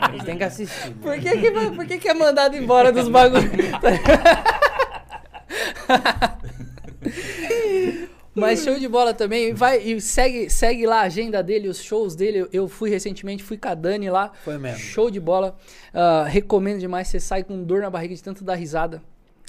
A 0.00 0.10
gente 0.12 0.24
tem 0.24 0.36
que 0.38 0.44
assistir. 0.44 0.88
mano. 0.90 1.00
Por 1.02 1.18
que 1.18 1.38
que, 1.38 1.50
por 1.50 1.86
que 1.86 1.98
que 1.98 2.08
é 2.08 2.14
mandado 2.14 2.56
embora 2.56 2.92
dos 2.92 3.08
bagulhos? 3.08 3.44
Mas 8.34 8.64
show 8.64 8.78
de 8.78 8.88
bola 8.88 9.12
também. 9.12 9.52
Vai 9.52 9.78
e 9.82 10.00
segue, 10.00 10.48
segue 10.48 10.86
lá 10.86 11.00
a 11.00 11.02
agenda 11.02 11.42
dele, 11.42 11.68
os 11.68 11.82
shows 11.82 12.16
dele. 12.16 12.48
Eu- 12.52 12.66
fui 12.68 12.88
recentemente, 12.88 13.42
fui 13.42 13.58
com 13.58 13.68
a 13.68 13.74
Dani 13.74 14.08
lá. 14.08 14.32
Foi 14.42 14.56
mesmo. 14.56 14.78
Show 14.78 15.10
de 15.10 15.20
bola. 15.20 15.54
Ah, 15.92 16.24
recomendo 16.26 16.78
demais. 16.80 17.08
Você 17.08 17.20
sai 17.20 17.44
com 17.44 17.62
dor 17.62 17.82
na 17.82 17.90
barriga 17.90 18.14
de 18.14 18.22
tanto 18.22 18.42
dar 18.42 18.54
risada. 18.54 19.02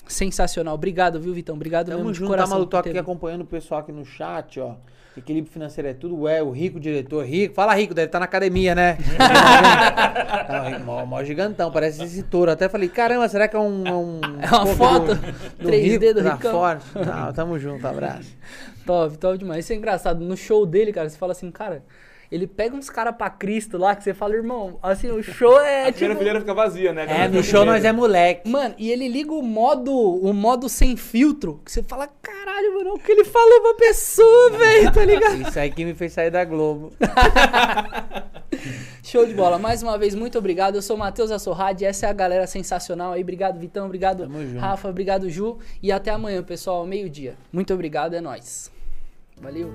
Sensacional. 0.06 0.74
Obrigado, 0.76 1.18
viu, 1.20 1.34
Vitão? 1.34 1.56
Obrigado 1.56 1.86
Tamo 1.88 1.99
mesmo 1.99 2.11
de 2.11 2.18
junto, 2.20 2.28
tá 2.32 2.36
coração. 2.36 2.56
maluco? 2.56 2.72
Tô 2.72 2.82
por 2.84 2.90
aqui 2.90 2.98
acompanhando 2.98 3.41
o 3.41 3.45
pessoal 3.45 3.80
aqui 3.80 3.94
no 3.94 4.03
chat, 4.06 4.60
ó. 4.60 4.76
Equilíbrio 5.15 5.53
financeiro 5.53 5.88
é 5.88 5.94
tudo, 5.94 6.27
é, 6.27 6.41
o 6.41 6.49
rico 6.49 6.80
diretor, 6.80 7.23
rico. 7.23 7.53
Fala 7.53 7.76
rico, 7.76 7.94
deve 7.94 8.07
estar 8.07 8.19
na 8.19 8.26
academia, 8.26 8.73
né? 8.73 8.98
tá, 10.48 10.69
rico, 10.69 10.84
mó, 10.84 11.06
mó 11.06 11.23
gigantão, 11.23 11.72
parece 11.72 12.03
esse 12.03 12.23
touro. 12.23 12.49
Até 12.49 12.68
falei, 12.68 12.90
caramba, 12.90 13.30
será 13.30 13.48
que 13.48 13.56
é 13.56 13.60
um. 13.60 13.84
um 13.84 14.22
É 14.41 14.48
uma 14.48 14.65
foto? 14.65 15.14
do 15.60 15.69
3D 15.69 16.14
do 16.14 16.23
tá 16.23 16.34
Ricão. 16.34 16.52
forte. 16.52 16.85
Tá, 16.94 17.31
tamo 17.31 17.60
junto, 17.60 17.85
abraço. 17.85 18.35
Top, 18.85 19.18
top 19.18 19.38
demais. 19.38 19.64
Isso 19.64 19.72
é 19.72 19.77
engraçado. 19.77 20.19
No 20.19 20.35
show 20.35 20.65
dele, 20.65 20.91
cara, 20.91 21.07
você 21.10 21.18
fala 21.18 21.31
assim, 21.31 21.49
cara. 21.49 21.84
Ele 22.34 22.47
pega 22.47 22.76
uns 22.76 22.89
caras 22.89 23.15
pra 23.15 23.30
Cristo 23.30 23.77
lá 23.77 23.95
que 23.95 24.03
você 24.03 24.11
fala, 24.11 24.34
irmão, 24.34 24.80
assim, 24.81 25.07
o 25.11 25.22
show 25.22 25.61
é 25.61 25.89
A 25.89 25.91
primeira 25.91 26.14
tipo. 26.14 26.18
fileira 26.18 26.39
fica 26.39 26.53
vazia, 26.55 26.91
né? 26.91 27.05
É, 27.07 27.27
no 27.27 27.43
show 27.43 27.64
nós 27.64 27.85
é 27.85 27.91
moleque. 27.91 28.49
Mano, 28.49 28.73
e 28.76 28.89
ele 28.89 29.07
liga 29.07 29.31
o 29.31 29.43
modo, 29.43 29.93
o 29.93 30.34
modo 30.34 30.68
sem 30.68 30.97
filtro, 30.97 31.61
que 31.64 31.72
você 31.72 31.84
fala, 31.84 32.07
caralho, 32.07 32.73
mano, 32.73 32.89
é 32.89 32.93
o 32.93 32.97
que 32.97 33.11
ele 33.11 33.23
falou 33.23 33.61
pra 33.61 33.73
pessoa, 33.76 34.49
velho, 34.57 34.91
tá 34.91 35.05
ligado? 35.05 35.47
Isso 35.47 35.60
aí 35.60 35.69
que 35.69 35.85
me 35.85 35.93
fez 35.93 36.11
sair 36.11 36.31
da 36.31 36.43
Globo. 36.43 36.91
Show 39.03 39.27
de 39.27 39.35
bola. 39.35 39.60
Mais 39.60 39.84
uma 39.84 39.95
vez, 39.95 40.15
muito 40.15 40.35
obrigado. 40.39 40.73
Eu 40.73 40.81
sou 40.81 40.95
o 40.95 40.99
Matheus 40.99 41.30
Assorrad, 41.30 41.80
essa 41.84 42.07
é 42.07 42.10
a 42.10 42.14
galera 42.14 42.47
sensacional 42.47 43.14
aí. 43.14 43.22
Obrigado, 43.22 43.60
Vitão, 43.60 43.85
obrigado. 43.85 44.27
Rafa, 44.57 44.89
obrigado, 44.89 45.30
Ju. 45.30 45.60
E 45.84 45.91
até 45.91 46.10
amanhã, 46.10 46.41
pessoal, 46.41 46.84
meio-dia. 46.84 47.35
Muito 47.51 47.72
obrigado, 47.76 48.15
é 48.15 48.22
nóis. 48.22 48.72
Valeu. 49.39 49.69